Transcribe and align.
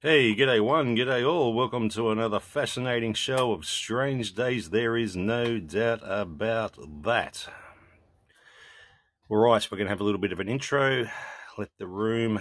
Hey, 0.00 0.32
g'day 0.32 0.60
one, 0.60 0.94
g'day 0.94 1.28
all. 1.28 1.52
Welcome 1.52 1.88
to 1.88 2.10
another 2.10 2.38
fascinating 2.38 3.14
show 3.14 3.50
of 3.50 3.64
strange 3.64 4.32
days. 4.32 4.70
There 4.70 4.96
is 4.96 5.16
no 5.16 5.58
doubt 5.58 6.02
about 6.04 6.76
that. 7.02 7.48
All 9.28 9.38
right, 9.38 9.68
we're 9.68 9.76
going 9.76 9.86
to 9.86 9.90
have 9.90 10.00
a 10.00 10.04
little 10.04 10.20
bit 10.20 10.30
of 10.30 10.38
an 10.38 10.48
intro, 10.48 11.08
let 11.58 11.70
the 11.78 11.88
room 11.88 12.40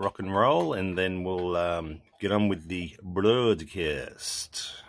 rock 0.00 0.18
and 0.18 0.34
roll, 0.34 0.72
and 0.72 0.98
then 0.98 1.22
we'll 1.22 1.56
um, 1.56 2.00
get 2.20 2.32
on 2.32 2.48
with 2.48 2.66
the 2.66 2.96
broadcast. 3.00 4.82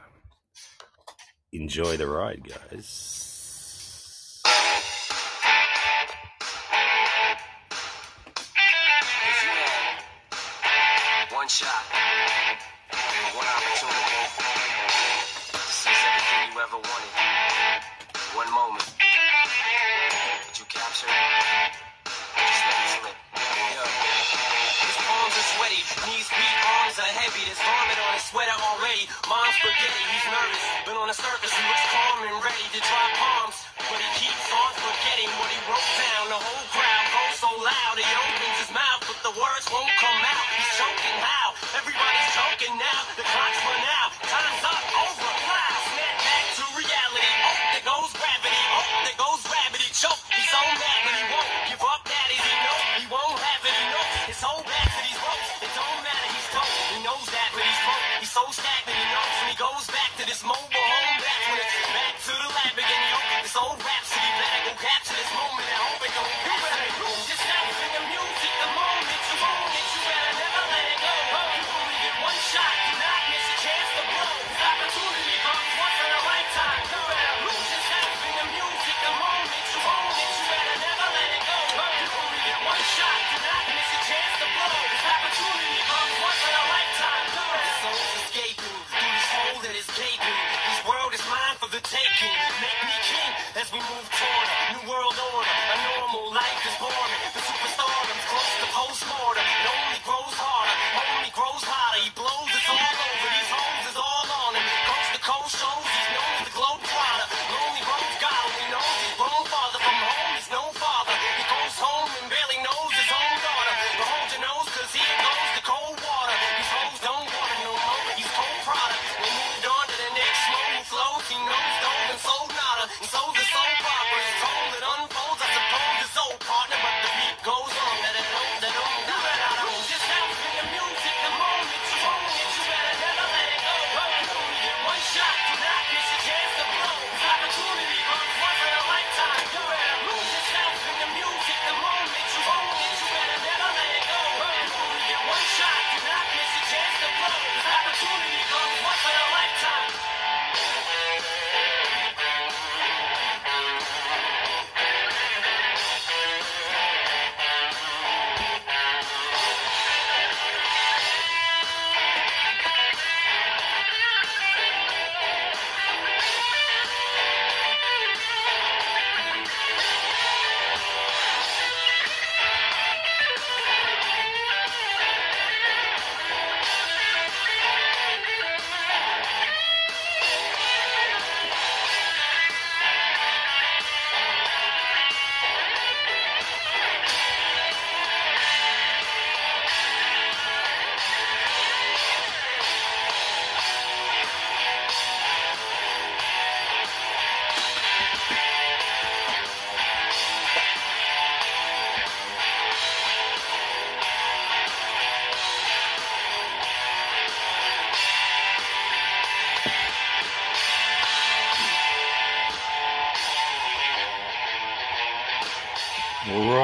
Enjoy 1.51 1.97
the 1.97 2.07
ride, 2.07 2.49
guys. 2.49 3.26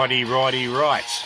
Righty, 0.03 0.25
righty, 0.25 0.67
right. 0.67 1.25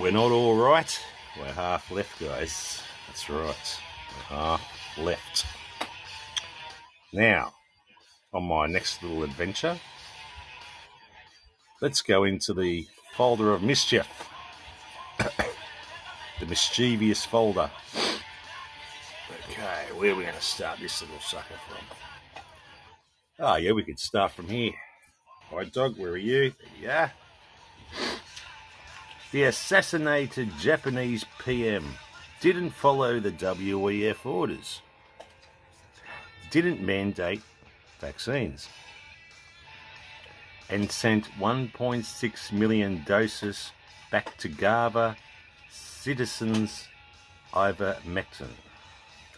We're 0.00 0.10
not 0.10 0.32
all 0.32 0.56
right. 0.56 1.00
We're 1.38 1.52
half 1.52 1.92
left, 1.92 2.20
guys. 2.20 2.82
That's 3.06 3.30
right. 3.30 3.80
We're 4.16 4.36
half 4.36 4.98
left. 4.98 5.46
Now, 7.12 7.52
on 8.34 8.42
my 8.48 8.66
next 8.66 9.00
little 9.04 9.22
adventure, 9.22 9.78
let's 11.80 12.02
go 12.02 12.24
into 12.24 12.52
the 12.52 12.88
folder 13.14 13.52
of 13.52 13.62
mischief. 13.62 14.08
the 16.40 16.46
mischievous 16.48 17.24
folder. 17.24 17.70
Okay, 19.48 19.84
where 19.94 20.10
are 20.10 20.16
we 20.16 20.24
going 20.24 20.34
to 20.34 20.40
start 20.40 20.80
this 20.80 21.00
little 21.00 21.20
sucker 21.20 21.54
from? 21.68 22.42
Oh, 23.38 23.54
yeah, 23.54 23.70
we 23.70 23.84
could 23.84 24.00
start 24.00 24.32
from 24.32 24.48
here. 24.48 24.72
Hi, 25.54 25.64
Doug. 25.64 25.98
Where 25.98 26.12
are 26.12 26.16
you? 26.16 26.54
Yeah. 26.80 27.10
The 29.32 29.44
assassinated 29.44 30.48
Japanese 30.58 31.26
PM 31.44 31.84
didn't 32.40 32.70
follow 32.70 33.20
the 33.20 33.30
WEF 33.30 34.24
orders, 34.24 34.80
didn't 36.50 36.80
mandate 36.80 37.42
vaccines, 38.00 38.68
and 40.70 40.90
sent 40.90 41.30
1.6 41.38 42.52
million 42.52 43.04
doses 43.06 43.72
back 44.10 44.38
to 44.38 44.48
Gava 44.48 45.16
citizens 45.70 46.88
ivermectin. 47.52 48.48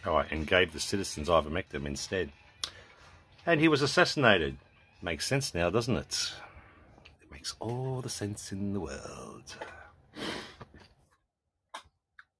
All 0.07 0.15
right, 0.15 0.31
and 0.31 0.47
gave 0.47 0.73
the 0.73 0.81
citizens 0.81 1.29
ivermectin 1.29 1.87
instead. 1.87 2.31
And 3.45 3.61
he 3.61 3.67
was 3.67 3.83
assassinated. 3.83 4.59
Makes 5.05 5.27
sense 5.27 5.55
now, 5.55 5.69
doesn't 5.69 5.99
it? 5.99 6.33
It 7.21 7.31
makes 7.31 7.55
all 7.61 8.01
the 8.01 8.09
sense 8.09 8.51
in 8.53 8.73
the 8.73 8.81
world. 8.81 9.55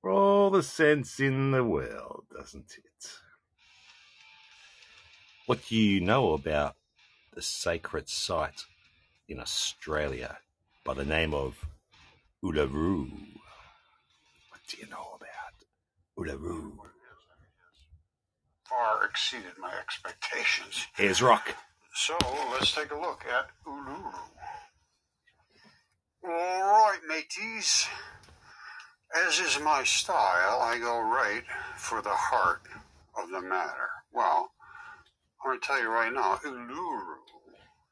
All 0.03 0.49
the 0.49 0.63
sense 0.63 1.21
in 1.21 1.51
the 1.51 1.63
world, 1.63 2.25
doesn't 2.35 2.73
it? 2.79 3.11
What 5.45 5.67
do 5.69 5.77
you 5.77 6.01
know 6.01 6.33
about 6.33 6.77
the 7.35 7.43
sacred 7.43 8.09
site 8.09 8.65
in 9.29 9.41
Australia 9.41 10.39
by 10.85 10.95
the 10.95 11.05
name 11.05 11.35
of 11.35 11.67
Uluru? 12.43 13.11
What 14.49 14.61
do 14.69 14.79
you 14.79 14.87
know 14.89 15.19
about 15.19 15.67
Uluru? 16.19 16.79
Far 18.65 19.05
exceeded 19.05 19.59
my 19.61 19.75
expectations. 19.79 20.87
Here's 20.97 21.21
Rock. 21.21 21.55
So 21.97 22.17
let's 22.51 22.75
take 22.75 22.91
a 22.91 22.99
look 22.99 23.25
at 23.33 23.47
Uluru. 23.65 24.13
All 26.25 26.31
right, 26.31 26.99
mateys. 27.07 27.87
As 29.15 29.39
is 29.39 29.61
my 29.63 29.85
style, 29.85 30.61
I 30.61 30.81
go 30.81 30.99
right 31.01 31.45
for 31.77 32.03
the 32.03 32.11
heart 32.11 32.63
of 33.17 33.31
the 33.31 33.41
matter. 33.41 33.91
Well, 34.13 34.51
I'm 35.45 35.51
going 35.51 35.61
to 35.61 35.67
tell 35.67 35.81
you 35.81 35.89
right 35.89 36.13
now, 36.13 36.41
Uluru, 36.45 37.15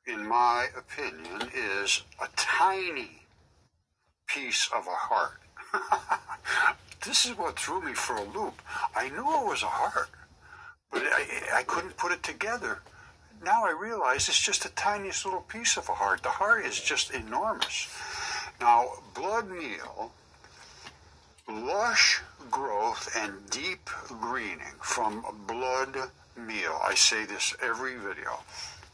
in 0.08 0.26
my 0.26 0.66
opinion, 0.76 1.48
is 1.55 2.02
a 2.20 2.26
tiny 2.34 3.22
piece 4.26 4.69
of 4.75 4.88
a 4.88 4.90
heart. 4.90 5.40
this 7.05 7.25
is 7.25 7.38
what 7.38 7.56
threw 7.56 7.81
me 7.81 7.94
for 7.94 8.16
a 8.16 8.25
loop. 8.25 8.60
I 8.96 9.10
knew 9.10 9.20
it 9.20 9.46
was 9.46 9.62
a 9.62 9.66
heart, 9.66 10.10
but 10.90 11.02
I, 11.05 11.58
I 11.58 11.62
couldn't 11.62 11.96
put 11.96 12.10
it 12.10 12.25
together. 12.25 12.81
Now 13.44 13.64
I 13.64 13.72
realize 13.72 14.28
it's 14.28 14.40
just 14.40 14.62
the 14.62 14.68
tiniest 14.70 15.24
little 15.24 15.40
piece 15.40 15.76
of 15.76 15.88
a 15.88 15.94
heart. 15.94 16.22
The 16.22 16.28
heart 16.28 16.64
is 16.64 16.80
just 16.80 17.10
enormous. 17.10 17.88
Now, 18.60 18.90
blood 19.14 19.50
meal, 19.50 20.12
lush 21.48 22.20
growth 22.52 23.10
and 23.16 23.32
deep 23.50 23.90
greening 24.20 24.76
from 24.80 25.24
blood 25.48 25.96
meal. 26.36 26.78
I 26.84 26.94
say 26.94 27.24
this 27.24 27.52
every 27.60 27.96
video. 27.96 28.38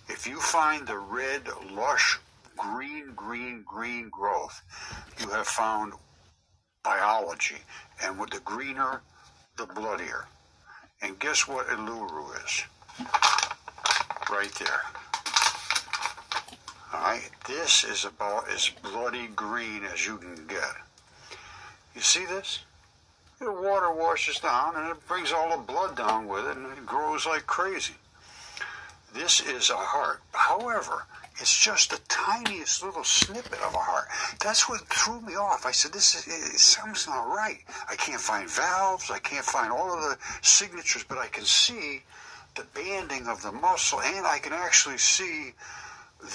If 0.08 0.26
you 0.26 0.40
find 0.40 0.86
the 0.86 0.96
red, 0.96 1.42
lush, 1.70 2.18
green, 2.56 3.12
green, 3.14 3.62
green 3.66 4.08
growth, 4.08 4.62
you 5.20 5.28
have 5.28 5.46
found 5.46 5.92
biology. 6.82 7.58
And 8.02 8.18
with 8.18 8.30
the 8.30 8.40
greener, 8.40 9.02
the 9.58 9.66
bloodier. 9.66 10.24
And 11.02 11.18
guess 11.18 11.46
what 11.46 11.66
Uluru 11.66 12.44
is? 12.46 12.64
Right 14.30 14.52
there. 14.54 14.82
All 16.92 17.00
right, 17.00 17.30
this 17.46 17.82
is 17.84 18.04
about 18.04 18.48
as 18.50 18.70
bloody 18.82 19.28
green 19.28 19.84
as 19.84 20.06
you 20.06 20.19
can 20.19 20.46
get. 20.46 20.76
You 21.94 22.02
see 22.02 22.26
this? 22.26 22.60
The 23.38 23.50
water 23.50 23.90
washes 23.90 24.38
down 24.38 24.76
and 24.76 24.90
it 24.90 25.08
brings 25.08 25.32
all 25.32 25.56
the 25.56 25.62
blood 25.62 25.96
down 25.96 26.28
with 26.28 26.44
it 26.46 26.56
and 26.56 26.66
it 26.66 26.84
grows 26.84 27.25
like 27.25 27.46
crazy. 27.46 27.94
This 29.14 29.40
is 29.40 29.70
a 29.70 29.76
heart. 29.76 30.20
However, 30.32 31.06
it's 31.40 31.56
just 31.58 31.90
the 31.90 32.00
tiniest 32.08 32.82
little 32.82 33.04
snippet 33.04 33.60
of 33.60 33.75
a 33.75 33.78
heart. 33.78 34.08
That's 34.40 34.69
what 34.69 34.86
threw 34.88 35.20
me 35.20 35.36
off. 35.36 35.64
I 35.64 35.72
said, 35.72 35.92
"This 35.92 36.14
is 36.14 36.26
it, 36.26 36.58
something's 36.58 37.06
not 37.06 37.28
right. 37.28 37.60
I 37.88 37.96
can't 37.96 38.20
find 38.20 38.50
valves. 38.50 39.10
I 39.10 39.20
can't 39.20 39.44
find 39.44 39.72
all 39.72 39.92
of 39.92 40.02
the 40.02 40.19
signatures, 40.42 41.04
but 41.04 41.16
I 41.16 41.28
can 41.28 41.44
see 41.44 42.02
the 42.58 42.66
banding 42.75 43.26
of 43.28 43.43
the 43.43 43.52
muscle, 43.52 44.00
and 44.00 44.26
I 44.26 44.38
can 44.38 44.52
actually 44.52 44.99
see 44.99 45.55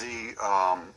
the 0.00 0.34
um, 0.42 0.94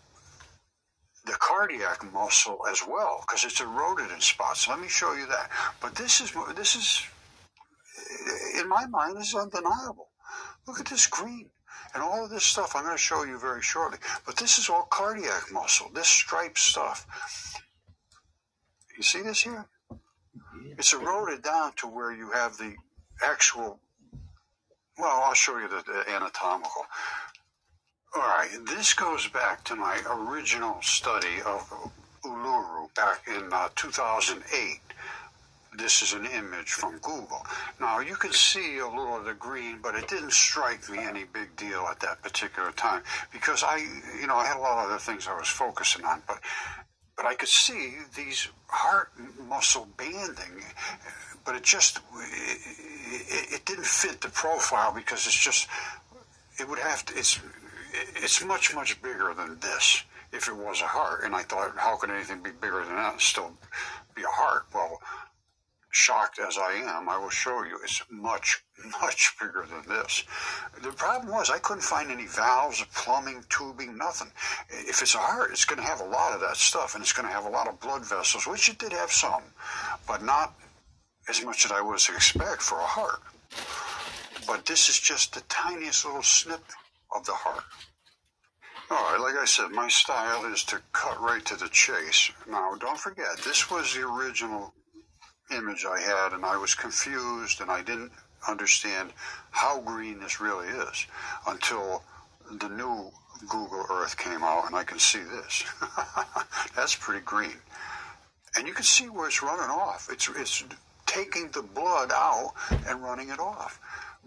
the 1.26 1.34
cardiac 1.34 2.12
muscle 2.14 2.60
as 2.72 2.82
well 2.88 3.24
because 3.28 3.44
it's 3.44 3.60
eroded 3.60 4.10
in 4.12 4.22
spots. 4.22 4.68
Let 4.68 4.80
me 4.80 4.88
show 4.88 5.14
you 5.14 5.28
that. 5.28 5.52
But 5.82 5.96
this 5.96 6.22
is 6.22 6.34
this 6.56 6.76
is 6.76 7.04
in 8.60 8.70
my 8.70 8.86
mind 8.88 9.18
this 9.18 9.30
is 9.30 9.36
undeniable. 9.36 10.10
Look 10.66 10.80
at 10.80 10.86
this 10.86 11.08
green 11.08 11.50
and 11.94 12.02
all 12.02 12.24
of 12.24 12.30
this 12.30 12.44
stuff 12.44 12.76
I'm 12.76 12.84
going 12.84 12.96
to 12.96 13.02
show 13.02 13.24
you 13.24 13.40
very 13.40 13.62
shortly. 13.62 14.00
But 14.26 14.38
this 14.38 14.58
is 14.58 14.70
all 14.70 14.88
cardiac 14.90 15.52
muscle. 15.52 15.90
This 15.94 16.08
striped 16.08 16.60
stuff. 16.60 17.06
You 18.96 19.04
see 19.04 19.22
this 19.22 19.42
here? 19.42 19.68
It's 20.78 20.94
eroded 20.94 21.44
down 21.44 21.74
to 21.78 21.88
where 21.88 22.12
you 22.12 22.32
have 22.32 22.58
the 22.58 22.76
actual. 23.24 23.80
Well, 24.98 25.22
I'll 25.26 25.34
show 25.36 25.58
you 25.60 25.68
the, 25.68 25.84
the 25.86 26.10
anatomical. 26.12 26.86
All 28.16 28.22
right, 28.22 28.50
this 28.66 28.94
goes 28.94 29.28
back 29.28 29.64
to 29.66 29.76
my 29.76 30.00
original 30.10 30.82
study 30.82 31.42
of 31.46 31.92
Uluru 32.24 32.94
back 32.96 33.22
in 33.28 33.50
uh, 33.52 33.70
2008. 33.76 34.80
This 35.78 36.02
is 36.02 36.14
an 36.14 36.26
image 36.26 36.72
from 36.72 36.98
Google. 36.98 37.46
Now, 37.80 38.00
you 38.00 38.16
can 38.16 38.32
see 38.32 38.80
a 38.80 38.88
little 38.88 39.18
of 39.18 39.26
the 39.26 39.36
green, 39.36 39.78
but 39.84 39.94
it 39.94 40.08
didn't 40.08 40.32
strike 40.34 40.90
me 40.90 40.98
any 40.98 41.26
big 41.26 41.56
deal 41.56 41.86
at 41.92 42.00
that 42.00 42.24
particular 42.24 42.72
time 42.72 43.04
because 43.32 43.64
I, 43.64 43.78
you 44.20 44.26
know, 44.26 44.36
I 44.36 44.48
had 44.48 44.58
a 44.58 44.62
lot 44.62 44.84
of 44.84 44.90
other 44.90 45.00
things 45.00 45.28
I 45.28 45.38
was 45.38 45.48
focusing 45.48 46.06
on, 46.06 46.24
but 46.28 46.40
but 47.16 47.26
I 47.26 47.34
could 47.34 47.50
see 47.50 47.96
these 48.16 48.48
heart 48.68 49.12
muscle 49.48 49.88
banding, 49.98 50.64
but 51.48 51.56
it 51.56 51.64
just 51.64 52.00
it, 52.18 53.54
it 53.54 53.66
didn't 53.66 53.86
fit 53.86 54.20
the 54.20 54.28
profile 54.28 54.94
because 54.94 55.26
it's 55.26 55.40
just 55.40 55.70
it 56.60 56.68
would 56.68 56.78
have 56.78 57.06
to 57.06 57.18
it's 57.18 57.40
it's 58.18 58.44
much 58.44 58.76
much 58.76 59.02
bigger 59.02 59.34
than 59.36 59.58
this 59.62 60.04
if 60.34 60.50
it 60.50 60.56
was 60.56 60.82
a 60.82 60.88
heart. 60.88 61.24
And 61.24 61.34
i 61.34 61.42
thought 61.42 61.74
how 61.78 61.96
could 61.96 62.12
anything 62.12 62.44
be 62.44 62.52
bigger 62.52 62.84
than 62.84 62.96
that 62.96 63.14
and 63.14 63.22
still 63.22 63.54
be 64.14 64.24
a 64.24 64.28
heart? 64.28 64.66
Well 64.76 65.00
shocked 65.90 66.38
as 66.38 66.58
i 66.60 66.74
am 66.74 67.10
i 67.10 67.18
will 67.18 67.30
show 67.30 67.64
you 67.64 67.80
it's 67.82 68.04
much 68.12 68.62
much 69.02 69.34
bigger 69.40 69.66
than 69.72 69.82
this. 69.88 70.26
The 70.84 70.92
problem 70.92 71.32
was 71.32 71.50
i 71.50 71.60
couldn't 71.60 71.82
find 71.82 72.12
any 72.12 72.26
valves 72.26 72.84
plumbing 72.94 73.46
tubing 73.50 73.98
nothing. 73.98 74.28
If 74.70 75.02
it's 75.02 75.16
a 75.16 75.20
heart 75.20 75.52
it's 75.52 75.64
going 75.64 75.82
to 75.82 75.88
have 75.88 76.02
a 76.02 76.06
lot 76.06 76.34
of 76.34 76.42
that 76.42 76.58
stuff 76.58 76.94
and 76.94 77.02
it's 77.02 77.14
going 77.14 77.28
to 77.28 77.34
have 77.34 77.46
a 77.46 77.50
lot 77.50 77.70
of 77.70 77.80
blood 77.80 78.06
vessels 78.06 78.46
which 78.46 78.68
it 78.68 78.78
did 78.78 78.92
have 78.92 79.12
some 79.12 79.44
but 80.06 80.22
not 80.22 80.54
as 81.30 81.44
much 81.44 81.66
as 81.66 81.72
i 81.72 81.82
would 81.82 81.96
expect 81.96 82.62
for 82.62 82.78
a 82.78 82.86
heart 82.86 83.22
but 84.48 84.66
this 84.66 84.88
is 84.88 84.98
just 84.98 85.34
the 85.34 85.42
tiniest 85.50 86.06
little 86.06 86.24
snip 86.24 86.64
of 87.16 87.26
the 87.26 87.34
heart. 87.34 87.64
All 88.90 88.98
right, 88.98 89.20
like 89.20 89.36
I 89.36 89.46
said, 89.46 89.72
my 89.72 89.90
style 89.90 90.46
is 90.46 90.64
to 90.66 90.82
cut 90.94 91.22
right 91.22 91.44
to 91.46 91.58
the 91.58 91.68
chase. 91.68 92.32
Now, 92.50 92.74
don't 92.80 92.98
forget, 92.98 93.38
this 93.44 93.70
was 93.70 93.94
the 93.94 94.08
original 94.08 94.74
image 95.52 95.86
I 95.86 96.00
had, 96.00 96.32
and 96.32 96.46
I 96.46 96.56
was 96.56 96.74
confused, 96.74 97.60
and 97.60 97.70
I 97.70 97.82
didn't 97.82 98.14
understand 98.48 99.12
how 99.52 99.82
green 99.82 100.20
this 100.22 100.40
really 100.40 100.68
is 100.68 101.06
until 101.48 102.04
the 102.50 102.70
new 102.70 103.12
Google 103.50 103.86
Earth 103.92 104.18
came 104.18 104.44
out, 104.44 104.68
and 104.68 104.76
I 104.76 104.86
can 104.86 105.00
see 105.00 105.20
this. 105.20 105.66
That's 106.76 106.96
pretty 106.96 107.22
green. 107.26 107.58
And 108.56 108.66
you 108.66 108.74
can 108.74 108.86
see 108.86 109.10
where 109.10 109.28
it's 109.28 109.44
running 109.44 109.70
off. 109.70 110.08
It's, 110.10 110.30
it's 110.30 110.64
taking 111.08 111.50
the 111.50 111.64
blood 111.64 112.12
out 112.12 112.54
and 112.88 113.02
running 113.02 113.30
it 113.30 113.40
off 113.40 113.80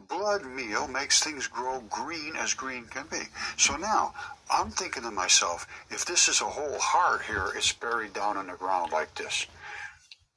blood 0.09 0.45
meal 0.45 0.89
makes 0.89 1.23
things 1.23 1.47
grow 1.47 1.81
green 1.89 2.37
as 2.37 2.55
green 2.55 2.85
can 2.87 3.07
be. 3.11 3.23
So 3.57 3.77
now 3.77 4.15
I'm 4.51 4.71
thinking 4.71 5.03
to 5.03 5.11
myself, 5.11 5.67
if 5.91 6.05
this 6.05 6.29
is 6.29 6.41
a 6.41 6.45
whole 6.45 6.79
heart 6.79 7.23
here, 7.23 7.49
it's 7.57 7.73
buried 7.73 8.13
down 8.13 8.37
in 8.37 8.47
the 8.47 8.55
ground 8.55 8.93
like 8.93 9.15
this. 9.15 9.47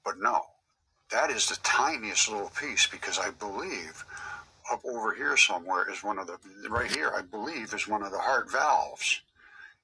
But 0.04 0.20
no, 0.20 0.42
that 1.12 1.30
is 1.30 1.48
the 1.48 1.58
tiniest 1.64 2.30
little 2.30 2.50
piece 2.50 2.88
because 2.88 3.20
I 3.20 3.32
believe 3.32 4.06
up 4.72 4.82
over 4.86 5.14
here 5.14 5.36
somewhere 5.36 5.92
is 5.92 6.04
one 6.04 6.20
of 6.20 6.28
the, 6.28 6.38
right 6.70 6.92
here, 6.92 7.12
I 7.16 7.22
believe 7.22 7.74
is 7.74 7.88
one 7.88 8.04
of 8.04 8.12
the 8.12 8.20
heart 8.20 8.52
valves. 8.52 9.22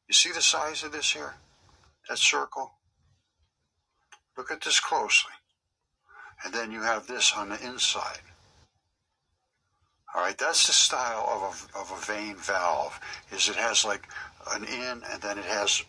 You 0.07 0.13
see 0.13 0.31
the 0.31 0.41
size 0.41 0.83
of 0.83 0.91
this 0.91 1.11
here? 1.11 1.35
That 2.07 2.17
circle? 2.17 2.71
Look 4.37 4.51
at 4.51 4.61
this 4.61 4.79
closely. 4.79 5.33
And 6.43 6.53
then 6.53 6.71
you 6.71 6.81
have 6.81 7.07
this 7.07 7.33
on 7.35 7.49
the 7.49 7.65
inside. 7.65 8.19
All 10.15 10.21
right, 10.21 10.37
that's 10.37 10.67
the 10.67 10.73
style 10.73 11.27
of 11.29 11.69
a, 11.75 11.79
of 11.79 11.91
a 11.91 12.05
vein 12.05 12.35
valve. 12.35 12.99
Is 13.31 13.49
it 13.49 13.55
has 13.55 13.85
like 13.85 14.07
an 14.51 14.63
in, 14.63 15.03
and 15.11 15.21
then 15.21 15.37
it 15.37 15.45
has 15.45 15.83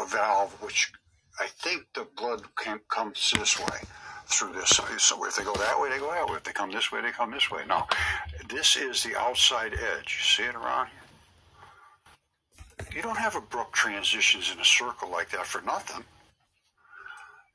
a 0.00 0.06
valve 0.06 0.52
which 0.60 0.92
I 1.40 1.46
think 1.46 1.86
the 1.94 2.06
blood 2.16 2.42
can, 2.56 2.80
comes 2.88 3.32
this 3.36 3.58
way 3.58 3.78
through 4.26 4.52
this. 4.52 4.80
So 4.98 5.24
if 5.24 5.36
they 5.36 5.44
go 5.44 5.54
that 5.54 5.80
way, 5.80 5.88
they 5.88 5.98
go 5.98 6.10
that 6.10 6.28
way. 6.28 6.36
If 6.36 6.44
they 6.44 6.52
come 6.52 6.70
this 6.70 6.92
way, 6.92 7.00
they 7.00 7.10
come 7.10 7.30
this 7.30 7.50
way. 7.50 7.62
No, 7.66 7.86
this 8.48 8.76
is 8.76 9.02
the 9.02 9.16
outside 9.16 9.72
edge. 9.72 10.18
You 10.18 10.24
see 10.24 10.42
it 10.42 10.54
around 10.54 10.88
here? 10.88 10.94
You 12.94 13.02
don't 13.02 13.18
have 13.18 13.34
abrupt 13.34 13.72
transitions 13.72 14.52
in 14.52 14.60
a 14.60 14.64
circle 14.64 15.10
like 15.10 15.30
that 15.30 15.46
for 15.46 15.62
nothing. 15.62 16.04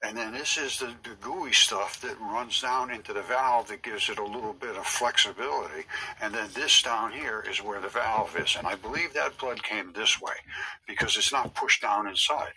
And 0.03 0.17
then 0.17 0.33
this 0.33 0.57
is 0.57 0.79
the, 0.79 0.93
the, 1.03 1.15
gooey 1.21 1.53
stuff 1.53 2.01
that 2.01 2.19
runs 2.19 2.61
down 2.61 2.91
into 2.91 3.13
the 3.13 3.21
valve 3.21 3.69
that 3.69 3.83
gives 3.83 4.09
it 4.09 4.19
a 4.19 4.25
little 4.25 4.51
bit 4.51 4.75
of 4.75 4.85
flexibility. 4.85 5.85
And 6.21 6.33
then 6.33 6.49
this 6.53 6.81
down 6.81 7.13
here 7.13 7.41
is 7.49 7.63
where 7.63 7.79
the 7.79 7.87
valve 7.87 8.35
is. 8.37 8.57
And 8.57 8.67
I 8.67 8.75
believe 8.75 9.13
that 9.13 9.37
blood 9.37 9.63
came 9.63 9.93
this 9.93 10.19
way 10.19 10.33
because 10.85 11.15
it's 11.15 11.31
not 11.31 11.55
pushed 11.55 11.81
down 11.81 12.07
inside. 12.07 12.51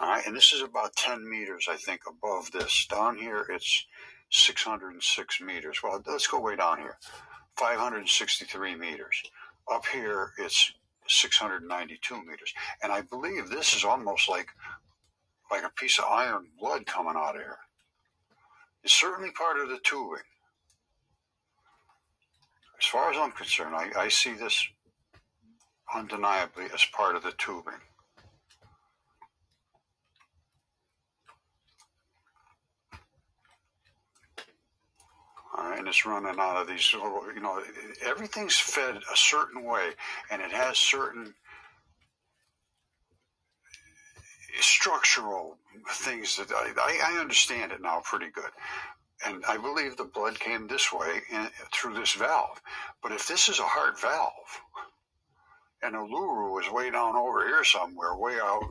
All 0.00 0.08
right, 0.08 0.24
and 0.24 0.36
this 0.36 0.52
is 0.52 0.62
about 0.62 0.94
10 0.96 1.28
meters, 1.28 1.66
I 1.68 1.76
think, 1.76 2.02
above 2.08 2.52
this. 2.52 2.86
Down 2.88 3.18
here, 3.18 3.44
it's 3.50 3.84
606 4.30 5.40
meters. 5.40 5.82
Well, 5.82 6.00
let's 6.06 6.28
go 6.28 6.40
way 6.40 6.54
down 6.54 6.78
here 6.78 6.96
563 7.56 8.76
meters. 8.76 9.22
Up 9.70 9.84
here, 9.86 10.32
it's 10.38 10.72
692 11.06 12.24
meters. 12.24 12.54
And 12.82 12.92
I 12.92 13.02
believe 13.02 13.50
this 13.50 13.74
is 13.74 13.84
almost 13.84 14.28
like 14.28 14.48
like 15.50 15.64
a 15.64 15.70
piece 15.70 15.98
of 15.98 16.04
iron 16.04 16.46
blood 16.58 16.86
coming 16.86 17.14
out 17.16 17.36
of 17.36 17.42
here. 17.42 17.58
It's 18.84 18.94
certainly 18.94 19.30
part 19.32 19.58
of 19.58 19.68
the 19.68 19.78
tubing. 19.82 20.22
As 22.78 22.86
far 22.86 23.10
as 23.10 23.16
I'm 23.18 23.32
concerned, 23.32 23.74
I, 23.74 23.90
I 23.96 24.08
see 24.08 24.32
this 24.32 24.66
undeniably 25.94 26.64
as 26.72 26.84
part 26.86 27.14
of 27.14 27.22
the 27.22 27.32
tubing. 27.32 27.74
All 35.56 35.68
right, 35.68 35.78
and 35.78 35.88
it's 35.88 36.06
running 36.06 36.38
out 36.38 36.56
of 36.56 36.68
these 36.68 36.94
little, 36.94 37.24
you 37.34 37.40
know, 37.40 37.60
everything's 38.06 38.56
fed 38.56 38.96
a 38.96 39.16
certain 39.16 39.64
way, 39.64 39.90
and 40.30 40.40
it 40.40 40.52
has 40.52 40.78
certain 40.78 41.34
structural 44.64 45.58
things 45.90 46.36
that 46.36 46.50
I, 46.52 47.14
I 47.14 47.20
understand 47.20 47.72
it 47.72 47.82
now 47.82 48.00
pretty 48.04 48.30
good. 48.30 48.50
And 49.26 49.44
I 49.46 49.58
believe 49.58 49.96
the 49.96 50.04
blood 50.04 50.38
came 50.40 50.66
this 50.66 50.92
way 50.92 51.20
in, 51.30 51.48
through 51.72 51.94
this 51.94 52.14
valve. 52.14 52.60
But 53.02 53.12
if 53.12 53.28
this 53.28 53.48
is 53.48 53.58
a 53.58 53.64
heart 53.64 54.00
valve, 54.00 54.60
and 55.82 55.94
Uluru 55.94 56.60
is 56.62 56.70
way 56.70 56.90
down 56.90 57.16
over 57.16 57.46
here 57.46 57.64
somewhere, 57.64 58.16
way 58.16 58.38
out 58.42 58.62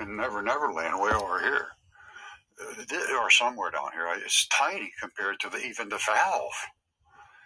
in 0.00 0.16
Never 0.16 0.42
Never 0.42 0.72
Land, 0.72 1.00
way 1.00 1.10
over 1.12 1.40
here, 1.40 1.66
uh, 2.60 3.16
or 3.20 3.30
somewhere 3.30 3.70
down 3.70 3.92
here, 3.92 4.06
it's 4.24 4.46
tiny 4.48 4.92
compared 5.00 5.40
to 5.40 5.48
the, 5.50 5.58
even 5.58 5.88
the 5.88 6.00
valve. 6.06 6.52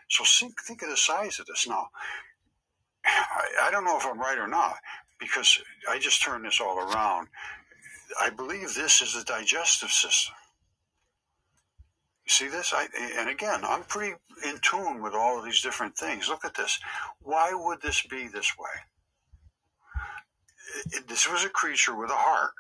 So 0.09 0.25
think, 0.25 0.61
think 0.63 0.83
of 0.83 0.91
the 0.91 0.97
size 0.97 1.39
of 1.41 1.47
this 1.47 1.67
now. 1.69 1.89
I, 3.05 3.69
I 3.69 3.71
don't 3.71 3.85
know 3.85 3.99
if 3.99 4.07
I'm 4.07 4.21
right 4.21 4.39
or 4.39 4.49
not 4.49 4.77
because 5.19 5.59
I 5.89 5.99
just 5.99 6.23
turned 6.23 6.45
this 6.45 6.61
all 6.61 6.79
around 6.79 7.29
I 8.21 8.31
believe 8.31 8.75
this 8.75 9.03
is 9.03 9.15
the 9.15 9.25
digestive 9.25 9.91
system. 9.91 10.35
You 12.25 12.31
see 12.31 12.49
this? 12.49 12.73
I, 12.75 12.87
and 13.19 13.29
again, 13.29 13.61
I'm 13.65 13.85
pretty 13.85 14.15
in 14.45 14.59
tune 14.59 15.03
with 15.03 15.15
all 15.15 15.39
of 15.39 15.45
these 15.45 15.63
different 15.63 15.97
things. 15.97 16.29
Look 16.29 16.45
at 16.45 16.55
this. 16.55 16.79
Why 17.21 17.53
would 17.53 17.83
this 17.83 18.03
be 18.03 18.27
this 18.27 18.53
way? 18.59 18.69
It, 20.93 21.09
this 21.09 21.31
was 21.31 21.45
a 21.45 21.49
creature 21.49 21.95
with 21.95 22.11
a 22.11 22.17
heart. 22.17 22.53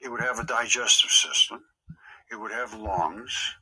It 0.00 0.10
would 0.10 0.20
have 0.20 0.38
a 0.38 0.46
digestive 0.46 1.10
system. 1.10 1.64
It 2.30 2.36
would 2.36 2.52
have 2.52 2.74
lungs. 2.74 3.54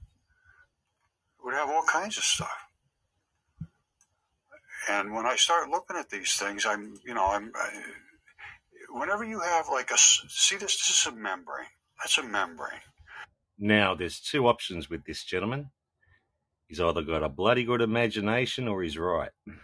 It 1.38 1.44
would 1.44 1.54
have 1.54 1.68
all 1.68 1.82
kinds 1.82 2.16
of 2.18 2.24
stuff. 2.24 2.66
And 4.88 5.12
when 5.12 5.26
I 5.26 5.36
start 5.36 5.68
looking 5.68 5.96
at 5.96 6.10
these 6.10 6.34
things, 6.34 6.64
I'm, 6.64 6.94
you 7.04 7.14
know, 7.14 7.26
I'm, 7.26 7.50
I, 7.56 7.70
whenever 8.90 9.24
you 9.24 9.40
have 9.40 9.68
like 9.70 9.90
a 9.90 9.98
see 9.98 10.56
this 10.56 10.76
this 10.76 10.90
is 10.90 11.06
a 11.06 11.12
membrane. 11.16 11.66
That's 11.98 12.18
a 12.18 12.22
membrane. 12.22 12.80
Now 13.58 13.94
there's 13.94 14.20
two 14.20 14.46
options 14.46 14.90
with 14.90 15.04
this 15.04 15.24
gentleman. 15.24 15.70
He's 16.68 16.80
either 16.80 17.02
got 17.02 17.22
a 17.22 17.28
bloody 17.28 17.64
good 17.64 17.80
imagination 17.80 18.68
or 18.68 18.82
he's 18.82 18.98
right. 18.98 19.30
Back 19.46 19.56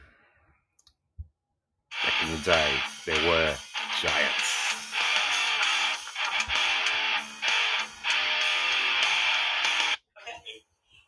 in 2.23 2.33
the 2.33 2.39
day, 2.45 2.75
there 3.07 3.29
were 3.29 3.55
giants. 4.01 4.59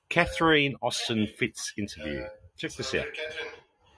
Catherine 0.08 0.76
Austin 0.80 1.26
Fitts 1.26 1.72
interview. 1.76 2.24
Check 2.56 2.72
this 2.74 2.94
out. 2.94 3.06
Catherine, 3.14 3.52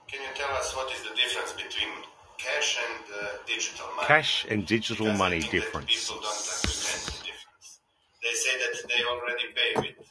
can 0.07 0.21
you 0.21 0.27
tell 0.33 0.49
us 0.55 0.75
what 0.75 0.91
is 0.91 1.03
the 1.03 1.15
difference 1.15 1.53
between 1.53 1.89
cash 2.47 2.79
and 2.89 3.03
uh, 3.13 3.27
digital 3.45 3.85
money. 3.95 4.07
Cash 4.07 4.45
and 4.49 4.65
digital 4.65 5.05
Because 5.07 5.19
money 5.19 5.39
difference. 5.39 6.07
People 6.07 6.21
don't 6.21 6.31
understand 6.31 7.01
the 7.05 7.25
difference. 7.25 7.79
They 8.23 8.33
say 8.33 8.53
that 8.63 8.73
they 8.87 9.03
already 9.03 9.47
pay 9.55 9.71
with 9.81 10.07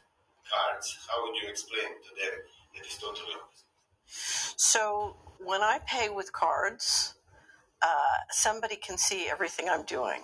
cards. 0.51 0.99
How 1.09 1.23
would 1.25 1.37
you 1.43 1.49
explain 1.49 1.85
to 1.85 2.11
them 2.21 2.35
that 2.75 2.85
it's 2.85 2.99
totally 2.99 3.35
opposite? 3.35 4.61
So 4.61 5.17
when 5.45 5.63
I 5.63 5.81
pay 5.87 6.09
with 6.09 6.33
cards, 6.33 7.15
uh, 7.83 8.17
somebody 8.31 8.77
can 8.77 8.99
see 8.99 9.29
everything 9.29 9.69
I'm 9.69 9.85
doing. 9.85 10.23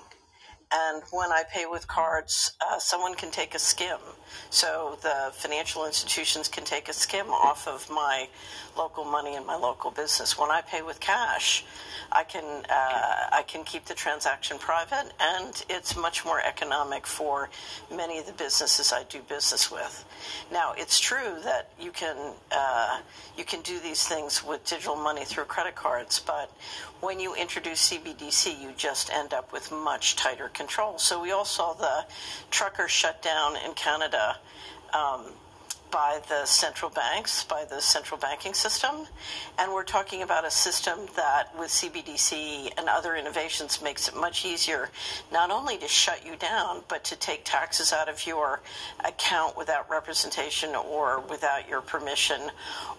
And 0.74 1.02
when 1.10 1.30
I 1.30 1.42
pay 1.52 1.66
with 1.66 1.86
cards, 1.86 2.52
uh, 2.66 2.78
someone 2.78 3.14
can 3.14 3.30
take 3.30 3.54
a 3.54 3.58
skim. 3.58 3.98
So 4.48 4.98
the 5.02 5.30
financial 5.34 5.84
institutions 5.84 6.48
can 6.48 6.64
take 6.64 6.88
a 6.88 6.94
skim 6.94 7.26
off 7.28 7.68
of 7.68 7.90
my 7.90 8.28
local 8.76 9.04
money 9.04 9.36
and 9.36 9.44
my 9.46 9.56
local 9.56 9.90
business. 9.90 10.38
When 10.38 10.50
I 10.50 10.62
pay 10.62 10.80
with 10.80 10.98
cash, 10.98 11.66
I 12.14 12.24
can 12.24 12.64
uh, 12.70 13.28
I 13.32 13.42
can 13.46 13.64
keep 13.64 13.86
the 13.86 13.94
transaction 13.94 14.58
private, 14.58 15.12
and 15.20 15.64
it's 15.68 15.96
much 15.96 16.24
more 16.24 16.40
economic 16.40 17.06
for 17.06 17.48
many 17.90 18.18
of 18.18 18.26
the 18.26 18.32
businesses 18.32 18.92
I 18.92 19.04
do 19.04 19.20
business 19.28 19.70
with. 19.70 20.04
Now, 20.52 20.74
it's 20.76 20.98
true 20.98 21.36
that 21.44 21.70
you 21.80 21.90
can 21.90 22.34
uh, 22.50 23.00
you 23.36 23.44
can 23.44 23.62
do 23.62 23.78
these 23.80 24.06
things 24.06 24.44
with 24.44 24.64
digital 24.64 24.96
money 24.96 25.24
through 25.24 25.44
credit 25.44 25.74
cards, 25.74 26.18
but 26.20 26.50
when 27.00 27.18
you 27.18 27.34
introduce 27.34 27.90
CBDC, 27.90 28.60
you 28.60 28.72
just 28.76 29.10
end 29.10 29.32
up 29.32 29.52
with 29.52 29.72
much 29.72 30.16
tighter 30.16 30.48
control. 30.48 30.98
So 30.98 31.20
we 31.20 31.32
all 31.32 31.44
saw 31.44 31.72
the 31.72 32.04
trucker 32.50 32.88
shut 32.88 33.22
down 33.22 33.56
in 33.56 33.72
Canada. 33.74 34.36
Um, 34.92 35.32
by 35.92 36.20
the 36.28 36.44
central 36.46 36.90
banks, 36.90 37.44
by 37.44 37.64
the 37.66 37.80
central 37.80 38.18
banking 38.18 38.54
system. 38.54 39.06
And 39.58 39.70
we're 39.72 39.84
talking 39.84 40.22
about 40.22 40.46
a 40.46 40.50
system 40.50 41.00
that, 41.14 41.56
with 41.56 41.68
CBDC 41.68 42.72
and 42.78 42.88
other 42.88 43.14
innovations, 43.14 43.82
makes 43.82 44.08
it 44.08 44.16
much 44.16 44.44
easier 44.44 44.88
not 45.30 45.50
only 45.50 45.76
to 45.78 45.86
shut 45.86 46.26
you 46.26 46.34
down, 46.36 46.82
but 46.88 47.04
to 47.04 47.16
take 47.16 47.44
taxes 47.44 47.92
out 47.92 48.08
of 48.08 48.26
your 48.26 48.62
account 49.04 49.56
without 49.56 49.88
representation 49.90 50.74
or 50.74 51.20
without 51.20 51.68
your 51.68 51.82
permission, 51.82 52.40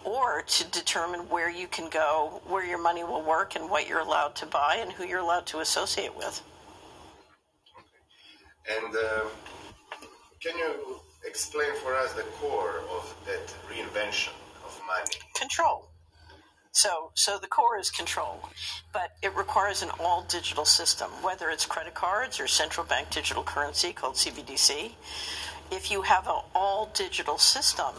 or 0.04 0.44
to 0.44 0.64
determine 0.70 1.22
where 1.22 1.50
you 1.50 1.68
can 1.68 1.90
go, 1.90 2.42
where 2.48 2.64
your 2.64 2.82
money 2.82 3.04
will 3.04 3.24
work, 3.24 3.56
and 3.56 3.70
what 3.70 3.90
you're 3.90 4.00
allowed 4.00 4.36
to 4.36 4.46
buy 4.46 4.78
and 4.80 4.92
who 4.92 5.04
you're 5.04 5.20
allowed 5.20 5.48
to 5.48 5.60
associate 5.60 6.16
with. 6.16 6.42
And 8.70 8.96
uh, 8.96 9.26
can 10.40 10.58
you 10.58 11.00
explain 11.26 11.74
for 11.84 11.96
us 11.96 12.14
the 12.14 12.24
core 12.40 12.84
of 12.92 13.16
that 13.26 13.54
reinvention 13.70 14.34
of 14.66 14.80
money? 14.88 15.16
control. 15.36 15.90
So, 16.72 17.12
so 17.14 17.38
the 17.38 17.48
core 17.48 17.78
is 17.78 17.92
control, 17.92 18.50
but 18.92 19.12
it 19.22 19.36
requires 19.36 19.84
an 19.84 19.92
all 20.00 20.24
digital 20.28 20.66
system, 20.66 21.12
whether 21.22 21.52
it's 21.52 21.68
credit 21.68 21.94
cards 21.94 22.40
or 22.40 22.48
central 22.48 22.86
bank 22.86 23.12
digital 23.12 23.44
currency 23.44 23.94
called 23.94 24.16
CBDC. 24.16 24.94
If 25.72 25.92
you 25.92 26.02
have 26.02 26.28
an 26.28 26.42
all 26.56 26.90
digital 26.96 27.38
system, 27.38 27.94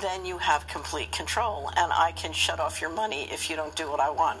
then 0.00 0.24
you 0.24 0.38
have 0.38 0.66
complete 0.66 1.12
control, 1.12 1.70
and 1.76 1.92
I 1.92 2.12
can 2.12 2.32
shut 2.32 2.58
off 2.58 2.80
your 2.80 2.90
money 2.90 3.28
if 3.30 3.48
you 3.48 3.54
don't 3.54 3.76
do 3.76 3.88
what 3.88 4.00
I 4.00 4.10
want. 4.10 4.40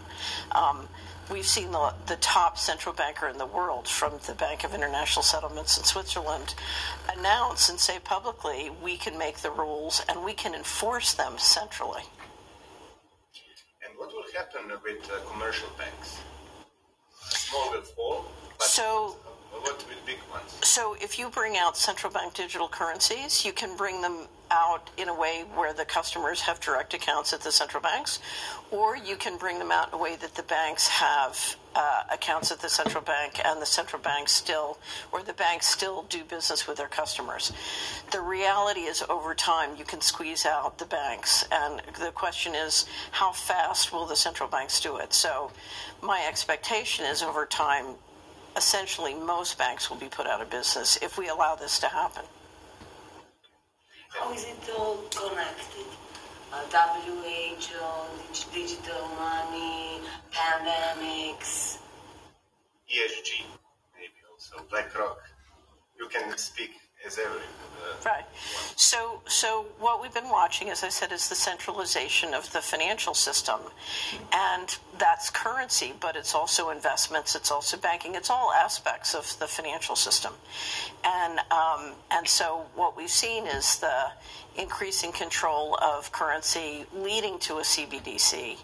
Um, 0.52 0.88
we've 1.32 1.46
seen 1.46 1.72
the, 1.72 1.94
the 2.06 2.16
top 2.16 2.58
central 2.58 2.94
banker 2.94 3.26
in 3.26 3.38
the 3.38 3.46
world 3.46 3.88
from 3.88 4.12
the 4.26 4.34
Bank 4.34 4.64
of 4.64 4.74
International 4.74 5.22
Settlements 5.22 5.78
in 5.78 5.84
Switzerland 5.84 6.54
announce 7.16 7.70
and 7.70 7.80
say 7.80 7.98
publicly, 7.98 8.70
we 8.82 8.96
can 8.96 9.16
make 9.16 9.38
the 9.38 9.50
rules 9.50 10.02
and 10.08 10.22
we 10.22 10.34
can 10.34 10.54
enforce 10.54 11.14
them 11.14 11.38
centrally. 11.38 12.02
And 13.84 13.98
what 13.98 14.12
will 14.12 14.24
happen 14.36 14.70
with 14.84 15.10
uh, 15.10 15.30
commercial 15.30 15.68
banks? 15.78 16.18
Small 17.30 17.70
will 17.70 17.80
fall, 17.80 18.26
but 18.58 18.66
So 18.66 19.16
what 19.52 19.84
with 19.88 20.04
big 20.04 20.18
ones? 20.30 20.54
So 20.62 20.96
if 21.00 21.18
you 21.18 21.30
bring 21.30 21.56
out 21.56 21.76
central 21.76 22.12
bank 22.12 22.34
digital 22.34 22.68
currencies, 22.68 23.44
you 23.44 23.52
can 23.52 23.76
bring 23.76 24.02
them 24.02 24.26
out 24.52 24.90
in 24.98 25.08
a 25.08 25.14
way 25.14 25.44
where 25.54 25.72
the 25.72 25.84
customers 25.84 26.42
have 26.42 26.60
direct 26.60 26.92
accounts 26.92 27.32
at 27.32 27.40
the 27.40 27.50
central 27.50 27.82
banks, 27.82 28.20
or 28.70 28.96
you 28.96 29.16
can 29.16 29.38
bring 29.38 29.58
them 29.58 29.72
out 29.72 29.88
in 29.88 29.94
a 29.94 29.98
way 29.98 30.14
that 30.16 30.34
the 30.34 30.42
banks 30.42 30.86
have 30.86 31.56
uh, 31.74 32.02
accounts 32.12 32.52
at 32.52 32.60
the 32.60 32.68
central 32.68 33.02
bank 33.02 33.40
and 33.44 33.62
the 33.62 33.66
central 33.66 34.00
bank 34.02 34.28
still, 34.28 34.78
or 35.10 35.22
the 35.22 35.32
banks 35.32 35.66
still 35.66 36.02
do 36.10 36.22
business 36.24 36.66
with 36.66 36.76
their 36.76 36.88
customers. 36.88 37.50
The 38.10 38.20
reality 38.20 38.80
is 38.80 39.02
over 39.08 39.34
time 39.34 39.70
you 39.78 39.84
can 39.84 40.02
squeeze 40.02 40.44
out 40.44 40.78
the 40.78 40.84
banks, 40.84 41.46
and 41.50 41.80
the 41.98 42.12
question 42.12 42.54
is 42.54 42.84
how 43.12 43.32
fast 43.32 43.90
will 43.90 44.06
the 44.06 44.16
central 44.16 44.48
banks 44.48 44.80
do 44.80 44.98
it? 44.98 45.14
So 45.14 45.50
my 46.02 46.24
expectation 46.28 47.06
is 47.06 47.22
over 47.22 47.46
time 47.46 47.94
essentially 48.54 49.14
most 49.14 49.56
banks 49.56 49.88
will 49.88 49.96
be 49.96 50.08
put 50.08 50.26
out 50.26 50.42
of 50.42 50.50
business 50.50 50.98
if 51.00 51.16
we 51.16 51.28
allow 51.28 51.54
this 51.54 51.78
to 51.78 51.88
happen. 51.88 52.24
How 54.18 54.32
is 54.32 54.44
it 54.44 54.70
all 54.76 54.96
connected? 55.10 55.86
Uh, 56.52 56.60
WHO, 56.70 57.22
dig- 57.32 58.52
digital 58.52 59.08
money, 59.18 60.00
pandemics. 60.32 61.78
ESG, 62.88 63.44
maybe 63.96 64.12
also. 64.30 64.62
BlackRock, 64.70 65.18
you 65.98 66.08
can 66.08 66.36
speak 66.36 66.72
as 67.06 67.18
every. 67.18 67.40
Uh, 67.40 67.44
Right. 68.04 68.24
So, 68.76 69.22
so 69.26 69.66
what 69.78 70.00
we've 70.02 70.12
been 70.14 70.28
watching, 70.28 70.68
as 70.70 70.84
I 70.84 70.88
said, 70.88 71.10
is 71.12 71.28
the 71.28 71.34
centralization 71.34 72.34
of 72.34 72.52
the 72.52 72.60
financial 72.60 73.14
system, 73.14 73.60
and 74.32 74.76
that's 74.98 75.30
currency, 75.30 75.94
but 76.00 76.16
it's 76.16 76.34
also 76.34 76.70
investments, 76.70 77.34
it's 77.34 77.50
also 77.50 77.76
banking, 77.76 78.14
it's 78.14 78.30
all 78.30 78.52
aspects 78.52 79.14
of 79.14 79.38
the 79.38 79.46
financial 79.46 79.96
system, 79.96 80.32
and 81.04 81.38
um, 81.50 81.92
and 82.10 82.28
so 82.28 82.66
what 82.74 82.96
we've 82.96 83.10
seen 83.10 83.46
is 83.46 83.78
the 83.78 84.10
increasing 84.56 85.12
control 85.12 85.78
of 85.82 86.12
currency 86.12 86.84
leading 86.94 87.38
to 87.38 87.54
a 87.54 87.62
CBDC. 87.62 88.58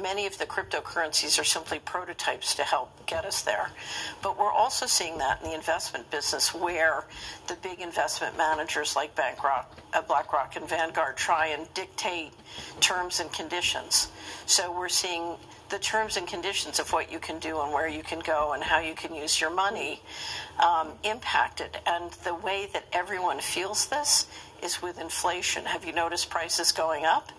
Many 0.00 0.26
of 0.26 0.38
the 0.38 0.46
cryptocurrencies 0.46 1.38
are 1.38 1.44
simply 1.44 1.78
prototypes 1.80 2.54
to 2.54 2.62
help 2.62 2.90
get 3.06 3.24
us 3.24 3.42
there. 3.42 3.70
But 4.22 4.38
we're 4.38 4.50
also 4.50 4.86
seeing 4.86 5.18
that 5.18 5.42
in 5.42 5.50
the 5.50 5.54
investment 5.54 6.10
business 6.10 6.54
where 6.54 7.04
the 7.46 7.56
big 7.56 7.80
investment 7.80 8.36
managers 8.38 8.96
like 8.96 9.14
BlackRock, 9.14 9.78
uh, 9.92 10.02
BlackRock 10.02 10.56
and 10.56 10.68
Vanguard 10.68 11.16
try 11.16 11.48
and 11.48 11.72
dictate 11.74 12.32
terms 12.80 13.20
and 13.20 13.30
conditions. 13.32 14.08
So 14.46 14.72
we're 14.72 14.88
seeing 14.88 15.36
the 15.70 15.78
terms 15.78 16.16
and 16.16 16.26
conditions 16.26 16.78
of 16.78 16.92
what 16.92 17.10
you 17.10 17.18
can 17.18 17.38
do 17.38 17.60
and 17.60 17.72
where 17.72 17.88
you 17.88 18.02
can 18.02 18.20
go 18.20 18.52
and 18.52 18.62
how 18.62 18.78
you 18.78 18.94
can 18.94 19.14
use 19.14 19.40
your 19.40 19.50
money 19.50 20.02
um, 20.64 20.90
impacted. 21.02 21.78
And 21.86 22.10
the 22.24 22.34
way 22.34 22.68
that 22.72 22.84
everyone 22.92 23.40
feels 23.40 23.86
this 23.86 24.26
is 24.64 24.82
with 24.82 24.98
inflation. 25.00 25.64
Have 25.66 25.84
you 25.84 25.92
noticed 25.92 26.30
prices 26.30 26.72
going 26.72 27.04
up? 27.04 27.30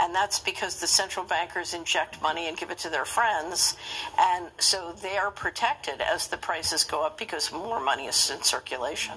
And 0.00 0.14
that's 0.14 0.38
because 0.40 0.80
the 0.80 0.86
central 0.86 1.24
bankers 1.24 1.72
inject 1.72 2.20
money 2.20 2.48
and 2.48 2.56
give 2.56 2.70
it 2.70 2.78
to 2.78 2.90
their 2.90 3.04
friends. 3.04 3.76
And 4.18 4.46
so 4.58 4.92
they're 5.00 5.30
protected 5.30 6.00
as 6.00 6.26
the 6.26 6.36
prices 6.36 6.84
go 6.84 7.04
up 7.04 7.16
because 7.18 7.52
more 7.52 7.80
money 7.80 8.06
is 8.06 8.30
in 8.30 8.42
circulation. 8.42 9.14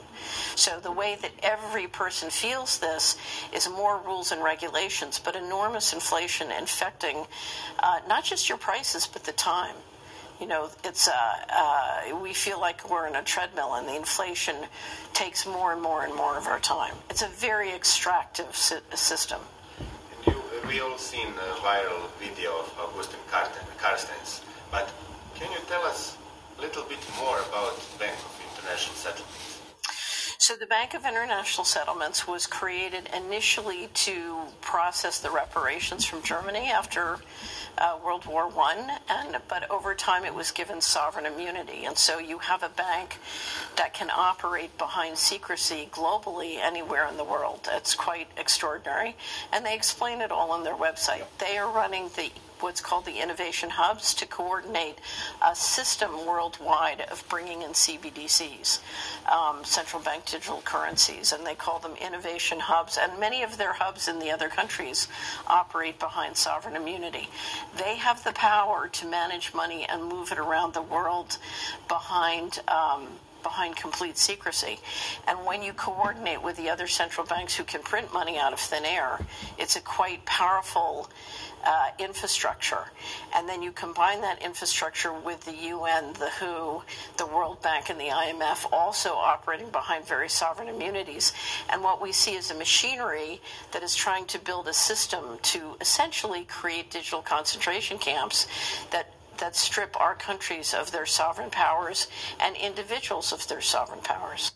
So 0.56 0.80
the 0.80 0.92
way 0.92 1.18
that 1.22 1.32
every 1.42 1.88
person 1.88 2.30
feels 2.30 2.78
this 2.78 3.18
is 3.54 3.68
more 3.70 4.00
rules 4.06 4.32
and 4.32 4.44
regulations, 4.44 5.20
but 5.24 5.36
enormous 5.36 5.94
inflation 5.94 6.52
infecting 6.52 7.26
uh, 7.80 8.00
not 8.08 8.24
just 8.24 8.50
your 8.50 8.58
prices, 8.58 9.08
but 9.08 9.24
the 9.24 9.32
time 9.34 9.76
you 10.40 10.48
know, 10.48 10.70
it's 10.84 11.08
uh, 11.08 11.14
uh, 11.50 12.20
we 12.22 12.34
feel 12.34 12.60
like 12.60 12.90
we're 12.90 13.08
in 13.08 13.16
a 13.16 13.24
treadmill, 13.24 13.74
and 13.76 13.88
the 13.88 13.96
inflation 13.96 14.56
takes 15.14 15.46
more 15.46 15.74
and 15.74 15.82
more 15.82 16.04
and 16.04 16.14
more 16.16 16.38
of 16.38 16.48
our 16.48 16.60
time. 16.60 16.94
It's 17.10 17.22
a 17.22 17.28
very 17.30 17.72
extractive 17.72 18.56
si- 18.56 18.76
system. 18.94 19.42
and 19.80 20.36
you, 20.36 20.42
we 20.68 20.80
all 20.80 20.98
seen 20.98 21.28
a 21.28 21.56
viral 21.62 22.10
video 22.20 22.52
of 22.60 22.74
Augustin 22.80 23.20
Carsten, 23.30 23.66
Carstens, 23.78 24.42
but 24.72 24.92
can 25.36 25.52
you 25.52 25.60
tell 25.68 25.84
us 25.84 26.18
a 26.58 26.62
little 26.62 26.84
bit 26.84 27.00
more 27.20 27.40
about 27.50 27.76
Bank 28.00 28.16
of 28.18 28.42
International 28.52 28.96
Settlements? 28.96 29.48
So 30.40 30.56
the 30.56 30.68
Bank 30.68 30.94
of 30.94 31.04
International 31.04 31.66
Settlements 31.66 32.28
was 32.28 32.46
created 32.46 33.10
initially 33.14 33.90
to 34.06 34.38
process 34.62 35.20
the 35.20 35.30
reparations 35.32 36.06
from 36.06 36.22
Germany 36.22 36.70
after 36.70 37.18
uh, 37.78 37.98
World 38.04 38.26
War 38.26 38.48
One, 38.48 38.92
and 39.10 39.38
but 39.48 39.70
over 39.70 39.94
time 39.94 40.26
it 40.26 40.34
was 40.34 40.52
given 40.52 40.82
sovereign 40.82 41.26
immunity, 41.26 41.86
and 41.86 41.98
so 41.98 42.20
you 42.20 42.40
have 42.40 42.64
a 42.64 42.70
bank 42.70 43.18
that 43.76 43.94
can 43.94 44.10
operate 44.10 44.78
behind 44.78 45.18
secrecy 45.18 45.90
globally 45.92 46.58
anywhere 46.58 47.08
in 47.08 47.18
the 47.18 47.24
world. 47.24 47.68
It's 47.72 47.96
quite 47.96 48.28
extraordinary, 48.38 49.16
and 49.52 49.66
they 49.66 49.76
explain 49.76 50.22
it 50.22 50.32
all 50.32 50.52
on 50.52 50.64
their 50.64 50.76
website. 50.76 51.24
They 51.38 51.58
are 51.58 51.72
running 51.72 52.10
the 52.16 52.32
what's 52.62 52.82
called 52.82 53.06
the 53.06 53.22
innovation 53.22 53.70
hubs 53.70 54.14
to 54.16 54.26
coordinate 54.26 54.98
a 55.46 55.56
system 55.56 56.26
worldwide 56.26 57.02
of 57.02 57.24
bringing 57.30 57.62
in 57.62 57.72
CBDCs, 57.72 58.80
um, 59.32 59.64
central 59.64 60.02
bank 60.02 60.26
digital 60.26 60.62
currencies, 60.62 61.32
and 61.32 61.46
they 61.46 61.56
call 61.56 61.80
them 61.80 61.96
innovation 61.96 62.60
hubs. 62.60 62.98
And 62.98 63.20
many 63.20 63.44
of 63.44 63.58
their 63.58 63.74
hubs 63.74 64.08
in 64.08 64.20
the 64.20 64.32
other 64.32 64.50
countries 64.50 65.08
operate 65.48 66.00
behind 66.00 66.36
sovereign 66.38 66.76
immunity. 66.76 67.30
They 67.78 67.96
have 67.96 68.24
the 68.24 68.34
power 68.34 68.88
to 68.88 69.08
manage 69.08 69.54
money 69.54 69.86
and 69.90 70.04
move 70.04 70.32
it 70.32 70.40
around 70.40 70.74
the 70.74 70.82
world 70.82 71.38
behind. 71.88 72.60
Um, 72.68 73.08
behind 73.44 73.78
complete 73.78 74.18
secrecy. 74.18 74.78
And 75.26 75.46
when 75.46 75.64
you 75.64 75.72
coordinate 75.72 76.44
with 76.44 76.58
the 76.58 76.70
other 76.70 76.88
central 76.88 77.26
banks 77.26 77.56
who 77.56 77.64
can 77.64 77.82
print 77.82 78.12
money 78.12 78.38
out 78.38 78.52
of 78.52 78.60
thin 78.60 78.84
air, 78.84 79.20
it's 79.58 79.78
a 79.78 79.80
quite 79.80 80.26
powerful 80.26 81.10
uh, 81.66 81.90
infrastructure. 82.00 82.86
And 83.36 83.48
then 83.48 83.62
you 83.62 83.72
combine 83.72 84.22
that 84.22 84.42
infrastructure 84.42 85.14
with 85.14 85.44
the 85.46 85.56
UN, 85.56 86.14
the 86.14 86.30
WHO, 86.40 86.84
the 87.18 87.26
World 87.26 87.62
Bank, 87.62 87.90
and 87.90 88.00
the 88.00 88.06
IMF 88.06 88.66
also 88.72 89.14
operating 89.14 89.70
behind 89.70 90.06
very 90.06 90.30
sovereign 90.30 90.70
immunities. 90.70 91.34
And 91.70 91.84
what 91.84 92.02
we 92.02 92.12
see 92.12 92.36
is 92.36 92.52
a 92.52 92.56
machinery 92.56 93.42
that 93.72 93.84
is 93.84 93.96
trying 93.96 94.26
to 94.28 94.40
build 94.40 94.68
a 94.68 94.74
system 94.74 95.40
to 95.44 95.76
essentially 95.82 96.46
create 96.46 96.92
digital 96.92 97.22
concentration 97.22 97.98
camps 97.98 98.48
that 98.92 99.14
that 99.38 99.56
strip 99.56 100.00
our 100.00 100.16
countries 100.16 100.74
of 100.74 100.92
their 100.92 101.06
sovereign 101.06 101.52
powers 101.52 102.08
and 102.40 102.56
individuals 102.56 103.32
of 103.32 103.48
their 103.48 103.62
sovereign 103.62 104.00
powers. 104.02 104.52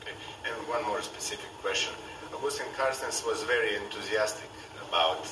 Okay. 0.00 0.12
And 0.44 0.54
one 0.68 0.84
more 0.84 1.02
specific 1.02 1.50
question. 1.60 1.92
Augustin 2.32 2.66
Carstens 2.76 3.24
was 3.26 3.42
very 3.42 3.76
enthusiastic 3.76 4.48
about 4.88 5.26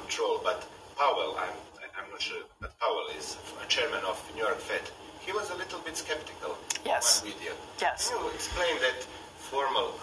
control, 0.00 0.40
but 0.42 0.66
Powell, 0.96 1.36
I'm, 1.38 1.54
I'm 1.98 2.10
not 2.10 2.20
sure, 2.20 2.42
but 2.60 2.78
Powell 2.78 3.06
is 3.16 3.36
a 3.62 3.66
chairman 3.66 4.00
of 4.06 4.22
New 4.34 4.42
York 4.42 4.58
Fed. 4.58 4.82
He 5.20 5.32
was 5.32 5.50
a 5.50 5.54
little 5.56 5.80
bit 5.80 5.96
skeptical. 5.96 6.56
Yes. 6.84 7.22
One 7.22 7.32
video. 7.32 7.52
Yes. 7.80 8.10
Can 8.10 8.24
you 8.24 8.30
explain 8.30 8.76
that 8.80 9.02
formal 9.38 9.92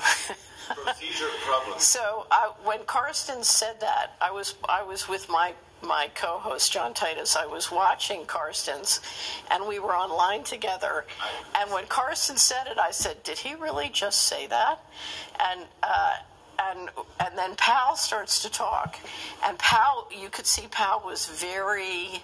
procedure 0.69 1.29
problem? 1.45 1.79
So 1.79 2.27
I, 2.31 2.51
when 2.63 2.85
Karsten 2.85 3.43
said 3.43 3.79
that, 3.81 4.15
I 4.21 4.31
was 4.31 4.55
I 4.69 4.83
was 4.83 5.07
with 5.09 5.27
my 5.29 5.53
my 5.81 6.09
co-host 6.15 6.71
John 6.71 6.93
Titus. 6.93 7.35
I 7.35 7.45
was 7.45 7.71
watching 7.71 8.25
Carstens, 8.25 9.01
and 9.51 9.67
we 9.67 9.79
were 9.79 9.95
online 9.95 10.43
together. 10.43 11.05
And 11.55 11.71
when 11.71 11.85
Karsten 11.87 12.37
said 12.37 12.67
it, 12.67 12.77
I 12.77 12.91
said, 12.91 13.23
"Did 13.23 13.39
he 13.39 13.55
really 13.55 13.89
just 13.89 14.23
say 14.23 14.47
that?" 14.47 14.79
And 15.39 15.61
uh, 15.83 16.17
and 16.59 16.89
and 17.19 17.37
then 17.37 17.55
Powell 17.55 17.95
starts 17.95 18.41
to 18.43 18.49
talk, 18.49 18.97
and 19.43 19.57
Powell, 19.59 20.09
you 20.11 20.29
could 20.29 20.45
see 20.45 20.67
Powell 20.69 21.03
was 21.05 21.27
very 21.27 22.21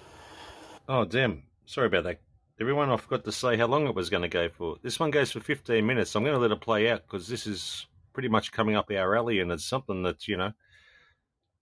Oh, 0.94 1.06
damn. 1.06 1.44
Sorry 1.65 1.88
about 1.88 2.04
that. 2.04 2.20
Everyone, 2.60 2.89
I 2.89 2.98
forgot 2.98 3.24
to 3.24 3.32
say 3.32 3.56
how 3.56 3.67
long 3.67 3.88
it 3.88 3.96
was 3.96 4.10
going 4.10 4.24
to 4.24 4.28
go 4.28 4.50
for. 4.50 4.76
This 4.82 5.00
one 5.00 5.10
goes 5.10 5.32
for 5.32 5.39
15 5.39 5.86
minutes. 5.86 6.13
I'm 6.15 6.24
going 6.24 6.36
to 6.36 6.39
let 6.39 6.52
it 6.52 6.60
play 6.60 6.89
out 6.89 7.04
because 7.08 7.30
this 7.30 7.48
is 7.48 7.88
pretty 8.12 8.28
much 8.28 8.52
coming 8.52 8.76
up 8.76 8.91
our 8.91 9.15
alley 9.15 9.39
and 9.39 9.52
it's 9.54 9.63
something 9.63 10.04
that, 10.04 10.28
you 10.28 10.36
know, 10.36 10.52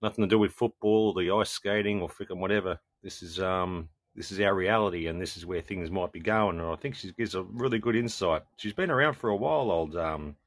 nothing 0.01 0.23
to 0.23 0.27
do 0.27 0.39
with 0.39 0.51
football 0.53 1.13
or 1.15 1.21
the 1.21 1.31
ice 1.31 1.51
skating 1.51 2.01
or 2.01 2.09
freaking 2.09 2.39
whatever. 2.39 2.79
This 3.03 3.21
is, 3.21 3.39
um, 3.39 3.89
this 4.15 4.31
is 4.31 4.39
our 4.39 4.55
reality 4.55 5.05
and 5.05 5.21
this 5.21 5.37
is 5.37 5.45
where 5.45 5.61
things 5.61 5.91
might 5.91 6.11
be 6.11 6.21
going. 6.21 6.59
And 6.59 6.67
I 6.67 6.75
think 6.75 6.95
she 6.95 7.11
gives 7.11 7.35
a 7.35 7.43
really 7.43 7.77
good 7.77 7.95
insight. 7.95 8.41
She's 8.57 8.73
been 8.73 8.89
around 8.89 9.13
for 9.13 9.29
a 9.29 9.35
while, 9.35 9.69
old, 9.69 9.95
um, 9.95 10.37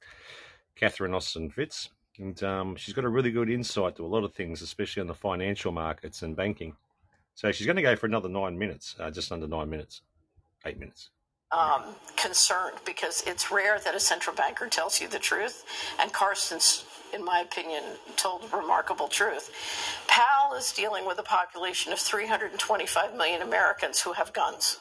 Catherine 0.75 1.15
Austin 1.15 1.51
Fitts. 1.51 1.89
And, 2.19 2.43
um, 2.45 2.77
she's 2.77 2.95
got 2.95 3.05
a 3.05 3.09
really 3.09 3.31
good 3.33 3.51
insight 3.51 3.97
to 3.97 4.05
a 4.05 4.09
lot 4.09 4.25
of 4.25 4.35
things, 4.35 4.63
especially 4.63 5.01
on 5.03 5.07
the 5.09 5.15
financial 5.15 5.73
markets 5.73 6.23
and 6.23 6.37
banking. 6.37 6.77
So 7.35 7.53
she's 7.53 7.67
going 7.67 7.77
to 7.77 7.83
go 7.83 7.97
for 7.97 8.07
another 8.07 8.29
nine 8.29 8.59
minutes, 8.59 8.97
uh, 9.01 9.11
just 9.11 9.33
under 9.33 9.49
nine 9.49 9.71
minutes, 9.71 10.03
eight 10.67 10.79
minutes. 10.79 11.11
um, 11.53 11.97
concerned 12.17 12.79
because 12.87 13.23
it's 13.27 13.51
rare 13.51 13.79
that 13.85 13.95
a 13.95 14.01
central 14.01 14.35
banker 14.37 14.69
tells 14.69 15.01
you 15.01 15.09
the 15.09 15.19
truth, 15.19 15.65
and 16.01 16.13
Carstens, 16.13 16.85
in 17.15 17.25
my 17.25 17.41
opinion, 17.41 17.83
told 18.17 18.53
remarkable 18.53 19.09
truth. 19.09 19.51
Powell 20.09 20.55
is 20.57 20.73
dealing 20.73 21.07
with 21.07 21.19
a 21.19 21.23
population 21.25 21.93
of 21.93 21.99
325 21.99 23.17
million 23.17 23.43
Americans 23.43 24.01
who 24.03 24.13
have 24.15 24.33
guns. 24.33 24.81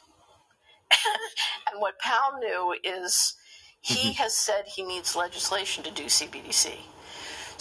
and 1.72 1.82
what 1.82 2.00
Powell 2.00 2.40
knew 2.40 2.76
is 2.84 3.36
he 3.82 4.14
has 4.14 4.36
said 4.36 4.66
he 4.68 4.84
needs 4.84 5.16
legislation 5.16 5.84
to 5.84 5.92
do 5.92 6.06
CBDC. 6.06 6.76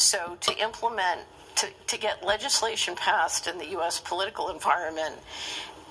So 0.00 0.36
to 0.40 0.58
implement, 0.58 1.20
to, 1.56 1.68
to 1.88 1.98
get 1.98 2.24
legislation 2.24 2.96
passed 2.96 3.46
in 3.46 3.58
the 3.58 3.68
U.S. 3.70 4.00
political 4.00 4.48
environment 4.48 5.16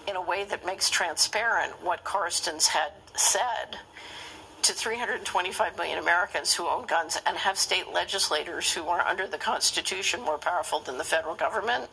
in 0.08 0.16
a 0.16 0.22
way 0.22 0.44
that 0.46 0.66
makes 0.66 0.90
transparent 0.90 1.84
what 1.84 2.04
Carstens 2.04 2.68
had 2.68 2.92
said 3.16 3.78
to 4.64 4.74
325 4.74 5.78
million 5.78 6.00
Americans 6.00 6.54
who 6.54 6.68
own 6.68 6.86
guns 6.86 7.20
and 7.26 7.38
have 7.38 7.58
state 7.58 7.94
legislators 7.94 8.74
who 8.74 8.88
are 8.88 9.02
under 9.02 9.28
the 9.28 9.38
Constitution 9.38 10.22
more 10.22 10.38
powerful 10.38 10.80
than 10.80 10.98
the 10.98 11.04
federal 11.04 11.36
government 11.36 11.90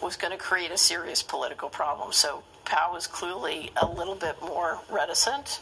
was 0.00 0.16
going 0.16 0.30
to 0.30 0.38
create 0.38 0.70
a 0.70 0.78
serious 0.78 1.22
political 1.22 1.68
problem. 1.68 2.12
So 2.12 2.42
Powell 2.70 2.94
was 2.94 3.08
clearly 3.08 3.72
a 3.74 3.84
little 3.84 4.14
bit 4.14 4.40
more 4.40 4.78
reticent. 4.88 5.60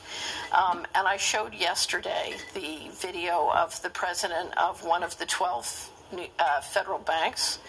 Um, 0.52 0.86
and 0.94 1.08
I 1.08 1.16
showed 1.16 1.54
yesterday 1.54 2.34
the 2.52 2.90
video 2.92 3.50
of 3.50 3.80
the 3.80 3.88
president 3.88 4.54
of 4.58 4.84
one 4.84 5.02
of 5.02 5.16
the 5.16 5.24
12 5.24 5.90
uh, 6.38 6.60
federal 6.60 6.98
banks. 6.98 7.60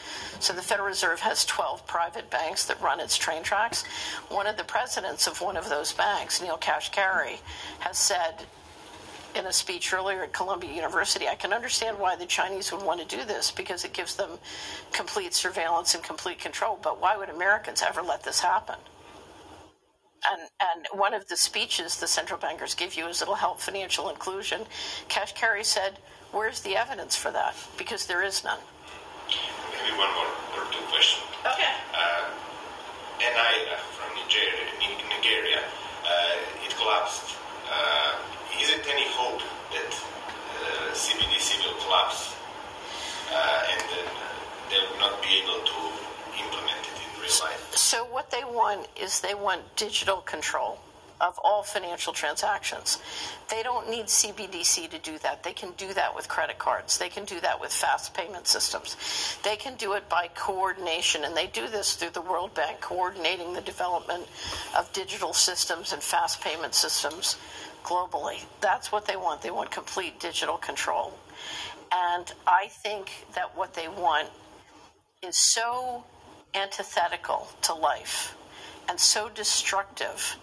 So 0.41 0.51
the 0.51 0.61
Federal 0.61 0.89
Reserve 0.89 1.21
has 1.21 1.45
12 1.45 1.87
private 1.87 2.29
banks 2.29 2.65
that 2.65 2.81
run 2.81 2.99
its 2.99 3.17
train 3.17 3.41
tracks. 3.41 3.85
One 4.27 4.45
of 4.45 4.57
the 4.57 4.65
presidents 4.65 5.25
of 5.25 5.39
one 5.39 5.55
of 5.55 5.69
those 5.69 5.93
banks, 5.93 6.41
Neel 6.41 6.57
Kashkari, 6.57 7.37
has 7.79 7.97
said 7.97 8.45
in 9.35 9.45
a 9.45 9.53
speech 9.53 9.93
earlier 9.93 10.23
at 10.23 10.33
Columbia 10.33 10.73
University, 10.73 11.29
I 11.29 11.35
can 11.35 11.53
understand 11.53 11.97
why 11.97 12.17
the 12.17 12.25
Chinese 12.25 12.73
would 12.73 12.83
want 12.83 12.99
to 12.99 13.17
do 13.17 13.23
this 13.23 13.51
because 13.51 13.85
it 13.85 13.93
gives 13.93 14.15
them 14.15 14.31
complete 14.91 15.33
surveillance 15.33 15.95
and 15.95 16.03
complete 16.03 16.39
control. 16.39 16.77
But 16.81 16.99
why 16.99 17.15
would 17.15 17.29
Americans 17.29 17.81
ever 17.81 18.01
let 18.01 18.23
this 18.23 18.41
happen? 18.41 18.75
And, 20.29 20.49
and 20.59 20.87
one 20.99 21.13
of 21.13 21.27
the 21.27 21.37
speeches 21.37 21.99
the 21.99 22.07
central 22.07 22.39
bankers 22.39 22.73
give 22.73 22.95
you 22.95 23.07
is 23.07 23.21
it'll 23.21 23.35
help 23.35 23.59
financial 23.59 24.09
inclusion. 24.09 24.65
Kashkari 25.07 25.63
said, 25.63 25.99
Where's 26.31 26.61
the 26.61 26.75
evidence 26.75 27.15
for 27.15 27.31
that? 27.31 27.55
Because 27.77 28.05
there 28.05 28.21
is 28.21 28.43
none. 28.43 28.59
Maybe 29.27 29.97
one 29.97 30.13
more 30.13 30.29
or 30.59 30.71
two 30.71 30.83
questions. 30.91 31.25
Okay. 31.41 31.73
Uh, 31.95 32.29
NI 33.19 33.73
uh, 33.73 33.77
from 33.97 34.13
Nigeria, 34.15 34.69
Nigeria 35.09 35.59
uh, 36.05 36.65
it 36.65 36.75
collapsed. 36.77 37.35
Uh, 37.65 38.15
is 38.61 38.69
it 38.69 38.85
any 38.91 39.07
hope 39.17 39.41
that 39.73 39.91
uh, 39.93 40.93
CBDC 40.93 41.65
will 41.65 41.79
collapse 41.81 42.35
uh, 43.33 43.71
and 43.71 43.81
then 43.89 44.05
uh, 44.05 44.29
they 44.69 44.77
will 44.85 44.99
not 44.99 45.21
be 45.21 45.41
able 45.41 45.61
to 45.65 45.79
implement 46.37 46.68
it 46.68 46.68
in 46.68 46.68
So 47.71 48.05
what 48.05 48.31
they 48.31 48.43
want 48.43 48.87
is 48.99 49.19
they 49.19 49.35
want 49.35 49.61
digital 49.75 50.17
control 50.17 50.79
of 51.21 51.37
all 51.43 51.63
financial 51.63 52.13
transactions. 52.13 52.99
They 53.49 53.61
don't 53.61 53.89
need 53.89 54.05
CBDC 54.05 54.89
to 54.91 54.99
do 54.99 55.17
that. 55.19 55.43
They 55.43 55.53
can 55.53 55.71
do 55.73 55.93
that 55.93 56.15
with 56.15 56.29
credit 56.29 56.57
cards. 56.59 56.97
They 56.97 57.09
can 57.09 57.25
do 57.25 57.39
that 57.41 57.59
with 57.59 57.73
fast 57.73 58.13
payment 58.13 58.47
systems. 58.47 58.95
They 59.43 59.55
can 59.55 59.75
do 59.75 59.93
it 59.93 60.07
by 60.07 60.29
coordination, 60.33 61.25
and 61.25 61.35
they 61.35 61.47
do 61.47 61.67
this 61.67 61.95
through 61.95 62.11
the 62.11 62.21
World 62.21 62.53
Bank, 62.53 62.79
coordinating 62.79 63.53
the 63.53 63.61
development 63.61 64.27
of 64.77 64.91
digital 64.93 65.33
systems 65.33 65.91
and 65.91 66.01
fast 66.01 66.41
payment 66.41 66.73
systems 66.73 67.35
globally. 67.83 68.43
That's 68.61 68.91
what 68.91 69.05
they 69.05 69.15
want. 69.15 69.41
They 69.41 69.51
want 69.51 69.71
complete 69.71 70.19
digital 70.19 70.57
control. 70.57 71.13
And 71.91 72.31
I 72.47 72.67
think 72.67 73.25
that 73.35 73.57
what 73.57 73.73
they 73.73 73.87
want 73.87 74.29
is 75.21 75.37
so 75.37 76.03
antithetical 76.53 77.47
to 77.61 77.73
life 77.73 78.35
and 78.89 78.99
so 78.99 79.29
destructive 79.29 80.37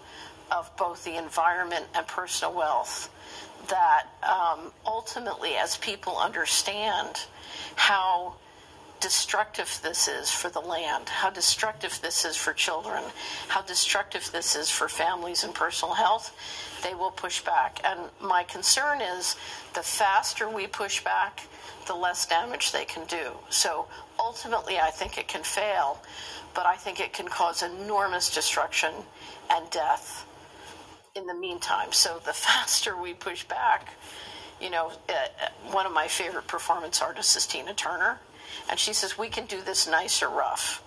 of 0.51 0.75
both 0.77 1.03
the 1.03 1.17
environment 1.17 1.85
and 1.93 2.07
personal 2.07 2.53
wealth 2.53 3.09
that 3.69 4.07
um, 4.23 4.71
ultimately, 4.85 5.55
as 5.55 5.77
people 5.77 6.17
understand 6.17 7.25
how 7.75 8.35
destructive 8.99 9.79
this 9.83 10.07
is 10.07 10.31
for 10.31 10.49
the 10.49 10.59
land, 10.59 11.09
how 11.09 11.29
destructive 11.29 11.99
this 12.01 12.25
is 12.25 12.35
for 12.35 12.53
children, 12.53 13.03
how 13.47 13.61
destructive 13.61 14.29
this 14.31 14.55
is 14.55 14.69
for 14.69 14.87
families 14.87 15.43
and 15.43 15.53
personal 15.53 15.93
health, 15.93 16.35
they 16.83 16.95
will 16.95 17.11
push 17.11 17.41
back. 17.41 17.79
And 17.83 17.99
my 18.21 18.43
concern 18.43 19.01
is 19.01 19.35
the 19.73 19.83
faster 19.83 20.49
we 20.49 20.67
push 20.67 21.03
back, 21.03 21.41
the 21.87 21.95
less 21.95 22.25
damage 22.25 22.71
they 22.71 22.85
can 22.85 23.05
do. 23.07 23.31
So 23.49 23.87
ultimately, 24.19 24.79
I 24.79 24.89
think 24.91 25.17
it 25.17 25.27
can 25.27 25.43
fail, 25.43 26.01
but 26.53 26.65
I 26.65 26.75
think 26.75 26.99
it 26.99 27.13
can 27.13 27.27
cause 27.27 27.63
enormous 27.63 28.33
destruction 28.33 28.93
and 29.49 29.69
death 29.69 30.25
in 31.15 31.25
the 31.25 31.33
meantime. 31.33 31.91
So 31.91 32.21
the 32.25 32.33
faster 32.47 32.95
we 32.95 33.13
push 33.13 33.43
back, 33.45 33.89
you 34.61 34.69
know, 34.69 34.91
uh, 35.09 35.13
uh, 35.13 35.71
one 35.71 35.85
of 35.85 35.91
my 35.91 36.07
favorite 36.07 36.47
performance 36.47 37.01
artists 37.01 37.35
is 37.35 37.47
Tina 37.47 37.73
Turner, 37.73 38.19
and 38.69 38.79
she 38.79 38.93
says 38.93 39.17
we 39.17 39.29
can 39.29 39.45
do 39.45 39.61
this 39.61 39.87
nice 39.87 40.21
or 40.21 40.29
rough. 40.29 40.83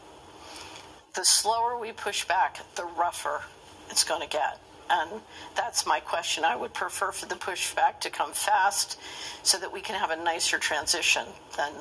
The 1.15 1.25
slower 1.25 1.79
we 1.79 1.93
push 1.93 2.25
back, 2.25 2.61
the 2.77 2.85
rougher 2.85 3.43
it's 3.91 4.05
going 4.05 4.23
to 4.23 4.29
get. 4.29 4.61
And 4.91 5.23
that's 5.55 5.87
my 5.87 6.01
question. 6.01 6.45
I 6.45 6.57
would 6.57 6.75
prefer 6.75 7.13
for 7.13 7.27
the 7.27 7.37
pushback 7.37 8.01
to 8.01 8.11
come 8.11 8.33
fast 8.33 8.99
so 9.45 9.57
that 9.59 9.73
we 9.73 9.81
can 9.81 9.95
have 9.95 10.11
a 10.11 10.17
nicer 10.17 10.59
transition 10.59 11.27
than 11.57 11.73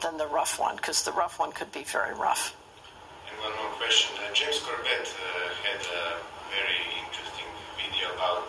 than 0.00 0.16
the 0.16 0.26
rough 0.26 0.58
one, 0.58 0.76
because 0.76 1.04
the 1.04 1.12
rough 1.12 1.38
one 1.38 1.52
could 1.52 1.70
be 1.72 1.84
very 1.84 2.14
rough. 2.14 2.56
And 3.28 3.36
one 3.44 3.52
more 3.60 3.76
question. 3.76 4.16
Uh, 4.16 4.32
James 4.32 4.58
Corbett 4.64 5.12
uh, 5.12 5.52
had 5.60 5.80
a 5.84 6.16
very 6.48 6.80
interesting 7.04 7.44
video 7.76 8.08
about 8.16 8.48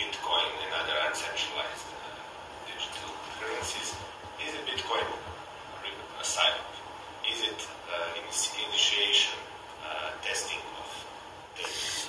Bitcoin 0.00 0.48
and 0.64 0.72
other 0.80 0.96
uncentralized 1.04 1.84
uh, 1.92 2.16
digital 2.64 3.12
currencies. 3.36 3.92
Is 4.40 4.56
it 4.56 4.64
Bitcoin 4.64 5.04
a 6.16 6.24
sign? 6.24 6.56
Is 7.28 7.44
it 7.44 7.60
uh, 7.92 8.16
initiation, 8.16 9.36
uh, 9.84 10.16
testing? 10.24 10.64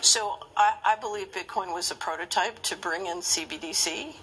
So 0.02 0.38
I, 0.56 0.74
I 0.86 0.96
believe 0.96 1.32
Bitcoin 1.32 1.74
was 1.74 1.92
a 1.92 1.96
prototype 1.96 2.62
to 2.64 2.76
bring 2.76 3.08
in 3.08 3.18
CBDC, 3.18 4.16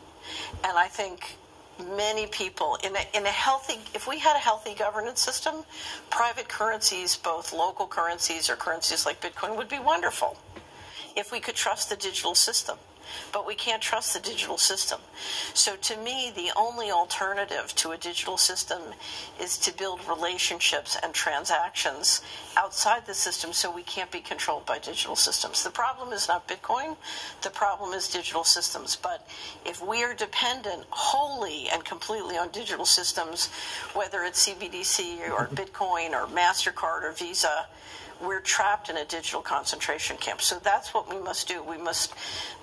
and 0.64 0.78
I 0.78 0.86
think 0.86 1.36
many 1.96 2.26
people 2.26 2.78
in 2.84 2.94
a, 2.94 3.16
in 3.16 3.26
a 3.26 3.30
healthy 3.30 3.80
if 3.94 4.06
we 4.06 4.18
had 4.20 4.36
a 4.36 4.38
healthy 4.38 4.74
governance 4.74 5.20
system 5.20 5.64
private 6.08 6.48
currencies 6.48 7.16
both 7.16 7.52
local 7.52 7.84
currencies 7.84 8.48
or 8.48 8.54
currencies 8.54 9.04
like 9.04 9.20
bitcoin 9.20 9.56
would 9.56 9.68
be 9.68 9.80
wonderful. 9.80 10.36
If 11.16 11.32
we 11.32 11.40
could 11.40 11.56
trust 11.56 11.90
the 11.90 11.96
digital 11.96 12.36
system 12.36 12.78
but 13.32 13.46
we 13.46 13.54
can't 13.54 13.82
trust 13.82 14.14
the 14.14 14.20
digital 14.20 14.58
system. 14.58 15.00
So 15.52 15.76
to 15.76 15.96
me 15.96 16.32
the 16.34 16.50
only 16.56 16.90
alternative 16.90 17.74
to 17.76 17.92
a 17.92 17.96
digital 17.96 18.36
system 18.36 18.80
is 19.40 19.58
to 19.58 19.76
build 19.76 20.00
relationships 20.08 20.96
and 21.02 21.12
transactions 21.14 22.22
outside 22.56 23.06
the 23.06 23.14
system 23.14 23.52
so 23.52 23.70
we 23.70 23.82
can't 23.82 24.10
be 24.10 24.20
controlled 24.20 24.66
by 24.66 24.78
digital 24.78 25.16
systems. 25.16 25.62
The 25.62 25.70
problem 25.70 26.12
is 26.12 26.28
not 26.28 26.48
bitcoin. 26.48 26.96
The 27.42 27.50
problem 27.50 27.92
is 27.92 28.08
digital 28.08 28.44
systems. 28.44 28.96
But 28.96 29.26
if 29.64 29.84
we 29.84 30.02
are 30.04 30.14
dependent 30.14 30.84
wholly 30.90 31.68
and 31.72 31.84
completely 31.84 32.36
on 32.36 32.50
digital 32.50 32.86
systems 32.86 33.48
whether 33.94 34.22
it's 34.24 34.48
cbdc 34.48 35.30
or 35.30 35.46
bitcoin 35.54 36.10
or 36.10 36.26
mastercard 36.26 37.02
or 37.02 37.12
visa 37.12 37.66
we're 38.26 38.40
trapped 38.40 38.88
in 38.90 38.96
a 38.96 39.04
digital 39.04 39.40
concentration 39.40 40.16
camp. 40.16 40.40
So 40.40 40.58
that's 40.58 40.94
what 40.94 41.08
we 41.08 41.20
must 41.20 41.48
do. 41.48 41.62
We 41.62 41.78
must, 41.78 42.14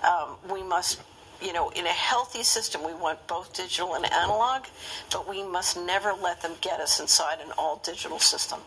um, 0.04 0.38
we 0.50 0.64
must, 0.64 1.02
you 1.42 1.54
know, 1.54 1.70
in 1.70 1.86
a 1.86 1.90
healthy 1.90 2.44
system, 2.44 2.84
we 2.84 2.94
want 2.94 3.26
both 3.28 3.54
digital 3.54 3.96
and 3.96 4.06
analog, 4.12 4.66
but 5.12 5.28
we 5.28 5.44
must 5.44 5.78
never 5.78 6.14
let 6.14 6.42
them 6.42 6.54
get 6.62 6.80
us 6.80 7.00
inside 7.00 7.40
an 7.44 7.52
all 7.58 7.82
digital 7.84 8.20
system. 8.20 8.60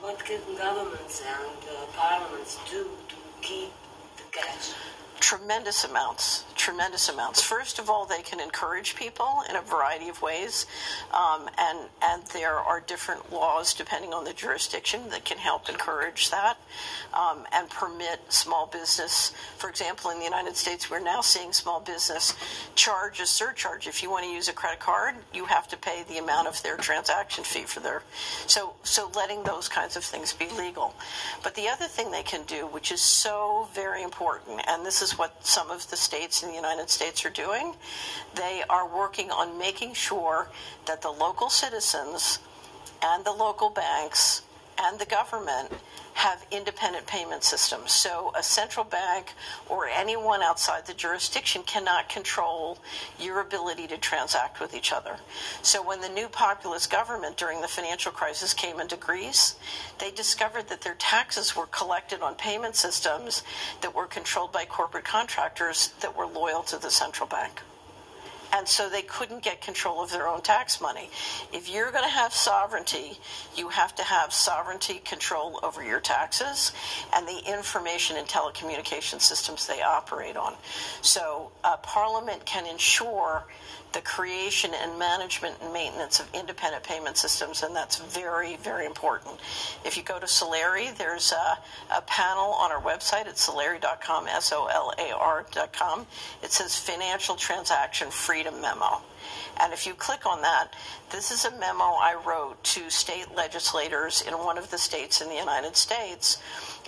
What 0.00 0.24
can 0.24 0.40
governments 0.56 1.22
and 1.26 1.68
uh, 1.68 1.84
parliaments 1.96 2.58
do 2.70 2.88
to 3.08 3.14
keep 3.42 3.70
the 4.16 4.22
cash? 4.32 4.72
Tremendous 5.20 5.84
amounts, 5.84 6.44
tremendous 6.56 7.08
amounts. 7.10 7.42
First 7.42 7.78
of 7.78 7.90
all, 7.90 8.06
they 8.06 8.22
can 8.22 8.40
encourage 8.40 8.96
people 8.96 9.42
in 9.48 9.54
a 9.54 9.60
variety 9.60 10.08
of 10.08 10.20
ways, 10.22 10.66
um, 11.12 11.48
and 11.58 11.78
and 12.02 12.24
there 12.28 12.54
are 12.54 12.80
different 12.80 13.30
laws 13.30 13.74
depending 13.74 14.14
on 14.14 14.24
the 14.24 14.32
jurisdiction 14.32 15.10
that 15.10 15.26
can 15.26 15.36
help 15.36 15.68
encourage 15.68 16.30
that 16.30 16.56
um, 17.12 17.44
and 17.52 17.68
permit 17.68 18.20
small 18.30 18.66
business. 18.66 19.32
For 19.58 19.68
example, 19.68 20.10
in 20.10 20.18
the 20.18 20.24
United 20.24 20.56
States, 20.56 20.90
we're 20.90 21.00
now 21.00 21.20
seeing 21.20 21.52
small 21.52 21.80
business 21.80 22.34
charge 22.74 23.20
a 23.20 23.26
surcharge. 23.26 23.86
If 23.86 24.02
you 24.02 24.10
want 24.10 24.24
to 24.24 24.30
use 24.30 24.48
a 24.48 24.54
credit 24.54 24.80
card, 24.80 25.16
you 25.34 25.44
have 25.44 25.68
to 25.68 25.76
pay 25.76 26.02
the 26.08 26.16
amount 26.16 26.48
of 26.48 26.62
their 26.62 26.78
transaction 26.78 27.44
fee 27.44 27.64
for 27.64 27.80
their. 27.80 28.02
So 28.46 28.72
so 28.82 29.10
letting 29.14 29.42
those 29.44 29.68
kinds 29.68 29.96
of 29.96 30.02
things 30.04 30.32
be 30.32 30.48
legal. 30.56 30.94
But 31.42 31.54
the 31.54 31.68
other 31.68 31.86
thing 31.86 32.10
they 32.10 32.22
can 32.22 32.44
do, 32.44 32.66
which 32.66 32.90
is 32.90 33.02
so 33.02 33.68
very 33.74 34.02
important, 34.02 34.62
and 34.66 34.84
this 34.84 35.02
is 35.02 35.09
what 35.18 35.44
some 35.46 35.70
of 35.70 35.88
the 35.90 35.96
states 35.96 36.42
in 36.42 36.48
the 36.48 36.54
United 36.54 36.90
States 36.90 37.24
are 37.24 37.30
doing, 37.30 37.74
they 38.34 38.62
are 38.68 38.86
working 38.88 39.30
on 39.30 39.58
making 39.58 39.94
sure 39.94 40.48
that 40.86 41.02
the 41.02 41.10
local 41.10 41.50
citizens 41.50 42.38
and 43.02 43.24
the 43.24 43.32
local 43.32 43.70
banks 43.70 44.42
and 44.78 44.98
the 44.98 45.06
government 45.06 45.72
have 46.14 46.44
independent 46.50 47.06
payment 47.06 47.44
systems. 47.44 47.92
So 47.92 48.32
a 48.36 48.42
central 48.42 48.84
bank 48.84 49.32
or 49.68 49.86
anyone 49.86 50.42
outside 50.42 50.86
the 50.86 50.94
jurisdiction 50.94 51.62
cannot 51.62 52.08
control 52.08 52.78
your 53.18 53.40
ability 53.40 53.86
to 53.88 53.98
transact 53.98 54.60
with 54.60 54.74
each 54.74 54.92
other. 54.92 55.16
So 55.62 55.82
when 55.82 56.00
the 56.00 56.08
new 56.08 56.28
populist 56.28 56.90
government 56.90 57.36
during 57.36 57.60
the 57.60 57.68
financial 57.68 58.12
crisis 58.12 58.52
came 58.52 58.80
into 58.80 58.96
Greece, 58.96 59.56
they 59.98 60.10
discovered 60.10 60.68
that 60.68 60.82
their 60.82 60.94
taxes 60.94 61.56
were 61.56 61.66
collected 61.66 62.20
on 62.20 62.34
payment 62.34 62.76
systems 62.76 63.42
that 63.80 63.94
were 63.94 64.06
controlled 64.06 64.52
by 64.52 64.64
corporate 64.64 65.04
contractors 65.04 65.90
that 66.00 66.16
were 66.16 66.26
loyal 66.26 66.62
to 66.64 66.78
the 66.78 66.90
central 66.90 67.28
bank 67.28 67.62
and 68.52 68.66
so 68.66 68.88
they 68.88 69.02
couldn't 69.02 69.42
get 69.42 69.60
control 69.60 70.02
of 70.02 70.10
their 70.10 70.28
own 70.28 70.42
tax 70.42 70.80
money. 70.80 71.08
If 71.52 71.68
you're 71.68 71.90
going 71.90 72.04
to 72.04 72.10
have 72.10 72.32
sovereignty, 72.32 73.18
you 73.56 73.68
have 73.68 73.94
to 73.96 74.02
have 74.02 74.32
sovereignty 74.32 75.00
control 75.04 75.60
over 75.62 75.84
your 75.84 76.00
taxes 76.00 76.72
and 77.14 77.26
the 77.26 77.42
information 77.46 78.16
and 78.16 78.26
telecommunication 78.26 79.20
systems 79.20 79.66
they 79.66 79.82
operate 79.82 80.36
on. 80.36 80.54
So, 81.02 81.52
uh, 81.64 81.76
Parliament 81.78 82.44
can 82.44 82.66
ensure 82.66 83.44
the 83.92 84.00
creation 84.00 84.70
and 84.74 84.98
management 84.98 85.56
and 85.62 85.72
maintenance 85.72 86.20
of 86.20 86.28
independent 86.34 86.84
payment 86.84 87.16
systems, 87.16 87.62
and 87.62 87.74
that's 87.74 87.96
very, 87.98 88.56
very 88.56 88.86
important. 88.86 89.36
If 89.84 89.96
you 89.96 90.02
go 90.02 90.18
to 90.18 90.26
Solari, 90.26 90.96
there's 90.96 91.32
a, 91.32 91.58
a 91.96 92.00
panel 92.02 92.52
on 92.52 92.70
our 92.70 92.80
website 92.80 93.26
at 93.26 93.34
solari.com, 93.34 94.28
S 94.28 94.52
O 94.52 94.66
L 94.66 94.92
A 94.98 95.12
R.com. 95.12 96.06
It 96.42 96.52
says 96.52 96.76
Financial 96.76 97.34
Transaction 97.34 98.10
Freedom 98.40 98.62
Memo. 98.62 99.02
And 99.60 99.70
if 99.74 99.86
you 99.86 99.92
click 99.92 100.24
on 100.24 100.40
that, 100.40 100.68
this 101.10 101.30
is 101.30 101.44
a 101.44 101.50
memo 101.58 101.84
I 101.84 102.16
wrote 102.26 102.64
to 102.64 102.88
state 102.88 103.26
legislators 103.36 104.22
in 104.22 104.32
one 104.32 104.56
of 104.56 104.70
the 104.70 104.78
states 104.78 105.20
in 105.20 105.28
the 105.28 105.34
United 105.34 105.76
States. 105.76 106.38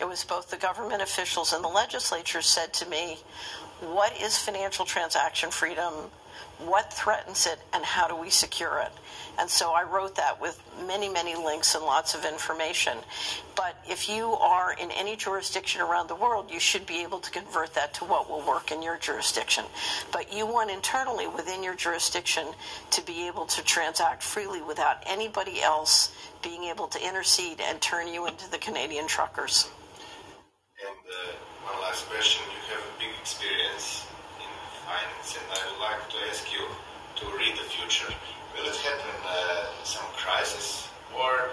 It 0.01 0.09
was 0.09 0.25
both 0.25 0.49
the 0.49 0.57
government 0.57 1.03
officials 1.03 1.53
and 1.53 1.63
the 1.63 1.69
legislature 1.69 2.41
said 2.41 2.73
to 2.73 2.89
me, 2.89 3.19
What 3.81 4.19
is 4.19 4.39
financial 4.39 4.87
transaction 4.87 5.51
freedom? 5.51 5.93
What 6.59 6.91
threatens 6.91 7.47
it, 7.47 7.59
and 7.75 7.85
how 7.85 8.09
do 8.09 8.17
we 8.17 8.31
secure 8.31 8.79
it? 8.79 8.93
And 9.39 9.49
so 9.49 9.73
I 9.73 9.83
wrote 9.83 10.15
that 10.17 10.41
with 10.41 10.63
many, 10.87 11.09
many 11.09 11.35
links 11.35 11.75
and 11.75 11.85
lots 11.85 12.15
of 12.15 12.25
information. 12.25 12.99
But 13.57 13.77
if 13.89 14.09
you 14.09 14.33
are 14.35 14.75
in 14.75 14.91
any 14.91 15.17
jurisdiction 15.17 15.81
around 15.81 16.09
the 16.09 16.15
world, 16.15 16.51
you 16.51 16.61
should 16.61 16.87
be 16.87 17.03
able 17.03 17.19
to 17.21 17.31
convert 17.31 17.75
that 17.75 17.95
to 17.95 18.05
what 18.05 18.29
will 18.29 18.47
work 18.47 18.71
in 18.71 18.83
your 18.83 18.99
jurisdiction. 18.99 19.65
But 20.13 20.33
you 20.33 20.47
want 20.47 20.71
internally 20.71 21.27
within 21.27 21.63
your 21.63 21.75
jurisdiction 21.75 22.47
to 22.91 23.03
be 23.03 23.27
able 23.27 23.47
to 23.47 23.63
transact 23.65 24.23
freely 24.23 24.63
without 24.63 25.03
anybody 25.07 25.63
else 25.63 26.15
being 26.43 26.65
able 26.65 26.89
to 26.89 27.07
intercede 27.07 27.61
and 27.61 27.81
turn 27.81 28.09
you 28.09 28.27
into 28.27 28.51
the 28.51 28.59
Canadian 28.59 29.07
truckers. 29.07 29.71
And 30.81 30.97
uh, 31.09 31.71
one 31.71 31.81
last 31.83 32.09
question. 32.09 32.43
You 32.51 32.75
have 32.75 32.85
a 32.85 32.99
big 32.99 33.11
experience 33.21 34.07
in 34.39 34.51
finance, 34.85 35.39
and 35.39 35.47
I 35.51 35.71
would 35.71 35.81
like 35.81 36.09
to 36.11 36.17
ask 36.29 36.53
you 36.53 36.67
to 37.17 37.37
read 37.39 37.55
the 37.57 37.65
future. 37.71 38.13
Will 38.55 38.67
it 38.69 38.77
happen 38.77 39.15
uh, 39.27 39.85
some 39.85 40.05
crisis, 40.17 40.89
or 41.17 41.51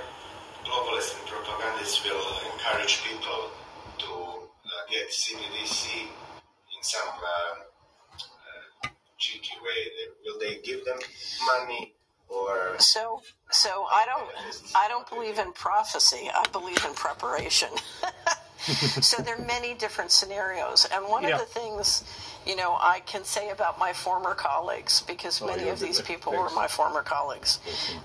globalists 0.66 1.18
and 1.20 1.28
propagandists 1.28 2.04
will 2.04 2.52
encourage 2.54 3.04
people 3.04 3.52
to 4.00 4.08
uh, 4.12 4.92
get 4.92 5.10
CBDC 5.10 6.02
in 6.04 6.82
some 6.82 7.08
uh, 7.08 8.86
uh, 8.86 8.90
cheeky 9.18 9.56
way? 9.64 10.10
Will 10.26 10.40
they 10.40 10.60
give 10.64 10.84
them 10.86 11.00
money, 11.46 11.96
or 12.28 12.76
So, 12.80 13.22
so 13.52 13.86
I 13.92 14.06
don't, 14.06 14.30
I 14.76 14.88
don't 14.88 15.10
believe 15.10 15.40
in 15.40 15.54
prophecy. 15.54 16.30
I 16.34 16.46
believe 16.52 16.84
in 16.86 16.94
preparation. 16.94 17.70
so 19.02 19.22
there 19.24 19.36
are 19.40 19.46
many 19.46 19.74
different 19.74 20.12
scenarios, 20.12 20.86
and 20.94 21.06
one 21.08 21.24
Yeah. 21.24 21.36
of 21.36 21.40
the 21.40 21.46
things, 21.48 22.04
you 22.50 22.56
know, 22.56 22.78
I 22.82 23.02
can 23.06 23.24
say 23.24 23.52
about 23.52 23.78
my 23.78 23.94
former 23.94 24.34
colleagues 24.34 25.04
because 25.04 25.40
many 25.40 25.66
yeah, 25.66 25.74
of 25.74 25.80
these 25.80 25.98
th- 25.98 26.08
people 26.08 26.34
were 26.34 26.50
my 26.56 26.68
former 26.68 27.04
colleagues. 27.04 27.60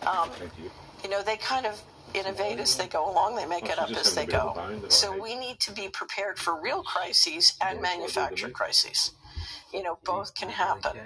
Um, 0.07 0.29
you. 1.03 1.09
know, 1.09 1.23
they 1.23 1.39
kind 1.39 1.65
of 1.65 1.81
innovate 2.13 2.59
as 2.59 2.77
they 2.77 2.87
go 2.87 3.11
along. 3.11 3.37
They 3.37 3.47
make 3.47 3.65
it 3.65 3.79
up 3.79 3.89
as 3.91 4.15
they 4.15 4.27
bit 4.27 4.35
of 4.35 4.43
a 4.43 4.47
go. 4.49 4.55
bone 4.55 4.81
that 4.83 4.87
I 4.87 4.95
So 4.95 5.19
we 5.19 5.35
need 5.35 5.61
to 5.61 5.73
be 5.73 5.89
prepared 5.89 6.39
for 6.39 6.61
real 6.61 6.83
crises 6.83 7.55
and 7.65 7.81
manufactured 7.81 8.53
crises. 8.53 9.13
You 9.73 9.83
know, 9.83 9.99
both 10.05 10.35
can 10.35 10.51
happen. 10.51 10.99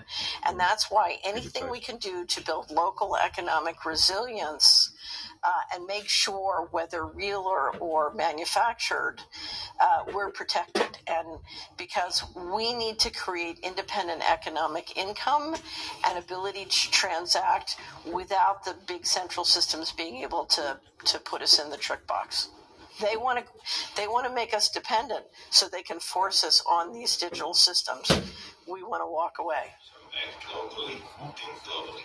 And 0.44 0.59
that's 0.59 0.90
why 0.90 1.18
anything 1.24 1.70
we 1.70 1.79
can 1.81 1.96
do 1.98 2.27
to 2.27 2.44
build 2.44 2.72
local 2.72 3.16
economic 3.16 3.87
resilience 3.87 4.90
uh, 5.42 5.74
and 5.74 5.87
make 5.87 6.09
sure, 6.09 6.68
whether 6.70 7.07
real 7.07 7.40
or, 7.40 7.77
or 7.79 8.12
manufactured, 8.14 9.16
uh, 9.81 10.05
we're 10.12 10.31
protected. 10.31 10.98
And 11.07 11.38
because 11.77 12.24
we 12.35 12.74
need 12.74 12.98
to 13.01 13.11
create 13.11 13.59
independent 13.62 14.22
economic 14.31 14.96
income 14.96 15.57
and 16.07 16.18
ability 16.18 16.64
to 16.66 16.90
transact 16.90 17.77
without 18.12 18.64
the 18.64 18.74
big 18.87 19.07
central 19.07 19.44
systems 19.44 19.92
being 19.92 20.22
able 20.22 20.44
to, 20.46 20.79
to 21.05 21.18
put 21.18 21.42
us 21.42 21.59
in 21.59 21.70
the 21.70 21.77
trick 21.77 22.07
box. 22.07 22.48
They 23.01 23.16
want 23.16 23.38
to 23.38 23.44
they 23.96 24.09
want 24.09 24.27
to 24.27 24.35
make 24.35 24.53
us 24.53 24.68
dependent 24.68 25.24
so 25.51 25.68
they 25.68 25.83
can 25.83 26.01
force 26.01 26.42
us 26.42 26.62
on 26.68 26.92
these 26.92 27.16
digital 27.16 27.55
systems. 27.55 28.11
We 28.66 28.83
want 28.83 29.03
to 29.03 29.07
walk 29.07 29.37
away. 29.38 29.70
act 30.18 30.44
globally, 30.44 30.98
think 31.37 31.59
globally? 31.62 32.03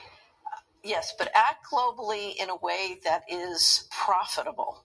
Yes, 0.83 1.13
but 1.17 1.31
act 1.33 1.65
globally 1.71 2.35
in 2.35 2.49
a 2.49 2.55
way 2.55 2.99
that 3.05 3.23
is 3.29 3.87
profitable. 3.89 4.83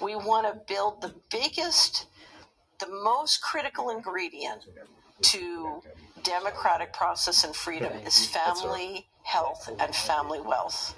We 0.00 0.14
want 0.14 0.46
to 0.46 0.60
build 0.72 1.00
the 1.00 1.14
biggest, 1.30 2.06
the 2.78 2.88
most 2.88 3.42
critical 3.42 3.90
ingredient 3.90 4.62
to 5.22 5.82
democratic 6.22 6.92
process 6.92 7.44
and 7.44 7.54
freedom 7.54 7.92
is 8.06 8.26
family 8.26 9.06
health 9.24 9.68
and 9.80 9.94
family 9.94 10.40
wealth. 10.40 10.94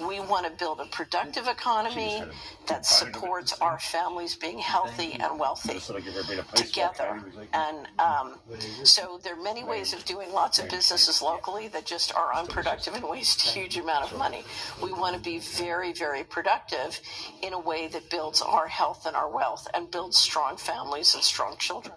We 0.00 0.20
want 0.20 0.46
to 0.46 0.52
build 0.52 0.80
a 0.80 0.86
productive 0.86 1.48
economy 1.48 2.22
that 2.68 2.86
supports 2.86 3.60
our 3.60 3.78
families 3.78 4.36
being 4.36 4.58
healthy 4.58 5.14
and 5.14 5.38
wealthy 5.38 5.78
Sort 5.80 5.98
of 5.98 6.04
give 6.04 6.14
her 6.14 6.20
a 6.20 6.24
bit 6.24 6.38
of 6.38 6.48
post 6.48 6.64
together. 6.64 7.20
And 7.52 7.88
um, 7.98 8.38
so 8.84 9.20
there 9.22 9.34
are 9.34 9.42
many 9.42 9.64
ways 9.64 9.92
of 9.92 10.04
doing 10.04 10.32
lots 10.32 10.60
of 10.60 10.68
businesses 10.68 11.20
locally 11.20 11.66
that 11.68 11.84
just 11.84 12.14
are 12.14 12.32
unproductive 12.34 12.94
and 12.94 13.04
waste 13.04 13.44
a 13.44 13.48
huge 13.50 13.76
amount 13.76 14.10
of 14.10 14.16
money. 14.16 14.44
We 14.82 14.92
want 14.92 15.16
to 15.16 15.20
be 15.22 15.40
very, 15.40 15.92
very 15.92 16.22
productive 16.22 17.00
in 17.42 17.52
a 17.52 17.58
way 17.58 17.88
that 17.88 18.08
builds 18.10 18.40
our 18.42 18.68
health 18.68 19.06
and 19.06 19.16
our 19.16 19.28
wealth 19.28 19.66
and 19.74 19.90
builds 19.90 20.16
strong 20.16 20.56
families 20.56 21.14
and 21.14 21.22
strong 21.22 21.56
children. 21.58 21.96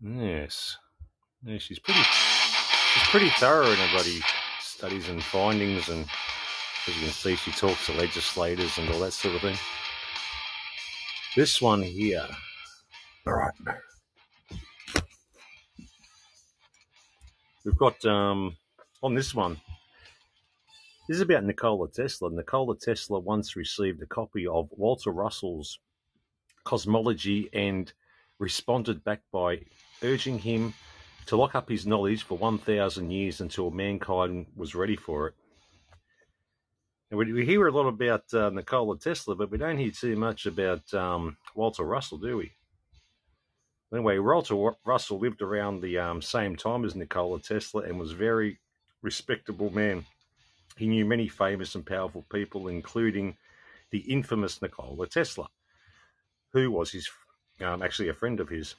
Yes. 0.00 0.76
Yeah, 1.44 1.58
she's 1.58 1.78
pretty 1.78 2.00
she's 2.00 3.08
pretty 3.08 3.30
thorough 3.30 3.70
in 3.70 3.76
her 3.76 4.04
studies 4.60 5.08
and 5.08 5.22
findings 5.22 5.88
and 5.88 6.06
as 6.86 6.96
you 6.96 7.02
can 7.02 7.12
see 7.12 7.36
she 7.36 7.50
talks 7.52 7.86
to 7.86 7.92
legislators 7.92 8.78
and 8.78 8.88
all 8.90 9.00
that 9.00 9.12
sort 9.12 9.34
of 9.34 9.40
thing. 9.40 9.56
This 11.36 11.60
one 11.60 11.82
here. 11.82 12.26
Alright. 13.26 13.54
We've 17.64 17.76
got 17.76 18.04
um 18.04 18.56
on 19.02 19.14
this 19.14 19.34
one. 19.34 19.60
This 21.08 21.16
is 21.16 21.22
about 21.22 21.44
Nikola 21.44 21.88
Tesla. 21.88 22.30
Nikola 22.30 22.76
Tesla 22.76 23.18
once 23.18 23.56
received 23.56 24.02
a 24.02 24.06
copy 24.06 24.46
of 24.46 24.68
Walter 24.72 25.10
Russell's 25.10 25.78
Cosmology 26.64 27.48
and 27.52 27.92
responded 28.38 29.04
back 29.04 29.20
by 29.32 29.60
urging 30.02 30.38
him 30.38 30.74
to 31.26 31.36
lock 31.36 31.54
up 31.54 31.68
his 31.68 31.86
knowledge 31.86 32.22
for 32.22 32.38
1,000 32.38 33.10
years 33.10 33.40
until 33.40 33.70
mankind 33.70 34.46
was 34.56 34.74
ready 34.74 34.96
for 34.96 35.28
it. 35.28 35.34
And 37.10 37.18
we, 37.18 37.44
hear 37.44 37.66
a 37.66 37.72
lot 37.72 37.86
about 37.86 38.22
uh, 38.34 38.50
Nikola 38.50 38.98
Tesla, 38.98 39.34
but 39.34 39.50
we 39.50 39.56
don't 39.56 39.78
hear 39.78 39.90
too 39.90 40.14
much 40.16 40.46
about 40.46 40.92
um, 40.92 41.38
Walter 41.54 41.84
Russell, 41.84 42.18
do 42.18 42.36
we? 42.36 42.52
Anyway, 43.92 44.18
Walter 44.18 44.54
Wa- 44.54 44.74
Russell 44.84 45.18
lived 45.18 45.40
around 45.40 45.80
the 45.80 45.98
um, 45.98 46.20
same 46.20 46.54
time 46.54 46.84
as 46.84 46.94
Nikola 46.94 47.40
Tesla 47.40 47.82
and 47.82 47.98
was 47.98 48.12
a 48.12 48.16
very 48.16 48.58
respectable 49.00 49.70
man. 49.70 50.04
He 50.76 50.86
knew 50.86 51.06
many 51.06 51.28
famous 51.28 51.74
and 51.74 51.84
powerful 51.84 52.26
people, 52.30 52.68
including 52.68 53.36
the 53.90 54.00
infamous 54.00 54.60
Nikola 54.60 55.06
Tesla, 55.06 55.48
who 56.52 56.70
was 56.70 56.92
his 56.92 57.08
um, 57.60 57.82
actually 57.82 58.08
a 58.08 58.14
friend 58.14 58.40
of 58.40 58.48
his. 58.48 58.74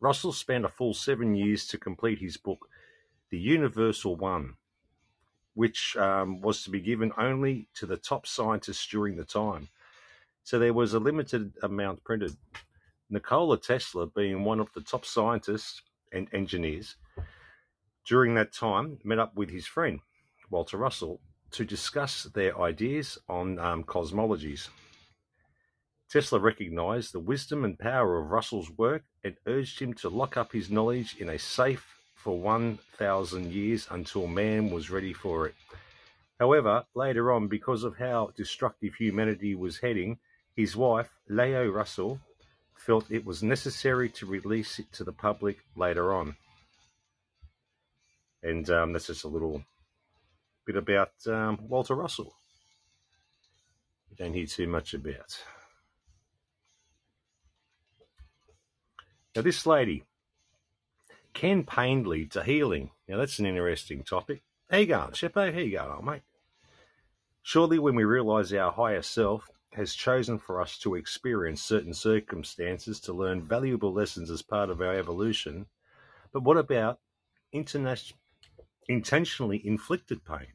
Russell 0.00 0.32
spent 0.32 0.64
a 0.64 0.68
full 0.68 0.94
seven 0.94 1.34
years 1.34 1.66
to 1.68 1.78
complete 1.78 2.18
his 2.18 2.36
book, 2.36 2.68
The 3.30 3.38
Universal 3.38 4.16
One, 4.16 4.54
which 5.54 5.96
um, 5.96 6.40
was 6.42 6.62
to 6.64 6.70
be 6.70 6.80
given 6.80 7.12
only 7.16 7.68
to 7.74 7.86
the 7.86 7.96
top 7.96 8.26
scientists 8.26 8.86
during 8.86 9.16
the 9.16 9.24
time. 9.24 9.68
So 10.44 10.58
there 10.58 10.74
was 10.74 10.94
a 10.94 11.00
limited 11.00 11.54
amount 11.62 12.04
printed. 12.04 12.36
Nikola 13.08 13.58
Tesla, 13.58 14.06
being 14.06 14.44
one 14.44 14.60
of 14.60 14.72
the 14.74 14.80
top 14.80 15.04
scientists 15.04 15.82
and 16.12 16.28
engineers 16.32 16.96
during 18.04 18.34
that 18.34 18.52
time, 18.52 18.98
met 19.02 19.18
up 19.18 19.34
with 19.34 19.50
his 19.50 19.66
friend, 19.66 20.00
Walter 20.50 20.76
Russell, 20.76 21.20
to 21.52 21.64
discuss 21.64 22.24
their 22.24 22.60
ideas 22.60 23.18
on 23.28 23.58
um, 23.58 23.82
cosmologies. 23.82 24.68
Tesla 26.08 26.38
recognized 26.38 27.12
the 27.12 27.20
wisdom 27.20 27.64
and 27.64 27.78
power 27.78 28.18
of 28.18 28.30
Russell's 28.30 28.70
work 28.70 29.02
and 29.24 29.36
urged 29.46 29.80
him 29.80 29.92
to 29.94 30.08
lock 30.08 30.36
up 30.36 30.52
his 30.52 30.70
knowledge 30.70 31.16
in 31.18 31.28
a 31.28 31.38
safe 31.38 31.84
for 32.14 32.38
1,000 32.38 33.52
years 33.52 33.88
until 33.90 34.26
man 34.28 34.70
was 34.70 34.88
ready 34.88 35.12
for 35.12 35.46
it. 35.46 35.54
However, 36.38 36.84
later 36.94 37.32
on, 37.32 37.48
because 37.48 37.82
of 37.82 37.96
how 37.96 38.30
destructive 38.36 38.94
humanity 38.94 39.54
was 39.54 39.78
heading, 39.78 40.18
his 40.54 40.76
wife, 40.76 41.10
Leo 41.28 41.68
Russell, 41.68 42.20
felt 42.74 43.10
it 43.10 43.24
was 43.24 43.42
necessary 43.42 44.08
to 44.10 44.26
release 44.26 44.78
it 44.78 44.92
to 44.92 45.04
the 45.04 45.12
public 45.12 45.58
later 45.76 46.14
on. 46.14 46.36
And 48.42 48.68
um, 48.70 48.92
that's 48.92 49.08
just 49.08 49.24
a 49.24 49.28
little 49.28 49.64
bit 50.66 50.76
about 50.76 51.10
um, 51.26 51.58
Walter 51.62 51.94
Russell. 51.94 52.36
We 54.10 54.16
don't 54.16 54.34
hear 54.34 54.46
too 54.46 54.68
much 54.68 54.94
about. 54.94 55.36
Now, 59.36 59.42
this 59.42 59.66
lady, 59.66 60.02
can 61.34 61.64
pain 61.64 62.04
lead 62.04 62.30
to 62.30 62.42
healing? 62.42 62.92
Now, 63.06 63.18
that's 63.18 63.38
an 63.38 63.44
interesting 63.44 64.02
topic. 64.02 64.42
How 64.70 64.78
you 64.78 64.86
going, 64.86 65.10
Sheppo? 65.10 65.52
How 65.52 65.60
you 65.60 65.72
going, 65.76 65.92
old 65.92 66.06
mate? 66.06 66.22
Surely, 67.42 67.78
when 67.78 67.94
we 67.94 68.04
realise 68.04 68.50
our 68.54 68.72
higher 68.72 69.02
self 69.02 69.50
has 69.74 69.92
chosen 69.92 70.38
for 70.38 70.62
us 70.62 70.78
to 70.78 70.94
experience 70.94 71.62
certain 71.62 71.92
circumstances 71.92 72.98
to 73.00 73.12
learn 73.12 73.46
valuable 73.46 73.92
lessons 73.92 74.30
as 74.30 74.40
part 74.40 74.70
of 74.70 74.80
our 74.80 74.94
evolution, 74.94 75.66
but 76.32 76.42
what 76.42 76.56
about 76.56 76.98
interna- 77.54 78.14
intentionally 78.88 79.60
inflicted 79.66 80.24
pain? 80.24 80.54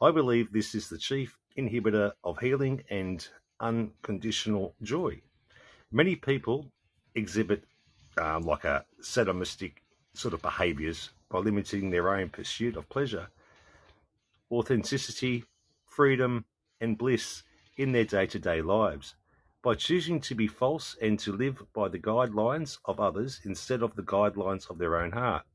I 0.00 0.10
believe 0.10 0.52
this 0.52 0.74
is 0.74 0.88
the 0.88 0.98
chief 0.98 1.38
inhibitor 1.56 2.14
of 2.24 2.40
healing 2.40 2.82
and 2.90 3.24
unconditional 3.60 4.74
joy. 4.82 5.22
Many 5.92 6.16
people 6.16 6.72
exhibit 7.14 7.62
um, 8.18 8.42
like 8.42 8.64
a 8.64 8.84
sadomastic 9.00 9.74
sort 10.12 10.34
of 10.34 10.42
behaviors 10.42 11.10
by 11.28 11.38
limiting 11.38 11.90
their 11.90 12.14
own 12.14 12.28
pursuit 12.28 12.76
of 12.76 12.88
pleasure, 12.88 13.28
authenticity, 14.50 15.44
freedom, 15.84 16.44
and 16.80 16.98
bliss 16.98 17.42
in 17.76 17.92
their 17.92 18.04
day 18.04 18.26
to 18.26 18.38
day 18.38 18.62
lives. 18.62 19.14
By 19.62 19.74
choosing 19.74 20.20
to 20.22 20.34
be 20.34 20.46
false 20.46 20.96
and 21.00 21.18
to 21.20 21.32
live 21.32 21.62
by 21.72 21.88
the 21.88 21.98
guidelines 21.98 22.78
of 22.84 23.00
others 23.00 23.40
instead 23.44 23.82
of 23.82 23.96
the 23.96 24.02
guidelines 24.02 24.68
of 24.68 24.78
their 24.78 24.96
own 24.96 25.12
heart. 25.12 25.46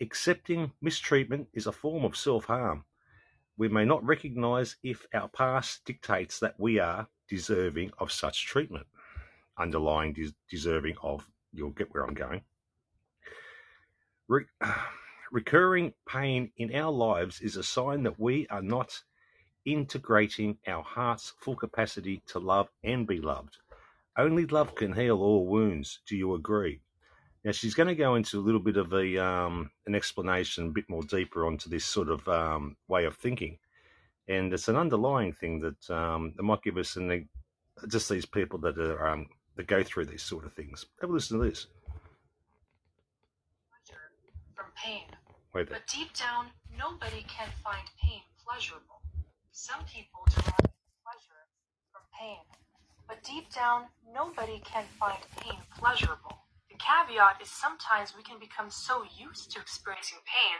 Accepting 0.00 0.72
mistreatment 0.80 1.48
is 1.52 1.66
a 1.66 1.72
form 1.72 2.04
of 2.04 2.16
self 2.16 2.46
harm. 2.46 2.84
We 3.56 3.68
may 3.68 3.84
not 3.84 4.04
recognize 4.04 4.76
if 4.82 5.06
our 5.14 5.28
past 5.28 5.84
dictates 5.84 6.40
that 6.40 6.58
we 6.58 6.80
are 6.80 7.08
deserving 7.28 7.92
of 7.98 8.10
such 8.10 8.46
treatment, 8.46 8.86
underlying 9.56 10.12
des- 10.12 10.34
deserving 10.50 10.96
of, 11.02 11.30
you'll 11.54 11.70
get 11.70 11.92
where 11.92 12.04
I'm 12.04 12.14
going. 12.14 12.42
Re- 14.28 14.46
recurring 15.32 15.94
pain 16.08 16.50
in 16.56 16.74
our 16.74 16.92
lives 16.92 17.40
is 17.40 17.56
a 17.56 17.62
sign 17.62 18.02
that 18.04 18.18
we 18.18 18.46
are 18.48 18.62
not 18.62 19.02
integrating 19.64 20.58
our 20.66 20.82
heart's 20.82 21.32
full 21.40 21.56
capacity 21.56 22.22
to 22.26 22.38
love 22.38 22.68
and 22.82 23.06
be 23.06 23.18
loved. 23.18 23.58
Only 24.16 24.46
love 24.46 24.74
can 24.74 24.92
heal 24.92 25.20
all 25.22 25.46
wounds. 25.46 26.00
Do 26.06 26.16
you 26.16 26.34
agree? 26.34 26.80
Now 27.44 27.52
she's 27.52 27.74
going 27.74 27.88
to 27.88 27.94
go 27.94 28.14
into 28.14 28.38
a 28.38 28.42
little 28.42 28.60
bit 28.60 28.76
of 28.76 28.92
a 28.92 29.22
um, 29.22 29.70
an 29.86 29.94
explanation, 29.94 30.68
a 30.68 30.70
bit 30.70 30.88
more 30.88 31.02
deeper 31.02 31.46
onto 31.46 31.68
this 31.68 31.84
sort 31.84 32.08
of 32.08 32.26
um, 32.28 32.76
way 32.88 33.04
of 33.04 33.16
thinking, 33.16 33.58
and 34.28 34.52
it's 34.52 34.68
an 34.68 34.76
underlying 34.76 35.32
thing 35.32 35.60
that 35.60 35.90
um, 35.94 36.32
that 36.36 36.42
might 36.42 36.62
give 36.62 36.78
us 36.78 36.96
an 36.96 37.28
just 37.88 38.08
these 38.08 38.24
people 38.24 38.58
that 38.60 38.78
are 38.78 39.08
um, 39.08 39.26
that 39.56 39.66
go 39.66 39.82
through 39.82 40.06
these 40.06 40.22
sort 40.22 40.44
of 40.44 40.52
things. 40.52 40.86
Have 41.00 41.10
a 41.10 41.12
listen 41.12 41.38
to 41.38 41.44
this. 41.44 41.66
from 44.54 44.70
pain. 44.78 45.04
Wait 45.52 45.68
there. 45.68 45.78
But 45.78 45.86
deep 45.90 46.14
down, 46.14 46.54
nobody 46.72 47.26
can 47.28 47.50
find 47.62 47.84
pain 48.00 48.22
pleasurable. 48.40 49.02
Some 49.52 49.84
people 49.86 50.26
derive 50.30 50.72
pleasure 51.02 51.42
from 51.90 52.02
pain. 52.14 52.42
But 53.06 53.22
deep 53.22 53.52
down, 53.52 53.92
nobody 54.08 54.62
can 54.64 54.86
find 54.98 55.20
pain 55.38 55.58
pleasurable. 55.76 56.46
The 56.70 56.78
caveat 56.80 57.42
is 57.42 57.50
sometimes 57.50 58.16
we 58.16 58.24
can 58.24 58.40
become 58.40 58.70
so 58.70 59.04
used 59.04 59.52
to 59.52 59.60
experiencing 59.60 60.24
pain 60.26 60.58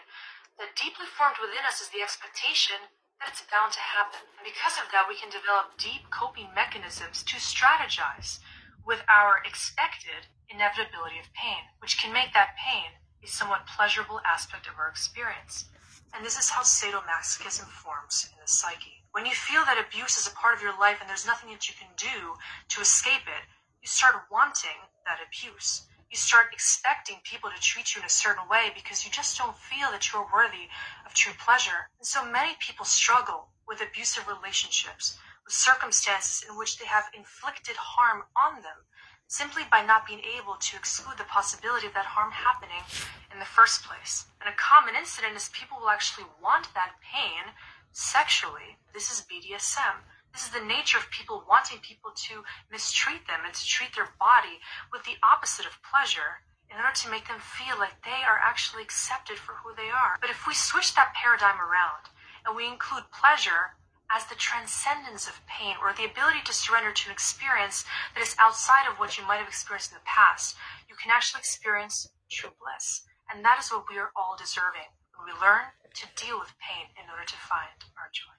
that 0.58 0.78
deeply 0.78 1.06
formed 1.10 1.40
within 1.42 1.66
us 1.66 1.82
is 1.82 1.90
the 1.90 2.04
expectation 2.04 2.78
that 3.18 3.34
it's 3.34 3.42
bound 3.50 3.74
to 3.74 3.82
happen. 3.82 4.22
And 4.38 4.46
because 4.46 4.78
of 4.78 4.90
that, 4.94 5.10
we 5.10 5.18
can 5.18 5.30
develop 5.32 5.74
deep 5.74 6.06
coping 6.14 6.54
mechanisms 6.54 7.26
to 7.26 7.42
strategize 7.42 8.38
with 8.86 9.02
our 9.08 9.42
expected 9.44 10.28
inevitability 10.48 11.18
of 11.18 11.32
pain, 11.34 11.64
which 11.80 11.98
can 11.98 12.12
make 12.12 12.32
that 12.34 12.56
pain 12.60 12.92
a 13.22 13.26
somewhat 13.26 13.66
pleasurable 13.66 14.20
aspect 14.24 14.66
of 14.66 14.78
our 14.78 14.88
experience. 14.88 15.66
And 16.14 16.24
this 16.24 16.38
is 16.38 16.50
how 16.50 16.62
sadomasochism 16.62 17.66
forms 17.66 18.28
in 18.30 18.38
the 18.40 18.46
psyche. 18.46 19.02
When 19.12 19.26
you 19.26 19.32
feel 19.32 19.64
that 19.64 19.82
abuse 19.82 20.16
is 20.18 20.26
a 20.26 20.36
part 20.36 20.54
of 20.54 20.62
your 20.62 20.78
life 20.78 20.98
and 21.00 21.08
there's 21.08 21.26
nothing 21.26 21.50
that 21.50 21.68
you 21.68 21.74
can 21.78 21.88
do 21.96 22.34
to 22.68 22.80
escape 22.80 23.26
it, 23.26 23.44
you 23.80 23.88
start 23.88 24.26
wanting 24.30 24.78
that 25.06 25.18
abuse. 25.26 25.86
You 26.10 26.16
start 26.16 26.52
expecting 26.52 27.16
people 27.24 27.50
to 27.50 27.60
treat 27.60 27.94
you 27.94 28.00
in 28.00 28.06
a 28.06 28.10
certain 28.10 28.48
way 28.48 28.70
because 28.74 29.04
you 29.04 29.10
just 29.10 29.36
don't 29.36 29.56
feel 29.56 29.90
that 29.90 30.12
you're 30.12 30.28
worthy 30.32 30.68
of 31.04 31.14
true 31.14 31.32
pleasure. 31.44 31.90
And 31.98 32.06
so 32.06 32.24
many 32.24 32.54
people 32.60 32.84
struggle 32.84 33.48
with 33.66 33.80
abusive 33.80 34.28
relationships, 34.28 35.18
circumstances 35.48 36.44
in 36.48 36.56
which 36.56 36.78
they 36.78 36.86
have 36.86 37.10
inflicted 37.16 37.76
harm 37.76 38.24
on 38.36 38.62
them 38.62 38.84
simply 39.26 39.64
by 39.70 39.84
not 39.84 40.06
being 40.06 40.20
able 40.36 40.54
to 40.60 40.76
exclude 40.76 41.18
the 41.18 41.24
possibility 41.24 41.86
of 41.86 41.94
that 41.94 42.06
harm 42.06 42.30
happening 42.30 42.84
in 43.32 43.38
the 43.38 43.48
first 43.48 43.82
place. 43.82 44.26
And 44.40 44.48
a 44.48 44.56
common 44.56 44.94
incident 44.94 45.36
is 45.36 45.50
people 45.50 45.78
will 45.80 45.90
actually 45.90 46.26
want 46.42 46.68
that 46.74 47.00
pain 47.00 47.52
sexually. 47.92 48.78
This 48.92 49.10
is 49.10 49.26
BDSM. 49.26 50.04
This 50.32 50.44
is 50.46 50.52
the 50.52 50.66
nature 50.66 50.98
of 50.98 51.10
people 51.10 51.46
wanting 51.48 51.78
people 51.78 52.10
to 52.10 52.44
mistreat 52.70 53.26
them 53.26 53.46
and 53.46 53.54
to 53.54 53.66
treat 53.66 53.94
their 53.94 54.10
body 54.18 54.58
with 54.92 55.04
the 55.04 55.18
opposite 55.22 55.66
of 55.66 55.82
pleasure 55.82 56.42
in 56.70 56.76
order 56.76 56.94
to 56.94 57.10
make 57.10 57.28
them 57.28 57.38
feel 57.38 57.78
like 57.78 58.02
they 58.02 58.26
are 58.26 58.42
actually 58.42 58.82
accepted 58.82 59.38
for 59.38 59.54
who 59.62 59.70
they 59.76 59.90
are. 59.94 60.18
But 60.20 60.30
if 60.30 60.46
we 60.46 60.54
switch 60.54 60.94
that 60.94 61.14
paradigm 61.14 61.60
around 61.62 62.10
and 62.44 62.56
we 62.56 62.66
include 62.66 63.14
pleasure 63.14 63.78
as 64.10 64.26
the 64.26 64.34
transcendence 64.34 65.26
of 65.26 65.40
pain 65.46 65.76
or 65.80 65.92
the 65.92 66.04
ability 66.04 66.40
to 66.44 66.52
surrender 66.52 66.92
to 66.92 67.08
an 67.08 67.12
experience 67.12 67.84
that 68.14 68.22
is 68.22 68.36
outside 68.38 68.86
of 68.88 68.98
what 68.98 69.16
you 69.16 69.26
might 69.26 69.38
have 69.38 69.48
experienced 69.48 69.92
in 69.92 69.98
the 69.98 70.08
past, 70.08 70.56
you 70.88 70.94
can 70.94 71.10
actually 71.10 71.40
experience 71.40 72.08
true 72.30 72.50
bliss. 72.60 73.02
And 73.32 73.44
that 73.44 73.58
is 73.58 73.70
what 73.70 73.86
we 73.90 73.98
are 73.98 74.12
all 74.14 74.36
deserving 74.36 74.92
when 75.16 75.32
we 75.32 75.40
learn 75.40 75.72
to 75.94 76.06
deal 76.16 76.38
with 76.38 76.52
pain 76.58 76.86
in 76.98 77.10
order 77.10 77.24
to 77.24 77.36
find 77.36 77.78
our 77.96 78.10
joy. 78.12 78.34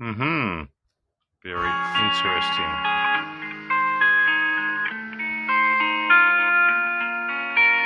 Mm 0.00 0.16
hmm. 0.16 0.64
Very 1.42 1.70
interesting. 2.04 3.39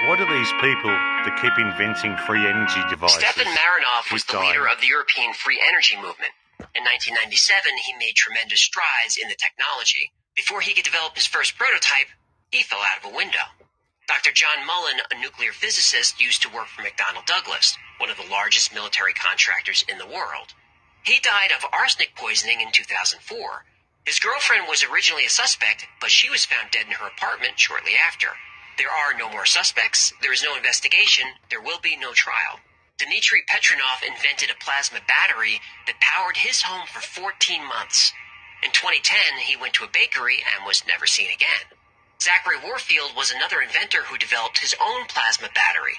What 0.04 0.20
are 0.20 0.28
these 0.28 0.52
people 0.60 0.92
that 0.92 1.40
keep 1.40 1.56
inventing 1.56 2.12
free 2.28 2.44
energy 2.44 2.84
devices? 2.92 3.24
Stefan 3.24 3.48
Marinov 3.48 4.12
was 4.12 4.20
the 4.28 4.36
leader 4.36 4.68
of 4.68 4.76
the 4.84 4.86
European 4.86 5.32
free 5.32 5.56
energy 5.56 5.96
movement. 5.96 6.36
In 6.76 6.84
1997, 6.84 7.72
he 7.88 7.96
made 7.96 8.12
tremendous 8.12 8.60
strides 8.60 9.16
in 9.16 9.32
the 9.32 9.40
technology. 9.40 10.12
Before 10.36 10.60
he 10.60 10.76
could 10.76 10.84
develop 10.84 11.16
his 11.16 11.24
first 11.24 11.56
prototype, 11.56 12.12
he 12.52 12.60
fell 12.60 12.84
out 12.84 13.00
of 13.00 13.08
a 13.08 13.16
window. 13.16 13.48
Dr. 14.04 14.28
John 14.36 14.68
Mullen, 14.68 15.00
a 15.08 15.16
nuclear 15.16 15.56
physicist, 15.56 16.20
used 16.20 16.44
to 16.44 16.52
work 16.52 16.68
for 16.68 16.84
McDonnell 16.84 17.24
Douglas, 17.24 17.78
one 17.96 18.12
of 18.12 18.20
the 18.20 18.28
largest 18.28 18.76
military 18.76 19.16
contractors 19.16 19.88
in 19.88 19.96
the 19.96 20.06
world. 20.06 20.52
He 21.08 21.16
died 21.16 21.48
of 21.48 21.64
arsenic 21.72 22.12
poisoning 22.12 22.60
in 22.60 22.76
2004. 22.76 23.24
His 24.04 24.20
girlfriend 24.20 24.68
was 24.68 24.84
originally 24.84 25.24
a 25.24 25.32
suspect, 25.32 25.88
but 25.98 26.12
she 26.12 26.28
was 26.28 26.44
found 26.44 26.72
dead 26.72 26.84
in 26.92 27.00
her 27.00 27.08
apartment 27.08 27.58
shortly 27.58 27.96
after. 27.96 28.36
There 28.76 28.90
are 28.90 29.14
no 29.14 29.28
more 29.30 29.46
suspects, 29.46 30.12
there 30.20 30.32
is 30.32 30.42
no 30.42 30.56
investigation, 30.56 31.24
there 31.48 31.60
will 31.60 31.78
be 31.80 31.96
no 31.96 32.12
trial. 32.12 32.58
Dmitry 32.98 33.42
Petronov 33.48 34.02
invented 34.02 34.50
a 34.50 34.54
plasma 34.64 35.00
battery 35.06 35.60
that 35.86 36.00
powered 36.00 36.38
his 36.38 36.62
home 36.62 36.86
for 36.86 37.00
14 37.00 37.66
months. 37.66 38.12
In 38.62 38.70
2010, 38.72 39.38
he 39.38 39.56
went 39.56 39.74
to 39.74 39.84
a 39.84 39.88
bakery 39.88 40.42
and 40.42 40.64
was 40.66 40.86
never 40.86 41.06
seen 41.06 41.30
again. 41.30 41.70
Zachary 42.20 42.58
Warfield 42.58 43.14
was 43.14 43.30
another 43.30 43.60
inventor 43.60 44.04
who 44.04 44.16
developed 44.16 44.58
his 44.58 44.74
own 44.80 45.06
plasma 45.06 45.48
battery. 45.54 45.98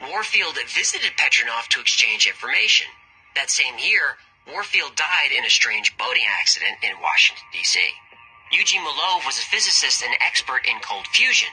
Warfield 0.00 0.58
visited 0.66 1.16
Petronov 1.16 1.68
to 1.68 1.80
exchange 1.80 2.26
information. 2.26 2.86
That 3.34 3.50
same 3.50 3.78
year, 3.78 4.18
Warfield 4.46 4.96
died 4.96 5.32
in 5.36 5.44
a 5.44 5.50
strange 5.50 5.96
boating 5.96 6.24
accident 6.40 6.78
in 6.82 7.00
Washington, 7.00 7.44
D.C. 7.52 7.80
Eugene 8.52 8.82
Mallove 8.82 9.26
was 9.26 9.38
a 9.38 9.42
physicist 9.42 10.02
and 10.02 10.14
expert 10.20 10.66
in 10.66 10.78
cold 10.80 11.06
fusion. 11.08 11.48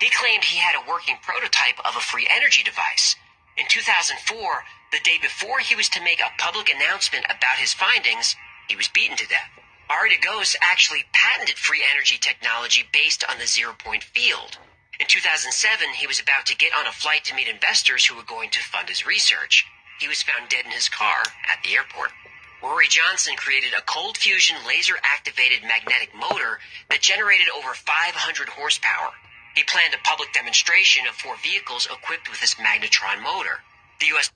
He 0.00 0.10
claimed 0.10 0.44
he 0.44 0.58
had 0.58 0.74
a 0.74 0.88
working 0.88 1.16
prototype 1.22 1.78
of 1.84 1.96
a 1.96 2.00
free 2.00 2.26
energy 2.30 2.62
device. 2.62 3.16
In 3.56 3.66
2004, 3.68 4.64
the 4.90 4.98
day 5.04 5.18
before 5.20 5.60
he 5.60 5.74
was 5.74 5.88
to 5.90 6.02
make 6.02 6.20
a 6.20 6.34
public 6.38 6.68
announcement 6.68 7.26
about 7.26 7.58
his 7.58 7.72
findings, 7.72 8.34
he 8.68 8.76
was 8.76 8.88
beaten 8.88 9.16
to 9.16 9.26
death. 9.28 9.50
Ari 9.88 10.18
actually 10.62 11.04
patented 11.12 11.56
free 11.56 11.84
energy 11.88 12.16
technology 12.18 12.82
based 12.92 13.22
on 13.28 13.38
the 13.38 13.46
zero 13.46 13.74
point 13.78 14.02
field. 14.02 14.58
In 14.98 15.06
2007, 15.06 15.94
he 15.94 16.06
was 16.06 16.20
about 16.20 16.46
to 16.46 16.56
get 16.56 16.72
on 16.74 16.86
a 16.86 16.92
flight 16.92 17.24
to 17.24 17.34
meet 17.34 17.48
investors 17.48 18.06
who 18.06 18.16
were 18.16 18.22
going 18.22 18.50
to 18.50 18.62
fund 18.62 18.88
his 18.88 19.06
research. 19.06 19.66
He 20.00 20.08
was 20.08 20.22
found 20.22 20.48
dead 20.48 20.64
in 20.64 20.70
his 20.72 20.88
car 20.88 21.22
at 21.50 21.62
the 21.62 21.74
airport. 21.74 22.10
Rory 22.62 22.88
Johnson 22.88 23.36
created 23.36 23.74
a 23.74 23.82
cold 23.82 24.16
fusion 24.16 24.56
laser 24.66 24.94
activated 25.02 25.62
magnetic 25.62 26.14
motor 26.14 26.58
that 26.90 27.02
generated 27.02 27.48
over 27.54 27.74
500 27.74 28.48
horsepower. 28.48 29.12
He 29.54 29.62
planned 29.64 29.94
a 29.94 29.98
public 30.02 30.32
demonstration 30.32 31.06
of 31.06 31.14
four 31.14 31.36
vehicles 31.42 31.86
equipped 31.86 32.28
with 32.28 32.40
this 32.40 32.54
magnetron 32.56 33.22
motor. 33.22 33.62
The 34.00 34.06
U.S. 34.06 34.30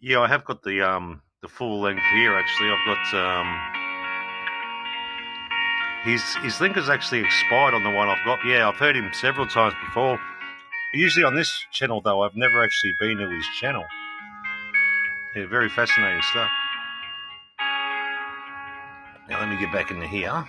Yeah, 0.00 0.20
I 0.20 0.28
have 0.28 0.44
got 0.44 0.62
the 0.62 0.82
um 0.82 1.22
the 1.42 1.48
full 1.48 1.80
length 1.80 2.04
here. 2.12 2.34
Actually, 2.34 2.70
I've 2.70 2.86
got 2.86 3.14
um 3.14 3.74
His 6.04 6.22
his 6.42 6.60
link 6.60 6.76
has 6.76 6.90
actually 6.90 7.20
expired 7.20 7.72
on 7.72 7.82
the 7.82 7.90
one 7.90 8.08
I've 8.08 8.24
got. 8.26 8.38
Yeah, 8.44 8.68
I've 8.68 8.76
heard 8.76 8.94
him 8.94 9.10
several 9.14 9.46
times 9.46 9.74
before. 9.86 10.20
Usually 10.92 11.24
on 11.24 11.34
this 11.34 11.50
channel, 11.72 12.02
though, 12.02 12.22
I've 12.22 12.36
never 12.36 12.62
actually 12.62 12.92
been 13.00 13.16
to 13.16 13.28
his 13.28 13.46
channel. 13.58 13.84
Yeah, 15.34 15.46
very 15.46 15.70
fascinating 15.70 16.20
stuff. 16.30 16.50
Now 19.28 19.40
let 19.40 19.48
me 19.48 19.56
get 19.58 19.72
back 19.72 19.90
into 19.90 20.06
here. 20.06 20.44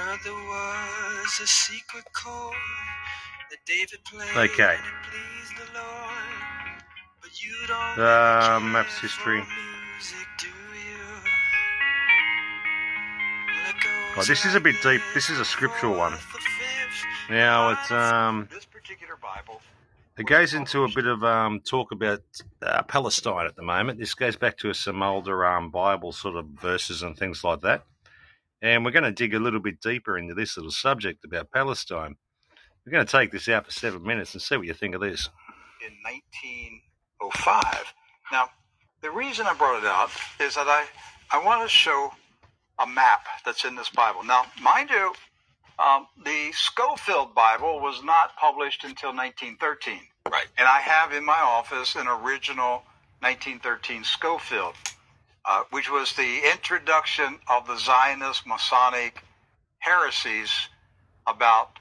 Heard 0.00 0.20
there 0.24 0.32
was 0.32 1.40
a 1.42 1.46
secret 1.46 2.04
chord 2.12 2.54
that 3.50 3.58
David 3.66 4.00
played 4.04 4.50
Okay. 4.50 4.76
and 4.76 4.86
it 4.86 5.10
pleased 5.10 5.54
the 5.56 5.78
Lord. 5.78 6.82
But 7.20 7.42
you 7.42 7.54
don't 7.66 7.98
Uh, 7.98 8.60
maps 8.60 8.98
history. 8.98 9.38
music, 9.94 10.26
do 10.38 10.46
you? 10.48 10.50
Well, 14.16 14.26
this 14.26 14.44
is 14.44 14.54
a 14.54 14.60
bit 14.60 14.74
deep. 14.82 15.00
This 15.14 15.30
is 15.30 15.38
a 15.38 15.44
scriptural 15.44 15.94
one. 15.96 16.14
Now 17.28 17.70
it's 17.70 17.90
um 17.92 18.48
This 18.50 18.64
particular 18.66 19.16
Bible 19.16 19.60
it 20.18 20.26
goes 20.26 20.52
into 20.52 20.84
a 20.84 20.88
bit 20.88 21.06
of 21.06 21.22
um 21.24 21.60
talk 21.60 21.92
about 21.92 22.20
uh, 22.60 22.82
Palestine 22.82 23.46
at 23.46 23.54
the 23.56 23.62
moment. 23.62 23.98
This 23.98 24.14
goes 24.14 24.36
back 24.36 24.58
to 24.58 24.74
some 24.74 25.02
older 25.02 25.46
um 25.46 25.70
Bible 25.70 26.12
sort 26.12 26.36
of 26.36 26.46
verses 26.46 27.02
and 27.02 27.16
things 27.16 27.44
like 27.44 27.60
that. 27.62 27.84
And 28.62 28.84
we're 28.84 28.90
going 28.90 29.04
to 29.04 29.12
dig 29.12 29.34
a 29.34 29.38
little 29.38 29.60
bit 29.60 29.80
deeper 29.80 30.18
into 30.18 30.34
this 30.34 30.56
little 30.56 30.72
subject 30.72 31.24
about 31.24 31.50
Palestine. 31.50 32.16
We're 32.84 32.92
going 32.92 33.06
to 33.06 33.12
take 33.12 33.30
this 33.32 33.48
out 33.48 33.66
for 33.66 33.72
seven 33.72 34.02
minutes 34.02 34.34
and 34.34 34.42
see 34.42 34.56
what 34.56 34.66
you 34.66 34.74
think 34.74 34.94
of 34.94 35.00
this. 35.00 35.28
in 35.86 35.92
1905. 36.04 37.94
Now, 38.32 38.48
the 39.02 39.10
reason 39.10 39.46
I 39.46 39.54
brought 39.54 39.78
it 39.82 39.86
out 39.86 40.10
is 40.40 40.54
that 40.56 40.68
I, 40.68 40.84
I 41.30 41.44
want 41.44 41.62
to 41.62 41.68
show 41.68 42.12
a 42.78 42.86
map 42.86 43.26
that's 43.44 43.64
in 43.64 43.74
this 43.76 43.90
Bible. 43.90 44.22
Now, 44.24 44.44
mind 44.62 44.90
you, 44.90 45.12
um, 45.78 46.06
the 46.24 46.50
Scofield 46.52 47.34
Bible 47.34 47.80
was 47.80 48.02
not 48.04 48.36
published 48.36 48.84
until 48.84 49.10
1913. 49.10 50.00
Right. 50.30 50.46
And 50.58 50.68
I 50.68 50.80
have 50.80 51.12
in 51.12 51.24
my 51.24 51.40
office 51.40 51.94
an 51.96 52.06
original 52.06 52.82
1913 53.20 54.04
Scofield, 54.04 54.74
uh, 55.46 55.62
which 55.70 55.90
was 55.90 56.12
the 56.14 56.40
introduction 56.52 57.38
of 57.48 57.66
the 57.66 57.78
Zionist 57.78 58.46
Masonic 58.46 59.22
heresies 59.78 60.50
about 61.26 61.78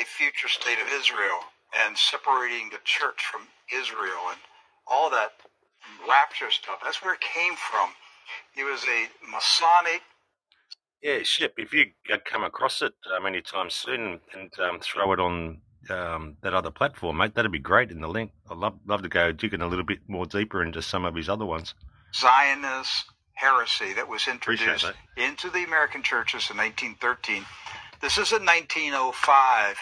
a 0.00 0.04
future 0.04 0.48
state 0.48 0.80
of 0.80 0.88
Israel 1.00 1.40
and 1.86 1.96
separating 1.96 2.70
the 2.70 2.78
church 2.84 3.24
from 3.30 3.42
Israel 3.74 4.30
and 4.30 4.38
all 4.86 5.10
that 5.10 5.32
rapture 6.08 6.50
stuff. 6.50 6.80
That's 6.84 7.02
where 7.02 7.14
it 7.14 7.20
came 7.20 7.54
from. 7.56 7.90
It 8.56 8.64
was 8.64 8.84
a 8.84 9.08
Masonic. 9.30 10.02
Yeah, 11.02 11.22
Ship, 11.22 11.54
if 11.56 11.72
you 11.72 11.86
come 12.24 12.44
across 12.44 12.82
it 12.82 12.92
um, 13.16 13.26
anytime 13.26 13.70
soon 13.70 14.20
and 14.34 14.50
um, 14.60 14.80
throw 14.80 15.12
it 15.12 15.20
on 15.20 15.60
um, 15.88 16.36
that 16.42 16.54
other 16.54 16.70
platform, 16.70 17.18
mate, 17.18 17.34
that'd 17.34 17.52
be 17.52 17.58
great 17.58 17.90
in 17.90 18.00
the 18.00 18.08
link. 18.08 18.32
I'd 18.50 18.58
love, 18.58 18.74
love 18.86 19.02
to 19.02 19.08
go 19.08 19.32
digging 19.32 19.62
a 19.62 19.68
little 19.68 19.84
bit 19.84 20.00
more 20.08 20.26
deeper 20.26 20.62
into 20.62 20.82
some 20.82 21.04
of 21.04 21.14
his 21.14 21.28
other 21.28 21.46
ones. 21.46 21.74
Zionist 22.14 23.04
heresy 23.34 23.92
that 23.94 24.08
was 24.08 24.26
Appreciate 24.28 24.68
introduced 24.68 24.92
into 25.16 25.50
the 25.50 25.64
American 25.64 26.02
churches 26.02 26.50
in 26.50 26.56
1913. 26.56 27.44
This 28.00 28.18
is 28.18 28.32
a 28.32 28.38
1905 28.38 29.76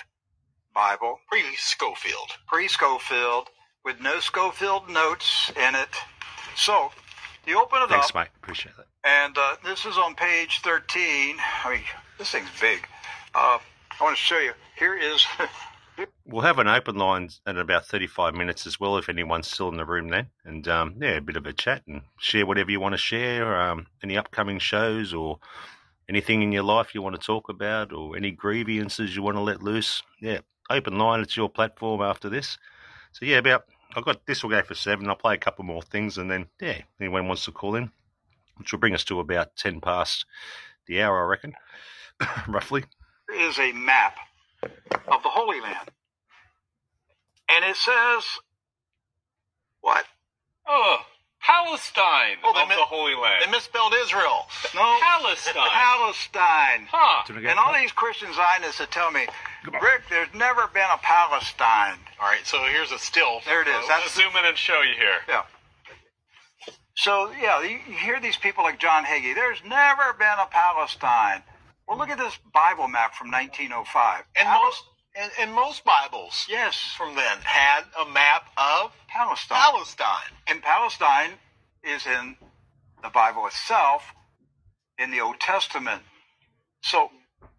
Bible, 0.75 1.19
Pre 1.29 1.43
Scofield. 1.57 2.31
pre 2.47 2.69
Scofield, 2.69 3.49
with 3.85 4.01
no 4.01 4.21
Scofield 4.21 4.89
notes 4.89 5.51
in 5.57 5.75
it. 5.75 5.89
So 6.57 6.91
you 7.47 7.61
open 7.61 7.83
it 7.83 7.89
Thanks, 7.89 8.11
up, 8.11 8.15
mate. 8.17 8.29
Appreciate 8.43 8.77
that. 8.77 8.87
and 9.05 9.37
uh, 9.39 9.57
this 9.65 9.87
is 9.87 9.97
on 9.97 10.15
page 10.15 10.61
13. 10.63 11.37
I 11.65 11.71
mean, 11.71 11.81
this 12.19 12.31
thing's 12.31 12.49
big. 12.61 12.87
Uh, 13.35 13.59
I 14.01 14.05
want 14.05 14.17
to 14.17 14.23
show 14.23 14.39
you. 14.39 14.53
Here 14.79 14.97
is 14.97 15.25
We'll 16.25 16.43
have 16.43 16.59
an 16.59 16.69
open 16.69 16.97
line 16.97 17.31
at 17.47 17.57
about 17.57 17.87
35 17.87 18.35
minutes 18.35 18.67
as 18.67 18.79
well 18.79 18.97
if 18.99 19.09
anyone's 19.09 19.49
still 19.49 19.69
in 19.69 19.77
the 19.77 19.85
room 19.85 20.09
then. 20.09 20.29
And 20.45 20.69
um, 20.69 20.95
yeah, 21.01 21.17
a 21.17 21.21
bit 21.21 21.37
of 21.37 21.47
a 21.47 21.53
chat 21.53 21.83
and 21.87 22.03
share 22.19 22.47
whatever 22.47 22.71
you 22.71 22.81
want 22.81 22.93
to 22.93 22.99
share, 22.99 23.61
um, 23.61 23.87
any 24.03 24.17
upcoming 24.17 24.59
shows 24.59 25.13
or 25.13 25.39
anything 26.09 26.43
in 26.43 26.53
your 26.53 26.63
life 26.63 26.95
you 26.95 27.03
want 27.03 27.21
to 27.21 27.27
talk 27.27 27.49
about 27.49 27.93
or 27.93 28.17
any 28.17 28.31
grievances 28.31 29.17
you 29.17 29.23
want 29.23 29.37
to 29.37 29.43
let 29.43 29.63
loose. 29.63 30.03
Yeah, 30.21 30.41
open 30.71 30.99
line. 30.99 31.21
It's 31.21 31.37
your 31.37 31.49
platform 31.49 32.01
after 32.03 32.29
this. 32.29 32.59
So 33.13 33.25
yeah, 33.25 33.39
about 33.39 33.65
I've 33.97 34.05
got 34.05 34.27
this 34.27 34.43
will 34.43 34.51
go 34.51 34.63
for 34.63 34.75
seven. 34.75 35.09
I'll 35.09 35.17
play 35.17 35.35
a 35.35 35.39
couple 35.39 35.65
more 35.65 35.83
things 35.83 36.19
and 36.19 36.31
then 36.31 36.47
yeah, 36.61 36.83
anyone 37.01 37.27
wants 37.27 37.45
to 37.47 37.53
call 37.53 37.75
in, 37.75 37.91
which 38.57 38.73
will 38.73 38.79
bring 38.79 38.95
us 38.95 39.05
to 39.05 39.21
about 39.21 39.57
10 39.57 39.81
past 39.81 40.27
the 40.87 41.03
hour, 41.03 41.25
I 41.25 41.29
reckon, 41.29 41.55
roughly. 42.49 42.85
Here 43.31 43.49
is 43.49 43.59
a 43.59 43.73
map 43.73 44.17
of 44.63 45.23
the 45.23 45.29
Holy 45.31 45.61
Land. 45.61 45.91
And 47.49 47.65
it 47.65 47.77
says, 47.77 48.25
what? 49.81 50.05
Oh, 50.67 50.99
Palestine 51.41 52.37
Oh, 52.45 52.53
they 52.55 52.63
of 52.63 52.69
mi- 52.69 52.75
the 52.75 52.83
Holy 52.83 53.15
Land. 53.15 53.43
They 53.47 53.51
misspelled 53.51 53.95
Israel. 54.03 54.47
No. 54.75 54.99
Palestine. 55.01 55.55
Palestine. 55.71 56.87
huh. 56.91 57.23
Did 57.27 57.39
I 57.39 57.41
get 57.41 57.51
And 57.53 57.59
all 57.59 57.73
these 57.73 57.93
Christian 57.93 58.29
Zionists 58.35 58.79
that 58.79 58.91
tell 58.91 59.11
me, 59.11 59.27
Rick, 59.65 60.03
there's 60.11 60.29
never 60.35 60.67
been 60.75 60.89
a 60.93 60.99
Palestine. 60.99 61.97
All 62.21 62.29
right, 62.29 62.45
so 62.45 62.59
here's 62.65 62.93
a 62.93 62.99
still. 62.99 63.41
There 63.47 63.63
it 63.63 63.69
is. 63.69 63.75
Uh, 63.75 63.81
That's- 63.89 64.01
let's 64.03 64.15
zoom 64.15 64.37
in 64.37 64.45
and 64.45 64.57
show 64.59 64.83
you 64.83 64.95
here. 64.99 65.21
Yeah. 65.29 65.43
So, 66.97 67.31
yeah, 67.41 67.63
you 67.63 67.79
you 67.89 67.95
hear 67.95 68.19
these 68.21 68.37
people 68.37 68.65
like 68.65 68.81
John 68.81 69.05
Hagee, 69.05 69.33
there's 69.35 69.63
never 69.65 70.13
been 70.19 70.37
a 70.41 70.47
Palestine. 70.51 71.43
Well, 71.89 71.97
look 71.97 72.11
at 72.11 72.19
this 72.19 72.39
Bible 72.53 72.87
map 72.87 73.15
from 73.15 73.31
1905. 73.31 74.25
And 74.37 74.49
most 74.63 74.85
and, 75.17 75.33
and 75.41 75.53
most 75.55 75.85
Bibles 75.85 76.47
Yes, 76.49 76.77
from 76.97 77.17
then 77.17 77.39
had 77.43 77.85
a 77.99 78.09
map 78.11 78.51
of 78.59 78.93
Palestine. 79.09 79.59
Palestine. 79.59 80.33
And 80.47 80.63
Palestine 80.63 81.31
is 81.83 82.07
in 82.07 82.37
the 83.03 83.09
Bible 83.09 83.47
itself, 83.47 84.13
in 84.99 85.11
the 85.11 85.21
Old 85.21 85.41
Testament. 85.41 86.03
So 86.83 87.11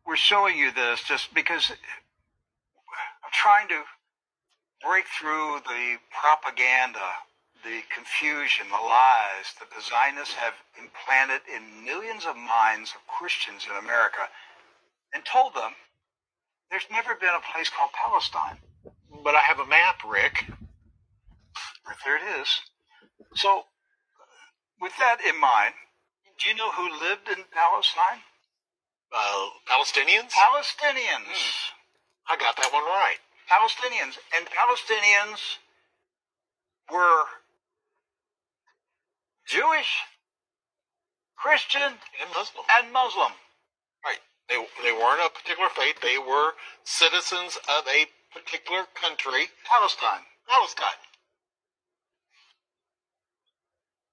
we're 0.05 0.15
showing 0.15 0.57
you 0.57 0.71
this 0.71 1.01
just 1.03 1.33
because 1.33 1.71
I'm 1.71 3.31
trying 3.33 3.67
to 3.69 3.81
break 4.87 5.05
through 5.19 5.61
the 5.67 5.97
propaganda, 6.11 7.09
the 7.63 7.81
confusion, 7.93 8.67
the 8.69 8.79
lies 8.79 9.53
that 9.59 9.69
the 9.69 9.81
Zionists 9.81 10.35
have 10.35 10.53
implanted 10.79 11.41
in 11.47 11.83
millions 11.83 12.25
of 12.25 12.35
minds 12.35 12.93
of 12.95 13.01
Christians 13.07 13.67
in 13.69 13.75
America 13.75 14.29
and 15.13 15.23
told 15.25 15.53
them 15.55 15.73
there's 16.69 16.87
never 16.91 17.15
been 17.15 17.33
a 17.33 17.51
place 17.53 17.69
called 17.69 17.91
Palestine. 17.93 18.57
But 19.23 19.35
I 19.35 19.41
have 19.41 19.59
a 19.59 19.65
map, 19.65 20.01
Rick. 20.07 20.45
There 22.05 22.15
it 22.15 22.41
is. 22.41 22.47
So, 23.35 23.65
with 24.79 24.93
that 24.99 25.17
in 25.27 25.39
mind, 25.39 25.73
do 26.39 26.49
you 26.49 26.55
know 26.55 26.71
who 26.71 26.87
lived 26.87 27.27
in 27.27 27.43
Palestine? 27.51 28.21
Uh, 29.11 29.49
Palestinians? 29.67 30.31
Palestinians. 30.31 31.73
I 32.29 32.37
got 32.37 32.55
that 32.57 32.71
one 32.71 32.85
right. 32.85 33.17
Palestinians. 33.49 34.17
And 34.37 34.45
Palestinians 34.45 35.57
were 36.91 37.25
Jewish, 39.49 39.97
Christian, 41.35 41.81
And 42.21 42.29
Muslim. 42.35 42.65
and 42.77 42.93
Muslim. 42.93 43.31
Right. 44.05 44.21
They, 44.47 44.57
they 44.83 44.91
weren't 44.93 45.25
a 45.25 45.29
particular 45.33 45.69
faith. 45.75 45.97
They 46.01 46.17
were 46.19 46.53
citizens 46.83 47.57
of 47.67 47.83
a 47.87 48.05
particular 48.31 48.85
country, 48.93 49.49
Palestine. 49.65 50.21
Palestine. 50.47 51.01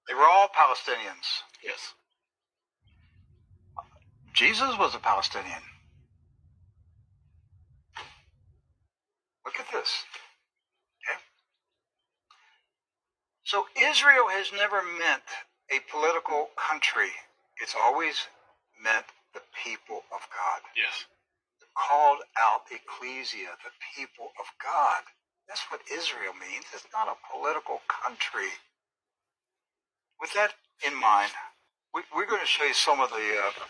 They 0.07 0.15
were 0.15 0.25
all 0.25 0.47
Palestinians. 0.49 1.43
Yes. 1.63 1.93
Jesus 4.33 4.77
was 4.77 4.95
a 4.95 4.99
Palestinian. 4.99 5.61
Look 9.45 9.59
at 9.59 9.65
this. 9.71 10.03
Okay? 11.03 11.19
So 13.47 13.63
Israel 13.79 14.27
has 14.27 14.51
never 14.51 14.83
meant 14.83 15.23
a 15.71 15.79
political 15.89 16.49
country. 16.59 17.15
It's 17.63 17.73
always 17.79 18.27
meant 18.83 19.05
the 19.33 19.39
people 19.63 20.03
of 20.11 20.19
God. 20.35 20.59
Yes. 20.75 21.07
The 21.61 21.67
called 21.71 22.19
out 22.35 22.67
ecclesia, 22.67 23.55
the 23.63 23.71
people 23.95 24.35
of 24.37 24.47
God. 24.61 24.99
That's 25.47 25.63
what 25.71 25.79
Israel 25.87 26.33
means. 26.35 26.65
It's 26.73 26.91
not 26.91 27.07
a 27.07 27.15
political 27.31 27.79
country. 27.87 28.51
With 30.19 30.33
that 30.33 30.51
in 30.85 30.93
mind, 30.99 31.31
we, 31.93 32.01
we're 32.13 32.27
going 32.27 32.41
to 32.41 32.45
show 32.45 32.65
you 32.65 32.73
some 32.73 32.99
of 32.99 33.11
the, 33.11 33.15
uh, 33.15 33.63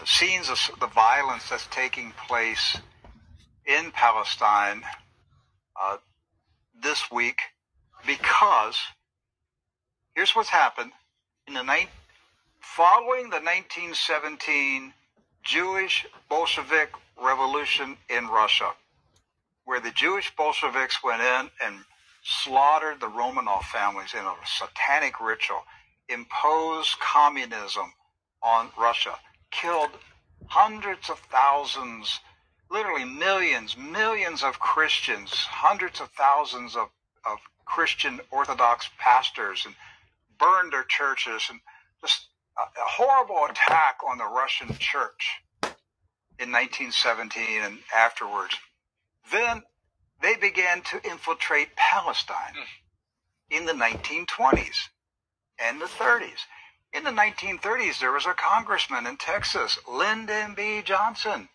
the 0.00 0.06
scenes 0.06 0.50
of 0.50 0.58
the 0.80 0.88
violence 0.88 1.48
that's 1.48 1.68
taking 1.70 2.12
place 2.26 2.76
in 3.66 3.92
Palestine 3.92 4.82
uh, 5.80 5.98
this 6.82 7.08
week 7.12 7.38
because 8.06 8.78
here's 10.14 10.36
what's 10.36 10.50
happened. 10.50 10.92
in 11.48 11.54
the 11.54 11.62
ni- 11.64 11.88
following 12.60 13.30
the 13.30 13.40
1917 13.40 14.94
Jewish 15.44 16.06
Bolshevik 16.30 16.90
Revolution 17.20 17.96
in 18.10 18.28
Russia, 18.28 18.72
where 19.64 19.80
the 19.80 19.92
Jewish 19.92 20.34
Bolsheviks 20.36 21.02
went 21.04 21.22
in 21.22 21.50
and 21.64 21.84
slaughtered 22.24 23.00
the 23.00 23.08
Romanov 23.08 23.64
families 23.64 24.14
in 24.14 24.24
a 24.26 24.34
satanic 24.46 25.20
ritual, 25.20 25.64
imposed 26.08 26.98
communism 27.00 27.92
on 28.42 28.70
Russia, 28.78 29.16
killed 29.52 29.90
hundreds 30.48 31.10
of 31.10 31.18
thousands, 31.32 32.20
literally 32.70 33.04
millions, 33.04 33.76
millions 33.76 34.42
of 34.44 34.60
Christians, 34.60 35.30
hundreds 35.32 36.00
of 36.00 36.10
thousands 36.10 36.76
of, 36.76 36.88
of 37.26 37.38
Christian 37.64 38.20
Orthodox 38.30 38.88
pastors, 38.98 39.64
and 39.66 39.74
burned 40.38 40.72
their 40.72 40.84
churches, 40.84 41.42
and 41.50 41.60
just 42.00 42.26
a, 42.58 42.62
a 42.62 42.86
horrible 42.86 43.46
attack 43.48 43.98
on 44.08 44.18
the 44.18 44.24
Russian 44.24 44.68
church 44.78 45.40
in 46.38 46.50
1917 46.50 47.62
and 47.62 47.78
afterwards. 47.94 48.56
Then 49.30 49.62
they 50.20 50.36
began 50.36 50.82
to 50.82 51.02
infiltrate 51.04 51.76
Palestine 51.76 52.54
hmm. 52.54 53.56
in 53.56 53.66
the 53.66 53.72
1920s 53.72 54.88
and 55.58 55.80
the 55.80 55.86
30s. 55.86 56.46
In 56.92 57.04
the 57.04 57.10
1930s, 57.10 57.98
there 57.98 58.12
was 58.12 58.26
a 58.26 58.34
congressman 58.34 59.06
in 59.06 59.16
Texas, 59.16 59.78
Lyndon 59.88 60.54
B. 60.54 60.80
Johnson, 60.84 61.48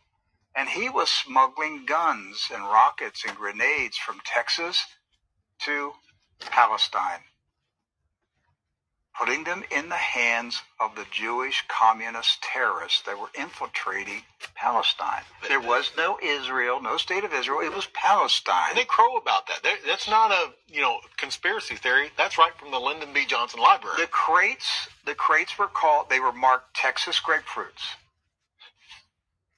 and 0.55 0.67
he 0.67 0.89
was 0.89 1.09
smuggling 1.09 1.85
guns 1.85 2.49
and 2.53 2.63
rockets 2.63 3.23
and 3.25 3.37
grenades 3.37 3.97
from 3.97 4.19
Texas 4.25 4.85
to 5.65 5.93
Palestine, 6.39 7.21
putting 9.17 9.43
them 9.43 9.63
in 9.71 9.89
the 9.89 9.95
hands 9.95 10.61
of 10.79 10.95
the 10.95 11.05
Jewish 11.11 11.63
communist 11.67 12.41
terrorists 12.41 13.01
that 13.03 13.19
were 13.19 13.29
infiltrating 13.37 14.23
Palestine. 14.55 15.23
There 15.47 15.59
was 15.59 15.91
no 15.97 16.17
Israel, 16.23 16.81
no 16.81 16.97
state 16.97 17.23
of 17.23 17.33
Israel. 17.33 17.59
It 17.61 17.73
was 17.73 17.87
Palestine. 17.93 18.69
And 18.69 18.77
they 18.77 18.85
crow 18.85 19.17
about 19.17 19.47
that. 19.47 19.61
That's 19.85 20.09
not 20.09 20.31
a 20.31 20.53
you 20.67 20.81
know 20.81 20.99
conspiracy 21.17 21.75
theory. 21.75 22.11
That's 22.17 22.37
right 22.37 22.53
from 22.57 22.71
the 22.71 22.79
Lyndon 22.79 23.09
B. 23.13 23.25
Johnson 23.25 23.59
Library. 23.59 23.97
The 23.99 24.07
crates, 24.07 24.89
the 25.05 25.15
crates 25.15 25.57
were 25.59 25.67
called. 25.67 26.09
They 26.09 26.19
were 26.19 26.33
marked 26.33 26.75
Texas 26.75 27.19
grapefruits. 27.19 27.95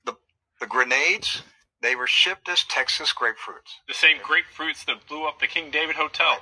The 0.05 0.15
the 0.59 0.67
grenades, 0.67 1.43
they 1.81 1.95
were 1.95 2.07
shipped 2.07 2.47
as 2.47 2.63
Texas 2.63 3.13
grapefruits. 3.13 3.79
The 3.87 3.93
same 3.93 4.17
grapefruits 4.17 4.85
that 4.85 5.07
blew 5.07 5.27
up 5.27 5.39
the 5.39 5.47
King 5.47 5.71
David 5.71 5.95
Hotel. 5.95 6.37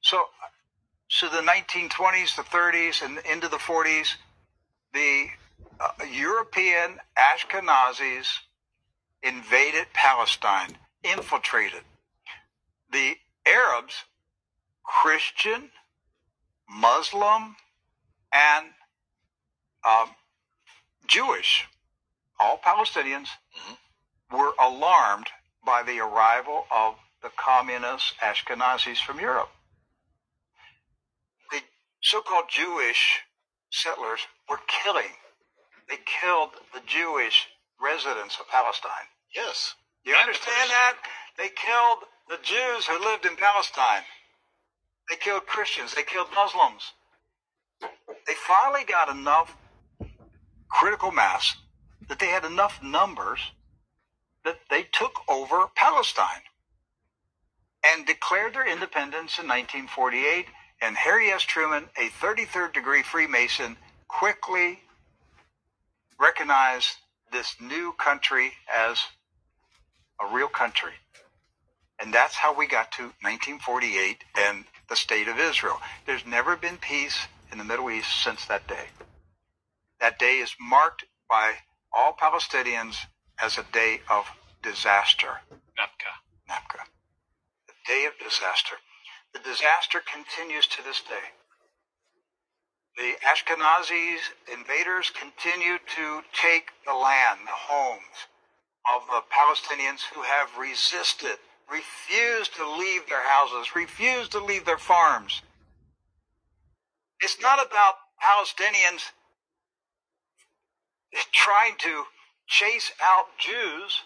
So, 0.00 0.24
so 1.08 1.28
the 1.28 1.38
1920s, 1.38 2.36
the 2.36 2.42
30s, 2.42 3.02
and 3.04 3.18
into 3.30 3.48
the 3.48 3.56
40s, 3.56 4.14
the 4.94 5.26
uh, 5.80 6.04
European 6.10 6.98
Ashkenazis 7.18 8.26
invaded 9.22 9.86
Palestine, 9.92 10.76
infiltrated. 11.02 11.82
The 12.92 13.14
Arabs, 13.46 13.94
Christian, 14.84 15.70
Muslim, 16.68 17.56
and 18.32 18.66
um, 19.84 20.10
Jewish, 21.06 21.66
all 22.38 22.58
Palestinians, 22.64 23.28
were 24.32 24.52
alarmed 24.60 25.28
by 25.64 25.82
the 25.82 25.98
arrival 26.00 26.66
of 26.74 26.94
the 27.22 27.30
communist 27.36 28.14
Ashkenazis 28.22 28.98
from 28.98 29.20
Europe. 29.20 29.50
The 31.50 31.60
so-called 32.00 32.46
Jewish 32.48 33.20
settlers 33.70 34.20
were 34.48 34.60
killing. 34.66 35.12
They 35.88 35.98
killed 36.06 36.50
the 36.72 36.80
Jewish 36.86 37.48
residents 37.82 38.38
of 38.40 38.48
Palestine. 38.48 39.08
yes. 39.34 39.74
You 40.04 40.14
understand 40.14 40.70
that? 40.70 40.96
They 41.36 41.50
killed 41.50 41.98
the 42.28 42.38
Jews 42.42 42.86
who 42.86 42.98
lived 43.04 43.26
in 43.26 43.36
Palestine. 43.36 44.02
They 45.10 45.16
killed 45.16 45.46
Christians. 45.46 45.94
They 45.94 46.04
killed 46.04 46.28
Muslims. 46.34 46.92
They 48.26 48.34
finally 48.34 48.84
got 48.84 49.10
enough 49.10 49.54
critical 50.70 51.10
mass 51.10 51.56
that 52.08 52.18
they 52.18 52.28
had 52.28 52.44
enough 52.44 52.82
numbers 52.82 53.40
that 54.44 54.58
they 54.70 54.82
took 54.92 55.20
over 55.28 55.66
Palestine 55.74 56.42
and 57.84 58.06
declared 58.06 58.54
their 58.54 58.66
independence 58.66 59.38
in 59.38 59.46
1948. 59.48 60.46
And 60.82 60.96
Harry 60.96 61.28
S. 61.28 61.42
Truman, 61.42 61.84
a 61.96 62.08
33rd 62.08 62.72
degree 62.72 63.02
Freemason, 63.02 63.76
quickly 64.08 64.80
recognized 66.18 66.96
this 67.32 67.56
new 67.60 67.92
country 67.98 68.52
as 68.74 68.98
a 70.20 70.34
real 70.34 70.48
country. 70.48 70.92
And 72.00 72.12
that's 72.12 72.34
how 72.34 72.54
we 72.56 72.66
got 72.66 72.92
to 72.92 73.02
1948 73.22 74.24
and 74.38 74.64
the 74.88 74.96
state 74.96 75.28
of 75.28 75.38
Israel. 75.38 75.78
There's 76.06 76.26
never 76.26 76.56
been 76.56 76.78
peace 76.78 77.26
in 77.52 77.58
the 77.58 77.64
Middle 77.64 77.90
East 77.90 78.22
since 78.22 78.46
that 78.46 78.66
day. 78.66 78.86
That 80.00 80.18
day 80.18 80.38
is 80.38 80.54
marked 80.60 81.04
by 81.28 81.52
all 81.92 82.16
Palestinians 82.20 82.96
as 83.42 83.58
a 83.58 83.64
day 83.72 84.00
of 84.10 84.26
disaster. 84.62 85.40
Nakba. 85.78 86.12
Nakba. 86.48 86.84
The 87.66 87.74
day 87.86 88.04
of 88.06 88.12
disaster. 88.18 88.76
The 89.32 89.40
disaster 89.40 90.00
continues 90.00 90.66
to 90.68 90.82
this 90.82 91.00
day. 91.00 91.32
The 92.96 93.14
Ashkenazis 93.24 94.20
invaders 94.52 95.10
continue 95.10 95.78
to 95.96 96.22
take 96.32 96.70
the 96.84 96.92
land, 96.92 97.40
the 97.46 97.52
homes 97.52 98.28
of 98.94 99.06
the 99.06 99.22
Palestinians 99.32 100.00
who 100.12 100.22
have 100.22 100.58
resisted, 100.58 101.38
refused 101.70 102.54
to 102.56 102.68
leave 102.68 103.08
their 103.08 103.26
houses, 103.26 103.74
refused 103.76 104.32
to 104.32 104.44
leave 104.44 104.64
their 104.64 104.78
farms. 104.78 105.42
It's 107.20 107.40
not 107.40 107.64
about 107.64 107.94
Palestinians 108.20 109.12
trying 111.32 111.76
to 111.78 112.04
chase 112.50 112.92
out 113.00 113.26
Jews. 113.38 114.02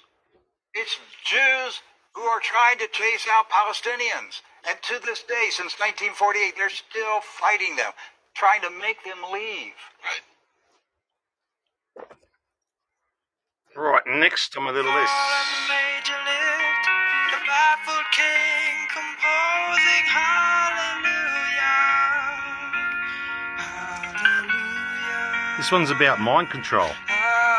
It's 0.74 0.98
Jews 1.24 1.80
who 2.12 2.20
are 2.22 2.40
trying 2.40 2.78
to 2.78 2.86
chase 2.92 3.26
out 3.28 3.48
Palestinians. 3.48 4.42
And 4.68 4.78
to 4.82 5.00
this 5.04 5.22
day, 5.24 5.48
since 5.50 5.80
1948, 5.80 6.54
they're 6.56 6.68
still 6.68 7.20
fighting 7.22 7.76
them, 7.76 7.92
trying 8.34 8.60
to 8.62 8.70
make 8.70 9.02
them 9.02 9.18
leave. 9.32 9.74
Right. 10.04 10.22
Right, 13.76 14.06
next 14.06 14.56
on 14.56 14.64
my 14.64 14.70
little 14.70 14.94
list. 14.94 15.12
Major 15.66 16.14
lift, 16.14 16.86
the 17.32 17.40
baffled 17.44 18.06
king 18.12 18.86
composing 18.94 20.06
hallelujah. 20.06 21.74
Hallelujah. 24.14 25.56
This 25.56 25.72
one's 25.72 25.90
about 25.90 26.20
mind 26.20 26.50
control. 26.50 26.90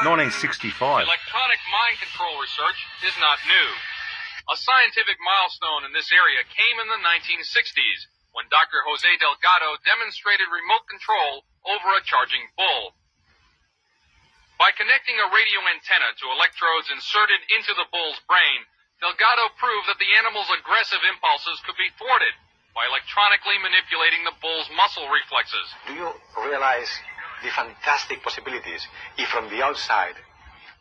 1965. 0.06 0.78
Electronic 1.01 1.62
mind 1.74 1.97
control 1.97 2.38
research 2.38 2.78
is 3.01 3.18
not 3.18 3.41
new. 3.49 3.70
A 4.53 4.58
scientific 4.62 5.18
milestone 5.18 5.89
in 5.89 5.97
this 5.97 6.14
area 6.14 6.45
came 6.45 6.78
in 6.78 6.86
the 6.86 7.01
1960s 7.01 8.06
when 8.38 8.45
Dr. 8.53 8.86
Jose 8.86 9.10
Delgado 9.18 9.82
demonstrated 9.82 10.45
remote 10.53 10.86
control 10.86 11.41
over 11.66 11.89
a 11.97 12.06
charging 12.06 12.45
bull. 12.53 12.93
By 14.62 14.70
connecting 14.78 15.18
a 15.18 15.34
radio 15.34 15.66
antenna 15.74 16.14
to 16.14 16.26
electrodes 16.38 16.93
inserted 16.93 17.41
into 17.49 17.74
the 17.74 17.89
bull's 17.89 18.22
brain, 18.30 18.62
Delgado 19.01 19.49
proved 19.58 19.89
that 19.89 19.97
the 19.97 20.14
animal's 20.22 20.53
aggressive 20.53 21.01
impulses 21.01 21.58
could 21.66 21.76
be 21.82 21.89
thwarted 21.97 22.38
by 22.78 22.86
electronically 22.86 23.58
manipulating 23.58 24.22
the 24.28 24.38
bull's 24.38 24.70
muscle 24.78 25.10
reflexes. 25.10 25.68
Do 25.89 25.97
you 25.97 26.08
realize 26.45 26.91
the 27.46 27.54
fantastic 27.54 28.26
possibilities 28.26 28.82
if 29.22 29.30
from 29.30 29.46
the 29.54 29.62
outside 29.62 30.18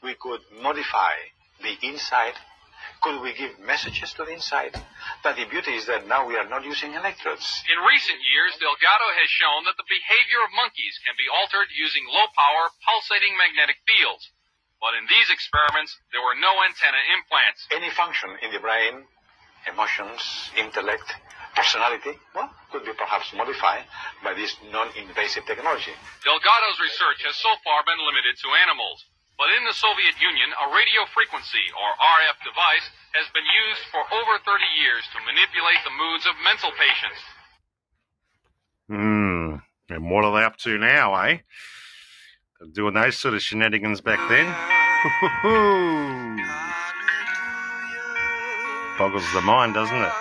we 0.03 0.17
could 0.17 0.41
modify 0.65 1.13
the 1.61 1.77
inside? 1.85 2.33
Could 3.05 3.21
we 3.21 3.37
give 3.37 3.61
messages 3.61 4.17
to 4.17 4.25
the 4.25 4.33
inside? 4.33 4.73
But 5.21 5.37
the 5.37 5.45
beauty 5.45 5.77
is 5.77 5.85
that 5.93 6.09
now 6.09 6.25
we 6.25 6.41
are 6.41 6.49
not 6.49 6.65
using 6.65 6.97
electrodes. 6.97 7.45
In 7.69 7.77
recent 7.85 8.21
years, 8.25 8.57
Delgado 8.57 9.09
has 9.13 9.29
shown 9.29 9.69
that 9.69 9.77
the 9.77 9.85
behavior 9.85 10.41
of 10.41 10.57
monkeys 10.57 10.97
can 11.05 11.13
be 11.21 11.29
altered 11.29 11.69
using 11.77 12.09
low 12.09 12.29
power 12.33 12.73
pulsating 12.81 13.37
magnetic 13.37 13.77
fields. 13.85 14.33
But 14.81 14.97
in 14.97 15.05
these 15.09 15.29
experiments, 15.29 15.97
there 16.13 16.25
were 16.25 16.37
no 16.37 16.53
antenna 16.65 17.01
implants. 17.13 17.61
Any 17.73 17.93
function 17.93 18.37
in 18.41 18.53
the 18.53 18.61
brain, 18.61 19.05
emotions, 19.69 20.21
intellect, 20.57 21.09
personality, 21.55 22.19
well, 22.35 22.51
could 22.71 22.85
be 22.85 22.93
perhaps 22.99 23.33
modified 23.33 23.87
by 24.23 24.35
this 24.35 24.55
non-invasive 24.71 25.47
technology. 25.47 25.95
Delgado's 26.27 26.79
research 26.83 27.23
has 27.25 27.39
so 27.39 27.55
far 27.63 27.87
been 27.87 28.03
limited 28.03 28.35
to 28.43 28.49
animals. 28.67 29.07
But 29.39 29.51
in 29.59 29.67
the 29.67 29.75
Soviet 29.75 30.15
Union, 30.23 30.55
a 30.55 30.71
radio 30.71 31.03
frequency, 31.11 31.67
or 31.75 31.91
RF 31.99 32.39
device, 32.47 32.87
has 33.19 33.27
been 33.35 33.43
used 33.43 33.83
for 33.91 33.99
over 33.99 34.39
30 34.39 34.63
years 34.79 35.03
to 35.11 35.19
manipulate 35.27 35.83
the 35.83 35.91
moods 35.91 36.23
of 36.27 36.35
mental 36.47 36.71
patients. 36.79 37.19
Hmm. 38.87 39.59
And 39.91 40.11
what 40.11 40.25
are 40.25 40.31
they 40.39 40.45
up 40.45 40.57
to 40.59 40.79
now, 40.79 41.17
eh? 41.27 41.39
They're 42.61 42.69
doing 42.71 42.95
those 42.95 43.19
sort 43.19 43.35
of 43.35 43.43
shenanigans 43.43 44.01
back 44.01 44.23
then. 44.31 44.47
Boggles 48.99 49.27
the 49.35 49.43
mind, 49.43 49.75
doesn't 49.75 49.99
it? 49.99 50.13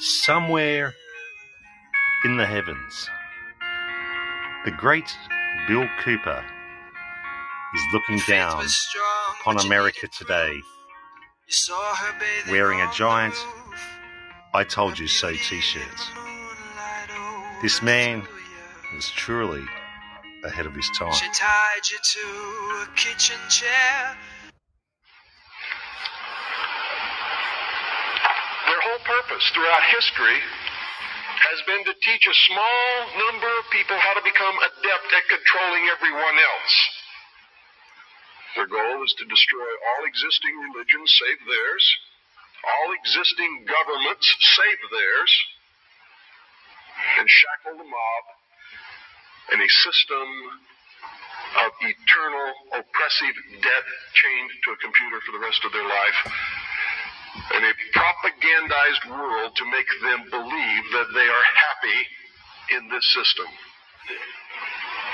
Somewhere 0.00 0.92
in 2.24 2.36
the 2.36 2.44
heavens, 2.46 3.08
the 4.64 4.72
great 4.72 5.10
Bill 5.68 5.86
Cooper 6.02 6.44
is 7.74 7.82
looking 7.92 8.20
down 8.28 8.64
upon 9.40 9.60
America 9.64 10.08
today, 10.08 10.60
wearing 12.50 12.80
a 12.80 12.90
giant 12.92 13.34
I 14.52 14.64
Told 14.64 14.98
You 14.98 15.06
So 15.06 15.32
t 15.32 15.60
shirt. 15.60 15.82
This 17.62 17.80
man 17.80 18.26
was 18.94 19.10
truly 19.10 19.64
ahead 20.44 20.66
of 20.66 20.74
his 20.74 20.90
time. 20.90 21.12
She 21.12 21.28
tied 21.32 21.88
you 21.90 21.98
to 22.02 22.82
a 22.82 22.96
kitchen 22.96 23.38
chair. 23.48 24.16
Their 28.66 28.83
purpose 29.02 29.44
throughout 29.50 29.84
history 29.90 30.38
has 30.38 31.58
been 31.66 31.82
to 31.84 31.94
teach 31.98 32.24
a 32.30 32.36
small 32.46 32.86
number 33.26 33.50
of 33.58 33.64
people 33.74 33.98
how 33.98 34.14
to 34.14 34.22
become 34.22 34.56
adept 34.60 35.08
at 35.10 35.24
controlling 35.26 35.84
everyone 35.90 36.38
else. 36.38 36.74
Their 38.54 38.70
goal 38.70 39.02
is 39.02 39.14
to 39.18 39.26
destroy 39.26 39.66
all 39.66 40.02
existing 40.06 40.54
religions 40.70 41.10
save 41.18 41.40
theirs, 41.42 41.84
all 42.62 42.88
existing 42.94 43.66
governments 43.66 44.26
save 44.54 44.80
theirs, 44.94 45.32
and 47.18 47.26
shackle 47.26 47.76
the 47.82 47.88
mob 47.88 48.24
in 49.52 49.58
a 49.58 49.70
system 49.82 50.26
of 51.66 51.70
eternal 51.82 52.48
oppressive 52.78 53.36
debt 53.58 53.86
chained 54.14 54.50
to 54.64 54.68
a 54.72 54.78
computer 54.78 55.18
for 55.26 55.34
the 55.34 55.42
rest 55.42 55.60
of 55.66 55.74
their 55.74 55.84
life 55.84 56.63
in 57.54 57.62
a 57.64 57.74
propagandized 57.94 59.04
world 59.10 59.52
to 59.56 59.64
make 59.70 59.90
them 60.02 60.20
believe 60.30 60.84
that 60.94 61.08
they 61.14 61.28
are 61.28 61.46
happy 61.54 62.00
in 62.78 62.82
this 62.88 63.04
system. 63.14 63.46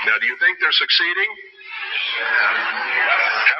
Now, 0.05 0.17
do 0.17 0.25
you 0.25 0.37
think 0.41 0.57
they're 0.57 0.73
succeeding? 0.73 1.31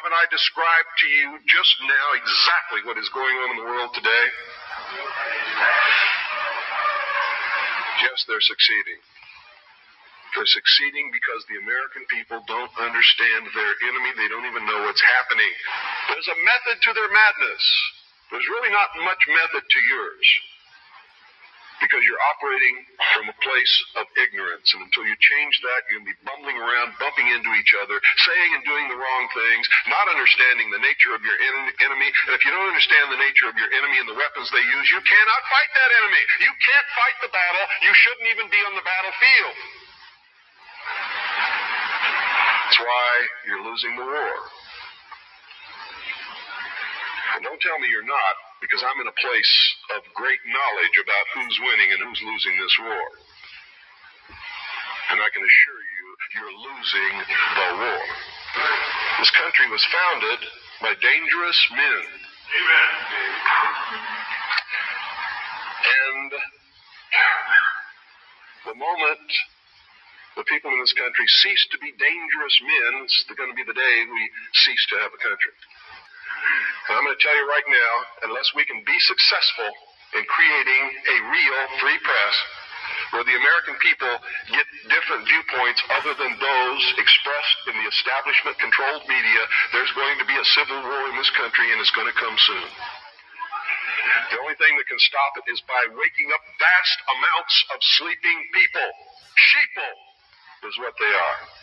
Haven't 0.01 0.15
I 0.17 0.25
described 0.33 0.93
to 1.05 1.07
you 1.07 1.27
just 1.45 1.73
now 1.85 2.07
exactly 2.17 2.81
what 2.89 2.97
is 2.97 3.09
going 3.13 3.35
on 3.45 3.47
in 3.53 3.57
the 3.61 3.67
world 3.69 3.93
today? 3.93 4.25
Yes, 8.01 8.25
they're 8.25 8.41
succeeding. 8.41 8.99
They're 10.33 10.49
succeeding 10.49 11.11
because 11.13 11.45
the 11.51 11.59
American 11.61 12.07
people 12.09 12.41
don't 12.47 12.73
understand 12.79 13.51
their 13.53 13.73
enemy. 13.91 14.09
They 14.15 14.29
don't 14.31 14.47
even 14.47 14.65
know 14.65 14.81
what's 14.87 15.03
happening. 15.19 15.53
There's 16.09 16.29
a 16.31 16.37
method 16.41 16.77
to 16.81 16.91
their 16.97 17.11
madness. 17.11 17.63
There's 18.31 18.47
really 18.47 18.71
not 18.71 18.89
much 19.03 19.21
method 19.27 19.63
to 19.67 19.79
yours 19.91 20.27
because 21.81 22.05
you're 22.05 22.23
operating 22.37 22.85
from 23.17 23.25
a 23.27 23.35
place 23.41 23.73
of 23.97 24.05
ignorance. 24.15 24.69
And 24.77 24.85
until 24.85 25.03
you 25.03 25.17
change 25.17 25.57
that, 25.65 25.89
you're 25.89 25.97
going 25.99 26.07
to 26.07 26.13
be 26.13 26.21
bumbling 26.23 26.55
around, 26.61 26.93
bumping 27.01 27.25
into 27.27 27.49
each 27.57 27.73
other, 27.81 27.97
saying 28.23 28.49
and 28.53 28.63
doing 28.63 28.85
the 28.87 28.95
wrong 28.95 29.25
things, 29.33 29.65
not 29.89 30.05
understanding 30.13 30.69
the 30.69 30.79
nature 30.79 31.17
of 31.17 31.25
your 31.25 31.35
en- 31.35 31.73
enemy. 31.89 32.09
And 32.29 32.37
if 32.37 32.45
you 32.45 32.53
don't 32.53 32.69
understand 32.69 33.09
the 33.09 33.19
nature 33.19 33.49
of 33.49 33.57
your 33.57 33.67
enemy 33.73 33.97
and 33.97 34.07
the 34.07 34.15
weapons 34.15 34.47
they 34.53 34.61
use, 34.61 34.87
you 34.93 35.01
cannot 35.01 35.41
fight 35.49 35.71
that 35.73 35.91
enemy. 36.05 36.23
You 36.45 36.53
can't 36.53 36.87
fight 36.93 37.17
the 37.25 37.31
battle. 37.33 37.65
You 37.81 37.93
shouldn't 37.97 38.29
even 38.29 38.47
be 38.53 38.61
on 38.61 38.73
the 38.77 38.85
battlefield. 38.85 39.57
That's 42.61 42.79
why 42.79 43.09
you're 43.49 43.65
losing 43.65 43.93
the 43.97 44.05
war. 44.05 44.33
Don't 47.39 47.61
tell 47.63 47.79
me 47.79 47.87
you're 47.87 48.03
not, 48.03 48.35
because 48.59 48.83
I'm 48.83 48.99
in 48.99 49.07
a 49.07 49.15
place 49.15 49.55
of 49.95 50.03
great 50.11 50.43
knowledge 50.43 50.97
about 50.99 51.25
who's 51.31 51.57
winning 51.63 51.89
and 51.95 51.99
who's 52.03 52.19
losing 52.19 52.55
this 52.59 52.75
war. 52.83 53.07
And 55.15 55.17
I 55.23 55.29
can 55.31 55.39
assure 55.39 55.81
you, 55.95 56.05
you're 56.35 56.57
losing 56.59 57.13
the 57.23 57.69
war. 57.79 58.03
This 59.23 59.31
country 59.39 59.67
was 59.71 59.83
founded 59.87 60.39
by 60.83 60.91
dangerous 60.99 61.59
men. 61.71 62.03
Amen. 62.51 62.91
And 66.11 66.31
the 68.67 68.75
moment 68.75 69.29
the 70.35 70.47
people 70.47 70.71
in 70.71 70.79
this 70.79 70.95
country 70.95 71.27
cease 71.43 71.63
to 71.75 71.77
be 71.83 71.91
dangerous 71.91 72.55
men, 72.63 73.03
it's 73.03 73.23
going 73.35 73.51
to 73.51 73.57
be 73.57 73.67
the 73.67 73.75
day 73.75 73.95
we 74.07 74.23
cease 74.63 74.85
to 74.95 74.97
have 75.03 75.11
a 75.11 75.19
country. 75.19 75.51
And 76.89 76.97
I'm 76.97 77.03
going 77.05 77.15
to 77.15 77.23
tell 77.23 77.35
you 77.35 77.45
right 77.47 77.69
now, 77.69 77.93
unless 78.29 78.51
we 78.57 78.65
can 78.65 78.81
be 78.83 78.97
successful 79.07 79.69
in 80.17 80.23
creating 80.27 80.83
a 81.07 81.17
real 81.31 81.59
free 81.79 81.99
press 82.03 82.35
where 83.15 83.23
the 83.23 83.35
American 83.35 83.75
people 83.79 84.13
get 84.51 84.67
different 84.87 85.23
viewpoints 85.27 85.79
other 85.99 86.13
than 86.15 86.31
those 86.35 86.83
expressed 86.99 87.59
in 87.71 87.75
the 87.79 87.87
establishment 87.87 88.55
controlled 88.59 89.03
media, 89.07 89.43
there's 89.71 89.91
going 89.95 90.19
to 90.19 90.27
be 90.27 90.35
a 90.35 90.47
civil 90.55 90.79
war 90.83 91.03
in 91.11 91.15
this 91.15 91.31
country 91.35 91.67
and 91.71 91.79
it's 91.79 91.93
going 91.95 92.07
to 92.07 92.17
come 92.17 92.35
soon. 92.47 92.67
The 94.31 94.39
only 94.39 94.55
thing 94.55 94.73
that 94.79 94.87
can 94.87 94.99
stop 94.99 95.31
it 95.43 95.45
is 95.51 95.59
by 95.67 95.83
waking 95.91 96.29
up 96.31 96.43
vast 96.59 96.97
amounts 97.07 97.55
of 97.75 97.79
sleeping 97.99 98.39
people. 98.55 98.87
Sheeple 99.35 99.95
is 100.71 100.75
what 100.79 100.95
they 100.99 101.11
are. 101.11 101.60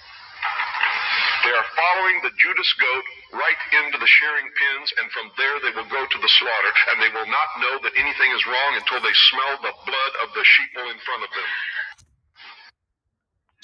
They 1.48 1.56
are 1.56 1.72
following 1.80 2.20
the 2.20 2.36
Judas 2.36 2.68
goat 2.76 3.04
right 3.32 3.56
into 3.80 3.96
the 3.96 4.04
shearing 4.20 4.52
pins, 4.52 4.92
and 5.00 5.08
from 5.16 5.32
there 5.40 5.56
they 5.64 5.72
will 5.72 5.88
go 5.88 6.04
to 6.04 6.18
the 6.20 6.28
slaughter, 6.28 6.72
and 6.92 7.00
they 7.00 7.08
will 7.08 7.24
not 7.24 7.48
know 7.56 7.80
that 7.88 7.96
anything 7.96 8.28
is 8.36 8.44
wrong 8.44 8.76
until 8.76 9.00
they 9.00 9.16
smell 9.32 9.56
the 9.64 9.72
blood 9.88 10.12
of 10.28 10.36
the 10.36 10.44
sheeple 10.44 10.92
in 10.92 11.00
front 11.08 11.24
of 11.24 11.32
them. 11.32 11.48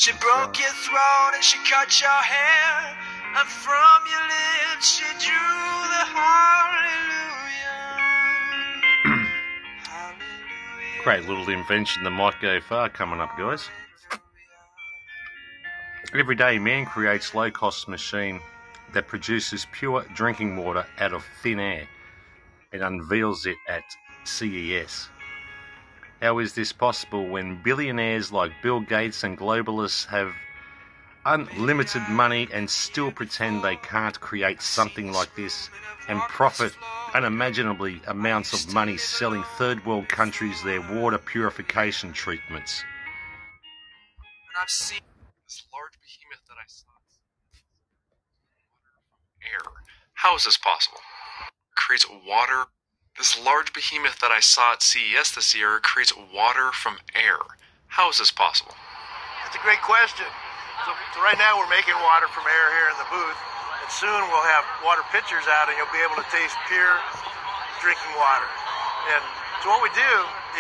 She 0.01 0.16
broke 0.16 0.57
your 0.57 0.72
throat 0.72 1.37
and 1.37 1.45
she 1.45 1.61
cut 1.68 1.93
your 2.01 2.09
hair, 2.09 2.97
and 3.37 3.49
from 3.53 3.99
your 4.09 4.32
lips 4.32 4.97
she 4.97 5.05
drew 5.20 5.68
the 5.93 6.09
hallelujah. 6.09 7.28
Great 11.05 11.28
little 11.28 11.53
invention 11.53 12.03
that 12.05 12.16
might 12.16 12.41
go 12.41 12.64
far 12.64 12.89
coming 12.89 13.20
up, 13.20 13.37
guys. 13.37 13.68
Everyday 16.17 16.61
man 16.61 16.87
creates 16.87 17.35
low 17.35 17.51
cost 17.51 17.89
machine 17.89 18.41
that 18.93 19.09
produces 19.09 19.67
pure 19.73 20.05
drinking 20.15 20.57
water 20.57 20.87
out 21.01 21.12
of 21.12 21.25
thin 21.43 21.59
air 21.59 21.89
and 22.73 22.83
unveils 22.83 23.47
it 23.47 23.57
at 23.69 23.83
CES. 24.25 25.09
How 26.23 26.39
is 26.39 26.55
this 26.55 26.73
possible 26.73 27.27
when 27.27 27.61
billionaires 27.65 28.31
like 28.31 28.53
Bill 28.62 28.79
Gates 28.81 29.25
and 29.25 29.37
globalists 29.37 30.07
have 30.07 30.33
unlimited 31.27 32.03
money 32.09 32.47
and 32.53 32.71
still 32.71 33.11
pretend 33.11 33.65
they 33.65 33.75
can't 33.75 34.21
create 34.21 34.62
something 34.62 35.11
like 35.11 35.35
this 35.35 35.69
and 36.07 36.21
profit 36.21 36.77
unimaginably 37.12 38.01
amounts 38.07 38.53
of 38.53 38.73
money 38.73 38.97
selling 38.99 39.43
third 39.59 39.85
world 39.85 40.09
countries 40.09 40.62
their 40.62 40.81
water 40.81 41.19
purification 41.19 42.12
treatments? 42.12 42.85
And 44.55 44.62
I've 44.62 44.71
seen 44.71 45.01
this 45.47 45.62
large 45.73 45.93
behemoth 46.01 46.43
that 46.49 46.57
I 46.59 46.67
saw. 46.67 46.91
Air. 49.53 49.61
How 50.25 50.41
is 50.41 50.49
this 50.49 50.57
possible? 50.57 51.05
creates 51.77 52.09
water. 52.25 52.72
This 53.20 53.37
large 53.37 53.77
behemoth 53.77 54.25
that 54.25 54.33
I 54.33 54.41
saw 54.41 54.72
at 54.72 54.81
CES 54.81 55.37
this 55.37 55.53
year 55.53 55.85
creates 55.85 56.16
water 56.16 56.72
from 56.72 56.97
air. 57.12 57.37
How 57.93 58.09
is 58.09 58.16
this 58.16 58.33
possible? 58.33 58.72
That's 59.45 59.53
a 59.53 59.61
great 59.61 59.85
question. 59.85 60.25
So, 60.89 60.97
so 61.12 61.20
right 61.20 61.37
now 61.37 61.61
we're 61.61 61.68
making 61.68 61.93
water 62.01 62.25
from 62.33 62.49
air 62.49 62.66
here 62.72 62.89
in 62.89 62.97
the 63.05 63.11
booth, 63.12 63.37
and 63.85 63.91
soon 63.93 64.16
we'll 64.33 64.49
have 64.49 64.64
water 64.81 65.05
pitchers 65.12 65.45
out, 65.61 65.68
and 65.68 65.77
you'll 65.77 65.93
be 65.93 66.01
able 66.01 66.16
to 66.16 66.29
taste 66.33 66.57
pure 66.72 66.97
drinking 67.85 68.16
water. 68.16 68.49
And 69.12 69.20
so 69.61 69.77
what 69.77 69.85
we 69.85 69.93
do 69.93 70.12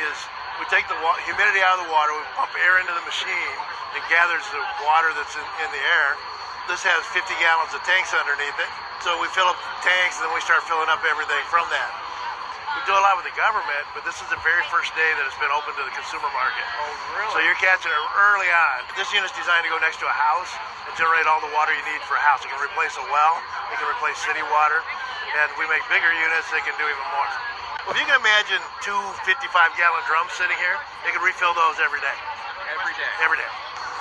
is 0.04 0.14
we 0.60 0.68
take 0.68 0.84
the 0.92 0.98
wa- 1.00 1.16
humidity 1.24 1.64
out 1.64 1.80
of 1.80 1.88
the 1.88 1.90
water, 1.90 2.12
we 2.12 2.20
pump 2.36 2.52
air 2.52 2.84
into 2.84 2.92
the 2.92 3.06
machine, 3.08 3.56
it 3.96 4.04
gathers 4.12 4.44
the 4.52 4.60
water 4.84 5.08
that's 5.16 5.32
in, 5.32 5.46
in 5.64 5.72
the 5.72 5.80
air. 5.80 6.20
This 6.68 6.84
has 6.84 7.00
50 7.16 7.32
gallons 7.40 7.72
of 7.72 7.80
tanks 7.88 8.12
underneath 8.12 8.60
it. 8.60 8.72
So 9.04 9.12
we 9.20 9.28
fill 9.36 9.44
up 9.44 9.60
the 9.60 9.84
tanks, 9.84 10.16
and 10.16 10.24
then 10.24 10.32
we 10.32 10.40
start 10.40 10.64
filling 10.64 10.88
up 10.88 11.04
everything 11.04 11.44
from 11.52 11.68
that. 11.68 11.92
We 12.72 12.80
do 12.88 12.96
a 12.96 13.04
lot 13.04 13.20
with 13.20 13.28
the 13.28 13.36
government, 13.36 13.84
but 13.92 14.00
this 14.08 14.16
is 14.16 14.24
the 14.32 14.40
very 14.40 14.64
first 14.72 14.96
day 14.96 15.10
that 15.20 15.28
it's 15.28 15.36
been 15.36 15.52
open 15.52 15.76
to 15.76 15.84
the 15.84 15.92
consumer 15.92 16.24
market. 16.32 16.64
Oh, 16.80 16.88
really? 17.20 17.32
So 17.36 17.38
you're 17.44 17.60
catching 17.60 17.92
it 17.92 18.00
early 18.16 18.48
on. 18.48 18.80
This 18.96 19.12
unit's 19.12 19.36
designed 19.36 19.68
to 19.68 19.70
go 19.70 19.76
next 19.84 20.00
to 20.00 20.08
a 20.08 20.16
house 20.16 20.48
and 20.88 20.96
generate 20.96 21.28
all 21.28 21.44
the 21.44 21.52
water 21.52 21.76
you 21.76 21.84
need 21.84 22.00
for 22.08 22.16
a 22.16 22.24
house. 22.24 22.40
It 22.42 22.50
can 22.50 22.56
replace 22.56 22.96
a 22.96 23.04
well, 23.12 23.36
it 23.68 23.76
can 23.76 23.92
replace 23.92 24.16
city 24.24 24.40
water, 24.48 24.80
and 25.36 25.52
we 25.60 25.68
make 25.68 25.84
bigger 25.92 26.08
units 26.08 26.48
that 26.56 26.64
can 26.64 26.72
do 26.80 26.88
even 26.88 27.06
more. 27.12 27.28
Well, 27.84 27.92
if 27.92 28.00
you 28.00 28.08
can 28.08 28.16
imagine 28.16 28.64
two 28.80 28.96
55 29.28 29.52
gallon 29.76 30.00
drums 30.08 30.32
sitting 30.32 30.56
here, 30.56 30.80
they 31.04 31.12
can 31.12 31.20
refill 31.20 31.52
those 31.52 31.76
every 31.76 32.00
day. 32.00 32.18
Every 32.72 32.96
day. 32.96 33.12
Every 33.20 33.36
day. 33.36 33.52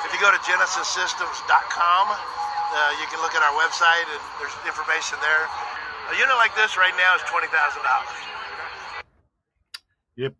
If 0.08 0.16
you 0.16 0.20
go 0.24 0.32
to 0.32 0.39
genesissystems.com, 0.47 2.06
uh, 2.74 2.91
you 2.99 3.05
can 3.07 3.21
look 3.21 3.34
at 3.38 3.41
our 3.45 3.53
website 3.61 4.05
and 4.09 4.21
there's 4.41 4.53
information 4.65 5.17
there. 5.21 5.45
A 6.11 6.15
unit 6.19 6.36
like 6.36 6.55
this 6.55 6.76
right 6.76 6.93
now 6.97 7.15
is 7.15 7.21
$20,000. 7.32 7.47
Yep. 10.15 10.34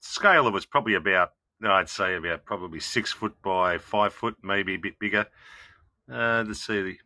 Scale 0.00 0.46
of 0.46 0.54
it's 0.54 0.66
probably 0.66 0.94
about, 0.94 1.32
I'd 1.64 1.88
say 1.88 2.14
about 2.16 2.44
probably 2.44 2.80
six 2.80 3.12
foot 3.12 3.34
by 3.42 3.78
five 3.78 4.12
foot, 4.12 4.36
maybe 4.42 4.74
a 4.74 4.78
bit 4.78 4.98
bigger. 4.98 5.26
Uh, 6.12 6.44
let's 6.46 6.66
see 6.66 6.82
the, 6.82 6.96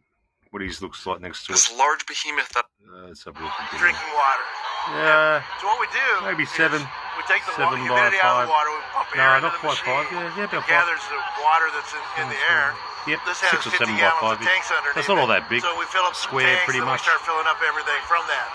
what 0.50 0.62
his 0.62 0.80
looks 0.82 1.06
like 1.06 1.20
next 1.20 1.46
to 1.46 1.52
it. 1.52 1.56
This 1.56 1.70
large 1.76 2.04
behemoth 2.06 2.48
that 2.54 2.64
Uh, 2.84 3.06
let's 3.08 3.24
have 3.24 3.36
a 3.36 3.42
look. 3.42 3.52
Drinking 3.78 4.12
water. 4.14 4.46
Yeah, 4.88 5.42
So 5.60 5.66
what 5.66 5.80
we 5.82 5.86
do 5.90 6.08
maybe 6.26 6.46
seven. 6.46 6.78
we 6.80 7.22
take 7.26 7.42
the 7.44 7.50
seven 7.58 7.74
wa- 7.82 7.86
humidity 7.90 8.22
out 8.22 8.42
of 8.42 8.46
the 8.46 8.52
water, 8.54 8.70
we 8.70 8.78
pump 8.94 9.08
No, 9.18 9.22
air 9.22 9.34
into 9.36 9.48
not 9.50 9.52
the 9.54 9.58
quite 9.66 9.78
machine. 9.82 9.98
five. 9.98 10.06
Yeah, 10.14 10.22
yeah, 10.38 10.44
about 10.46 10.54
it 10.54 10.62
five. 10.62 10.68
gathers 10.70 11.02
the 11.10 11.18
water 11.42 11.66
that's 11.74 11.90
in, 11.90 12.02
in 12.22 12.26
the 12.30 12.40
air. 12.54 12.70
Yep, 13.06 13.20
This 13.26 13.40
has 13.40 13.50
six 13.50 13.66
or 13.66 13.70
50 13.70 13.84
seven 13.86 13.94
by 14.02 14.10
five. 14.20 14.40
of 14.40 14.46
tanks 14.46 14.70
underneath. 14.70 14.94
That's 14.98 15.08
not 15.08 15.18
all 15.18 15.26
that 15.30 15.46
big. 15.48 15.62
So 15.62 15.70
we 15.78 15.84
fill 15.86 16.02
up 16.04 16.14
Square, 16.18 16.46
tanks, 16.46 16.64
pretty 16.66 16.80
much. 16.82 17.00
we 17.00 17.06
start 17.06 17.20
filling 17.22 17.46
up 17.46 17.58
everything 17.62 18.00
from 18.10 18.22
that. 18.26 18.48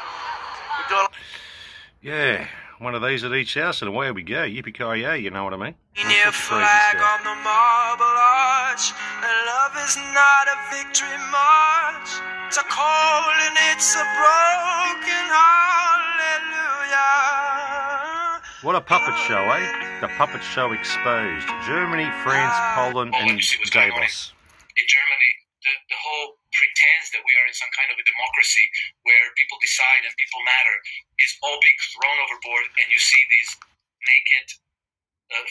We 0.76 0.84
do 0.92 1.08
Yeah, 2.04 2.48
one 2.80 2.96
of 2.96 3.02
these 3.02 3.24
at 3.24 3.32
each 3.32 3.54
house, 3.56 3.82
and 3.82 3.88
away 3.90 4.12
we 4.12 4.24
go. 4.24 4.44
Yippee 4.44 4.74
ki 4.76 4.84
yay, 5.08 5.20
you 5.20 5.30
know 5.32 5.44
what 5.46 5.54
I 5.54 5.58
mean? 5.58 5.76
Near 5.96 6.26
what 6.28 6.36
flag 6.36 6.96
on 7.00 7.24
the 7.24 7.36
marble 7.46 8.16
arch. 8.68 8.92
Love 9.24 9.76
is 9.88 9.96
not 10.12 10.46
a 10.52 10.58
victory 10.76 11.16
march. 11.32 12.10
It's 12.52 12.58
a 12.60 12.68
cold 12.68 13.36
and 13.48 13.56
it's 13.72 13.96
a 13.96 14.04
broken 14.04 15.26
hallelujah. 16.92 18.42
What 18.64 18.76
a 18.76 18.82
puppet 18.82 19.16
show, 19.28 19.40
eh? 19.52 20.02
The 20.02 20.08
puppet 20.18 20.44
show 20.44 20.72
exposed. 20.72 21.48
Germany, 21.66 22.10
France, 22.24 22.54
Poland, 22.76 23.14
and 23.16 23.40
Davos. 23.72 24.34
In 24.78 24.86
Germany, 24.88 25.32
the, 25.62 25.74
the 25.94 26.00
whole 26.00 26.42
pretense 26.54 27.14
that 27.14 27.22
we 27.22 27.34
are 27.38 27.46
in 27.46 27.54
some 27.54 27.70
kind 27.78 27.94
of 27.94 27.98
a 27.98 28.06
democracy 28.06 28.66
where 29.06 29.30
people 29.38 29.62
decide 29.62 30.02
and 30.06 30.14
people 30.18 30.42
matter 30.42 30.76
is 31.22 31.32
all 31.46 31.62
being 31.62 31.78
thrown 31.94 32.18
overboard, 32.26 32.66
and 32.82 32.88
you 32.90 32.98
see 32.98 33.22
these 33.30 33.52
naked 34.02 34.48
uh, 35.38 35.48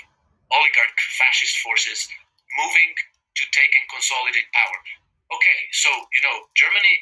oligarch 0.50 0.98
fascist 1.14 1.62
forces 1.62 2.10
moving 2.58 2.90
to 3.38 3.44
take 3.54 3.72
and 3.78 3.86
consolidate 3.86 4.50
power. 4.50 4.78
Okay, 5.30 5.58
so, 5.70 5.90
you 6.10 6.22
know, 6.26 6.50
Germany 6.58 6.94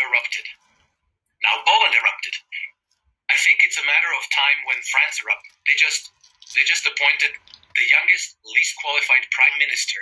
erupted. 0.00 0.48
Now 1.44 1.60
Poland 1.68 1.92
erupted. 1.92 2.34
I 3.28 3.36
think 3.44 3.60
it's 3.60 3.76
a 3.76 3.84
matter 3.84 4.10
of 4.16 4.24
time 4.32 4.58
when 4.64 4.80
France 4.88 5.20
erupted. 5.20 5.52
They 5.68 5.76
just 5.76 6.08
they 6.56 6.64
just 6.64 6.88
appointed 6.88 7.36
the 7.76 7.86
youngest, 7.92 8.40
least 8.56 8.72
qualified 8.80 9.28
prime 9.32 9.56
minister 9.60 10.00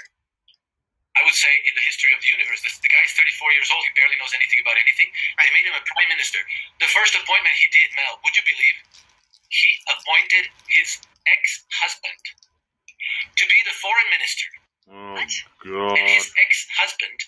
I 1.12 1.20
would 1.28 1.36
say 1.36 1.52
in 1.68 1.74
the 1.76 1.84
history 1.84 2.12
of 2.16 2.20
the 2.24 2.30
universe. 2.32 2.64
The, 2.64 2.72
the 2.80 2.88
guy 2.88 3.02
is 3.04 3.12
34 3.12 3.52
years 3.52 3.68
old. 3.68 3.84
He 3.84 3.92
barely 3.92 4.16
knows 4.16 4.32
anything 4.32 4.60
about 4.64 4.80
anything. 4.80 5.12
They 5.36 5.52
made 5.52 5.68
him 5.68 5.76
a 5.76 5.84
prime 5.84 6.08
minister. 6.08 6.40
The 6.80 6.88
first 6.88 7.12
appointment 7.12 7.52
he 7.60 7.68
did, 7.68 7.92
Mel, 8.00 8.16
would 8.24 8.32
you 8.32 8.44
believe? 8.48 8.76
He 9.52 9.68
appointed 9.92 10.48
his 10.72 10.96
ex-husband 11.28 12.22
to 13.36 13.44
be 13.44 13.58
the 13.68 13.76
foreign 13.76 14.08
minister. 14.08 14.48
Oh, 14.88 15.20
God. 15.60 16.00
And 16.00 16.08
his 16.08 16.32
ex-husband 16.40 17.18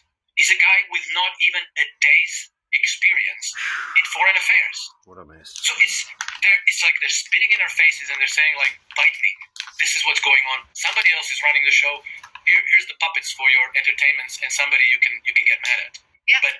is 0.41 0.49
a 0.49 0.59
guy 0.59 0.79
with 0.89 1.05
not 1.13 1.37
even 1.45 1.61
a 1.61 1.85
day's 2.01 2.51
experience 2.75 3.47
in 3.95 4.05
foreign 4.11 4.35
affairs. 4.35 4.79
What 5.07 5.19
a 5.23 5.25
mess. 5.29 5.55
So 5.63 5.73
it's 5.79 6.09
they're, 6.43 6.61
it's 6.67 6.83
like 6.83 6.97
they're 6.99 7.13
spitting 7.13 7.49
in 7.55 7.61
our 7.63 7.71
faces 7.71 8.11
and 8.11 8.19
they're 8.19 8.29
saying 8.35 8.55
like, 8.59 8.75
"Bite 8.99 9.15
me! 9.23 9.33
This 9.79 9.95
is 9.95 10.03
what's 10.05 10.21
going 10.21 10.43
on. 10.59 10.67
Somebody 10.75 11.15
else 11.15 11.31
is 11.31 11.39
running 11.47 11.63
the 11.63 11.73
show. 11.75 12.03
Here, 12.47 12.63
here's 12.73 12.87
the 12.89 12.97
puppets 13.01 13.33
for 13.33 13.47
your 13.51 13.67
entertainments, 13.77 14.41
and 14.45 14.49
somebody 14.53 14.85
you 14.91 15.01
can 15.01 15.15
you 15.25 15.33
can 15.35 15.45
get 15.49 15.59
mad 15.65 15.79
at." 15.89 15.95
Yeah. 16.29 16.41
But 16.45 16.57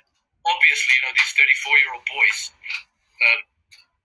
obviously, 0.49 0.93
you 0.99 1.03
know, 1.09 1.13
these 1.17 1.33
34 1.37 1.81
year 1.81 1.91
old 1.97 2.05
boys, 2.09 2.39
uh, 3.21 3.39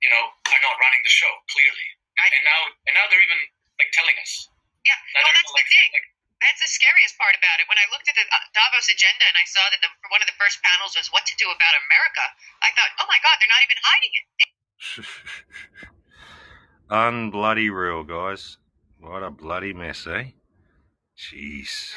you 0.03 0.09
know, 0.11 0.23
are 0.31 0.63
not 0.63 0.75
running 0.79 1.01
the 1.03 1.11
show 1.11 1.31
clearly, 1.51 1.87
Right. 2.19 2.31
and 2.31 2.43
now 2.43 2.61
and 2.87 2.93
now 2.95 3.05
they're 3.11 3.23
even 3.23 3.41
like 3.79 3.91
telling 3.95 4.15
us. 4.19 4.47
Yeah, 4.87 4.95
well, 5.19 5.31
that's 5.35 5.51
the 5.51 5.65
thing. 5.67 5.91
That's 6.39 6.61
the 6.63 6.71
scariest 6.71 7.19
part 7.19 7.35
about 7.35 7.59
it. 7.59 7.67
When 7.67 7.75
I 7.75 7.83
looked 7.91 8.07
at 8.07 8.15
the 8.15 8.23
uh, 8.23 8.39
Davos 8.55 8.87
agenda 8.87 9.27
and 9.27 9.35
I 9.35 9.43
saw 9.43 9.59
that 9.75 9.83
the, 9.83 9.91
one 10.07 10.23
of 10.23 10.27
the 10.31 10.37
first 10.39 10.63
panels 10.63 10.95
was 10.95 11.11
what 11.11 11.27
to 11.27 11.35
do 11.35 11.51
about 11.51 11.75
America, 11.83 12.23
I 12.63 12.71
thought, 12.71 12.87
oh 13.03 13.07
my 13.11 13.19
God, 13.19 13.35
they're 13.43 13.51
not 13.51 13.63
even 13.67 13.79
hiding 13.83 14.13
it. 14.15 14.23
Unbloody 16.89 17.67
real, 17.67 18.07
guys. 18.07 18.55
What 19.03 19.19
a 19.23 19.29
bloody 19.29 19.73
mess, 19.75 20.07
eh? 20.07 20.31
Jeez. 21.19 21.91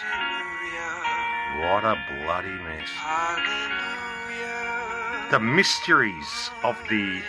What 1.60 1.84
a 1.84 1.96
bloody 2.24 2.48
mess. 2.48 2.90
The 5.30 5.38
mysteries 5.38 6.50
of 6.64 6.76
the 6.90 7.22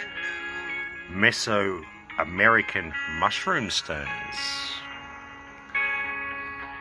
Mesoamerican 1.12 2.92
mushroom 3.20 3.70
stones. 3.70 4.08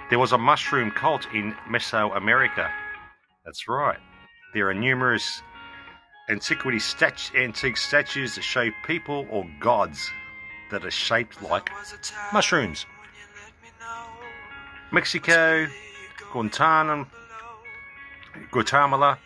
There 0.09 0.19
was 0.19 0.33
a 0.33 0.39
mushroom 0.39 0.91
cult 0.91 1.27
in 1.35 1.53
Mesoamerica. 1.69 2.71
That's 3.45 3.69
right. 3.69 3.99
There 4.55 4.71
are 4.71 4.75
numerous 4.75 5.43
antiquity 6.31 6.79
statu- 6.79 7.37
antique 7.37 7.77
statues 7.77 8.37
that 8.37 8.45
show 8.45 8.71
people 8.87 9.27
or 9.31 9.45
gods 9.61 10.11
that 10.71 10.87
are 10.87 10.91
shaped 10.91 11.43
like 11.43 11.71
mushrooms. 12.33 12.87
Mexico, 14.93 15.67
Guantanamo, 16.33 17.07
Guatemala, 18.51 19.19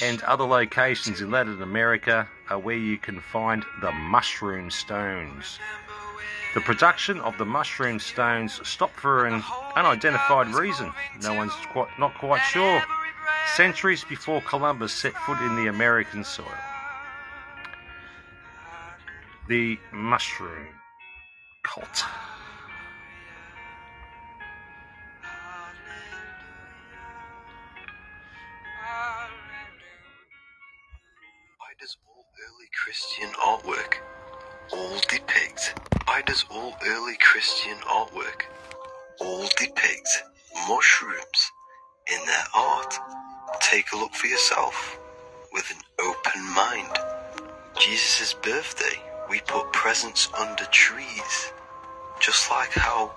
and 0.00 0.22
other 0.22 0.44
locations 0.44 1.20
in 1.20 1.32
Latin 1.32 1.60
America 1.62 2.28
are 2.48 2.60
where 2.60 2.76
you 2.76 2.96
can 2.96 3.20
find 3.20 3.64
the 3.80 3.90
mushroom 3.90 4.70
stones. 4.70 5.58
The 6.54 6.60
production 6.60 7.20
of 7.20 7.36
the 7.38 7.44
mushroom 7.44 7.98
stones 7.98 8.60
stopped 8.66 9.00
for 9.00 9.26
an 9.26 9.42
unidentified 9.74 10.54
reason. 10.54 10.92
No 11.22 11.34
one's 11.34 11.54
quite, 11.72 11.88
not 11.98 12.14
quite 12.14 12.42
sure. 12.42 12.80
Centuries 13.56 14.04
before 14.04 14.40
Columbus 14.42 14.92
set 14.92 15.14
foot 15.14 15.40
in 15.40 15.56
the 15.56 15.66
American 15.66 16.22
soil. 16.22 16.46
The 19.48 19.76
mushroom 19.92 20.68
cult. 21.64 22.04
All 36.50 36.74
early 36.86 37.16
Christian 37.16 37.76
artwork 37.86 38.42
all 39.20 39.48
depict 39.58 40.24
mushrooms 40.68 41.52
in 42.12 42.18
their 42.26 42.44
art? 42.54 42.94
Take 43.60 43.92
a 43.92 43.96
look 43.96 44.14
for 44.14 44.26
yourself 44.26 44.98
with 45.52 45.70
an 45.70 45.82
open 46.00 46.42
mind. 46.54 46.98
Jesus' 47.78 48.34
birthday, 48.34 49.00
we 49.28 49.40
put 49.40 49.72
presents 49.72 50.28
under 50.38 50.64
trees, 50.66 51.52
just 52.20 52.50
like 52.50 52.72
how 52.72 53.12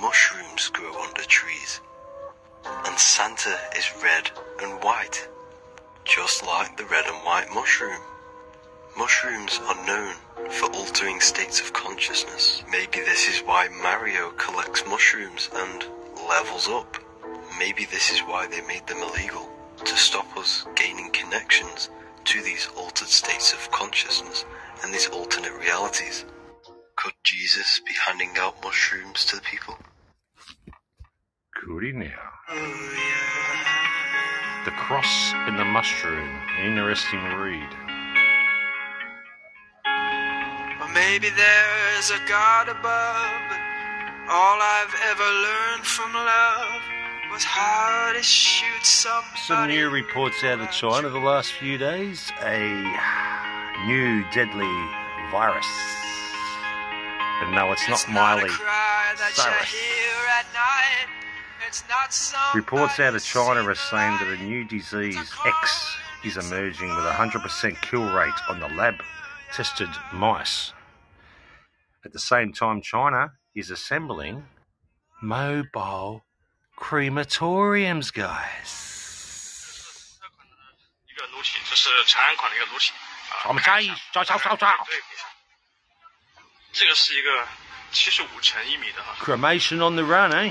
mushrooms 0.00 0.68
grow 0.70 0.92
under 1.02 1.22
trees. 1.22 1.80
And 2.64 2.98
Santa 2.98 3.58
is 3.76 3.90
red 4.02 4.30
and 4.60 4.82
white, 4.82 5.28
just 6.04 6.44
like 6.44 6.76
the 6.76 6.84
red 6.86 7.06
and 7.06 7.24
white 7.24 7.48
mushroom. 7.54 8.00
Mushrooms 8.96 9.58
are 9.66 9.86
known 9.86 10.14
for 10.50 10.70
altering 10.72 11.20
states 11.20 11.60
of 11.60 11.72
consciousness. 11.72 12.62
Maybe 12.70 13.00
this 13.00 13.28
is 13.28 13.40
why 13.40 13.68
Mario 13.82 14.30
collects 14.32 14.84
mushrooms 14.86 15.48
and 15.54 15.84
levels 16.28 16.68
up. 16.68 16.98
Maybe 17.58 17.86
this 17.86 18.10
is 18.10 18.20
why 18.20 18.46
they 18.46 18.60
made 18.66 18.86
them 18.86 18.98
illegal, 18.98 19.48
to 19.84 19.96
stop 19.96 20.36
us 20.36 20.66
gaining 20.76 21.10
connections 21.12 21.90
to 22.24 22.42
these 22.42 22.68
altered 22.76 23.08
states 23.08 23.52
of 23.52 23.70
consciousness 23.70 24.44
and 24.82 24.92
these 24.92 25.08
alternate 25.08 25.58
realities. 25.58 26.24
Could 26.96 27.14
Jesus 27.24 27.80
be 27.86 27.92
handing 28.06 28.32
out 28.38 28.62
mushrooms 28.62 29.24
to 29.26 29.36
the 29.36 29.42
people? 29.42 29.78
He 31.82 31.92
now? 31.92 32.08
The 34.64 34.70
Cross 34.72 35.32
and 35.34 35.58
the 35.58 35.64
Mushroom. 35.64 36.28
Interesting 36.60 37.20
read. 37.34 37.91
Maybe 41.10 41.30
there's 41.30 42.10
a 42.10 42.20
God 42.28 42.68
above. 42.68 43.48
All 44.30 44.58
I've 44.62 44.94
ever 45.10 45.28
learned 45.48 45.84
from 45.84 46.14
love 46.14 46.80
was 47.32 47.42
how 47.42 48.12
to 48.14 48.22
shoot 48.22 48.84
some. 48.84 49.24
Some 49.44 49.66
new 49.66 49.90
reports 49.90 50.44
out 50.44 50.60
of 50.60 50.70
China 50.70 51.08
the 51.08 51.18
last 51.18 51.54
few 51.54 51.76
days. 51.76 52.30
A 52.42 52.68
new 53.88 54.22
deadly 54.30 54.72
virus 55.32 55.66
And 57.42 57.52
no, 57.52 57.72
it's 57.72 57.88
not 57.88 58.06
Miley 58.08 58.48
Cyrus. 59.34 59.74
Reports 62.54 63.00
out 63.00 63.16
of 63.16 63.24
China 63.24 63.68
are 63.68 63.74
saying 63.74 64.18
that 64.20 64.38
a 64.38 64.44
new 64.44 64.62
disease, 64.62 65.18
X, 65.44 65.96
is 66.24 66.36
emerging 66.36 66.94
with 66.94 67.04
a 67.06 67.10
100% 67.10 67.82
kill 67.82 68.04
rate 68.14 68.40
on 68.48 68.60
the 68.60 68.68
lab 68.68 69.02
tested 69.52 69.88
mice. 70.12 70.72
At 72.04 72.12
the 72.12 72.18
same 72.18 72.52
time, 72.52 72.82
China 72.82 73.32
is 73.54 73.70
assembling 73.70 74.44
mobile 75.22 76.24
crematoriums, 76.78 78.12
guys. 78.12 80.18
Cremation 89.18 89.80
on 89.80 89.96
the 89.96 90.04
run, 90.04 90.34
eh? 90.34 90.50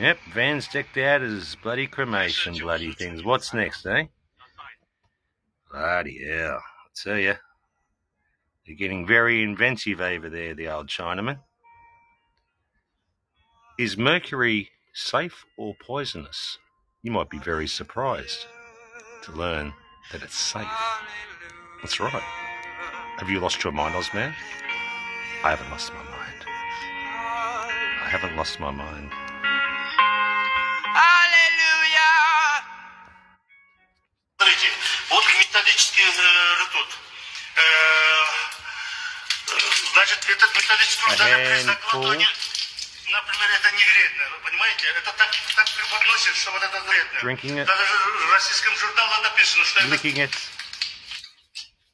Yep, 0.00 0.18
Van's 0.32 0.68
decked 0.68 0.96
out 0.98 1.22
as 1.22 1.56
bloody 1.62 1.86
cremation, 1.86 2.54
bloody 2.58 2.92
things. 2.92 3.24
What's 3.24 3.54
next, 3.54 3.86
eh? 3.86 4.06
Bloody 5.70 6.18
hell, 6.26 6.58
I 6.58 6.88
tell 6.94 7.18
you. 7.18 7.34
They're 8.65 8.75
getting 8.75 9.05
very 9.05 9.41
inventive 9.43 10.01
over 10.01 10.29
there, 10.29 10.53
the 10.53 10.67
old 10.67 10.87
Chinaman. 10.87 11.39
Is 13.77 13.97
mercury 13.97 14.69
safe 14.93 15.45
or 15.57 15.75
poisonous? 15.85 16.57
You 17.01 17.11
might 17.11 17.29
be 17.29 17.39
very 17.39 17.67
surprised 17.67 18.45
to 19.23 19.31
learn 19.31 19.73
that 20.11 20.21
it's 20.21 20.37
safe. 20.37 20.67
That's 21.81 21.99
right. 21.99 22.23
Have 23.17 23.29
you 23.29 23.39
lost 23.39 23.63
your 23.63 23.73
mind, 23.73 23.95
Ozman? 23.95 24.33
I 25.43 25.49
haven't 25.51 25.69
lost 25.71 25.93
my 25.93 26.03
mind. 26.03 26.45
I 28.03 28.07
haven't 28.09 28.35
lost 28.35 28.59
my 28.59 28.71
mind. 28.71 29.11
Смотрите, 34.39 34.67
вот 35.09 35.23
металлический 35.37 36.01
э, 36.01 36.63
ртуть. 36.63 36.97
Э, 37.55 37.61
э, 37.61 38.42
Значит, 39.94 40.18
этот 40.28 40.54
металлический 40.56 41.04
A 41.10 41.14
удар 41.14 41.28
при 41.38 41.60
закладывании, 41.62 42.28
например, 43.10 43.48
это 43.54 43.70
не 43.70 43.84
вредно. 43.84 44.24
Вы 44.30 44.50
понимаете? 44.50 44.86
Это 44.88 45.12
так, 45.12 45.30
так 45.54 45.66
преподносит, 45.70 46.34
что 46.34 46.50
вот 46.50 46.62
это 46.62 46.80
вредно. 46.82 47.64
Даже 47.64 47.84
в 47.84 48.32
российском 48.32 48.76
журнале 48.76 49.22
написано, 49.22 49.64
что 49.64 49.80
это... 49.80 49.88
Licking 49.94 50.16
it. 50.26 50.34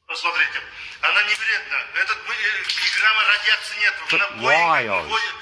Посмотрите, 0.07 0.61
она 1.01 1.23
не 1.23 1.35
вредна. 1.35 1.77
Этот 2.01 2.17
э, 2.17 2.63
ни 2.83 2.99
грамма 2.99 3.23
радиации 3.23 3.79
нет. 3.79 3.93
But 4.09 4.41
why, 4.41 4.85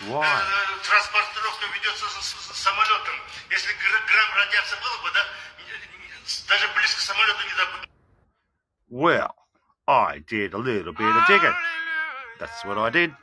Why? 0.01 0.25
э, 0.27 0.87
транспортировка 0.87 1.65
ведется 1.73 2.05
с, 2.09 2.25
с- 2.25 2.57
самолетом. 2.61 3.15
Если 3.49 3.71
гр- 3.73 4.05
грамм 4.05 4.33
радиации 4.35 4.75
было 4.83 4.97
бы, 5.01 5.11
да, 5.11 5.25
даже 6.49 6.67
близко 6.75 7.01
самолету 7.01 7.39
не 7.47 7.53
добыть. 7.53 7.89
Well, 8.91 9.31
I 9.87 10.19
did 10.19 10.53
a 10.53 10.57
little 10.57 10.93
bit 10.93 11.15
of 11.15 11.25
digging. 11.27 11.55
That's 12.39 12.63
what 12.63 12.77
I 12.77 12.89
did. 12.89 13.13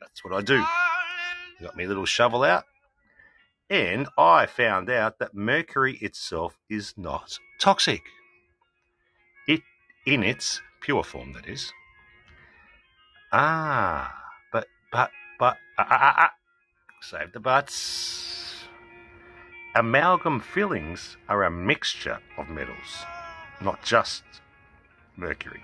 That's 0.00 0.24
what 0.24 0.32
I 0.32 0.40
do. 0.42 0.64
Got 1.60 1.76
me 1.76 1.86
little 1.86 2.06
shovel 2.06 2.44
out. 2.44 2.64
And 3.68 4.08
I 4.16 4.46
found 4.46 4.88
out 4.88 5.18
that 5.18 5.34
mercury 5.34 5.98
itself 6.00 6.56
is 6.70 6.94
not 6.96 7.38
toxic. 7.60 8.02
It, 9.46 9.60
in 10.06 10.22
its 10.22 10.62
pure 10.80 11.02
form, 11.02 11.32
that 11.34 11.46
is. 11.46 11.72
Ah, 13.32 14.14
but, 14.52 14.66
but, 14.90 15.10
but, 15.38 15.56
ah, 15.78 15.86
ah, 15.90 15.98
ah, 16.00 16.14
ah. 16.18 16.30
Save 17.02 17.32
the 17.32 17.40
butts. 17.40 18.64
Amalgam 19.74 20.40
fillings 20.40 21.16
are 21.28 21.44
a 21.44 21.50
mixture 21.50 22.20
of 22.38 22.48
metals, 22.48 23.04
not 23.60 23.82
just 23.84 24.22
mercury. 25.16 25.62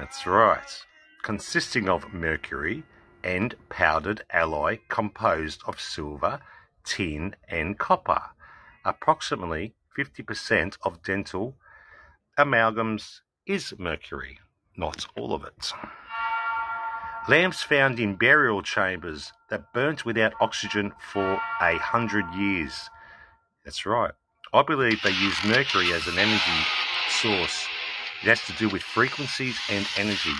That's 0.00 0.26
right. 0.26 0.86
Consisting 1.20 1.86
of 1.86 2.14
mercury 2.14 2.84
and 3.22 3.54
powdered 3.68 4.22
alloy 4.30 4.78
composed 4.88 5.60
of 5.66 5.78
silver, 5.78 6.40
tin, 6.84 7.36
and 7.46 7.78
copper. 7.78 8.22
Approximately 8.82 9.74
50% 9.98 10.78
of 10.84 11.02
dental 11.02 11.54
amalgams 12.38 13.20
is 13.44 13.74
mercury, 13.78 14.38
not 14.74 15.06
all 15.18 15.34
of 15.34 15.44
it. 15.44 15.70
Lamps 17.28 17.62
found 17.62 18.00
in 18.00 18.14
burial 18.16 18.62
chambers 18.62 19.34
that 19.50 19.74
burnt 19.74 20.06
without 20.06 20.32
oxygen 20.40 20.92
for 21.12 21.42
a 21.60 21.76
hundred 21.76 22.24
years. 22.34 22.88
That's 23.66 23.84
right. 23.84 24.12
I 24.54 24.62
believe 24.62 25.02
they 25.02 25.10
use 25.10 25.36
mercury 25.44 25.92
as 25.92 26.08
an 26.08 26.16
energy 26.16 26.66
source. 27.10 27.68
It 28.22 28.28
has 28.28 28.42
to 28.46 28.52
do 28.54 28.68
with 28.68 28.82
frequencies 28.82 29.56
and 29.70 29.86
energy. 29.96 30.34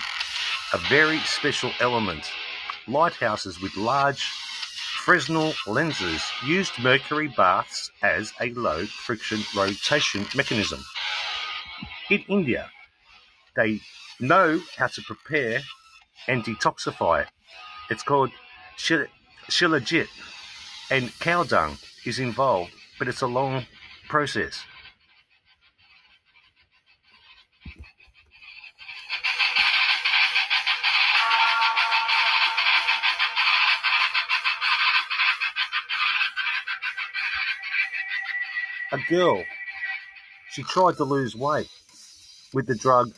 A 0.73 0.77
very 0.89 1.19
special 1.19 1.71
element. 1.79 2.29
Lighthouses 2.87 3.61
with 3.61 3.75
large 3.75 4.23
Fresnel 5.03 5.53
lenses 5.65 6.21
used 6.45 6.77
mercury 6.77 7.27
baths 7.27 7.91
as 8.03 8.33
a 8.39 8.53
low 8.53 8.85
friction 8.85 9.39
rotation 9.57 10.27
mechanism. 10.35 10.79
In 12.11 12.19
India, 12.27 12.69
they 13.55 13.79
know 14.19 14.61
how 14.77 14.87
to 14.87 15.01
prepare 15.01 15.61
and 16.27 16.43
detoxify 16.43 17.23
it. 17.23 17.29
It's 17.89 18.03
called 18.03 18.29
shil- 18.77 19.07
shilajit, 19.49 20.07
and 20.91 21.11
cow 21.19 21.43
dung 21.43 21.77
is 22.05 22.19
involved, 22.19 22.71
but 22.99 23.07
it's 23.07 23.21
a 23.21 23.27
long 23.27 23.65
process. 24.07 24.63
Girl, 39.11 39.43
she 40.51 40.63
tried 40.63 40.95
to 40.95 41.03
lose 41.03 41.35
weight 41.35 41.67
with 42.53 42.65
the 42.65 42.75
drug 42.75 43.13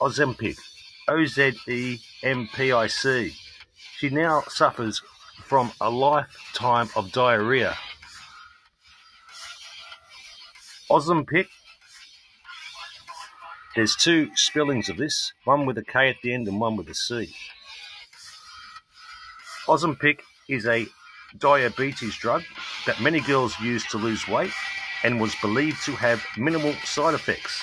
Ozempic, 0.00 0.58
O 1.06 1.24
Z 1.24 1.52
E 1.68 2.00
M 2.24 2.48
P 2.52 2.72
I 2.72 2.88
C. 2.88 3.32
She 3.96 4.10
now 4.10 4.42
suffers 4.48 5.00
from 5.44 5.70
a 5.80 5.88
lifetime 5.88 6.88
of 6.96 7.12
diarrhea. 7.12 7.76
Ozempic. 10.90 11.46
There's 13.76 13.94
two 13.94 14.30
spellings 14.34 14.88
of 14.88 14.96
this, 14.96 15.32
one 15.44 15.64
with 15.64 15.78
a 15.78 15.84
K 15.84 16.08
at 16.08 16.16
the 16.24 16.34
end 16.34 16.48
and 16.48 16.60
one 16.60 16.74
with 16.76 16.88
a 16.88 16.94
C. 16.94 17.32
Ozempic 19.68 20.20
is 20.48 20.66
a 20.66 20.88
diabetes 21.38 22.16
drug 22.16 22.42
that 22.86 23.00
many 23.00 23.20
girls 23.20 23.58
use 23.60 23.84
to 23.90 23.96
lose 23.96 24.26
weight 24.26 24.52
and 25.04 25.20
was 25.20 25.34
believed 25.36 25.84
to 25.84 25.92
have 25.92 26.24
minimal 26.36 26.72
side 26.84 27.14
effects. 27.14 27.62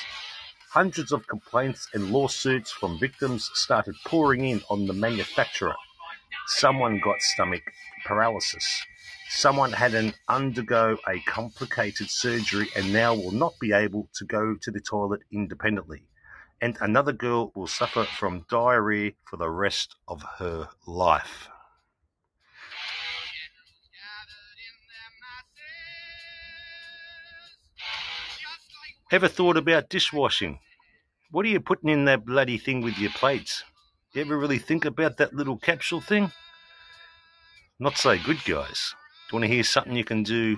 Hundreds 0.70 1.12
of 1.12 1.28
complaints 1.28 1.90
and 1.94 2.12
lawsuits 2.12 2.72
from 2.72 2.98
victims 3.00 3.50
started 3.56 3.96
pouring 4.06 4.46
in 4.46 4.62
on 4.70 4.86
the 4.86 4.94
manufacturer. 4.94 5.76
Someone 6.48 7.02
got 7.04 7.20
stomach 7.20 7.64
paralysis. 8.06 8.86
Someone 9.32 9.74
had 9.74 9.92
to 9.94 10.14
undergo 10.30 10.98
a 11.08 11.20
complicated 11.22 12.10
surgery 12.10 12.68
and 12.76 12.94
now 12.94 13.14
will 13.14 13.32
not 13.32 13.54
be 13.60 13.74
able 13.74 14.08
to 14.16 14.26
go 14.26 14.56
to 14.62 14.72
the 14.72 14.80
toilet 14.80 15.22
independently. 15.32 16.04
And 16.62 16.78
another 16.80 17.12
girl 17.12 17.52
will 17.56 17.68
suffer 17.68 18.04
from 18.04 18.46
diarrhea 18.50 19.14
for 19.26 19.38
the 19.38 19.50
rest 19.50 19.96
of 20.08 20.24
her 20.38 20.70
life. 20.86 21.51
Ever 29.12 29.28
thought 29.28 29.58
about 29.58 29.90
dishwashing? 29.90 30.60
What 31.32 31.46
are 31.46 31.50
you 31.50 31.60
putting 31.60 31.90
in 31.90 32.06
that 32.06 32.26
bloody 32.26 32.58
thing 32.58 32.80
with 32.80 32.98
your 32.98 33.12
plates? 33.12 33.62
You 34.14 34.22
ever 34.22 34.38
really 34.38 34.58
think 34.58 34.86
about 34.86 35.18
that 35.18 35.34
little 35.34 35.58
capsule 35.58 36.00
thing? 36.00 36.32
Not 37.78 37.98
so 37.98 38.18
good, 38.18 38.38
guys. 38.46 38.96
Do 39.30 39.36
you 39.36 39.40
want 39.40 39.44
to 39.44 39.54
hear 39.54 39.64
something 39.64 39.98
you 39.98 40.06
can 40.06 40.24
do 40.24 40.58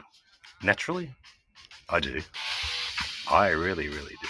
naturally? 0.62 1.10
I 1.90 2.00
do. 2.00 2.22
I 3.28 3.50
really, 3.50 3.88
really 3.88 4.16
do. 4.22 4.30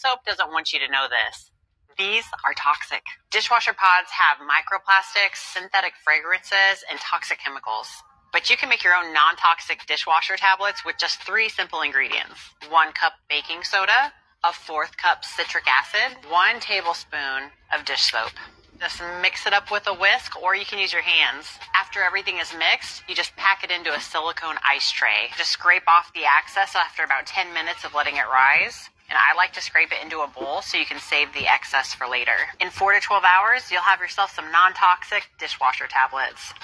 Soap 0.00 0.24
doesn't 0.24 0.50
want 0.50 0.72
you 0.72 0.78
to 0.78 0.88
know 0.88 1.08
this. 1.12 1.50
These 1.98 2.24
are 2.46 2.54
toxic. 2.56 3.02
Dishwasher 3.30 3.74
pods 3.74 4.08
have 4.08 4.40
microplastics, 4.40 5.36
synthetic 5.52 5.92
fragrances, 6.02 6.82
and 6.88 6.98
toxic 6.98 7.38
chemicals. 7.38 7.86
But 8.32 8.48
you 8.48 8.56
can 8.56 8.70
make 8.70 8.82
your 8.82 8.94
own 8.94 9.12
non 9.12 9.36
toxic 9.36 9.84
dishwasher 9.84 10.38
tablets 10.38 10.86
with 10.86 10.96
just 10.96 11.22
three 11.24 11.50
simple 11.50 11.82
ingredients 11.82 12.40
one 12.70 12.92
cup 12.92 13.12
baking 13.28 13.62
soda, 13.62 14.14
a 14.42 14.54
fourth 14.54 14.96
cup 14.96 15.22
citric 15.22 15.64
acid, 15.68 16.16
one 16.30 16.60
tablespoon 16.60 17.52
of 17.68 17.84
dish 17.84 18.10
soap. 18.10 18.32
Just 18.80 19.02
mix 19.20 19.46
it 19.46 19.52
up 19.52 19.70
with 19.70 19.86
a 19.86 19.92
whisk, 19.92 20.40
or 20.40 20.56
you 20.56 20.64
can 20.64 20.78
use 20.78 20.94
your 20.94 21.02
hands. 21.02 21.44
After 21.76 22.02
everything 22.02 22.38
is 22.38 22.54
mixed, 22.56 23.02
you 23.06 23.14
just 23.14 23.36
pack 23.36 23.64
it 23.64 23.70
into 23.70 23.92
a 23.92 24.00
silicone 24.00 24.56
ice 24.64 24.90
tray. 24.90 25.28
Just 25.36 25.50
scrape 25.50 25.86
off 25.86 26.10
the 26.14 26.24
excess 26.24 26.74
after 26.74 27.04
about 27.04 27.26
10 27.26 27.52
minutes 27.52 27.84
of 27.84 27.92
letting 27.92 28.16
it 28.16 28.24
rise. 28.32 28.88
And 29.10 29.18
I 29.18 29.34
like 29.36 29.52
to 29.54 29.60
scrape 29.60 29.90
it 29.90 29.98
into 30.02 30.20
a 30.20 30.28
bowl 30.28 30.62
so 30.62 30.78
you 30.78 30.86
can 30.86 31.00
save 31.00 31.34
the 31.34 31.50
excess 31.50 31.92
for 31.92 32.06
later. 32.06 32.46
In 32.60 32.70
4 32.70 32.94
to 32.94 33.00
12 33.00 33.24
hours, 33.24 33.70
you'll 33.70 33.82
have 33.82 33.98
yourself 33.98 34.32
some 34.34 34.50
non 34.52 34.72
toxic 34.72 35.28
dishwasher 35.38 35.88
tablets. 35.88 36.54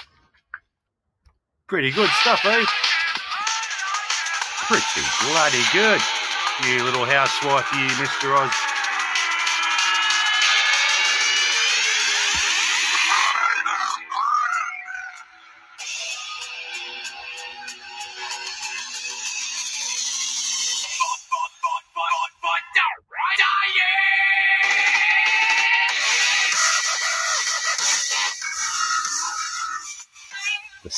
Pretty 1.67 1.91
good 1.91 2.09
stuff, 2.21 2.45
eh? 2.45 2.63
Pretty 4.67 5.03
bloody 5.27 5.63
good. 5.73 6.01
You 6.63 6.83
little 6.83 7.05
housewife, 7.05 7.67
you, 7.73 7.87
Mr. 7.99 8.33
Oz. 8.33 8.66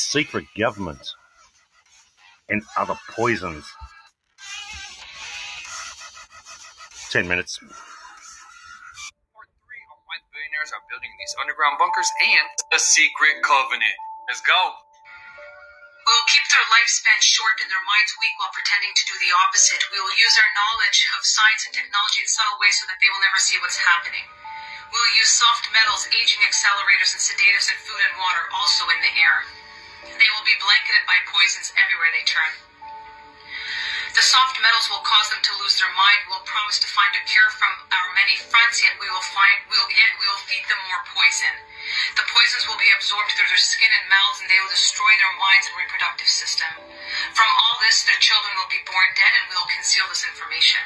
Secret 0.09 0.49
government 0.57 1.05
and 2.49 2.65
other 2.73 2.97
poisons. 3.13 3.61
Ten 7.13 7.29
minutes. 7.29 7.61
Three 7.61 7.69
Why 10.09 10.17
the 10.17 10.29
billionaires 10.33 10.73
are 10.73 10.81
building 10.89 11.13
these 11.21 11.37
underground 11.37 11.77
bunkers 11.77 12.09
and 12.25 12.49
the 12.73 12.81
secret 12.81 13.45
covenant. 13.45 13.93
Let's 14.25 14.41
go. 14.41 14.57
We'll 14.57 16.25
keep 16.25 16.41
their 16.49 16.65
lifespan 16.73 17.21
short 17.21 17.61
and 17.61 17.69
their 17.69 17.85
minds 17.85 18.17
weak 18.17 18.33
while 18.41 18.49
pretending 18.49 18.89
to 18.89 19.05
do 19.05 19.13
the 19.13 19.29
opposite. 19.45 19.85
We 19.93 20.01
will 20.01 20.17
use 20.17 20.33
our 20.41 20.51
knowledge 20.57 21.05
of 21.13 21.21
science 21.21 21.69
and 21.69 21.73
technology 21.77 22.25
in 22.25 22.29
subtle 22.33 22.57
ways 22.57 22.81
so 22.81 22.89
that 22.89 22.97
they 22.97 23.13
will 23.13 23.21
never 23.21 23.37
see 23.37 23.61
what's 23.61 23.77
happening. 23.77 24.25
We'll 24.89 25.13
use 25.21 25.29
soft 25.29 25.69
metals, 25.69 26.09
aging 26.09 26.41
accelerators, 26.49 27.13
and 27.13 27.21
sedatives 27.21 27.69
in 27.69 27.77
food 27.85 28.01
and 28.09 28.17
water, 28.17 28.49
also 28.57 28.89
in 28.89 28.97
the 29.05 29.13
air. 29.21 29.45
They 30.03 30.29
will 30.31 30.47
be 30.47 30.55
blanketed 30.59 31.03
by 31.03 31.19
poisons 31.27 31.75
everywhere 31.75 32.11
they 32.15 32.23
turn. 32.23 32.53
The 34.15 34.25
soft 34.25 34.57
metals 34.59 34.89
will 34.89 35.05
cause 35.05 35.29
them 35.29 35.39
to 35.39 35.59
lose 35.61 35.77
their 35.79 35.93
mind. 35.93 36.27
We'll 36.27 36.43
promise 36.43 36.79
to 36.81 36.89
find 36.89 37.13
a 37.15 37.23
cure 37.29 37.51
from 37.55 37.71
our 37.93 38.09
many 38.17 38.35
fronts, 38.35 38.81
yet 38.83 38.97
we 38.99 39.07
will 39.07 39.23
find 39.31 39.63
we'll 39.69 39.91
yet 39.91 40.17
we 40.17 40.25
will 40.25 40.43
feed 40.49 40.65
them 40.65 40.81
more 40.89 41.03
poison. 41.13 41.55
The 42.17 42.25
poisons 42.27 42.67
will 42.67 42.79
be 42.81 42.91
absorbed 42.91 43.31
through 43.37 43.47
their 43.47 43.61
skin 43.61 43.87
and 43.93 44.09
mouths, 44.09 44.41
and 44.41 44.49
they 44.49 44.59
will 44.59 44.73
destroy 44.73 45.13
their 45.19 45.35
minds 45.39 45.69
and 45.69 45.77
reproductive 45.77 46.27
system. 46.27 46.67
From 47.37 47.47
all 47.47 47.79
this, 47.79 48.03
their 48.03 48.19
children 48.19 48.57
will 48.57 48.71
be 48.71 48.83
born 48.83 49.09
dead, 49.15 49.33
and 49.39 49.45
we 49.47 49.55
will 49.55 49.71
conceal 49.71 50.09
this 50.09 50.25
information. 50.25 50.83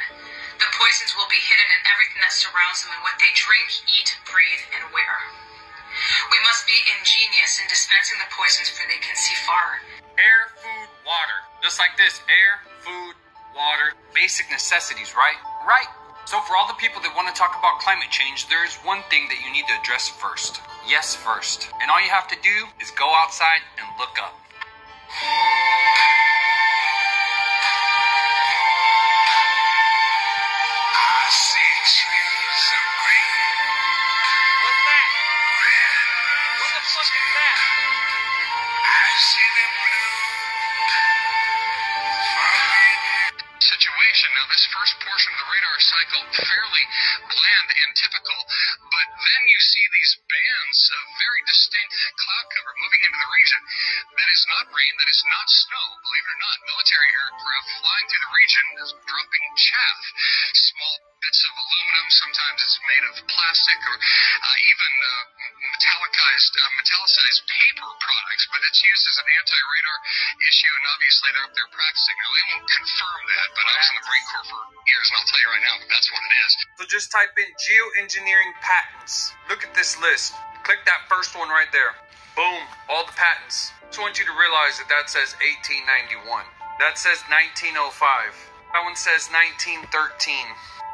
The 0.59 0.69
poisons 0.75 1.15
will 1.15 1.27
be 1.31 1.41
hidden 1.41 1.69
in 1.73 1.81
everything 1.89 2.21
that 2.21 2.35
surrounds 2.35 2.83
them, 2.83 2.93
and 2.93 3.03
what 3.07 3.17
they 3.17 3.31
drink, 3.33 3.71
eat, 3.87 4.13
breathe, 4.27 4.63
and 4.77 4.83
wear. 4.93 5.42
We 6.31 6.39
must 6.49 6.65
be 6.65 6.77
ingenious 6.97 7.61
in 7.61 7.67
dispensing 7.69 8.17
the 8.19 8.29
poisons, 8.33 8.69
for 8.69 8.83
they 8.89 8.99
can 8.99 9.15
see 9.15 9.35
far. 9.45 9.81
Air, 10.17 10.53
food, 10.57 10.87
water. 11.05 11.39
Just 11.61 11.77
like 11.79 11.93
this 11.97 12.21
air, 12.29 12.61
food, 12.81 13.13
water. 13.53 13.93
Basic 14.13 14.49
necessities, 14.49 15.13
right? 15.13 15.37
Right. 15.65 15.89
So, 16.25 16.39
for 16.47 16.55
all 16.55 16.67
the 16.67 16.79
people 16.79 17.01
that 17.03 17.11
want 17.15 17.27
to 17.27 17.35
talk 17.35 17.59
about 17.59 17.83
climate 17.83 18.09
change, 18.09 18.47
there 18.47 18.63
is 18.63 18.73
one 18.87 19.03
thing 19.11 19.27
that 19.27 19.43
you 19.43 19.51
need 19.51 19.67
to 19.67 19.75
address 19.75 20.07
first. 20.07 20.61
Yes, 20.87 21.15
first. 21.15 21.67
And 21.81 21.91
all 21.91 22.01
you 22.01 22.09
have 22.09 22.27
to 22.29 22.39
do 22.41 22.67
is 22.81 22.91
go 22.91 23.11
outside 23.13 23.61
and 23.77 23.85
look 23.99 24.15
up. 24.17 24.33
That 55.03 55.11
is 55.11 55.23
not 55.27 55.47
snow, 55.51 55.85
believe 55.99 56.23
it 56.23 56.31
or 56.31 56.39
not. 56.39 56.57
Military 56.63 57.11
aircraft 57.11 57.67
flying 57.75 58.07
through 58.07 58.23
the 58.23 58.33
region 58.39 58.65
is 58.87 58.89
dropping 59.03 59.45
chaff, 59.59 59.99
small 60.55 60.95
bits 61.19 61.43
of 61.43 61.51
aluminum, 61.59 62.07
sometimes 62.23 62.59
it's 62.63 62.79
made 62.87 63.03
of 63.11 63.15
plastic 63.27 63.79
or 63.83 63.95
uh, 63.99 64.55
even 64.63 64.91
uh, 64.95 65.23
metallicized, 65.75 66.53
uh, 66.55 66.71
metallicized 66.79 67.41
paper 67.51 67.89
products, 67.99 68.47
but 68.47 68.63
it's 68.63 68.79
used 68.79 69.03
as 69.11 69.17
an 69.19 69.27
anti-radar 69.27 69.97
issue, 70.39 70.71
and 70.71 70.85
obviously 70.95 71.29
they're, 71.35 71.43
up 71.43 71.51
there 71.51 71.71
practicing. 71.75 72.15
Now, 72.23 72.31
they 72.31 72.45
won't 72.55 72.69
confirm 72.71 73.19
that, 73.27 73.47
but 73.59 73.65
I 73.67 73.73
was 73.75 73.87
in 73.91 73.95
the 73.99 74.05
Marine 74.07 74.27
Corps 74.31 74.47
for 74.55 74.61
years, 74.87 75.05
and 75.11 75.15
I'll 75.19 75.27
tell 75.27 75.41
you 75.43 75.49
right 75.51 75.65
now, 75.67 75.75
that's 75.91 76.07
what 76.15 76.23
it 76.23 76.33
is. 76.47 76.51
So 76.79 76.81
just 76.87 77.11
type 77.11 77.35
in 77.35 77.51
geoengineering 77.59 78.55
patents. 78.63 79.35
Look 79.51 79.67
at 79.67 79.75
this 79.75 79.99
list. 79.99 80.31
Click 80.63 80.79
that 80.87 81.11
first 81.11 81.35
one 81.35 81.51
right 81.51 81.67
there. 81.75 81.91
Boom, 82.39 82.63
all 82.87 83.03
the 83.03 83.11
patents. 83.19 83.75
Just 83.93 84.01
want 84.01 84.17
you 84.17 84.25
to 84.25 84.33
realize 84.33 84.81
that 84.81 84.89
that 84.89 85.05
says 85.05 85.37
1891. 85.37 86.25
That 86.81 86.97
says 86.97 87.21
1905. 87.29 87.93
That 88.73 88.81
one 88.81 88.97
says 88.97 89.29
1913. 89.29 89.85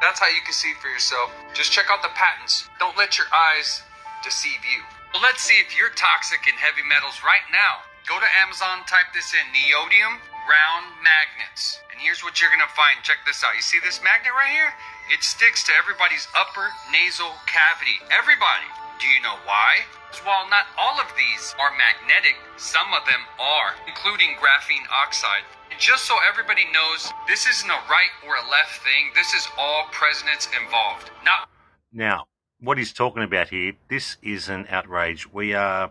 That's 0.04 0.20
how 0.20 0.28
you 0.28 0.44
can 0.44 0.52
see 0.52 0.76
for 0.84 0.92
yourself. 0.92 1.32
Just 1.56 1.72
check 1.72 1.88
out 1.88 2.04
the 2.04 2.12
patents. 2.12 2.68
Don't 2.76 3.00
let 3.00 3.16
your 3.16 3.24
eyes 3.32 3.80
deceive 4.20 4.60
you. 4.68 4.84
Well, 5.16 5.24
let's 5.24 5.40
see 5.40 5.56
if 5.64 5.72
you're 5.72 5.96
toxic 5.96 6.44
in 6.44 6.52
heavy 6.60 6.84
metals 6.84 7.24
right 7.24 7.40
now. 7.48 7.88
Go 8.04 8.20
to 8.20 8.28
Amazon, 8.44 8.84
type 8.84 9.16
this 9.16 9.32
in 9.32 9.48
neodymium 9.48 10.20
round 10.44 10.92
magnets. 11.00 11.80
And 11.88 11.96
here's 12.04 12.20
what 12.20 12.36
you're 12.36 12.52
gonna 12.52 12.68
find. 12.76 13.00
Check 13.00 13.24
this 13.24 13.40
out. 13.40 13.56
You 13.56 13.64
see 13.64 13.80
this 13.80 14.04
magnet 14.04 14.36
right 14.36 14.52
here? 14.52 14.76
It 15.08 15.24
sticks 15.24 15.64
to 15.64 15.72
everybody's 15.72 16.28
upper 16.36 16.68
nasal 16.92 17.32
cavity. 17.48 17.96
Everybody. 18.12 18.68
Do 19.00 19.08
you 19.08 19.22
know 19.22 19.36
why? 19.46 19.76
While 20.24 20.50
not 20.50 20.66
all 20.76 21.00
of 21.00 21.06
these 21.16 21.54
are 21.58 21.72
magnetic, 21.72 22.36
some 22.58 22.92
of 22.92 23.06
them 23.06 23.20
are, 23.40 23.72
including 23.88 24.36
graphene 24.36 24.84
oxide. 24.92 25.44
And 25.70 25.80
just 25.80 26.04
so 26.04 26.16
everybody 26.28 26.66
knows, 26.70 27.10
this 27.26 27.46
isn't 27.46 27.70
a 27.70 27.80
right 27.88 28.12
or 28.26 28.34
a 28.34 28.50
left 28.50 28.82
thing. 28.84 29.10
This 29.14 29.32
is 29.32 29.48
all 29.56 29.86
presidents 29.90 30.48
involved. 30.60 31.10
Not 31.24 31.48
Now, 31.94 32.26
what 32.60 32.76
he's 32.76 32.92
talking 32.92 33.22
about 33.22 33.48
here, 33.48 33.72
this 33.88 34.18
is 34.22 34.50
an 34.50 34.66
outrage. 34.68 35.32
We 35.32 35.54
are 35.54 35.90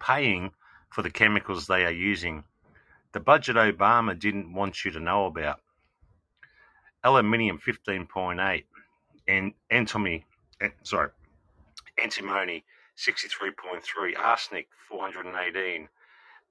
paying 0.00 0.52
for 0.88 1.02
the 1.02 1.10
chemicals 1.10 1.66
they 1.66 1.84
are 1.84 1.90
using. 1.90 2.44
The 3.12 3.20
budget 3.20 3.56
Obama 3.56 4.18
didn't 4.18 4.54
want 4.54 4.86
you 4.86 4.90
to 4.92 5.00
know 5.00 5.26
about. 5.26 5.60
Aluminium 7.04 7.58
15.8 7.58 8.64
and 9.28 9.52
antimony, 9.70 10.24
eh, 10.62 10.70
sorry, 10.82 11.10
antimony 12.02 12.64
63.3, 12.96 14.18
arsenic 14.18 14.68
418, 14.88 15.88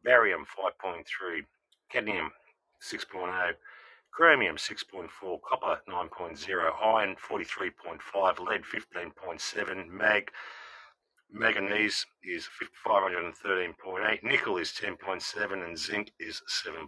barium 0.04 0.46
5.3, 0.46 1.04
cadmium 1.90 2.32
6.0, 2.82 3.54
chromium 4.12 4.56
6.4, 4.56 5.42
copper 5.42 5.82
9.0, 5.90 6.84
iron 6.84 7.16
43.5, 7.16 8.40
lead 8.40 8.64
15.7, 8.64 9.88
mag 9.88 10.32
manganese 11.32 12.06
is 12.24 12.48
513.8, 12.86 14.24
nickel 14.24 14.58
is 14.58 14.72
10.7, 14.72 15.20
and 15.64 15.78
zinc 15.78 16.12
is 16.20 16.42
7.5. 16.66 16.88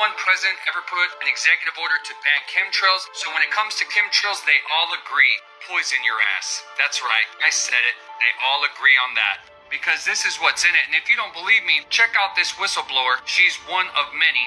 one 0.00 0.14
president 0.16 0.56
ever 0.68 0.82
put 0.88 1.08
an 1.20 1.28
executive 1.28 1.76
order 1.76 2.00
to 2.00 2.12
ban 2.24 2.42
chemtrails. 2.48 3.04
So 3.12 3.28
when 3.32 3.44
it 3.44 3.52
comes 3.52 3.76
to 3.80 3.84
chemtrails, 3.88 4.40
they 4.44 4.60
all 4.72 4.92
agree. 4.96 5.36
Poison 5.68 6.00
your 6.04 6.20
ass. 6.38 6.64
That's 6.80 7.02
right. 7.02 7.28
I 7.44 7.50
said 7.50 7.80
it. 7.84 7.96
They 8.20 8.32
all 8.44 8.64
agree 8.64 8.96
on 9.08 9.14
that. 9.16 9.50
Because 9.68 10.06
this 10.06 10.24
is 10.24 10.38
what's 10.38 10.64
in 10.64 10.72
it. 10.72 10.86
And 10.86 10.94
if 10.94 11.10
you 11.10 11.16
don't 11.18 11.34
believe 11.34 11.66
me, 11.66 11.82
check 11.90 12.14
out 12.14 12.38
this 12.38 12.54
whistleblower. 12.54 13.18
She's 13.26 13.58
one 13.66 13.90
of 13.98 14.14
many. 14.14 14.46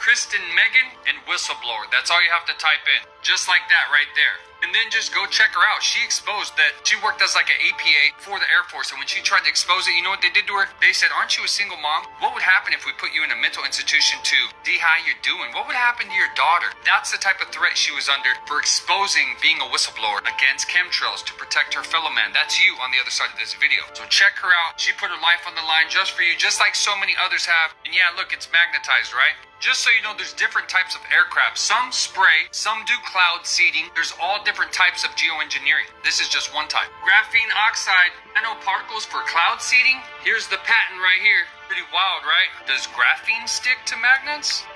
Kristen 0.00 0.40
Meghan 0.56 0.88
and 1.06 1.20
whistleblower. 1.28 1.86
That's 1.92 2.10
all 2.10 2.22
you 2.24 2.32
have 2.32 2.48
to 2.48 2.56
type 2.56 2.82
in. 2.88 3.13
Just 3.24 3.48
like 3.48 3.64
that 3.72 3.88
right 3.88 4.12
there. 4.12 4.36
And 4.60 4.68
then 4.72 4.92
just 4.92 5.12
go 5.16 5.24
check 5.28 5.52
her 5.56 5.64
out. 5.64 5.80
She 5.80 6.00
exposed 6.04 6.56
that 6.60 6.76
she 6.84 6.96
worked 7.00 7.24
as 7.24 7.32
like 7.32 7.48
an 7.48 7.56
APA 7.56 8.20
for 8.20 8.36
the 8.36 8.48
Air 8.48 8.64
Force. 8.68 8.92
And 8.92 9.00
when 9.00 9.08
she 9.08 9.24
tried 9.24 9.44
to 9.44 9.52
expose 9.52 9.88
it, 9.88 9.96
you 9.96 10.04
know 10.04 10.12
what 10.12 10.20
they 10.20 10.32
did 10.32 10.44
to 10.48 10.56
her? 10.60 10.68
They 10.80 10.92
said, 10.92 11.08
Aren't 11.12 11.40
you 11.40 11.44
a 11.44 11.48
single 11.48 11.80
mom? 11.80 12.04
What 12.20 12.36
would 12.36 12.44
happen 12.44 12.76
if 12.76 12.84
we 12.84 12.92
put 13.00 13.16
you 13.16 13.24
in 13.24 13.32
a 13.32 13.36
mental 13.36 13.64
institution 13.64 14.20
to 14.24 14.38
see 14.64 14.76
how 14.76 14.96
you're 15.04 15.20
doing? 15.24 15.52
What 15.56 15.68
would 15.68 15.76
happen 15.76 16.08
to 16.08 16.16
your 16.16 16.32
daughter? 16.36 16.68
That's 16.84 17.12
the 17.12 17.20
type 17.20 17.40
of 17.40 17.48
threat 17.48 17.76
she 17.80 17.96
was 17.96 18.12
under 18.12 18.32
for 18.44 18.60
exposing 18.60 19.36
being 19.40 19.60
a 19.60 19.68
whistleblower 19.68 20.20
against 20.24 20.68
chemtrails 20.68 21.24
to 21.28 21.36
protect 21.36 21.76
her 21.76 21.84
fellow 21.84 22.12
man. 22.12 22.36
That's 22.36 22.60
you 22.60 22.76
on 22.80 22.92
the 22.92 23.00
other 23.00 23.12
side 23.12 23.32
of 23.32 23.40
this 23.40 23.56
video. 23.56 23.84
So 23.96 24.04
check 24.08 24.36
her 24.40 24.52
out. 24.52 24.76
She 24.76 24.92
put 24.96 25.12
her 25.12 25.20
life 25.24 25.48
on 25.48 25.56
the 25.56 25.64
line 25.64 25.88
just 25.88 26.12
for 26.12 26.24
you, 26.24 26.36
just 26.36 26.60
like 26.60 26.76
so 26.76 26.92
many 26.96 27.16
others 27.16 27.48
have. 27.48 27.72
And 27.88 27.92
yeah, 27.92 28.12
look, 28.16 28.32
it's 28.36 28.48
magnetized, 28.48 29.12
right? 29.12 29.36
Just 29.64 29.80
so 29.80 29.88
you 29.96 30.04
know, 30.04 30.12
there's 30.12 30.36
different 30.36 30.68
types 30.68 30.92
of 30.92 31.00
aircraft. 31.08 31.56
Some 31.56 31.88
spray, 31.88 32.52
some 32.52 32.84
do 32.84 32.92
cloud 33.14 33.46
seeding. 33.46 33.86
There's 33.94 34.10
all 34.18 34.42
different 34.42 34.74
types 34.74 35.06
of 35.06 35.14
geoengineering. 35.14 35.86
This 36.02 36.18
is 36.18 36.26
just 36.26 36.50
one 36.50 36.66
type. 36.66 36.90
Graphene 37.06 37.46
oxide 37.54 38.10
nanoparticles 38.34 39.06
for 39.06 39.22
cloud 39.30 39.62
seeding. 39.62 40.02
Here's 40.26 40.50
the 40.50 40.58
patent 40.66 40.98
right 40.98 41.22
here. 41.22 41.46
Pretty 41.70 41.86
wild, 41.94 42.26
right? 42.26 42.50
Does 42.66 42.90
graphene 42.90 43.46
stick 43.46 43.78
to 43.86 43.94
magnets? 44.02 44.66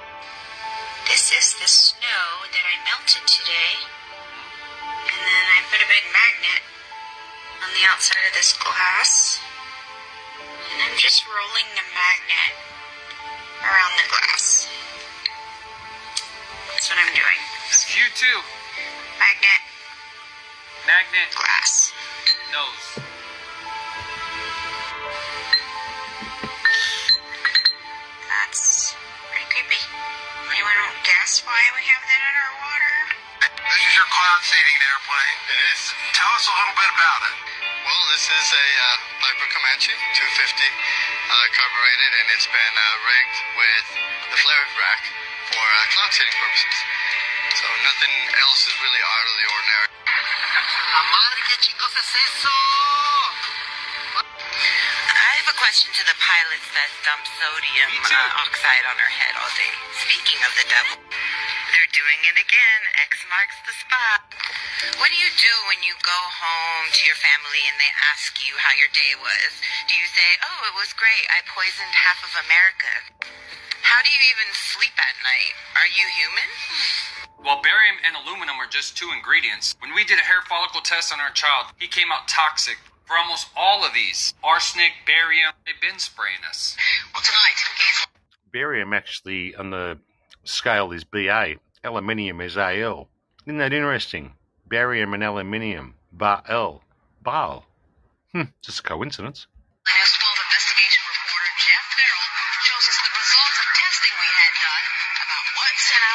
This 1.10 1.34
is 1.34 1.58
the 1.58 1.66
snow 1.66 2.46
that 2.54 2.62
I 2.62 2.78
melted 2.86 3.26
today. 3.26 3.74
And 5.02 5.18
then 5.18 5.46
I 5.50 5.58
put 5.74 5.82
a 5.82 5.90
big 5.90 6.06
magnet 6.14 6.62
on 7.58 7.74
the 7.74 7.82
outside 7.90 8.22
of 8.22 8.38
this 8.38 8.54
glass. 8.54 9.42
And 10.46 10.78
I'm 10.86 10.94
just 10.94 11.26
rolling 11.26 11.66
the 11.74 11.86
magnet 11.90 12.54
around 13.66 13.98
the 13.98 14.06
glass. 14.06 14.70
That's 16.70 16.86
what 16.86 17.02
I'm 17.02 17.10
doing. 17.18 17.57
That's 17.68 17.84
cute 17.84 18.16
too. 18.16 18.38
Magnet, 19.20 19.62
Magnet, 20.88 21.28
glass. 21.36 21.92
nose. 22.48 23.04
That's 28.24 28.96
pretty 29.28 29.44
creepy. 29.52 29.80
Anyone 30.48 30.80
want 30.80 30.96
to 30.96 31.04
guess 31.04 31.44
why 31.44 31.60
we 31.76 31.84
have 31.92 32.02
that 32.08 32.20
in 32.24 32.34
our 32.40 32.52
water? 32.56 32.96
This 33.52 33.82
is 33.84 33.92
your 34.00 34.08
cloud 34.16 34.40
seeding 34.48 34.78
airplane. 34.88 35.38
It 35.52 35.60
is. 35.76 35.80
Tell 36.16 36.32
us 36.40 36.48
a 36.48 36.54
little 36.56 36.72
bit 36.72 36.88
about 36.88 37.20
it. 37.28 37.36
Well, 37.84 38.02
this 38.16 38.24
is 38.32 38.46
a 38.48 38.66
uh, 38.80 38.96
Piper 39.28 39.48
Comanche 39.52 39.92
250 40.16 40.24
uh, 40.24 41.44
carbureted, 41.52 42.12
and 42.16 42.26
it's 42.32 42.48
been 42.48 42.74
uh, 42.80 42.86
rigged 43.04 43.38
with 43.60 43.86
the 44.32 44.38
flare 44.40 44.64
rack 44.80 45.02
for 45.52 45.60
uh, 45.60 45.84
cloud 45.92 46.10
seeding 46.16 46.32
purposes. 46.32 47.27
So 47.58 47.66
nothing 47.66 48.14
else 48.38 48.70
is 48.70 48.76
really 48.78 49.02
out 49.02 49.26
of 49.26 49.34
the 49.34 49.46
ordinary. 49.50 49.90
I 55.10 55.30
have 55.42 55.50
a 55.50 55.58
question 55.58 55.90
to 55.90 56.04
the 56.06 56.14
pilots 56.22 56.70
that 56.78 56.86
dump 57.02 57.26
sodium 57.26 57.90
uh, 58.14 58.46
oxide 58.46 58.86
on 58.86 58.94
our 58.94 59.10
head 59.10 59.34
all 59.42 59.50
day. 59.58 59.74
Speaking 59.90 60.38
of 60.46 60.54
the 60.54 60.70
devil, 60.70 61.02
they're 61.74 61.90
doing 61.90 62.20
it 62.30 62.38
again. 62.38 62.80
X 63.10 63.26
marks 63.26 63.58
the 63.66 63.74
spot. 63.74 64.22
What 65.02 65.10
do 65.10 65.18
you 65.18 65.30
do 65.34 65.54
when 65.66 65.82
you 65.82 65.98
go 66.06 66.20
home 66.30 66.86
to 66.94 67.02
your 67.10 67.18
family 67.18 67.62
and 67.66 67.74
they 67.82 67.90
ask 68.14 68.38
you 68.38 68.54
how 68.54 68.70
your 68.78 68.94
day 68.94 69.18
was? 69.18 69.50
Do 69.90 69.98
you 69.98 70.06
say, 70.06 70.38
"Oh, 70.46 70.70
it 70.70 70.78
was 70.78 70.94
great. 70.94 71.26
I 71.26 71.42
poisoned 71.42 71.90
half 71.90 72.22
of 72.22 72.38
America"? 72.38 72.94
How 73.88 74.04
do 74.04 74.10
you 74.12 74.20
even 74.36 74.52
sleep 74.52 74.92
at 75.00 75.16
night? 75.24 75.56
Are 75.72 75.88
you 75.88 76.04
human? 76.12 76.48
Well, 77.40 77.64
barium 77.64 77.96
and 78.04 78.20
aluminum 78.20 78.60
are 78.60 78.68
just 78.68 78.98
two 78.98 79.08
ingredients, 79.16 79.76
when 79.80 79.94
we 79.94 80.04
did 80.04 80.18
a 80.18 80.28
hair 80.28 80.44
follicle 80.46 80.82
test 80.82 81.10
on 81.10 81.20
our 81.20 81.30
child, 81.30 81.72
he 81.78 81.88
came 81.88 82.12
out 82.12 82.28
toxic 82.28 82.76
for 83.06 83.16
almost 83.16 83.48
all 83.56 83.86
of 83.86 83.94
these. 83.94 84.34
Arsenic, 84.44 84.92
barium, 85.06 85.56
they've 85.64 85.80
been 85.80 85.98
spraying 85.98 86.44
us. 86.46 86.76
Well, 87.14 87.22
tonight, 87.24 88.12
Barium 88.52 88.92
actually 88.92 89.54
on 89.54 89.70
the 89.70 89.98
scale 90.44 90.92
is 90.92 91.04
BA. 91.04 91.54
Aluminium 91.82 92.42
is 92.42 92.58
AL. 92.58 93.08
Isn't 93.46 93.56
that 93.56 93.72
interesting? 93.72 94.32
Barium 94.68 95.14
and 95.14 95.24
aluminium. 95.24 95.94
Bar-L. 96.12 96.82
Baal. 97.22 97.64
Hmm, 98.32 98.52
just 98.60 98.80
a 98.80 98.82
coincidence. 98.82 99.46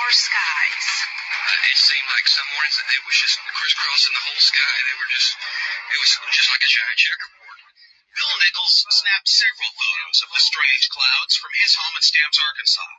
Our 0.03 0.11
skies. 0.11 0.87
Uh, 1.31 1.71
it 1.71 1.79
seemed 1.79 2.09
like 2.11 2.27
some 2.27 2.47
mornings 2.51 2.75
that 2.75 2.91
it 2.91 3.03
was 3.07 3.15
just 3.15 3.39
crisscrossing 3.39 4.11
the 4.11 4.25
whole 4.27 4.43
sky. 4.43 4.75
They 4.83 4.97
were 4.99 5.11
just, 5.15 5.31
it 5.95 5.99
was 6.03 6.11
just 6.35 6.51
like 6.51 6.59
a 6.59 6.71
giant 6.75 6.99
checkerboard. 6.99 7.59
Bill 8.13 8.35
Nichols 8.43 8.75
snapped 8.93 9.31
several 9.31 9.71
photos 9.73 10.19
of 10.27 10.29
the 10.35 10.43
strange 10.43 10.85
clouds 10.91 11.39
from 11.39 11.55
his 11.55 11.73
home 11.79 11.95
in 11.97 12.03
Stamps, 12.03 12.37
Arkansas. 12.37 12.91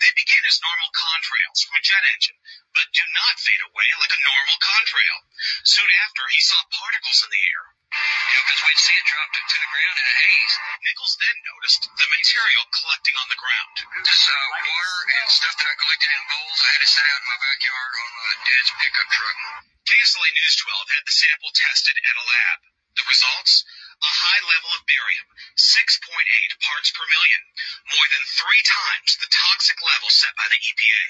They 0.00 0.10
begin 0.16 0.42
as 0.48 0.64
normal 0.64 0.90
contrails 0.96 1.62
from 1.68 1.78
a 1.78 1.84
jet 1.84 2.04
engine, 2.16 2.40
but 2.72 2.96
do 2.96 3.04
not 3.12 3.44
fade 3.44 3.62
away 3.68 3.88
like 4.00 4.16
a 4.16 4.24
normal 4.24 4.58
contrail. 4.58 5.18
Soon 5.68 5.90
after, 6.08 6.24
he 6.32 6.40
saw 6.42 6.58
particles 6.74 7.22
in 7.28 7.30
the 7.30 7.44
air. 7.44 7.77
You 7.88 8.34
know, 8.36 8.44
because 8.44 8.62
we'd 8.68 8.82
see 8.84 8.96
it 9.00 9.06
drop 9.08 9.28
to, 9.32 9.40
to 9.40 9.56
the 9.64 9.70
ground 9.72 9.96
in 9.96 10.04
a 10.04 10.16
haze. 10.20 10.54
Nichols 10.84 11.16
then 11.16 11.36
noticed 11.40 11.82
the 11.88 12.08
material 12.12 12.64
collecting 12.68 13.16
on 13.16 13.28
the 13.32 13.40
ground. 13.40 13.74
Just 14.04 14.28
uh, 14.28 14.36
water 14.60 14.96
and 15.08 15.26
stuff 15.32 15.56
that 15.56 15.68
I 15.72 15.74
collected 15.80 16.10
in 16.12 16.22
bowls. 16.28 16.60
I 16.60 16.68
had 16.76 16.82
to 16.84 16.90
set 16.92 17.06
out 17.08 17.20
in 17.24 17.28
my 17.32 17.40
backyard 17.40 17.92
on 17.96 18.10
my 18.12 18.32
dad's 18.44 18.72
pickup 18.76 19.08
truck. 19.08 19.38
KSLA 19.88 20.28
News 20.36 20.54
12 20.68 20.96
had 21.00 21.04
the 21.08 21.16
sample 21.16 21.52
tested 21.56 21.96
at 21.96 22.20
a 22.20 22.24
lab. 22.28 22.58
The 23.00 23.08
results? 23.08 23.64
A 23.98 24.12
high 24.12 24.42
level 24.44 24.70
of 24.76 24.84
barium, 24.86 25.28
6.8 25.56 25.98
parts 26.62 26.92
per 26.94 27.02
million, 27.08 27.42
more 27.88 28.08
than 28.14 28.22
three 28.36 28.62
times 28.62 29.16
the 29.18 29.26
toxic 29.32 29.80
level 29.82 30.12
set 30.12 30.30
by 30.36 30.46
the 30.52 30.60
EPA. 30.60 31.04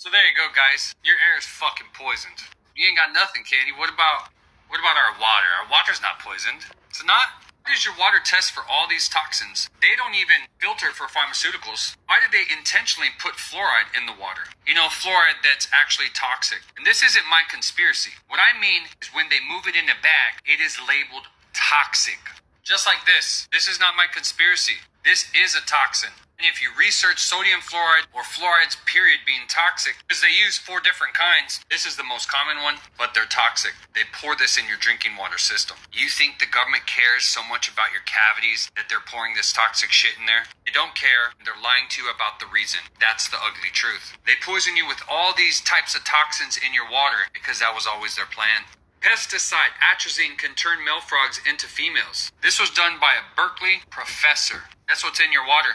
So 0.00 0.08
there 0.08 0.24
you 0.24 0.34
go, 0.34 0.48
guys. 0.50 0.96
Your 1.04 1.20
air 1.20 1.36
is 1.36 1.44
fucking 1.44 1.92
poisoned. 1.92 2.48
You 2.74 2.88
ain't 2.88 2.96
got 2.96 3.12
nothing, 3.12 3.44
Katie. 3.44 3.76
What 3.76 3.92
about 3.92 4.32
what 4.70 4.78
about 4.78 4.94
our 4.94 5.18
water? 5.18 5.50
Our 5.58 5.66
water's 5.66 6.00
not 6.00 6.22
poisoned. 6.22 6.62
It's 6.88 7.02
not. 7.02 7.42
Why 7.66 7.74
does 7.74 7.84
your 7.84 7.98
water 7.98 8.22
test 8.22 8.54
for 8.54 8.62
all 8.70 8.86
these 8.88 9.10
toxins? 9.10 9.68
They 9.82 9.98
don't 9.98 10.14
even 10.14 10.46
filter 10.62 10.94
for 10.94 11.10
pharmaceuticals. 11.10 11.98
Why 12.06 12.22
did 12.22 12.30
they 12.30 12.46
intentionally 12.46 13.10
put 13.18 13.34
fluoride 13.34 13.90
in 13.98 14.06
the 14.06 14.14
water? 14.14 14.46
You 14.66 14.74
know, 14.74 14.86
fluoride 14.86 15.42
that's 15.42 15.68
actually 15.74 16.08
toxic. 16.14 16.62
And 16.78 16.86
this 16.86 17.02
isn't 17.02 17.26
my 17.28 17.42
conspiracy. 17.50 18.14
What 18.30 18.40
I 18.40 18.58
mean 18.58 18.88
is 19.02 19.10
when 19.10 19.28
they 19.28 19.42
move 19.42 19.66
it 19.66 19.76
in 19.76 19.90
a 19.90 19.98
bag, 19.98 20.38
it 20.46 20.62
is 20.62 20.78
labeled 20.80 21.26
toxic. 21.52 22.22
Just 22.62 22.86
like 22.86 23.04
this. 23.06 23.48
This 23.52 23.68
is 23.68 23.80
not 23.80 23.96
my 23.96 24.06
conspiracy. 24.12 24.78
This 25.04 25.26
is 25.34 25.54
a 25.54 25.64
toxin. 25.64 26.10
And 26.40 26.48
if 26.48 26.62
you 26.62 26.72
research 26.72 27.20
sodium 27.20 27.60
fluoride 27.60 28.08
or 28.16 28.24
fluorides, 28.24 28.80
period, 28.88 29.20
being 29.28 29.44
toxic, 29.44 29.96
because 30.00 30.24
they 30.24 30.32
use 30.32 30.56
four 30.56 30.80
different 30.80 31.12
kinds, 31.12 31.60
this 31.68 31.84
is 31.84 31.96
the 31.96 32.04
most 32.04 32.32
common 32.32 32.64
one, 32.64 32.80
but 32.96 33.12
they're 33.12 33.28
toxic. 33.28 33.72
They 33.92 34.08
pour 34.08 34.36
this 34.36 34.56
in 34.56 34.64
your 34.64 34.80
drinking 34.80 35.20
water 35.20 35.36
system. 35.36 35.76
You 35.92 36.08
think 36.08 36.40
the 36.40 36.48
government 36.48 36.88
cares 36.88 37.28
so 37.28 37.44
much 37.44 37.68
about 37.68 37.92
your 37.92 38.04
cavities 38.08 38.72
that 38.76 38.88
they're 38.88 39.04
pouring 39.04 39.36
this 39.36 39.52
toxic 39.52 39.92
shit 39.92 40.16
in 40.16 40.24
there? 40.24 40.48
They 40.64 40.72
don't 40.72 40.96
care. 40.96 41.36
They're 41.44 41.60
lying 41.60 41.92
to 41.92 42.02
you 42.04 42.08
about 42.08 42.40
the 42.40 42.48
reason. 42.48 42.80
That's 42.96 43.28
the 43.28 43.36
ugly 43.36 43.68
truth. 43.72 44.16
They 44.24 44.40
poison 44.40 44.80
you 44.80 44.88
with 44.88 45.04
all 45.12 45.36
these 45.36 45.60
types 45.60 45.92
of 45.92 46.08
toxins 46.08 46.56
in 46.56 46.72
your 46.72 46.88
water 46.88 47.28
because 47.36 47.60
that 47.60 47.76
was 47.76 47.84
always 47.84 48.16
their 48.16 48.28
plan. 48.32 48.64
Pesticide 49.00 49.72
atrazine 49.80 50.36
can 50.36 50.54
turn 50.54 50.84
male 50.84 51.00
frogs 51.00 51.40
into 51.48 51.66
females. 51.66 52.30
This 52.42 52.60
was 52.60 52.68
done 52.68 53.00
by 53.00 53.14
a 53.14 53.34
Berkeley 53.34 53.80
professor. 53.88 54.64
That's 54.88 55.02
what's 55.02 55.20
in 55.20 55.32
your 55.32 55.46
water. 55.46 55.70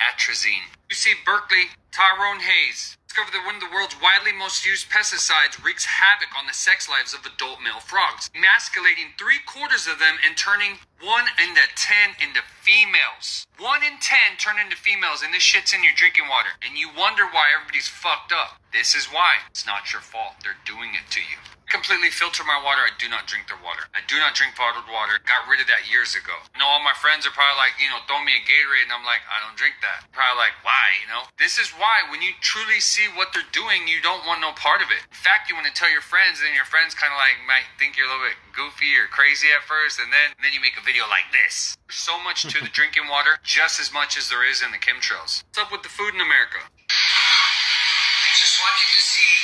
Atrazine. 0.00 0.79
You 0.90 0.96
see 0.96 1.14
Berkeley, 1.24 1.70
Tyrone 1.92 2.42
Hayes 2.42 2.98
discovered 3.06 3.30
that 3.30 3.46
one 3.46 3.54
of 3.54 3.62
the 3.62 3.70
world's 3.70 3.94
widely 4.02 4.34
most 4.34 4.66
used 4.66 4.90
pesticides 4.90 5.54
wreaks 5.62 5.86
havoc 5.86 6.34
on 6.34 6.50
the 6.50 6.52
sex 6.52 6.90
lives 6.90 7.14
of 7.14 7.22
adult 7.22 7.62
male 7.62 7.78
frogs, 7.78 8.26
emasculating 8.34 9.14
three 9.14 9.38
quarters 9.46 9.86
of 9.86 10.02
them 10.02 10.18
and 10.26 10.34
turning 10.34 10.82
one 10.98 11.30
into 11.38 11.62
ten 11.78 12.18
into 12.18 12.42
females. 12.66 13.46
One 13.54 13.86
in 13.86 14.02
ten 14.02 14.34
turn 14.34 14.58
into 14.58 14.74
females, 14.74 15.22
and 15.22 15.30
this 15.30 15.46
shit's 15.46 15.70
in 15.70 15.86
your 15.86 15.94
drinking 15.94 16.26
water. 16.26 16.58
And 16.58 16.74
you 16.74 16.90
wonder 16.90 17.22
why 17.30 17.54
everybody's 17.54 17.86
fucked 17.90 18.34
up. 18.34 18.58
This 18.74 18.94
is 18.98 19.06
why. 19.06 19.46
It's 19.50 19.66
not 19.66 19.94
your 19.94 20.02
fault. 20.02 20.42
They're 20.42 20.58
doing 20.66 20.94
it 20.98 21.06
to 21.14 21.22
you. 21.22 21.38
I 21.42 21.70
completely 21.70 22.10
filter 22.10 22.42
my 22.42 22.58
water. 22.62 22.82
I 22.82 22.94
do 22.98 23.06
not 23.06 23.30
drink 23.30 23.46
their 23.46 23.58
water. 23.62 23.86
I 23.94 24.02
do 24.06 24.18
not 24.18 24.34
drink 24.34 24.58
bottled 24.58 24.90
water. 24.90 25.18
Got 25.22 25.50
rid 25.50 25.62
of 25.62 25.70
that 25.70 25.86
years 25.90 26.14
ago. 26.18 26.34
I 26.54 26.58
know 26.58 26.66
all 26.66 26.82
my 26.82 26.94
friends 26.98 27.26
are 27.26 27.34
probably 27.34 27.58
like, 27.58 27.78
you 27.78 27.90
know, 27.90 28.02
throw 28.06 28.22
me 28.22 28.34
a 28.34 28.42
Gatorade, 28.42 28.90
and 28.90 28.94
I'm 28.94 29.06
like, 29.06 29.22
I 29.26 29.42
don't 29.42 29.58
drink 29.58 29.78
that. 29.82 30.06
Probably 30.14 30.38
like, 30.38 30.56
why? 30.66 30.79
Why, 30.80 30.96
you 30.96 31.08
know? 31.12 31.28
This 31.36 31.60
is 31.60 31.68
why 31.76 32.08
when 32.08 32.24
you 32.24 32.32
truly 32.40 32.80
see 32.80 33.04
what 33.12 33.36
they're 33.36 33.44
doing, 33.52 33.84
you 33.84 34.00
don't 34.00 34.24
want 34.24 34.40
no 34.40 34.56
part 34.56 34.80
of 34.80 34.88
it. 34.88 35.04
In 35.04 35.20
fact, 35.20 35.52
you 35.52 35.54
want 35.54 35.68
to 35.68 35.76
tell 35.76 35.92
your 35.92 36.00
friends, 36.00 36.40
and 36.40 36.48
then 36.48 36.56
your 36.56 36.64
friends 36.64 36.96
kind 36.96 37.12
of 37.12 37.20
like 37.20 37.36
might 37.44 37.68
think 37.76 38.00
you're 38.00 38.08
a 38.08 38.12
little 38.12 38.24
bit 38.24 38.40
goofy 38.56 38.96
or 38.96 39.04
crazy 39.12 39.52
at 39.52 39.60
first, 39.68 40.00
and 40.00 40.08
then 40.08 40.32
and 40.32 40.40
then 40.40 40.56
you 40.56 40.64
make 40.64 40.80
a 40.80 40.84
video 40.84 41.04
like 41.12 41.28
this. 41.28 41.76
There's 41.84 42.00
so 42.00 42.16
much 42.24 42.48
to 42.48 42.56
the 42.64 42.72
drinking 42.78 43.12
water, 43.12 43.36
just 43.44 43.76
as 43.76 43.92
much 43.92 44.16
as 44.16 44.32
there 44.32 44.40
is 44.40 44.64
in 44.64 44.72
the 44.72 44.80
chemtrails. 44.80 45.44
What's 45.52 45.60
up 45.60 45.68
with 45.68 45.84
the 45.84 45.92
food 45.92 46.16
in 46.16 46.24
America? 46.24 46.64
I 46.64 48.32
just 48.40 48.56
want 48.64 48.72
you 48.80 48.88
to 48.88 49.02
see 49.04 49.34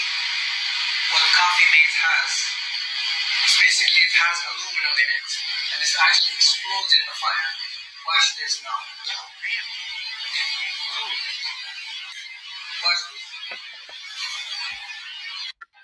what 1.12 1.20
Coffee 1.36 1.68
Mate 1.68 1.96
has. 2.00 2.32
It's 3.44 3.60
basically 3.60 4.00
it 4.08 4.14
has 4.16 4.36
aluminum 4.56 4.96
in 4.96 5.08
it, 5.20 5.28
and 5.76 5.84
it's 5.84 5.96
actually 6.00 6.32
explodes 6.40 6.96
in 6.96 7.04
the 7.04 7.16
fire. 7.20 7.52
Watch 8.08 8.26
this 8.40 8.62
now. 8.62 9.35
This. 12.82 13.35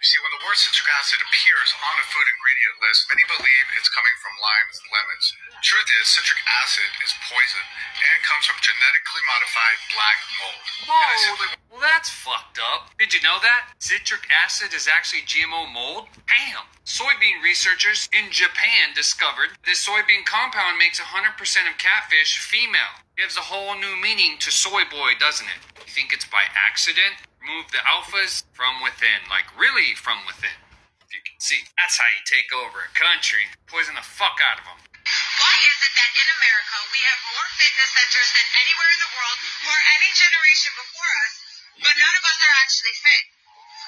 You 0.03 0.11
see, 0.11 0.19
when 0.27 0.35
the 0.35 0.43
word 0.43 0.59
citric 0.59 0.91
acid 0.99 1.23
appears 1.23 1.71
on 1.79 1.95
a 1.95 2.03
food 2.11 2.27
ingredient 2.27 2.75
list, 2.83 3.07
many 3.07 3.23
believe 3.23 3.67
it's 3.79 3.87
coming 3.87 4.11
from 4.19 4.35
limes 4.35 4.83
and 4.83 4.91
lemons. 4.91 5.31
Truth 5.63 5.87
is, 6.03 6.11
citric 6.11 6.43
acid 6.43 6.91
is 7.07 7.15
poison 7.23 7.63
and 7.63 8.19
comes 8.27 8.51
from 8.51 8.59
genetically 8.59 9.23
modified 9.31 9.79
black 9.95 10.19
mold. 10.43 10.63
I 10.91 11.15
simply 11.23 11.49
Well, 11.71 11.87
that's 11.87 12.11
fucked 12.11 12.59
up. 12.59 12.91
Did 12.99 13.15
you 13.15 13.23
know 13.23 13.39
that? 13.47 13.79
Citric 13.79 14.27
acid 14.27 14.75
is 14.75 14.91
actually 14.91 15.23
GMO 15.23 15.71
mold? 15.71 16.11
Damn. 16.27 16.67
Soybean 16.83 17.39
researchers 17.39 18.11
in 18.11 18.35
Japan 18.35 18.99
discovered 18.99 19.55
this 19.63 19.87
soybean 19.87 20.27
compound 20.27 20.83
makes 20.83 20.99
100% 20.99 21.39
of 21.71 21.79
catfish 21.79 22.43
female. 22.43 23.07
Gives 23.15 23.39
a 23.39 23.47
whole 23.47 23.79
new 23.79 23.95
meaning 24.03 24.35
to 24.43 24.51
soy 24.51 24.83
boy, 24.83 25.15
doesn't 25.23 25.47
it? 25.47 25.63
You 25.87 25.95
think 25.95 26.11
it's 26.11 26.27
by 26.27 26.43
accident? 26.59 27.23
Remove 27.43 27.75
the 27.75 27.83
alphas 27.83 28.47
from 28.55 28.79
within, 28.87 29.27
like 29.27 29.51
really 29.59 29.99
from 29.99 30.23
within. 30.31 30.55
If 31.03 31.11
you 31.11 31.23
can 31.27 31.43
see, 31.43 31.59
that's 31.75 31.99
how 31.99 32.07
you 32.15 32.23
take 32.23 32.55
over 32.55 32.87
a 32.87 32.93
country. 32.95 33.51
Poison 33.67 33.99
the 33.99 34.07
fuck 34.07 34.39
out 34.39 34.63
of 34.63 34.65
them. 34.71 34.79
Why 34.79 35.55
is 35.59 35.79
it 35.83 35.91
that 35.91 36.13
in 36.23 36.29
America 36.39 36.77
we 36.95 37.03
have 37.03 37.19
more 37.35 37.49
fitness 37.59 37.91
centers 37.99 38.31
than 38.31 38.47
anywhere 38.47 38.91
in 38.95 39.01
the 39.03 39.13
world 39.19 39.39
or 39.67 39.75
any 39.99 40.11
generation 40.15 40.71
before 40.79 41.13
us, 41.27 41.35
but 41.83 41.95
none 41.99 42.15
of 42.15 42.23
us 42.23 42.39
are 42.47 42.55
actually 42.63 42.95
fit? 43.03 43.25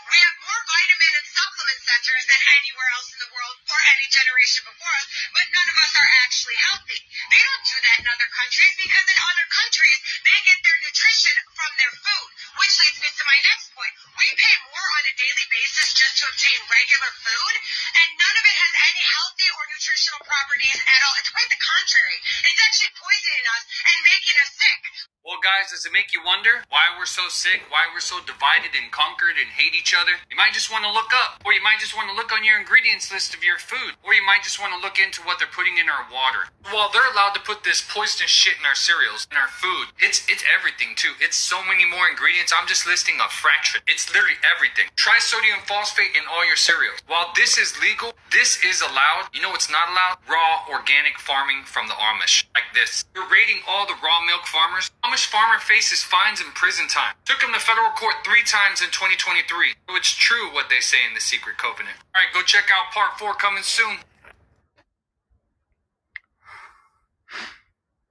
We 0.05 0.19
have 0.19 0.37
more 0.45 0.63
vitamin 0.69 1.13
and 1.17 1.27
supplement 1.33 1.81
centers 1.81 2.25
than 2.29 2.43
anywhere 2.59 2.91
else 2.99 3.09
in 3.15 3.21
the 3.23 3.33
world 3.33 3.57
or 3.71 3.79
any 3.97 4.07
generation 4.11 4.63
before 4.67 4.95
us, 4.99 5.07
but 5.31 5.47
none 5.55 5.69
of 5.71 5.79
us 5.79 5.93
are 5.95 6.11
actually 6.27 6.59
healthy. 6.61 7.01
They 7.31 7.41
don't 7.41 7.65
do 7.71 7.79
that 7.87 7.99
in 8.03 8.07
other 8.11 8.29
countries 8.35 8.75
because 8.83 9.07
in 9.09 9.19
other 9.23 9.47
countries 9.49 9.99
they 10.27 10.39
get 10.45 10.59
their 10.61 10.74
nutrition 11.05 11.37
from 11.53 11.73
their 11.77 11.93
food, 12.01 12.31
which 12.57 12.73
leads 12.81 12.97
me 13.05 13.11
to 13.13 13.25
my 13.29 13.39
next 13.53 13.69
point. 13.77 13.93
We 14.17 14.25
pay 14.41 14.55
more 14.73 14.89
on 14.97 15.05
a 15.05 15.15
daily 15.21 15.47
basis 15.53 15.93
just 15.93 16.17
to 16.17 16.25
obtain 16.33 16.61
regular 16.65 17.13
food, 17.21 17.55
and 17.93 18.09
none 18.17 18.37
of 18.41 18.45
it 18.49 18.57
has 18.57 18.73
any 18.89 19.05
healthy 19.05 19.49
or 19.53 19.63
nutritional 19.69 20.23
properties 20.25 20.81
at 20.81 21.01
all. 21.05 21.15
It's 21.21 21.29
quite 21.29 21.51
the 21.53 21.61
contrary. 21.61 22.19
It's 22.25 22.61
actually 22.65 22.93
poisoning 22.97 23.45
us 23.53 23.63
and 23.85 23.97
making 24.01 24.37
us 24.41 24.51
sick. 24.57 24.81
Well, 25.25 25.41
guys, 25.41 25.73
does 25.73 25.89
it 25.89 25.93
make 25.97 26.13
you 26.13 26.21
wonder 26.21 26.69
why 26.69 26.93
we're 26.97 27.09
so 27.09 27.33
sick, 27.33 27.65
why 27.73 27.89
we're 27.89 28.05
so 28.05 28.21
divided 28.29 28.77
and 28.77 28.93
conquered 28.93 29.41
and 29.41 29.49
hate 29.57 29.73
each 29.73 29.97
other? 29.97 30.21
You 30.29 30.37
might 30.37 30.53
just 30.53 30.69
want 30.69 30.85
to 30.85 30.93
look 30.93 31.17
up, 31.17 31.41
or 31.49 31.57
you 31.57 31.65
might 31.65 31.81
just 31.81 31.97
want 31.97 32.13
to 32.13 32.17
look 32.17 32.29
on 32.29 32.45
your 32.45 32.61
ingredients 32.61 33.09
list 33.09 33.33
of 33.33 33.41
your 33.41 33.57
food, 33.57 33.97
or 34.05 34.13
you 34.13 34.21
might 34.25 34.45
just 34.45 34.61
want 34.61 34.77
to 34.77 34.85
look 34.85 35.01
into 35.01 35.25
what 35.25 35.41
they're 35.41 35.49
putting 35.49 35.81
in 35.81 35.89
our 35.89 36.05
water. 36.13 36.53
Well, 36.69 36.93
they're 36.93 37.09
allowed 37.09 37.33
to 37.37 37.45
put 37.45 37.65
this 37.65 37.81
poisonous 37.81 38.29
shit 38.29 38.61
in 38.61 38.69
our 38.69 38.77
cereals, 38.77 39.25
in 39.33 39.41
our 39.41 39.49
food. 39.49 39.97
It's 39.97 40.29
it's 40.29 40.45
everything 40.45 40.93
too. 40.97 41.13
It's 41.21 41.37
so 41.37 41.63
many 41.67 41.85
more 41.85 42.09
ingredients. 42.09 42.55
I'm 42.57 42.67
just 42.67 42.87
listing 42.87 43.17
a 43.23 43.29
fraction. 43.31 43.83
It's 43.87 44.09
literally 44.11 44.41
everything. 44.43 44.91
Try 44.97 45.19
sodium 45.21 45.61
phosphate 45.67 46.17
in 46.17 46.25
all 46.31 46.47
your 46.47 46.57
cereals. 46.57 46.99
While 47.07 47.31
this 47.37 47.59
is 47.59 47.77
legal, 47.81 48.15
this 48.33 48.59
is 48.65 48.81
allowed. 48.83 49.31
You 49.35 49.43
know 49.43 49.51
what's 49.51 49.71
not 49.71 49.91
allowed? 49.93 50.19
Raw 50.27 50.67
organic 50.73 51.21
farming 51.21 51.65
from 51.67 51.87
the 51.87 51.95
Amish, 51.95 52.47
like 52.55 52.71
this. 52.75 53.05
You're 53.15 53.29
raiding 53.31 53.63
all 53.69 53.87
the 53.87 53.99
raw 54.03 54.25
milk 54.27 54.47
farmers. 54.51 54.91
Amish 55.05 55.27
farmer 55.27 55.61
faces 55.61 56.03
fines 56.03 56.41
and 56.41 56.55
prison 56.55 56.89
time. 56.89 57.15
Took 57.27 57.43
him 57.43 57.55
to 57.55 57.61
federal 57.61 57.93
court 57.95 58.17
three 58.25 58.43
times 58.43 58.83
in 58.83 58.89
2023. 58.91 59.45
So 59.89 59.97
it's 59.97 60.11
true 60.11 60.51
what 60.57 60.71
they 60.71 60.81
say 60.81 61.05
in 61.07 61.15
the 61.15 61.23
secret 61.23 61.59
covenant. 61.59 61.97
All 62.17 62.23
right, 62.25 62.33
go 62.35 62.43
check 62.43 62.67
out 62.73 62.93
part 62.95 63.19
four 63.19 63.35
coming 63.35 63.63
soon. 63.63 64.03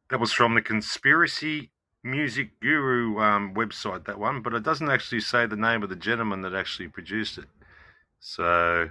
That 0.09 0.21
was 0.21 0.33
from 0.33 0.55
the 0.55 0.61
Conspiracy 0.63 1.72
Music 2.03 2.59
Guru 2.59 3.19
um, 3.19 3.53
website, 3.53 4.05
that 4.05 4.19
one, 4.19 4.41
but 4.41 4.53
it 4.53 4.63
doesn't 4.63 4.89
actually 4.89 5.21
say 5.21 5.45
the 5.45 5.55
name 5.55 5.83
of 5.83 5.89
the 5.89 5.95
gentleman 5.95 6.41
that 6.41 6.53
actually 6.53 6.89
produced 6.89 7.37
it. 7.37 7.45
So. 8.19 8.89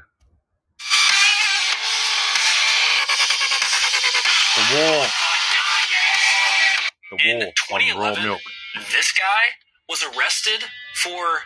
The 4.54 4.76
war. 4.76 5.06
The 7.10 7.30
In 7.30 7.38
war 7.38 7.46
raw 7.70 7.78
2011, 7.78 8.22
milk. 8.24 8.40
this 8.90 9.12
guy 9.12 9.44
was 9.88 10.02
arrested 10.02 10.64
for 10.94 11.40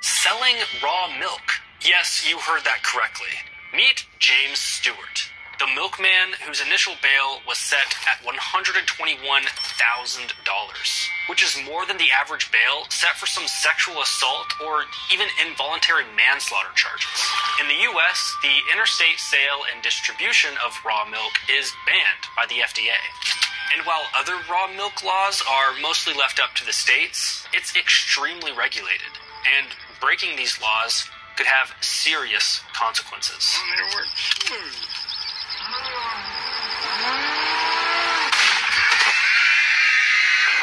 selling 0.00 0.56
raw 0.82 1.08
milk. 1.18 1.42
Yes, 1.84 2.28
you 2.28 2.38
heard 2.38 2.64
that 2.64 2.82
correctly. 2.82 3.34
Meet 3.74 4.06
James 4.18 4.58
Stewart, 4.58 5.30
the 5.58 5.66
milkman 5.74 6.34
whose 6.46 6.60
initial 6.60 6.94
bail 7.02 7.40
was 7.46 7.58
set 7.58 7.94
at 8.08 8.22
$121,000, 8.24 11.08
which 11.28 11.42
is 11.42 11.58
more 11.64 11.84
than 11.86 11.98
the 11.98 12.10
average 12.10 12.50
bail 12.50 12.86
set 12.90 13.16
for 13.16 13.26
some 13.26 13.46
sexual 13.46 14.02
assault 14.02 14.52
or 14.64 14.84
even 15.12 15.28
involuntary 15.44 16.04
manslaughter 16.16 16.72
charges. 16.74 17.06
In 17.60 17.68
the 17.68 17.82
US, 17.92 18.34
the 18.42 18.60
interstate 18.72 19.18
sale 19.18 19.62
and 19.72 19.82
distribution 19.82 20.56
of 20.64 20.80
raw 20.84 21.04
milk 21.04 21.38
is 21.50 21.72
banned 21.86 22.26
by 22.36 22.46
the 22.46 22.60
FDA. 22.64 22.98
And 23.76 23.86
while 23.86 24.04
other 24.14 24.36
raw 24.50 24.66
milk 24.68 25.02
laws 25.04 25.42
are 25.48 25.74
mostly 25.80 26.14
left 26.14 26.40
up 26.40 26.54
to 26.56 26.64
the 26.64 26.72
states, 26.72 27.46
it's 27.52 27.76
extremely 27.76 28.52
regulated. 28.52 29.12
And 29.58 29.68
breaking 30.00 30.36
these 30.36 30.60
laws 30.60 31.08
could 31.36 31.46
have 31.46 31.74
serious 31.80 32.60
consequences. 32.74 33.56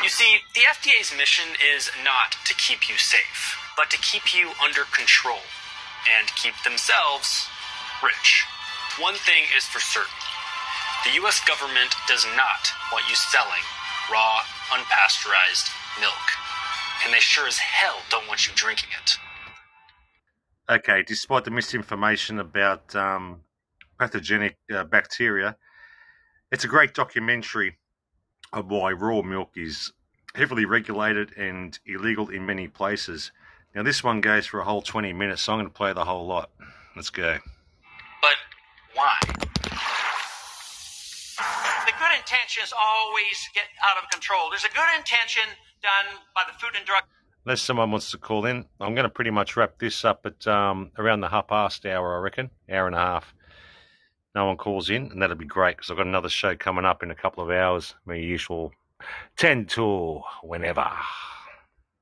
You 0.04 0.10
see, 0.10 0.40
the 0.54 0.62
FDA's 0.62 1.16
mission 1.16 1.46
is 1.76 1.92
not 2.04 2.36
to 2.46 2.54
keep 2.56 2.90
you 2.90 2.98
safe, 2.98 3.58
but 3.78 3.90
to 3.92 3.98
keep 3.98 4.34
you 4.34 4.52
under 4.64 4.84
control 4.92 5.44
and 6.20 6.28
keep 6.36 6.54
themselves 6.64 7.48
rich. 8.04 8.46
One 9.00 9.16
thing 9.16 9.44
is 9.56 9.66
for 9.66 9.80
certain 9.80 10.20
the 11.06 11.12
US 11.24 11.40
government 11.46 11.96
does 12.08 12.26
not 12.36 12.72
want 12.92 13.08
you 13.08 13.16
selling 13.16 13.64
raw, 14.12 14.42
unpasteurized 14.70 15.72
milk. 16.00 16.14
And 17.06 17.14
they 17.14 17.20
sure 17.20 17.48
as 17.48 17.58
hell 17.58 18.00
don't 18.10 18.28
want 18.28 18.48
you 18.48 18.54
drinking 18.54 18.90
it. 19.02 19.18
Okay, 20.70 21.04
despite 21.08 21.46
the 21.46 21.52
misinformation 21.52 22.40
about 22.40 22.94
um, 22.96 23.42
pathogenic 24.00 24.58
uh, 24.74 24.84
bacteria, 24.86 25.56
it's 26.52 26.64
a 26.64 26.68
great 26.68 26.94
documentary 26.94 27.78
of 28.54 28.72
why 28.72 28.92
raw 28.92 29.22
milk 29.22 29.52
is 29.56 29.94
heavily 30.34 30.66
regulated 30.66 31.38
and 31.38 31.78
illegal 31.86 32.30
in 32.30 32.46
many 32.46 32.68
places. 32.68 33.32
Now, 33.76 33.84
this 33.84 34.04
one 34.04 34.22
goes 34.22 34.48
for 34.48 34.60
a 34.60 34.64
whole 34.64 34.82
20 34.82 35.14
minutes, 35.14 35.44
so 35.44 35.54
I'm 35.54 35.60
going 35.60 35.68
to 35.68 35.74
play 35.74 35.94
the 35.94 36.06
whole 36.06 36.26
lot. 36.26 36.50
Let's 36.96 37.12
go. 37.12 37.38
But 38.22 38.36
why? 38.96 39.18
The 41.86 41.94
good 42.00 42.18
intentions 42.18 42.74
always 42.80 43.38
get 43.54 43.66
out 43.84 44.02
of 44.02 44.10
control. 44.10 44.50
There's 44.50 44.66
a 44.66 44.74
good 44.74 44.98
intention 44.98 45.44
done 45.84 46.18
by 46.34 46.44
the 46.48 46.58
Food 46.60 46.76
and 46.76 46.86
Drug 46.86 47.04
Unless 47.46 47.62
someone 47.62 47.90
wants 47.92 48.12
to 48.12 48.18
call 48.18 48.46
in, 48.46 48.66
I'm 48.82 48.94
going 48.96 49.06
to 49.06 49.10
pretty 49.10 49.32
much 49.32 49.56
wrap 49.56 49.80
this 49.80 50.04
up 50.04 50.26
at 50.26 50.46
um, 50.46 50.92
around 50.98 51.22
the 51.22 51.30
half 51.30 51.48
past 51.48 51.86
hour, 51.86 52.18
I 52.18 52.20
reckon, 52.20 52.50
hour 52.70 52.86
and 52.86 52.96
a 52.96 53.00
half. 53.00 53.34
No 54.40 54.48
one 54.48 54.56
calls 54.56 54.88
in, 54.88 55.12
and 55.12 55.20
that'll 55.20 55.36
be 55.36 55.44
great 55.44 55.76
because 55.76 55.92
I've 55.92 56.00
got 56.00 56.08
another 56.08 56.32
show 56.32 56.56
coming 56.56 56.88
up 56.88 57.04
in 57.04 57.12
a 57.12 57.20
couple 57.20 57.44
of 57.44 57.52
hours, 57.52 58.00
my 58.08 58.16
usual 58.16 58.72
10 59.36 59.68
to 59.76 60.24
whenever. 60.40 60.88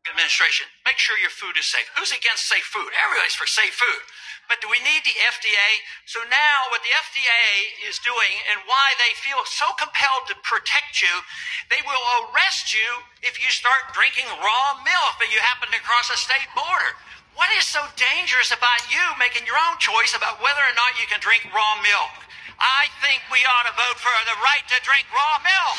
Administration. 0.05 0.69
Make 0.85 1.01
sure 1.01 1.17
your 1.17 1.33
food 1.33 1.57
is 1.57 1.65
safe. 1.65 1.89
Who's 1.97 2.13
against 2.13 2.45
safe 2.45 2.69
food? 2.69 2.93
Everybody's 2.93 3.33
for 3.33 3.49
safe 3.49 3.73
food. 3.73 4.05
But 4.45 4.61
do 4.61 4.69
we 4.69 4.77
need 4.85 5.01
the 5.01 5.17
FDA? 5.17 5.81
So 6.05 6.21
now 6.29 6.69
what 6.69 6.85
the 6.85 6.93
FDA 6.93 7.73
is 7.89 7.97
doing 8.05 8.37
and 8.53 8.61
why 8.69 8.93
they 9.01 9.17
feel 9.17 9.41
so 9.49 9.73
compelled 9.73 10.29
to 10.29 10.37
protect 10.45 11.01
you, 11.01 11.25
they 11.73 11.81
will 11.89 12.05
arrest 12.21 12.69
you 12.69 13.01
if 13.25 13.41
you 13.41 13.49
start 13.49 13.97
drinking 13.97 14.29
raw 14.29 14.77
milk 14.85 15.17
that 15.25 15.33
you 15.33 15.41
happen 15.41 15.73
to 15.73 15.81
cross 15.81 16.13
a 16.13 16.21
state 16.21 16.53
border. 16.53 17.01
What 17.33 17.49
is 17.57 17.65
so 17.65 17.81
dangerous 17.97 18.53
about 18.53 18.85
you 18.93 19.01
making 19.17 19.49
your 19.49 19.57
own 19.57 19.81
choice 19.81 20.13
about 20.13 20.37
whether 20.37 20.61
or 20.61 20.77
not 20.77 21.01
you 21.01 21.09
can 21.09 21.17
drink 21.17 21.41
raw 21.49 21.81
milk? 21.81 22.26
I 22.59 22.89
think 23.05 23.21
we 23.31 23.39
ought 23.45 23.69
to 23.69 23.75
vote 23.77 23.97
for 24.01 24.13
the 24.25 24.37
right 24.41 24.65
to 24.65 24.77
drink 24.81 25.05
raw 25.13 25.37
milk. 25.45 25.77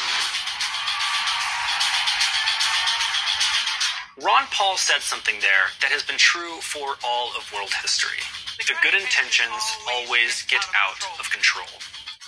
Ron 4.18 4.46
Paul 4.50 4.76
said 4.76 4.98
something 5.02 5.38
there 5.40 5.70
that 5.80 5.94
has 5.94 6.02
been 6.02 6.18
true 6.18 6.58
for 6.58 6.98
all 7.06 7.30
of 7.38 7.46
world 7.54 7.70
history. 7.82 8.18
The 8.58 8.74
good 8.82 8.94
intentions 8.94 9.62
always 9.86 10.42
get 10.50 10.62
out 10.74 10.98
of 11.22 11.30
control. 11.30 11.70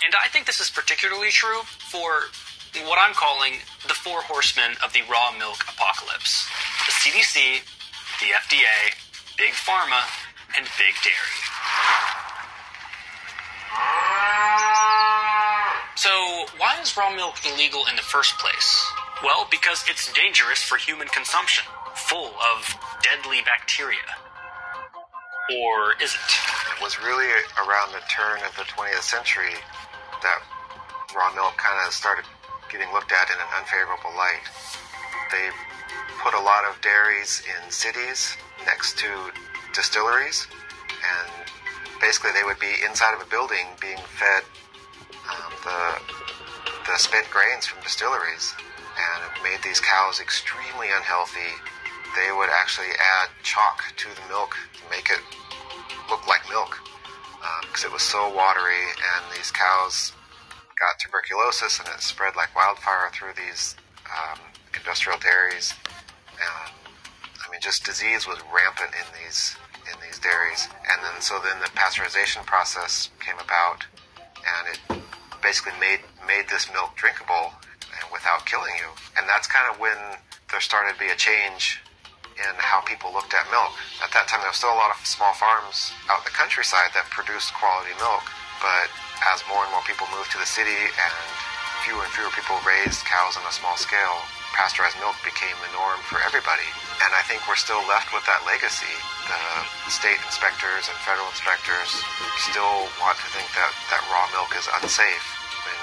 And 0.03 0.15
I 0.15 0.27
think 0.31 0.47
this 0.47 0.59
is 0.59 0.71
particularly 0.71 1.29
true 1.29 1.61
for 1.91 2.31
what 2.87 2.97
I'm 2.97 3.13
calling 3.13 3.59
the 3.87 3.93
four 3.93 4.23
horsemen 4.23 4.79
of 4.83 4.93
the 4.93 5.03
raw 5.11 5.35
milk 5.37 5.59
apocalypse 5.67 6.47
the 6.87 6.91
CDC, 6.91 7.61
the 8.19 8.31
FDA, 8.33 8.95
Big 9.37 9.53
Pharma, 9.53 10.01
and 10.57 10.65
Big 10.79 10.95
Dairy. 11.03 11.37
So, 15.95 16.40
why 16.57 16.79
is 16.81 16.95
raw 16.97 17.13
milk 17.15 17.35
illegal 17.45 17.85
in 17.89 17.95
the 17.95 18.01
first 18.01 18.37
place? 18.37 18.85
Well, 19.23 19.47
because 19.49 19.85
it's 19.89 20.11
dangerous 20.13 20.63
for 20.63 20.77
human 20.77 21.07
consumption, 21.07 21.65
full 21.95 22.33
of 22.39 22.75
deadly 23.03 23.39
bacteria. 23.45 24.07
Or 25.51 25.93
is 26.01 26.13
it? 26.15 26.31
It 26.77 26.81
was 26.81 26.99
really 26.99 27.27
around 27.59 27.91
the 27.91 28.01
turn 28.09 28.39
of 28.47 28.55
the 28.55 28.63
20th 28.63 29.03
century 29.03 29.53
that 30.23 30.39
raw 31.15 31.33
milk 31.35 31.57
kind 31.57 31.77
of 31.85 31.93
started 31.93 32.25
getting 32.71 32.91
looked 32.93 33.11
at 33.11 33.29
in 33.29 33.35
an 33.35 33.51
unfavorable 33.59 34.15
light. 34.15 34.45
They 35.31 35.49
put 36.23 36.33
a 36.33 36.39
lot 36.39 36.63
of 36.65 36.79
dairies 36.81 37.43
in 37.45 37.71
cities 37.71 38.37
next 38.65 38.97
to 38.99 39.07
distilleries, 39.73 40.47
and 41.03 41.31
basically 41.99 42.31
they 42.31 42.43
would 42.43 42.59
be 42.59 42.73
inside 42.87 43.13
of 43.13 43.21
a 43.21 43.29
building 43.29 43.67
being 43.81 43.99
fed 44.17 44.43
um, 45.29 45.53
the 45.63 46.01
the 46.91 46.99
spent 46.99 47.29
grains 47.31 47.65
from 47.65 47.81
distilleries, 47.81 48.53
and 48.99 49.23
it 49.23 49.43
made 49.43 49.63
these 49.63 49.79
cows 49.79 50.19
extremely 50.19 50.91
unhealthy. 50.91 51.55
They 52.19 52.35
would 52.35 52.49
actually 52.51 52.91
add 52.99 53.29
chalk 53.43 53.95
to 53.95 54.09
the 54.11 54.27
milk 54.27 54.57
to 54.75 54.83
make 54.91 55.09
it 55.09 55.23
look 56.09 56.27
like 56.27 56.43
milk 56.49 56.79
because 57.63 57.85
it 57.85 57.91
was 57.91 58.01
so 58.01 58.27
watery, 58.35 58.83
and 59.15 59.23
these 59.33 59.51
cows 59.51 60.11
got 60.75 60.99
tuberculosis, 60.99 61.79
and 61.79 61.87
it 61.87 62.01
spread 62.01 62.35
like 62.35 62.53
wildfire 62.55 63.09
through 63.13 63.33
these 63.39 63.75
um, 64.11 64.39
industrial 64.75 65.17
dairies. 65.19 65.73
And 66.35 66.73
I 67.39 67.51
mean, 67.51 67.61
just 67.61 67.85
disease 67.85 68.27
was 68.27 68.39
rampant 68.53 68.91
in 68.91 69.07
these 69.15 69.55
in 69.87 69.95
these 70.03 70.19
dairies. 70.19 70.67
And 70.91 70.99
then 71.01 71.21
so 71.21 71.39
then 71.39 71.59
the 71.61 71.71
pasteurization 71.71 72.45
process 72.45 73.09
came 73.23 73.39
about, 73.39 73.85
and 74.43 74.75
it 74.75 75.01
basically 75.41 75.73
made 75.79 76.01
made 76.25 76.47
this 76.49 76.69
milk 76.71 76.95
drinkable 76.95 77.51
without 78.13 78.45
killing 78.45 78.73
you. 78.77 78.89
And 79.17 79.27
that's 79.27 79.47
kind 79.47 79.67
of 79.67 79.79
when 79.79 79.97
there 80.49 80.61
started 80.61 80.93
to 80.93 80.99
be 80.99 81.09
a 81.11 81.17
change 81.17 81.81
in 82.37 82.53
how 82.57 82.81
people 82.81 83.11
looked 83.11 83.33
at 83.33 83.45
milk. 83.51 83.75
At 84.01 84.11
that 84.15 84.27
time, 84.27 84.41
there 84.41 84.49
was 84.49 84.57
still 84.57 84.73
a 84.73 84.79
lot 84.79 84.89
of 84.93 84.99
small 85.05 85.33
farms 85.35 85.91
out 86.09 86.23
in 86.23 86.25
the 86.25 86.35
countryside 86.35 86.95
that 86.95 87.09
produced 87.11 87.53
quality 87.53 87.93
milk, 87.99 88.23
but 88.63 88.87
as 89.33 89.43
more 89.51 89.61
and 89.61 89.71
more 89.71 89.83
people 89.85 90.07
moved 90.15 90.31
to 90.33 90.39
the 90.39 90.47
city 90.47 90.89
and 90.89 91.15
fewer 91.85 92.01
and 92.01 92.13
fewer 92.13 92.31
people 92.33 92.57
raised 92.65 93.03
cows 93.05 93.37
on 93.37 93.43
a 93.45 93.53
small 93.53 93.75
scale, 93.77 94.23
pasteurized 94.53 94.99
milk 94.99 95.15
became 95.23 95.55
the 95.63 95.71
norm 95.73 95.99
for 96.05 96.19
everybody. 96.23 96.67
And 97.01 97.11
I 97.15 97.23
think 97.25 97.47
we're 97.49 97.59
still 97.59 97.81
left 97.89 98.13
with 98.13 98.25
that 98.29 98.45
legacy. 98.45 98.91
The 99.25 99.41
state 99.89 100.19
inspectors 100.27 100.91
and 100.91 100.97
federal 101.01 101.27
inspectors 101.31 102.03
still 102.45 102.89
want 103.01 103.17
to 103.17 103.27
think 103.33 103.47
that, 103.57 103.71
that 103.89 104.03
raw 104.11 104.27
milk 104.35 104.53
is 104.53 104.67
unsafe 104.81 105.25
when, 105.65 105.79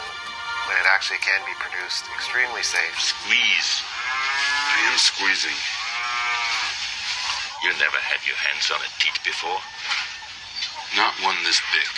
when 0.70 0.76
it 0.78 0.86
actually 0.86 1.20
can 1.24 1.40
be 1.48 1.56
produced 1.58 2.06
extremely 2.14 2.62
safe. 2.62 2.94
Squeeze. 3.00 3.82
I 3.82 4.78
am 4.92 4.96
squeezing. 5.00 5.58
You 7.64 7.74
never 7.82 7.98
had 7.98 8.22
your 8.22 8.38
hands 8.38 8.70
on 8.70 8.78
a 8.78 8.90
teat 9.02 9.18
before. 9.26 9.58
Not 10.94 11.12
one 11.24 11.36
this 11.42 11.60
big. 11.74 11.90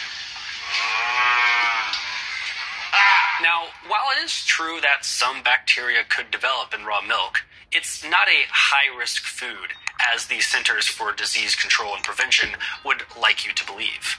Now, 3.42 3.68
while 3.88 4.10
it 4.18 4.22
is 4.22 4.44
true 4.44 4.80
that 4.82 5.04
some 5.04 5.42
bacteria 5.42 6.04
could 6.06 6.30
develop 6.30 6.74
in 6.74 6.84
raw 6.84 7.00
milk, 7.00 7.42
it's 7.72 8.04
not 8.04 8.28
a 8.28 8.44
high 8.50 8.94
risk 8.96 9.22
food, 9.22 9.72
as 10.12 10.26
the 10.26 10.40
Centers 10.40 10.86
for 10.86 11.12
Disease 11.12 11.56
Control 11.56 11.94
and 11.94 12.04
Prevention 12.04 12.50
would 12.84 13.04
like 13.18 13.46
you 13.46 13.52
to 13.52 13.66
believe. 13.66 14.18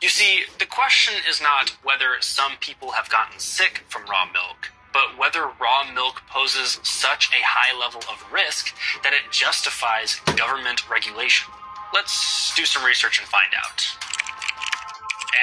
You 0.00 0.08
see, 0.08 0.44
the 0.58 0.66
question 0.66 1.14
is 1.28 1.42
not 1.42 1.76
whether 1.82 2.16
some 2.20 2.52
people 2.60 2.92
have 2.92 3.10
gotten 3.10 3.38
sick 3.38 3.82
from 3.88 4.06
raw 4.06 4.24
milk, 4.24 4.70
but 4.92 5.18
whether 5.18 5.50
raw 5.60 5.84
milk 5.92 6.22
poses 6.30 6.78
such 6.82 7.28
a 7.30 7.44
high 7.44 7.78
level 7.78 8.00
of 8.10 8.24
risk 8.32 8.74
that 9.02 9.12
it 9.12 9.32
justifies 9.32 10.20
government 10.36 10.88
regulation. 10.88 11.52
Let's 11.92 12.54
do 12.54 12.64
some 12.64 12.84
research 12.84 13.18
and 13.18 13.28
find 13.28 13.52
out. 13.54 13.84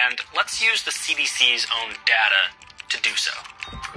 And 0.08 0.20
let's 0.36 0.64
use 0.64 0.84
the 0.84 0.92
CDC's 0.92 1.68
own 1.76 1.94
data 2.06 2.56
to 2.90 3.02
do 3.02 3.16
so. 3.16 3.32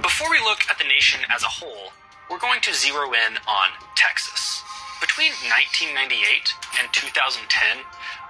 Before 0.01 0.29
we 0.29 0.39
look 0.39 0.61
at 0.69 0.77
the 0.77 0.85
nation 0.85 1.21
as 1.33 1.43
a 1.43 1.47
whole, 1.47 1.91
we're 2.29 2.39
going 2.39 2.61
to 2.61 2.73
zero 2.73 3.11
in 3.13 3.37
on 3.47 3.69
Texas. 3.95 4.63
Between 5.01 5.33
1998 5.51 6.53
and 6.79 6.87
2010, 6.93 7.83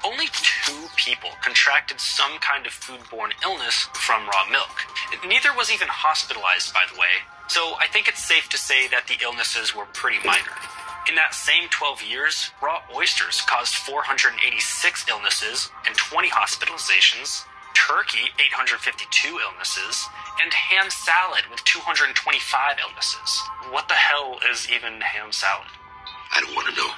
only 0.03 0.27
two 0.33 0.89
people 0.95 1.29
contracted 1.41 1.99
some 1.99 2.39
kind 2.39 2.65
of 2.65 2.73
foodborne 2.73 3.31
illness 3.43 3.87
from 3.93 4.27
raw 4.27 4.49
milk. 4.49 4.83
Neither 5.27 5.53
was 5.53 5.71
even 5.71 5.87
hospitalized, 5.87 6.73
by 6.73 6.83
the 6.91 6.99
way, 6.99 7.23
so 7.47 7.75
I 7.79 7.87
think 7.87 8.07
it's 8.07 8.23
safe 8.23 8.49
to 8.49 8.57
say 8.57 8.87
that 8.87 9.07
the 9.07 9.21
illnesses 9.21 9.75
were 9.75 9.85
pretty 9.93 10.19
minor. 10.25 10.57
In 11.07 11.15
that 11.15 11.33
same 11.33 11.69
12 11.69 12.01
years, 12.01 12.51
raw 12.61 12.81
oysters 12.95 13.41
caused 13.41 13.75
486 13.75 15.05
illnesses 15.09 15.69
and 15.85 15.95
20 15.95 16.29
hospitalizations, 16.29 17.43
turkey 17.73 18.31
852 18.39 19.39
illnesses, 19.39 20.05
and 20.41 20.53
ham 20.53 20.89
salad 20.89 21.43
with 21.51 21.63
225 21.63 22.77
illnesses. 22.81 23.41
What 23.69 23.87
the 23.87 23.93
hell 23.93 24.39
is 24.51 24.67
even 24.69 25.01
ham 25.01 25.31
salad? 25.31 25.67
I 26.31 26.41
don't 26.41 26.55
want 26.55 26.67
to 26.69 26.75
know. 26.75 26.91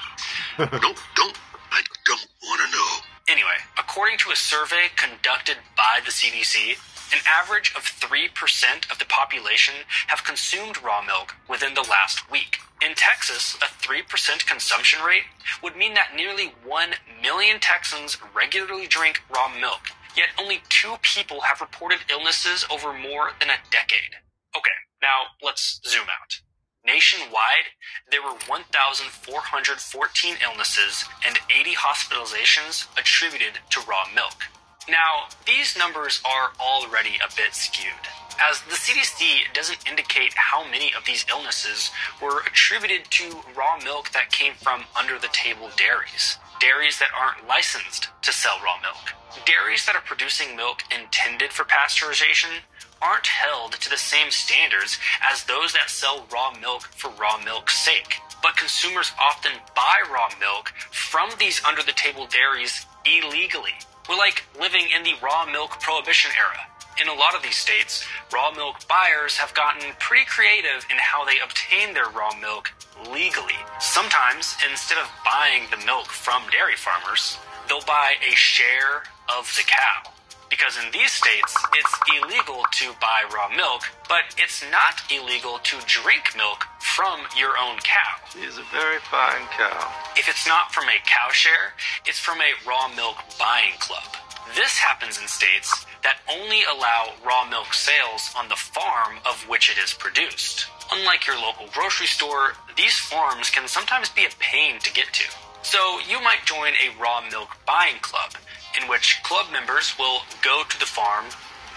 no, 0.79 0.93
don't. 1.15 1.37
I 1.71 1.81
don't 2.05 2.27
want 2.43 2.61
to 2.61 2.77
know. 2.77 2.91
Anyway, 3.27 3.57
according 3.77 4.17
to 4.19 4.31
a 4.31 4.35
survey 4.35 4.87
conducted 4.95 5.57
by 5.75 5.99
the 6.05 6.11
CDC, 6.11 6.77
an 7.11 7.19
average 7.27 7.73
of 7.75 7.83
3% 7.83 8.91
of 8.91 8.99
the 8.99 9.05
population 9.05 9.73
have 10.07 10.23
consumed 10.23 10.81
raw 10.81 11.01
milk 11.01 11.35
within 11.49 11.73
the 11.73 11.81
last 11.89 12.29
week. 12.31 12.59
In 12.81 12.93
Texas, 12.95 13.55
a 13.55 13.65
3% 13.65 14.45
consumption 14.45 15.01
rate 15.03 15.23
would 15.63 15.75
mean 15.75 15.93
that 15.93 16.15
nearly 16.15 16.53
1 16.65 16.89
million 17.21 17.59
Texans 17.59 18.17
regularly 18.35 18.87
drink 18.87 19.21
raw 19.33 19.49
milk, 19.59 19.89
yet 20.15 20.29
only 20.39 20.61
two 20.69 20.95
people 21.01 21.41
have 21.41 21.61
reported 21.61 21.99
illnesses 22.09 22.65
over 22.71 22.93
more 22.93 23.31
than 23.39 23.49
a 23.49 23.59
decade. 23.71 24.15
Okay, 24.55 24.77
now 25.01 25.35
let's 25.41 25.81
zoom 25.85 26.07
out. 26.07 26.39
Nationwide, 26.85 27.73
there 28.11 28.21
were 28.21 28.37
1,414 28.47 30.35
illnesses 30.43 31.05
and 31.25 31.39
80 31.49 31.73
hospitalizations 31.75 32.87
attributed 32.97 33.59
to 33.71 33.81
raw 33.81 34.05
milk. 34.13 34.43
Now, 34.87 35.29
these 35.47 35.75
numbers 35.75 36.21
are 36.23 36.51
already 36.59 37.17
a 37.17 37.33
bit 37.35 37.55
skewed, 37.55 38.05
as 38.39 38.61
the 38.61 38.75
CDC 38.75 39.51
doesn't 39.51 39.89
indicate 39.89 40.33
how 40.35 40.63
many 40.69 40.91
of 40.95 41.05
these 41.05 41.25
illnesses 41.27 41.89
were 42.21 42.41
attributed 42.41 43.09
to 43.11 43.41
raw 43.57 43.79
milk 43.83 44.11
that 44.11 44.31
came 44.31 44.53
from 44.53 44.83
under 44.95 45.17
the 45.17 45.29
table 45.33 45.71
dairies, 45.75 46.37
dairies 46.59 46.99
that 46.99 47.09
aren't 47.17 47.47
licensed 47.47 48.09
to 48.21 48.31
sell 48.31 48.57
raw 48.63 48.79
milk. 48.81 49.13
Dairies 49.45 49.85
that 49.85 49.95
are 49.95 50.01
producing 50.01 50.55
milk 50.55 50.83
intended 50.93 51.51
for 51.51 51.65
pasteurization 51.65 52.61
aren't 53.01 53.27
held 53.27 53.73
to 53.73 53.89
the 53.89 53.97
same 53.97 54.31
standards 54.31 54.97
as 55.31 55.43
those 55.43 55.73
that 55.73 55.89
sell 55.89 56.25
raw 56.31 56.53
milk 56.59 56.83
for 56.95 57.11
raw 57.19 57.37
milk's 57.43 57.77
sake. 57.77 58.19
But 58.41 58.57
consumers 58.57 59.11
often 59.19 59.51
buy 59.75 60.01
raw 60.11 60.29
milk 60.39 60.69
from 60.91 61.31
these 61.39 61.61
under 61.63 61.83
the 61.83 61.91
table 61.91 62.27
dairies 62.27 62.85
illegally. 63.05 63.73
We're 64.07 64.17
like 64.17 64.43
living 64.59 64.87
in 64.95 65.03
the 65.03 65.15
raw 65.21 65.45
milk 65.45 65.79
prohibition 65.81 66.31
era. 66.37 66.67
In 67.01 67.09
a 67.09 67.13
lot 67.13 67.35
of 67.35 67.43
these 67.43 67.57
states, 67.57 68.05
raw 68.31 68.51
milk 68.51 68.87
buyers 68.87 69.35
have 69.35 69.53
gotten 69.53 69.91
pretty 69.99 70.23
creative 70.25 70.85
in 70.89 70.97
how 70.97 71.25
they 71.25 71.39
obtain 71.43 71.93
their 71.93 72.07
raw 72.09 72.31
milk 72.39 72.71
legally. 73.11 73.59
Sometimes, 73.81 74.55
instead 74.69 74.97
of 74.97 75.09
buying 75.25 75.63
the 75.71 75.85
milk 75.85 76.07
from 76.07 76.43
dairy 76.51 76.77
farmers, 76.77 77.37
they'll 77.67 77.81
buy 77.81 78.13
a 78.25 78.33
share 78.35 79.03
of 79.27 79.51
the 79.57 79.63
cow. 79.67 80.14
Because 80.55 80.77
in 80.79 80.89
these 80.93 81.11
states, 81.11 81.53
it's 81.75 81.93
illegal 82.15 82.63
to 82.79 82.93
buy 83.01 83.27
raw 83.35 83.49
milk, 83.53 83.81
but 84.07 84.23
it's 84.37 84.63
not 84.71 85.03
illegal 85.11 85.59
to 85.59 85.75
drink 85.85 86.31
milk 86.37 86.63
from 86.79 87.19
your 87.35 87.59
own 87.59 87.75
cow. 87.83 88.15
She's 88.31 88.57
a 88.57 88.63
very 88.71 88.99
fine 89.11 89.43
cow. 89.51 89.91
If 90.15 90.29
it's 90.29 90.47
not 90.47 90.71
from 90.71 90.85
a 90.85 91.03
cow 91.03 91.27
share, 91.31 91.75
it's 92.05 92.19
from 92.19 92.39
a 92.39 92.55
raw 92.65 92.87
milk 92.95 93.17
buying 93.37 93.75
club. 93.79 94.07
This 94.55 94.77
happens 94.77 95.19
in 95.19 95.27
states 95.27 95.85
that 96.03 96.23
only 96.31 96.63
allow 96.63 97.11
raw 97.25 97.43
milk 97.49 97.73
sales 97.73 98.31
on 98.37 98.47
the 98.47 98.55
farm 98.55 99.17
of 99.27 99.43
which 99.49 99.69
it 99.69 99.77
is 99.77 99.93
produced. 99.93 100.67
Unlike 100.89 101.27
your 101.27 101.35
local 101.35 101.67
grocery 101.73 102.07
store, 102.07 102.53
these 102.77 102.95
farms 102.95 103.49
can 103.49 103.67
sometimes 103.67 104.07
be 104.09 104.23
a 104.23 104.29
pain 104.39 104.79
to 104.79 104.93
get 104.93 105.11
to. 105.11 105.25
So 105.63 105.99
you 106.07 106.21
might 106.21 106.45
join 106.45 106.71
a 106.79 106.95
raw 107.01 107.27
milk 107.29 107.49
buying 107.67 107.99
club, 108.01 108.31
in 108.81 108.87
which 108.87 109.21
club 109.23 109.51
members 109.51 109.93
will 109.97 110.21
go 110.41 110.63
to 110.67 110.79
the 110.79 110.85
farm, 110.85 111.25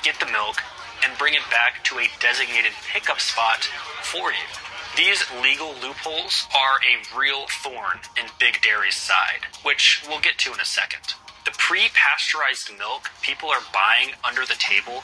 get 0.02 0.18
the 0.20 0.30
milk, 0.32 0.62
and 1.04 1.16
bring 1.18 1.34
it 1.34 1.46
back 1.50 1.84
to 1.84 1.98
a 1.98 2.10
designated 2.20 2.72
pickup 2.92 3.20
spot 3.20 3.64
for 4.02 4.30
you. 4.30 4.46
These 4.96 5.24
legal 5.42 5.74
loopholes 5.80 6.48
are 6.54 6.80
a 6.82 7.16
real 7.16 7.46
thorn 7.62 8.00
in 8.18 8.26
Big 8.40 8.60
Dairy's 8.62 8.96
side, 8.96 9.46
which 9.62 10.02
we'll 10.08 10.20
get 10.20 10.38
to 10.38 10.52
in 10.52 10.60
a 10.60 10.64
second. 10.64 11.14
The 11.44 11.52
pre 11.56 11.88
pasteurized 11.94 12.70
milk 12.76 13.10
people 13.22 13.48
are 13.48 13.62
buying 13.72 14.14
under 14.24 14.44
the 14.44 14.58
table 14.58 15.02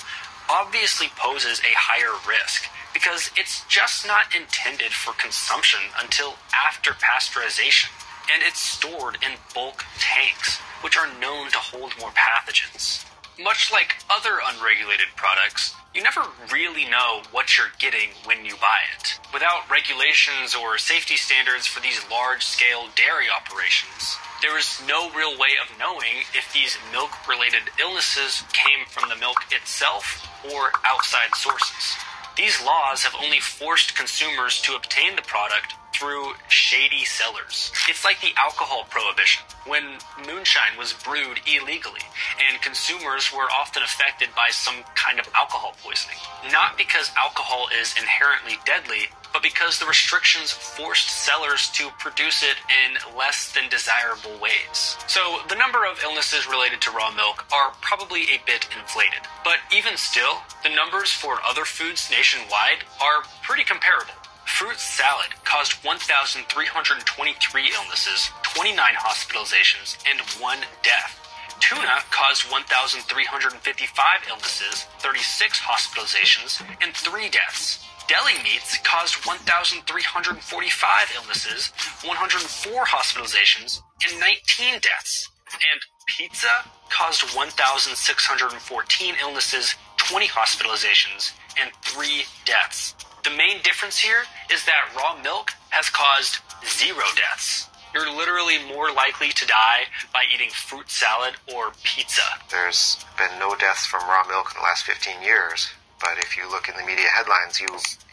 obviously 0.50 1.08
poses 1.16 1.60
a 1.60 1.72
higher 1.72 2.12
risk 2.28 2.68
because 2.92 3.30
it's 3.36 3.64
just 3.66 4.06
not 4.06 4.34
intended 4.34 4.92
for 4.92 5.12
consumption 5.14 5.80
until 6.00 6.34
after 6.54 6.92
pasteurization, 6.92 7.90
and 8.32 8.42
it's 8.42 8.60
stored 8.60 9.16
in 9.16 9.38
bulk 9.54 9.84
tanks, 9.98 10.58
which 10.82 10.96
are 10.96 11.08
known 11.20 11.50
to 11.50 11.58
hold 11.58 11.92
more 12.00 12.10
pathogens. 12.10 13.04
Much 13.40 13.72
like 13.72 13.96
other 14.08 14.38
unregulated 14.44 15.08
products, 15.16 15.74
you 15.94 16.02
never 16.02 16.22
really 16.52 16.84
know 16.86 17.22
what 17.30 17.56
you're 17.56 17.72
getting 17.78 18.10
when 18.24 18.44
you 18.44 18.54
buy 18.60 18.82
it. 18.98 19.18
Without 19.32 19.70
regulations 19.70 20.54
or 20.54 20.78
safety 20.78 21.16
standards 21.16 21.66
for 21.66 21.80
these 21.80 22.00
large 22.10 22.44
scale 22.44 22.86
dairy 22.96 23.26
operations, 23.30 24.16
there 24.42 24.58
is 24.58 24.82
no 24.86 25.10
real 25.16 25.38
way 25.38 25.54
of 25.62 25.78
knowing 25.78 26.26
if 26.34 26.52
these 26.52 26.76
milk 26.92 27.10
related 27.28 27.62
illnesses 27.80 28.42
came 28.52 28.86
from 28.86 29.08
the 29.08 29.16
milk 29.16 29.38
itself 29.50 30.28
or 30.44 30.72
outside 30.84 31.34
sources. 31.34 31.96
These 32.36 32.64
laws 32.64 33.04
have 33.04 33.14
only 33.22 33.38
forced 33.38 33.94
consumers 33.94 34.60
to 34.62 34.74
obtain 34.74 35.14
the 35.14 35.22
product 35.22 35.74
through 35.94 36.34
shady 36.48 37.04
sellers. 37.04 37.70
It's 37.88 38.04
like 38.04 38.20
the 38.20 38.34
alcohol 38.36 38.86
prohibition, 38.90 39.44
when 39.66 39.98
moonshine 40.26 40.76
was 40.76 40.92
brewed 40.92 41.38
illegally, 41.46 42.02
and 42.50 42.60
consumers 42.60 43.32
were 43.32 43.46
often 43.54 43.84
affected 43.84 44.30
by 44.34 44.48
some 44.50 44.82
kind 44.96 45.20
of 45.20 45.28
alcohol 45.36 45.76
poisoning. 45.84 46.18
Not 46.50 46.76
because 46.76 47.12
alcohol 47.16 47.68
is 47.80 47.94
inherently 47.96 48.58
deadly, 48.66 49.06
but 49.34 49.42
because 49.42 49.80
the 49.80 49.84
restrictions 49.84 50.52
forced 50.52 51.10
sellers 51.10 51.68
to 51.70 51.90
produce 51.98 52.44
it 52.44 52.56
in 52.70 53.18
less 53.18 53.52
than 53.52 53.68
desirable 53.68 54.38
ways. 54.40 54.96
So 55.08 55.40
the 55.48 55.56
number 55.56 55.84
of 55.84 55.98
illnesses 56.04 56.48
related 56.48 56.80
to 56.82 56.92
raw 56.92 57.10
milk 57.10 57.44
are 57.52 57.72
probably 57.82 58.22
a 58.30 58.38
bit 58.46 58.68
inflated. 58.78 59.26
But 59.42 59.58
even 59.74 59.96
still, 59.96 60.38
the 60.62 60.70
numbers 60.70 61.10
for 61.10 61.40
other 61.44 61.64
foods 61.64 62.08
nationwide 62.10 62.86
are 63.02 63.24
pretty 63.42 63.64
comparable. 63.64 64.14
Fruit 64.46 64.78
salad 64.78 65.34
caused 65.42 65.82
1,323 65.82 67.72
illnesses, 67.74 68.30
29 68.54 68.78
hospitalizations, 68.94 69.98
and 70.08 70.20
one 70.40 70.60
death. 70.84 71.18
Tuna 71.58 72.06
caused 72.10 72.50
1,355 72.52 74.20
illnesses, 74.28 74.86
36 75.00 75.60
hospitalizations, 75.60 76.62
and 76.80 76.94
3 76.94 77.28
deaths. 77.30 77.83
Deli 78.06 78.36
meats 78.42 78.78
caused 78.84 79.24
1,345 79.26 81.12
illnesses, 81.16 81.72
104 82.04 82.84
hospitalizations, 82.84 83.80
and 84.06 84.20
19 84.20 84.80
deaths. 84.80 85.30
And 85.52 85.80
pizza 86.06 86.64
caused 86.90 87.22
1,614 87.34 89.14
illnesses, 89.22 89.74
20 89.96 90.26
hospitalizations, 90.28 91.32
and 91.60 91.70
3 91.82 92.24
deaths. 92.44 92.94
The 93.24 93.30
main 93.30 93.62
difference 93.62 93.98
here 93.98 94.24
is 94.52 94.64
that 94.66 94.92
raw 94.94 95.16
milk 95.22 95.52
has 95.70 95.88
caused 95.88 96.38
zero 96.66 97.04
deaths. 97.16 97.68
You're 97.94 98.10
literally 98.10 98.58
more 98.68 98.92
likely 98.92 99.30
to 99.30 99.46
die 99.46 99.86
by 100.12 100.24
eating 100.34 100.50
fruit 100.50 100.90
salad 100.90 101.36
or 101.54 101.72
pizza. 101.84 102.22
There's 102.50 102.98
been 103.16 103.38
no 103.38 103.54
deaths 103.54 103.86
from 103.86 104.02
raw 104.02 104.26
milk 104.26 104.50
in 104.52 104.60
the 104.60 104.64
last 104.64 104.84
15 104.84 105.22
years, 105.22 105.68
but 106.04 106.20
if 106.20 106.36
you 106.36 106.44
look 106.52 106.68
in 106.68 106.76
the 106.76 106.84
media 106.84 107.08
headlines, 107.08 107.58
you 107.58 107.66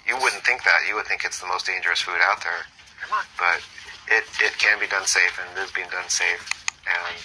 you 0.07 0.15
wouldn't 0.15 0.41
think 0.47 0.63
that. 0.63 0.87
You 0.87 0.95
would 0.95 1.05
think 1.05 1.27
it's 1.27 1.39
the 1.39 1.47
most 1.47 1.67
dangerous 1.67 1.99
food 1.99 2.23
out 2.23 2.41
there. 2.41 2.63
But 3.37 3.59
it, 4.07 4.23
it 4.39 4.57
can 4.57 4.79
be 4.79 4.87
done 4.87 5.05
safe, 5.05 5.37
and 5.37 5.45
it 5.57 5.61
is 5.61 5.71
being 5.71 5.91
done 5.91 6.07
safe. 6.07 6.41
And 6.87 7.19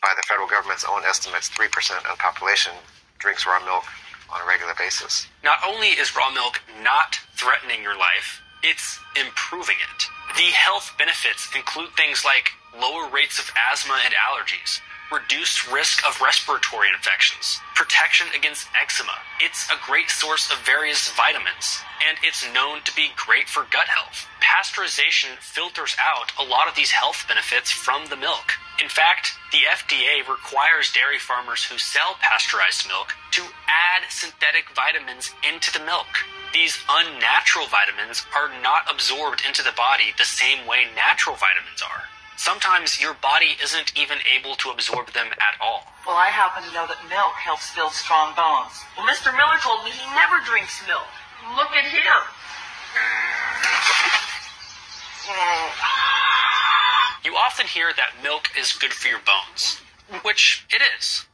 by 0.00 0.14
the 0.16 0.22
federal 0.26 0.48
government's 0.48 0.86
own 0.86 1.02
estimates, 1.04 1.50
3% 1.50 1.66
of 1.98 2.16
the 2.16 2.22
population 2.22 2.72
drinks 3.18 3.44
raw 3.44 3.58
milk 3.64 3.84
on 4.30 4.40
a 4.40 4.46
regular 4.46 4.74
basis. 4.78 5.26
Not 5.42 5.58
only 5.66 5.88
is 5.88 6.14
raw 6.14 6.30
milk 6.30 6.62
not 6.82 7.18
threatening 7.34 7.82
your 7.82 7.98
life, 7.98 8.40
it's 8.62 8.98
improving 9.18 9.76
it. 9.82 10.04
The 10.36 10.54
health 10.54 10.94
benefits 10.98 11.48
include 11.54 11.90
things 11.96 12.24
like 12.24 12.52
lower 12.78 13.08
rates 13.08 13.38
of 13.38 13.50
asthma 13.70 13.98
and 14.04 14.14
allergies, 14.14 14.80
reduced 15.12 15.70
risk 15.72 16.04
of 16.06 16.20
respiratory 16.20 16.88
infections, 16.88 17.60
protection 17.74 18.26
against 18.36 18.68
eczema. 18.80 19.16
It's 19.40 19.68
a 19.70 19.80
great 19.86 20.10
source 20.10 20.50
of 20.52 20.58
various 20.66 21.10
vitamins, 21.12 21.80
and 22.06 22.18
it's 22.22 22.44
known 22.52 22.82
to 22.84 22.94
be 22.94 23.08
great 23.16 23.48
for 23.48 23.64
gut 23.70 23.88
health. 23.88 24.28
Pasteurization 24.44 25.36
filters 25.40 25.96
out 26.00 26.32
a 26.38 26.44
lot 26.44 26.68
of 26.68 26.76
these 26.76 26.90
health 26.90 27.24
benefits 27.28 27.70
from 27.70 28.06
the 28.08 28.16
milk. 28.16 28.52
In 28.82 28.88
fact, 28.88 29.32
the 29.50 29.64
FDA 29.66 30.26
requires 30.28 30.92
dairy 30.92 31.18
farmers 31.18 31.64
who 31.64 31.78
sell 31.78 32.16
pasteurized 32.20 32.86
milk 32.86 33.14
to 33.32 33.42
add 33.66 34.10
synthetic 34.10 34.70
vitamins 34.74 35.32
into 35.42 35.72
the 35.72 35.84
milk. 35.84 36.06
These 36.52 36.78
unnatural 36.88 37.66
vitamins 37.66 38.24
are 38.36 38.50
not 38.62 38.90
absorbed 38.90 39.42
into 39.46 39.62
the 39.62 39.76
body 39.76 40.14
the 40.16 40.24
same 40.24 40.66
way 40.66 40.86
natural 40.94 41.36
vitamins 41.36 41.82
are. 41.82 42.08
Sometimes 42.38 43.02
your 43.02 43.14
body 43.14 43.58
isn't 43.60 43.92
even 43.98 44.18
able 44.38 44.54
to 44.54 44.70
absorb 44.70 45.10
them 45.10 45.26
at 45.42 45.58
all. 45.60 45.82
Well, 46.06 46.14
I 46.14 46.30
happen 46.30 46.62
to 46.62 46.72
know 46.72 46.86
that 46.86 47.02
milk 47.10 47.34
helps 47.34 47.74
build 47.74 47.90
strong 47.90 48.30
bones. 48.38 48.78
Well, 48.96 49.10
Mr. 49.10 49.34
Miller 49.34 49.58
told 49.58 49.82
me 49.84 49.90
he 49.90 50.06
never 50.14 50.38
drinks 50.46 50.80
milk. 50.86 51.10
Look 51.58 51.74
at 51.74 51.82
him. 51.82 52.22
You 57.24 57.34
often 57.34 57.66
hear 57.66 57.90
that 57.96 58.22
milk 58.22 58.50
is 58.56 58.72
good 58.72 58.92
for 58.92 59.08
your 59.08 59.20
bones, 59.26 59.82
which 60.22 60.64
it 60.70 60.80
is, 60.96 61.26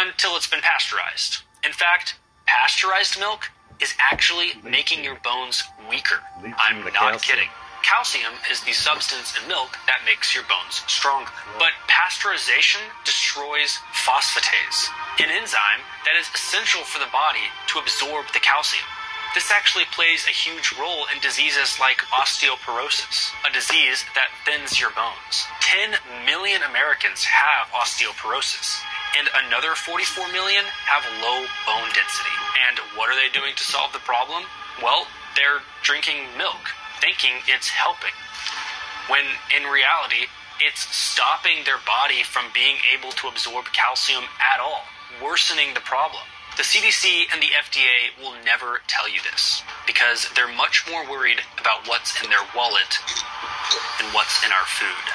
until 0.00 0.36
it's 0.36 0.48
been 0.48 0.62
pasteurized. 0.62 1.42
In 1.62 1.72
fact, 1.72 2.16
pasteurized 2.46 3.20
milk 3.20 3.50
is 3.78 3.92
actually 4.00 4.52
making 4.64 5.04
your 5.04 5.16
bones 5.22 5.62
weaker. 5.90 6.20
I'm 6.56 6.82
not 6.94 7.20
kidding. 7.20 7.48
Calcium 7.82 8.34
is 8.50 8.60
the 8.62 8.72
substance 8.72 9.34
in 9.36 9.48
milk 9.48 9.78
that 9.86 10.04
makes 10.04 10.34
your 10.34 10.44
bones 10.44 10.82
stronger. 10.86 11.30
But 11.58 11.72
pasteurization 11.88 12.82
destroys 13.04 13.78
phosphatase, 14.04 14.88
an 15.20 15.30
enzyme 15.30 15.82
that 16.04 16.18
is 16.18 16.28
essential 16.34 16.82
for 16.82 16.98
the 16.98 17.10
body 17.12 17.50
to 17.68 17.78
absorb 17.78 18.26
the 18.32 18.40
calcium. 18.40 18.86
This 19.34 19.52
actually 19.52 19.84
plays 19.92 20.24
a 20.26 20.32
huge 20.32 20.72
role 20.80 21.04
in 21.12 21.20
diseases 21.20 21.76
like 21.78 22.00
osteoporosis, 22.08 23.30
a 23.44 23.52
disease 23.52 24.04
that 24.14 24.32
thins 24.44 24.80
your 24.80 24.90
bones. 24.96 25.44
10 25.60 25.94
million 26.24 26.62
Americans 26.64 27.24
have 27.24 27.68
osteoporosis, 27.76 28.80
and 29.18 29.28
another 29.46 29.74
44 29.74 30.32
million 30.32 30.64
have 30.88 31.04
low 31.20 31.44
bone 31.68 31.90
density. 31.92 32.36
And 32.68 32.80
what 32.96 33.10
are 33.12 33.16
they 33.16 33.28
doing 33.28 33.52
to 33.54 33.62
solve 33.62 33.92
the 33.92 34.00
problem? 34.00 34.44
Well, 34.82 35.06
they're 35.36 35.60
drinking 35.82 36.24
milk, 36.36 36.72
thinking 37.00 37.42
it's 37.46 37.68
helping. 37.68 38.14
When 39.08 39.24
in 39.54 39.70
reality, 39.70 40.28
it's 40.60 40.82
stopping 40.94 41.64
their 41.64 41.80
body 41.86 42.22
from 42.22 42.50
being 42.52 42.76
able 42.92 43.12
to 43.22 43.28
absorb 43.28 43.66
calcium 43.72 44.24
at 44.42 44.60
all, 44.60 44.84
worsening 45.22 45.74
the 45.74 45.80
problem. 45.80 46.22
The 46.56 46.66
CDC 46.66 47.30
and 47.32 47.40
the 47.40 47.54
FDA 47.54 48.18
will 48.18 48.34
never 48.44 48.82
tell 48.88 49.08
you 49.08 49.20
this 49.22 49.62
because 49.86 50.26
they're 50.34 50.52
much 50.52 50.84
more 50.90 51.08
worried 51.08 51.38
about 51.60 51.86
what's 51.86 52.20
in 52.22 52.28
their 52.28 52.42
wallet 52.56 52.98
than 53.98 54.10
what's 54.12 54.44
in 54.44 54.50
our 54.50 54.66
food. 54.66 55.06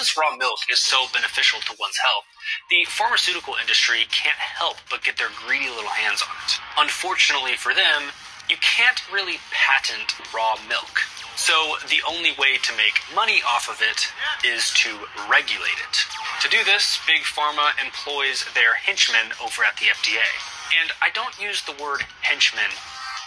Because 0.00 0.16
raw 0.16 0.34
milk 0.34 0.60
is 0.72 0.80
so 0.80 1.04
beneficial 1.12 1.60
to 1.60 1.76
one's 1.78 1.98
health, 1.98 2.24
the 2.70 2.88
pharmaceutical 2.88 3.60
industry 3.60 4.08
can't 4.08 4.40
help 4.40 4.78
but 4.88 5.04
get 5.04 5.18
their 5.18 5.28
greedy 5.44 5.68
little 5.68 5.92
hands 5.92 6.24
on 6.24 6.32
it. 6.40 6.56
Unfortunately 6.80 7.52
for 7.52 7.74
them, 7.74 8.08
you 8.48 8.56
can't 8.64 8.96
really 9.12 9.36
patent 9.52 10.16
raw 10.32 10.56
milk. 10.72 11.04
So 11.36 11.76
the 11.92 12.00
only 12.08 12.32
way 12.40 12.56
to 12.64 12.72
make 12.80 12.96
money 13.14 13.44
off 13.44 13.68
of 13.68 13.84
it 13.84 14.08
is 14.40 14.72
to 14.80 15.04
regulate 15.28 15.76
it. 15.84 15.96
To 16.40 16.48
do 16.48 16.64
this, 16.64 16.96
Big 17.04 17.20
Pharma 17.20 17.76
employs 17.76 18.48
their 18.56 18.80
henchmen 18.80 19.36
over 19.36 19.68
at 19.68 19.76
the 19.76 19.92
FDA. 19.92 20.24
And 20.80 20.96
I 21.04 21.12
don't 21.12 21.36
use 21.36 21.60
the 21.60 21.76
word 21.76 22.08
henchman 22.24 22.72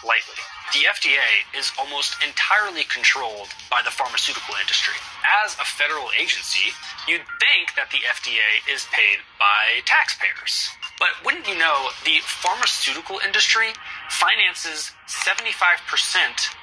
lightly. 0.03 0.39
The 0.71 0.87
FDA 0.87 1.47
is 1.57 1.71
almost 1.79 2.15
entirely 2.23 2.83
controlled 2.83 3.49
by 3.69 3.81
the 3.83 3.91
pharmaceutical 3.91 4.55
industry. 4.59 4.95
As 5.43 5.55
a 5.55 5.65
federal 5.65 6.09
agency, 6.19 6.71
you'd 7.07 7.27
think 7.39 7.75
that 7.75 7.91
the 7.91 8.03
FDA 8.03 8.63
is 8.71 8.87
paid 8.91 9.19
by 9.39 9.83
taxpayers. 9.85 10.69
But 10.99 11.19
wouldn't 11.25 11.47
you 11.47 11.57
know, 11.57 11.89
the 12.05 12.19
pharmaceutical 12.23 13.19
industry 13.23 13.73
finances 14.09 14.91
75% 15.07 15.43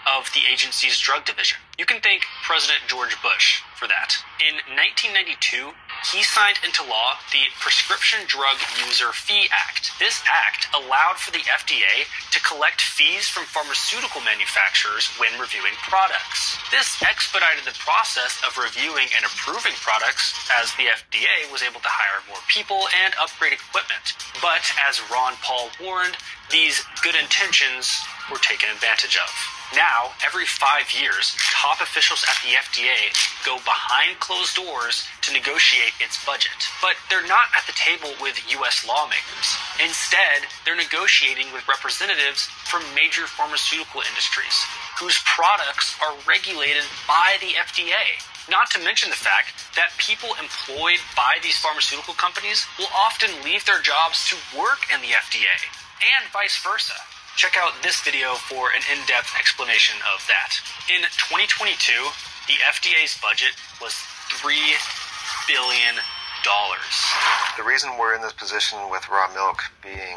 of 0.07 0.31
the 0.33 0.43
agency's 0.51 0.99
drug 0.99 1.25
division. 1.25 1.59
You 1.79 1.87
can 1.87 2.01
thank 2.01 2.23
President 2.45 2.81
George 2.89 3.21
Bush 3.23 3.63
for 3.77 3.87
that. 3.89 4.17
In 4.41 4.55
1992, 4.77 5.73
he 6.09 6.23
signed 6.25 6.59
into 6.65 6.83
law 6.83 7.21
the 7.33 7.53
Prescription 7.61 8.25
Drug 8.27 8.57
User 8.81 9.13
Fee 9.13 9.49
Act. 9.53 9.93
This 10.01 10.23
act 10.25 10.67
allowed 10.73 11.21
for 11.21 11.31
the 11.31 11.45
FDA 11.45 12.09
to 12.33 12.41
collect 12.41 12.81
fees 12.81 13.29
from 13.29 13.45
pharmaceutical 13.45 14.21
manufacturers 14.25 15.07
when 15.21 15.37
reviewing 15.37 15.77
products. 15.85 16.57
This 16.73 17.01
expedited 17.05 17.65
the 17.69 17.77
process 17.79 18.41
of 18.47 18.57
reviewing 18.57 19.13
and 19.13 19.29
approving 19.29 19.77
products 19.85 20.33
as 20.57 20.73
the 20.81 20.89
FDA 20.89 21.51
was 21.53 21.63
able 21.63 21.81
to 21.81 21.93
hire 21.93 22.25
more 22.29 22.41
people 22.49 22.89
and 23.05 23.13
upgrade 23.21 23.53
equipment. 23.53 24.17
But 24.41 24.65
as 24.89 25.05
Ron 25.13 25.37
Paul 25.45 25.69
warned, 25.81 26.17
these 26.51 26.83
good 27.05 27.15
intentions 27.15 28.01
were 28.33 28.41
taken 28.41 28.73
advantage 28.73 29.21
of. 29.21 29.60
Now, 29.75 30.19
every 30.27 30.47
five 30.47 30.91
years, 30.91 31.39
top 31.55 31.81
officials 31.81 32.27
at 32.27 32.43
the 32.43 32.59
FDA 32.59 33.15
go 33.47 33.63
behind 33.63 34.19
closed 34.19 34.57
doors 34.59 35.07
to 35.23 35.33
negotiate 35.33 35.95
its 36.03 36.19
budget. 36.27 36.67
But 36.83 36.99
they're 37.07 37.27
not 37.27 37.55
at 37.55 37.67
the 37.71 37.79
table 37.79 38.11
with 38.19 38.43
U.S. 38.59 38.83
lawmakers. 38.83 39.47
Instead, 39.79 40.51
they're 40.67 40.75
negotiating 40.75 41.55
with 41.55 41.69
representatives 41.71 42.51
from 42.67 42.83
major 42.99 43.31
pharmaceutical 43.31 44.03
industries 44.03 44.59
whose 44.99 45.23
products 45.23 45.95
are 46.03 46.19
regulated 46.27 46.85
by 47.07 47.39
the 47.39 47.55
FDA. 47.55 48.19
Not 48.51 48.75
to 48.75 48.83
mention 48.83 49.11
the 49.11 49.23
fact 49.23 49.55
that 49.79 49.95
people 50.03 50.35
employed 50.43 50.99
by 51.15 51.39
these 51.47 51.59
pharmaceutical 51.63 52.15
companies 52.15 52.67
will 52.75 52.91
often 52.91 53.31
leave 53.47 53.65
their 53.65 53.81
jobs 53.81 54.27
to 54.29 54.37
work 54.59 54.91
in 54.91 55.01
the 55.01 55.15
FDA, 55.15 55.55
and 56.03 56.27
vice 56.35 56.59
versa. 56.59 56.99
Check 57.37 57.57
out 57.57 57.73
this 57.83 58.01
video 58.03 58.35
for 58.35 58.69
an 58.75 58.83
in 58.93 58.99
depth 59.07 59.33
explanation 59.39 59.97
of 60.13 60.27
that. 60.29 60.61
In 60.93 61.03
2022, 61.03 61.93
the 62.47 62.59
FDA's 62.69 63.17
budget 63.23 63.55
was 63.81 63.93
$3 64.43 64.53
billion. 65.49 65.97
The 67.57 67.63
reason 67.63 67.91
we're 67.99 68.15
in 68.15 68.23
this 68.23 68.33
position 68.33 68.79
with 68.91 69.09
raw 69.11 69.29
milk 69.35 69.61
being 69.83 70.17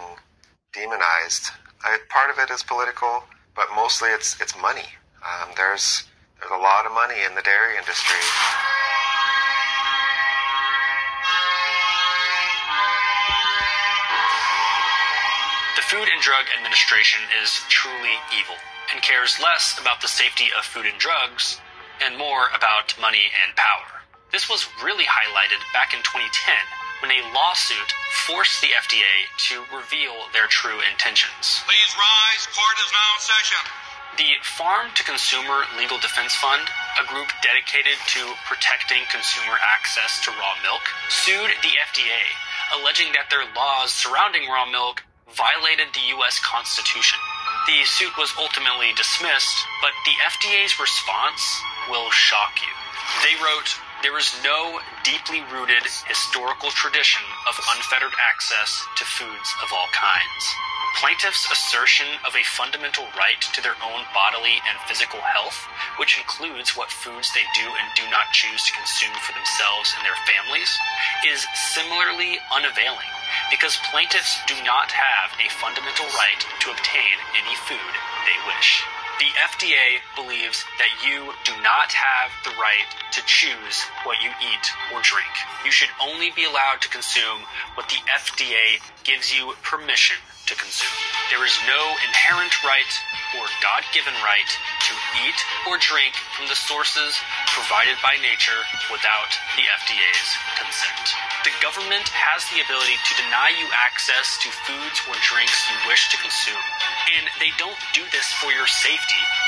demonized, 0.73 1.51
I, 1.83 1.97
part 2.07 2.31
of 2.31 2.39
it 2.39 2.49
is 2.49 2.63
political, 2.63 3.23
but 3.55 3.67
mostly 3.75 4.09
it's 4.09 4.39
it's 4.39 4.55
money. 4.61 4.87
Um, 5.19 5.49
there's 5.57 6.03
there's 6.39 6.51
a 6.51 6.61
lot 6.61 6.85
of 6.85 6.93
money 6.93 7.19
in 7.27 7.35
the 7.35 7.41
dairy 7.41 7.75
industry. 7.77 8.23
Food 15.93 16.09
and 16.09 16.25
Drug 16.25 16.49
Administration 16.57 17.21
is 17.37 17.61
truly 17.69 18.17
evil 18.33 18.57
and 18.89 18.97
cares 19.05 19.37
less 19.37 19.77
about 19.77 20.01
the 20.01 20.09
safety 20.09 20.49
of 20.57 20.65
food 20.65 20.89
and 20.89 20.97
drugs 20.97 21.61
and 22.01 22.17
more 22.17 22.49
about 22.49 22.97
money 22.97 23.29
and 23.45 23.53
power. 23.53 24.01
This 24.33 24.49
was 24.49 24.65
really 24.81 25.05
highlighted 25.05 25.61
back 25.69 25.93
in 25.93 26.01
2010 26.01 26.33
when 27.05 27.13
a 27.13 27.29
lawsuit 27.29 27.93
forced 28.25 28.57
the 28.65 28.73
FDA 28.73 29.29
to 29.53 29.69
reveal 29.69 30.17
their 30.33 30.49
true 30.49 30.81
intentions. 30.81 31.61
Please 31.69 31.93
rise. 31.93 32.49
Court 32.49 32.77
is 32.81 32.89
now 32.89 33.09
in 33.13 33.21
session. 33.21 33.61
The 34.17 34.33
Farm 34.41 34.89
to 34.97 35.05
Consumer 35.05 35.69
Legal 35.77 36.01
Defense 36.01 36.33
Fund, 36.41 36.73
a 36.97 37.05
group 37.05 37.29
dedicated 37.45 38.01
to 38.17 38.33
protecting 38.49 39.05
consumer 39.13 39.61
access 39.61 40.25
to 40.25 40.33
raw 40.41 40.57
milk, 40.65 40.89
sued 41.13 41.53
the 41.61 41.77
FDA, 41.85 42.25
alleging 42.81 43.13
that 43.13 43.29
their 43.29 43.45
laws 43.53 43.93
surrounding 43.93 44.49
raw 44.49 44.65
milk 44.65 45.05
violated 45.35 45.93
the 45.93 46.13
U.S. 46.17 46.39
Constitution. 46.39 47.19
The 47.65 47.83
suit 47.85 48.13
was 48.17 48.33
ultimately 48.37 48.91
dismissed, 48.95 49.57
but 49.81 49.95
the 50.05 50.15
FDA's 50.19 50.79
response 50.79 51.41
will 51.89 52.11
shock 52.11 52.59
you. 52.61 52.73
They 53.23 53.35
wrote, 53.39 53.69
There 54.03 54.17
is 54.17 54.31
no 54.43 54.79
deeply 55.03 55.41
rooted 55.51 55.83
historical 56.07 56.69
tradition 56.71 57.23
of 57.47 57.59
unfettered 57.75 58.13
access 58.19 58.83
to 58.97 59.05
foods 59.05 59.49
of 59.63 59.69
all 59.71 59.87
kinds. 59.93 60.43
Plaintiffs' 60.93 61.49
assertion 61.51 62.07
of 62.23 62.35
a 62.35 62.43
fundamental 62.43 63.05
right 63.17 63.41
to 63.41 63.61
their 63.61 63.75
own 63.81 64.05
bodily 64.13 64.61
and 64.69 64.77
physical 64.87 65.19
health, 65.21 65.67
which 65.97 66.17
includes 66.17 66.77
what 66.77 66.91
foods 66.91 67.33
they 67.33 67.43
do 67.55 67.65
and 67.65 67.89
do 67.95 68.05
not 68.09 68.31
choose 68.31 68.63
to 68.63 68.77
consume 68.77 69.13
for 69.25 69.33
themselves 69.33 69.93
and 69.97 70.05
their 70.05 70.17
families, 70.29 70.69
is 71.25 71.45
similarly 71.73 72.37
unavailing 72.53 73.09
because 73.49 73.77
plaintiffs 73.89 74.39
do 74.45 74.55
not 74.63 74.91
have 74.91 75.33
a 75.41 75.49
fundamental 75.57 76.05
right 76.17 76.45
to 76.61 76.71
obtain 76.71 77.17
any 77.33 77.55
food 77.65 77.93
they 78.25 78.37
wish. 78.45 78.85
The 79.19 79.29
FDA 79.45 80.01
believes 80.15 80.65
that 80.79 80.89
you 81.05 81.31
do 81.45 81.53
not 81.61 81.93
have 81.93 82.31
the 82.43 82.55
right 82.57 82.89
to 83.13 83.21
choose 83.25 83.85
what 84.03 84.17
you 84.23 84.29
eat 84.41 84.65
or 84.89 85.01
drink. 85.01 85.29
You 85.65 85.71
should 85.71 85.93
only 86.01 86.31
be 86.31 86.45
allowed 86.45 86.81
to 86.81 86.89
consume 86.89 87.45
what 87.75 87.87
the 87.89 88.01
FDA 88.09 88.81
gives 89.03 89.29
you 89.29 89.53
permission 89.61 90.17
to 90.47 90.55
consume. 90.55 90.97
There 91.29 91.45
is 91.45 91.55
no 91.69 91.81
inherent 92.03 92.51
right 92.65 92.93
or 93.39 93.45
God 93.63 93.83
given 93.93 94.13
right 94.23 94.49
to 94.49 94.93
eat 95.23 95.39
or 95.65 95.77
drink 95.79 96.13
from 96.35 96.51
the 96.51 96.57
sources 96.57 97.15
provided 97.55 97.95
by 98.03 98.19
nature 98.19 98.61
without 98.91 99.31
the 99.55 99.65
FDA's 99.65 100.29
consent. 100.59 101.05
The 101.43 101.55
government 101.59 102.07
has 102.11 102.47
the 102.55 102.63
ability 102.63 102.95
to 102.95 103.19
deny 103.19 103.51
you 103.55 103.67
access 103.75 104.39
to 104.43 104.49
foods 104.63 105.03
or 105.11 105.15
drinks 105.27 105.59
you 105.67 105.75
wish 105.91 106.07
to 106.11 106.17
consume. 106.23 106.63
And 107.19 107.27
they 107.35 107.51
don't 107.59 107.75
do 107.91 108.03
this 108.15 108.31
for 108.39 108.51
your 108.55 108.67
safety, 108.67 109.02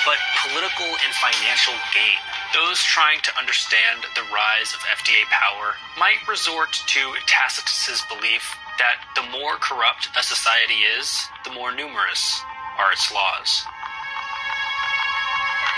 but 0.06 0.22
political 0.46 0.86
and 0.86 1.14
financial 1.18 1.74
gain. 1.90 2.22
Those 2.54 2.78
trying 2.80 3.20
to 3.26 3.34
understand 3.38 4.06
the 4.14 4.22
rise 4.30 4.72
of 4.72 4.80
FDA 4.86 5.26
power 5.34 5.74
might 5.98 6.22
resort 6.30 6.72
to 6.72 7.02
Tacitus's 7.26 8.06
belief 8.08 8.56
that 8.78 9.02
the 9.18 9.26
more 9.34 9.58
corrupt 9.58 10.10
a 10.14 10.24
society 10.24 10.86
is, 10.86 11.26
the 11.44 11.52
more 11.52 11.74
numerous 11.74 12.40
are 12.78 12.94
its 12.94 13.12
laws. 13.12 13.66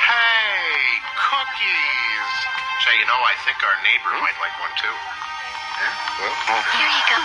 Hey, 0.03 0.99
cookies. 1.15 2.27
Say, 2.83 2.99
you 2.99 3.07
know, 3.07 3.23
I 3.23 3.31
think 3.47 3.63
our 3.63 3.79
neighbor 3.87 4.11
hmm? 4.11 4.27
might 4.27 4.35
like 4.43 4.59
one 4.59 4.75
too. 4.75 4.91
Yeah? 4.91 5.95
Well, 6.19 6.35
Here 6.75 6.91
you 6.91 7.03
go. 7.07 7.15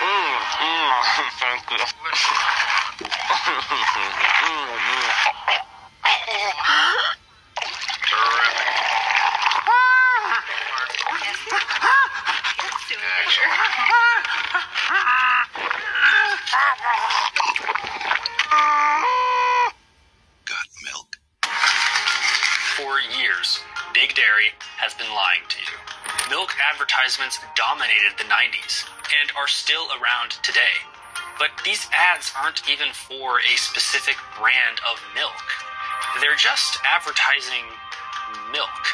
Mm, 0.00 0.40
mm, 0.56 1.20
mm, 1.20 1.28
thank 1.36 1.68
you. 1.68 1.76
For 22.76 22.98
years, 23.18 23.60
Big 23.92 24.14
Dairy 24.14 24.48
has 24.78 24.94
been 24.94 25.10
lying 25.12 25.44
to 25.48 25.58
you. 25.60 25.76
Milk 26.30 26.54
advertisements 26.72 27.38
dominated 27.54 28.16
the 28.16 28.24
90s 28.24 28.88
and 29.20 29.30
are 29.36 29.48
still 29.48 29.86
around 30.00 30.30
today. 30.42 30.80
But 31.38 31.50
these 31.64 31.86
ads 31.92 32.32
aren't 32.40 32.68
even 32.70 32.88
for 32.92 33.40
a 33.40 33.56
specific 33.56 34.16
brand 34.38 34.80
of 34.88 35.00
milk. 35.14 35.69
They're 36.20 36.36
just 36.36 36.78
advertising 36.84 37.64
milk. 38.52 38.84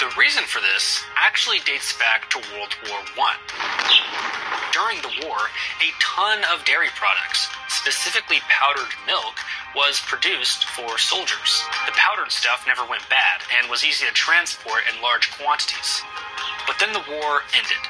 The 0.00 0.12
reason 0.16 0.44
for 0.44 0.60
this 0.60 1.02
actually 1.16 1.58
dates 1.60 1.96
back 1.98 2.30
to 2.30 2.38
World 2.52 2.72
War 2.88 3.00
I. 3.28 3.36
During 4.72 5.02
the 5.02 5.26
war, 5.26 5.36
a 5.80 5.90
ton 6.00 6.40
of 6.52 6.64
dairy 6.64 6.88
products, 6.96 7.48
specifically 7.68 8.38
powdered 8.48 8.92
milk, 9.06 9.36
was 9.74 10.00
produced 10.00 10.64
for 10.64 10.96
soldiers. 10.96 11.64
The 11.86 11.92
powdered 11.92 12.30
stuff 12.30 12.64
never 12.66 12.86
went 12.88 13.08
bad 13.10 13.42
and 13.58 13.70
was 13.70 13.84
easy 13.84 14.06
to 14.06 14.12
transport 14.12 14.82
in 14.88 15.02
large 15.02 15.30
quantities. 15.32 16.02
But 16.66 16.78
then 16.78 16.92
the 16.92 17.04
war 17.10 17.42
ended, 17.52 17.84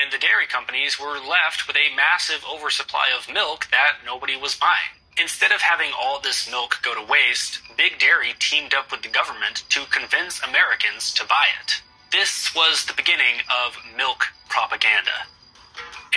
and 0.00 0.12
the 0.12 0.18
dairy 0.18 0.46
companies 0.46 0.98
were 0.98 1.18
left 1.18 1.66
with 1.66 1.76
a 1.76 1.94
massive 1.96 2.44
oversupply 2.48 3.08
of 3.16 3.32
milk 3.32 3.68
that 3.70 3.98
nobody 4.06 4.36
was 4.36 4.56
buying. 4.56 5.01
Instead 5.20 5.52
of 5.52 5.60
having 5.60 5.90
all 5.98 6.20
this 6.20 6.50
milk 6.50 6.78
go 6.82 6.94
to 6.94 7.10
waste, 7.10 7.60
Big 7.76 7.98
Dairy 7.98 8.34
teamed 8.38 8.74
up 8.74 8.90
with 8.90 9.02
the 9.02 9.08
government 9.08 9.64
to 9.68 9.84
convince 9.90 10.42
Americans 10.42 11.12
to 11.14 11.24
buy 11.26 11.46
it. 11.62 11.82
This 12.10 12.54
was 12.54 12.84
the 12.84 12.94
beginning 12.94 13.40
of 13.50 13.76
milk 13.96 14.26
propaganda. 14.48 15.28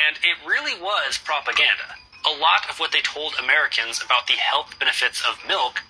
And 0.07 0.17
it 0.23 0.47
really 0.47 0.79
was 0.81 1.17
propaganda. 1.17 1.95
a 2.25 2.39
lot 2.39 2.67
of 2.69 2.79
what 2.79 2.91
they 2.91 3.01
told 3.01 3.35
Americans 3.41 4.01
about 4.03 4.27
the 4.27 4.33
health 4.33 4.77
benefits 4.79 5.21
of 5.27 5.37
milk 5.47 5.81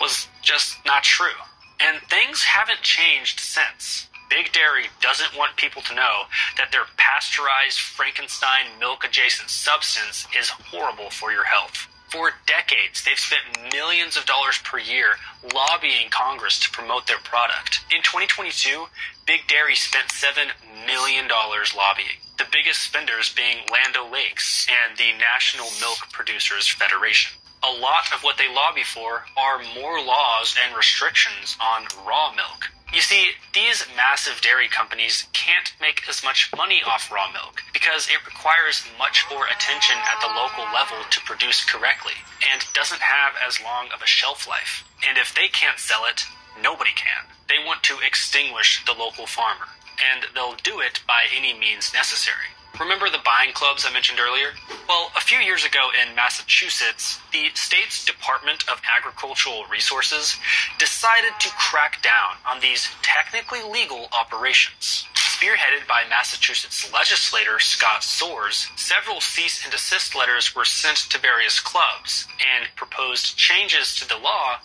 was 0.00 0.26
just 0.42 0.76
not 0.84 1.04
true. 1.04 1.38
And 1.80 2.02
things 2.08 2.42
haven't 2.42 2.82
changed 2.82 3.38
since. 3.40 4.08
Big 4.28 4.52
Dairy 4.52 4.86
doesn't 5.00 5.36
want 5.36 5.56
people 5.56 5.82
to 5.82 5.94
know 5.94 6.24
that 6.56 6.72
their 6.72 6.86
pasteurized 6.96 7.78
Frankenstein 7.78 8.66
milk 8.80 9.04
adjacent 9.04 9.50
substance 9.50 10.26
is 10.36 10.48
horrible 10.48 11.10
for 11.10 11.30
your 11.30 11.44
health. 11.44 11.86
For 12.14 12.30
decades, 12.46 13.02
they've 13.02 13.18
spent 13.18 13.42
millions 13.72 14.16
of 14.16 14.24
dollars 14.24 14.58
per 14.62 14.78
year 14.78 15.16
lobbying 15.52 16.10
Congress 16.10 16.60
to 16.60 16.70
promote 16.70 17.08
their 17.08 17.18
product. 17.18 17.80
In 17.90 18.02
2022, 18.02 18.86
Big 19.26 19.48
Dairy 19.48 19.74
spent 19.74 20.10
$7 20.10 20.54
million 20.86 21.26
lobbying, 21.26 22.22
the 22.38 22.46
biggest 22.52 22.82
spenders 22.82 23.34
being 23.34 23.66
Land 23.72 23.96
O'Lakes 23.96 24.64
and 24.70 24.96
the 24.96 25.10
National 25.18 25.66
Milk 25.80 26.06
Producers 26.12 26.68
Federation. 26.68 27.32
A 27.64 27.80
lot 27.80 28.12
of 28.12 28.22
what 28.22 28.36
they 28.36 28.52
lobby 28.52 28.84
for 28.84 29.24
are 29.38 29.64
more 29.74 29.98
laws 30.04 30.54
and 30.62 30.76
restrictions 30.76 31.56
on 31.58 31.86
raw 32.06 32.30
milk. 32.34 32.68
You 32.92 33.00
see, 33.00 33.30
these 33.54 33.86
massive 33.96 34.42
dairy 34.42 34.68
companies 34.68 35.26
can't 35.32 35.72
make 35.80 36.06
as 36.06 36.22
much 36.22 36.50
money 36.54 36.82
off 36.86 37.10
raw 37.10 37.32
milk 37.32 37.62
because 37.72 38.06
it 38.08 38.24
requires 38.26 38.84
much 38.98 39.24
more 39.30 39.46
attention 39.46 39.96
at 39.96 40.20
the 40.20 40.28
local 40.28 40.64
level 40.74 40.98
to 41.08 41.20
produce 41.22 41.64
correctly 41.64 42.14
and 42.52 42.62
doesn't 42.74 43.00
have 43.00 43.32
as 43.40 43.60
long 43.60 43.88
of 43.94 44.02
a 44.02 44.06
shelf 44.06 44.46
life. 44.46 44.84
And 45.08 45.16
if 45.16 45.34
they 45.34 45.48
can't 45.48 45.78
sell 45.78 46.04
it, 46.04 46.24
nobody 46.62 46.92
can. 46.94 47.24
They 47.48 47.64
want 47.64 47.82
to 47.84 47.98
extinguish 48.04 48.84
the 48.84 48.92
local 48.92 49.26
farmer, 49.26 49.72
and 50.12 50.26
they'll 50.34 50.60
do 50.62 50.80
it 50.80 51.00
by 51.08 51.24
any 51.34 51.58
means 51.58 51.92
necessary. 51.94 52.52
Remember 52.80 53.08
the 53.08 53.22
buying 53.24 53.52
clubs 53.52 53.86
I 53.88 53.92
mentioned 53.92 54.18
earlier? 54.18 54.48
Well, 54.88 55.12
a 55.16 55.20
few 55.20 55.38
years 55.38 55.64
ago 55.64 55.90
in 55.94 56.14
Massachusetts, 56.16 57.20
the 57.32 57.50
state's 57.54 58.04
Department 58.04 58.68
of 58.68 58.80
Agricultural 58.98 59.64
Resources 59.70 60.36
decided 60.78 61.32
to 61.38 61.48
crack 61.50 62.02
down 62.02 62.34
on 62.48 62.60
these 62.60 62.88
technically 63.02 63.62
legal 63.62 64.08
operations. 64.12 65.06
Spearheaded 65.14 65.86
by 65.86 66.02
Massachusetts 66.10 66.92
legislator 66.92 67.60
Scott 67.60 68.02
Soares, 68.02 68.66
several 68.76 69.20
cease 69.20 69.62
and 69.62 69.70
desist 69.70 70.16
letters 70.16 70.54
were 70.56 70.64
sent 70.64 70.96
to 71.10 71.18
various 71.18 71.60
clubs, 71.60 72.26
and 72.40 72.74
proposed 72.74 73.36
changes 73.36 73.94
to 73.96 74.08
the 74.08 74.18
law 74.18 74.58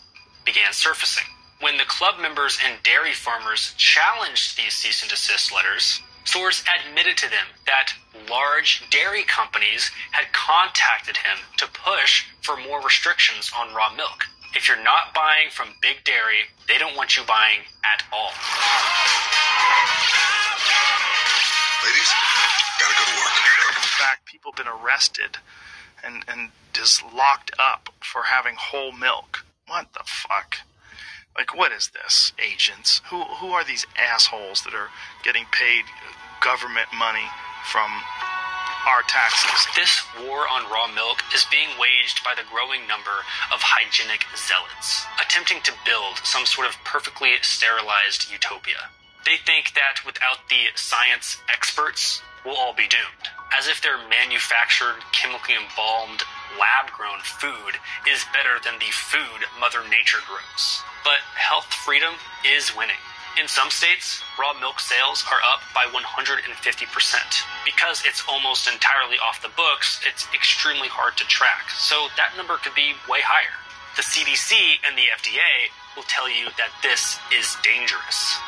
began 0.46 0.74
surfacing. 0.74 1.26
When 1.62 1.78
the 1.78 1.86
club 1.86 2.20
members 2.20 2.58
and 2.66 2.82
dairy 2.82 3.14
farmers 3.14 3.74
challenged 3.78 4.58
these 4.58 4.74
cease 4.74 5.02
and 5.04 5.12
desist 5.12 5.54
letters, 5.54 6.02
Soares 6.26 6.64
admitted 6.68 7.18
to 7.18 7.30
them 7.30 7.48
that 7.66 7.94
large 8.30 8.84
dairy 8.90 9.24
companies 9.24 9.92
had 10.12 10.32
contacted 10.34 11.18
him 11.18 11.38
to 11.58 11.68
push 11.68 12.26
for 12.42 12.58
more 12.58 12.82
restrictions 12.82 13.52
on 13.58 13.74
raw 13.74 13.94
milk. 13.96 14.26
If 14.56 14.68
you're 14.68 14.84
not 14.84 15.14
buying 15.14 15.50
from 15.52 15.70
big 15.82 16.04
dairy, 16.04 16.50
they 16.68 16.78
don't 16.78 16.96
want 16.96 17.16
you 17.18 17.24
buying 17.24 17.60
at 17.86 18.04
all. 18.12 18.32
Ladies, 21.86 22.12
gotta 22.80 22.96
go 22.98 23.06
to 23.06 23.18
work. 23.22 23.78
In 23.78 23.90
fact, 23.98 24.26
people 24.26 24.52
have 24.52 24.58
been 24.66 24.74
arrested 24.74 25.38
and, 26.04 26.24
and 26.28 26.50
just 26.74 27.04
locked 27.14 27.52
up 27.60 27.90
for 28.02 28.24
having 28.24 28.56
whole 28.56 28.92
milk. 28.92 29.46
What 29.68 29.94
the 29.94 30.04
fuck? 30.04 30.58
Like, 31.40 31.56
what 31.56 31.72
is 31.72 31.88
this, 31.96 32.34
agents? 32.36 33.00
Who 33.08 33.24
who 33.40 33.56
are 33.56 33.64
these 33.64 33.88
assholes 33.96 34.60
that 34.68 34.76
are 34.76 34.92
getting 35.24 35.48
paid 35.56 35.88
government 36.44 36.92
money 36.92 37.32
from 37.72 37.88
our 38.84 39.08
taxes? 39.08 39.64
This 39.72 40.04
war 40.20 40.44
on 40.52 40.68
raw 40.68 40.92
milk 40.92 41.24
is 41.34 41.48
being 41.48 41.72
waged 41.80 42.28
by 42.28 42.36
the 42.36 42.44
growing 42.52 42.84
number 42.92 43.24
of 43.56 43.64
hygienic 43.64 44.28
zealots, 44.36 45.08
attempting 45.16 45.64
to 45.64 45.72
build 45.88 46.20
some 46.28 46.44
sort 46.44 46.68
of 46.68 46.76
perfectly 46.84 47.32
sterilized 47.42 48.28
utopia. 48.28 48.92
They 49.24 49.40
think 49.40 49.80
that 49.80 50.04
without 50.04 50.52
the 50.52 50.76
science 50.76 51.40
experts, 51.48 52.20
we'll 52.44 52.60
all 52.60 52.76
be 52.76 52.92
doomed. 52.92 53.32
As 53.56 53.72
if 53.72 53.80
their 53.80 53.96
manufactured, 53.96 55.08
chemically 55.16 55.56
embalmed, 55.56 56.28
lab 56.60 56.92
grown 56.92 57.24
food 57.24 57.80
is 58.04 58.28
better 58.36 58.60
than 58.60 58.76
the 58.84 58.92
food 58.92 59.48
Mother 59.56 59.88
Nature 59.88 60.20
grows. 60.28 60.84
But 61.04 61.22
health 61.36 61.72
freedom 61.74 62.14
is 62.46 62.76
winning. 62.76 63.00
In 63.40 63.48
some 63.48 63.70
states, 63.70 64.22
raw 64.38 64.52
milk 64.60 64.80
sales 64.80 65.24
are 65.32 65.40
up 65.46 65.62
by 65.74 65.86
150%. 65.86 66.44
Because 67.64 68.04
it's 68.06 68.24
almost 68.28 68.68
entirely 68.68 69.16
off 69.18 69.42
the 69.42 69.54
books, 69.56 70.02
it's 70.08 70.28
extremely 70.34 70.90
hard 70.90 71.16
to 71.18 71.26
track, 71.26 71.70
so 71.72 72.08
that 72.18 72.36
number 72.36 72.58
could 72.58 72.76
be 72.76 72.96
way 73.08 73.22
higher. 73.24 73.56
The 73.96 74.04
CDC 74.04 74.52
and 74.84 74.98
the 74.98 75.08
FDA 75.16 75.72
will 75.96 76.08
tell 76.08 76.30
you 76.30 76.52
that 76.58 76.72
this 76.82 77.20
is 77.32 77.56
dangerous. 77.64 78.40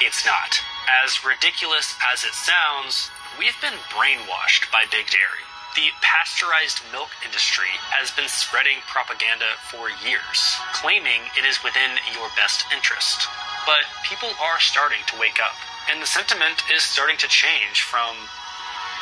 It's 0.00 0.24
not. 0.24 0.60
As 1.04 1.24
ridiculous 1.24 1.96
as 2.12 2.24
it 2.24 2.32
sounds, 2.32 3.10
we've 3.38 3.56
been 3.60 3.76
brainwashed 3.92 4.70
by 4.70 4.84
Big 4.92 5.08
Dairy. 5.08 5.44
The 5.76 5.92
pasteurized 6.00 6.80
milk 6.90 7.12
industry 7.20 7.68
has 7.92 8.08
been 8.08 8.32
spreading 8.32 8.80
propaganda 8.88 9.44
for 9.68 9.92
years, 10.00 10.56
claiming 10.72 11.20
it 11.36 11.44
is 11.44 11.60
within 11.60 12.00
your 12.16 12.32
best 12.32 12.64
interest. 12.72 13.28
But 13.68 13.84
people 14.00 14.32
are 14.40 14.56
starting 14.56 15.04
to 15.12 15.20
wake 15.20 15.36
up, 15.36 15.52
and 15.92 16.00
the 16.00 16.08
sentiment 16.08 16.64
is 16.72 16.80
starting 16.80 17.20
to 17.20 17.28
change 17.28 17.84
from 17.84 18.16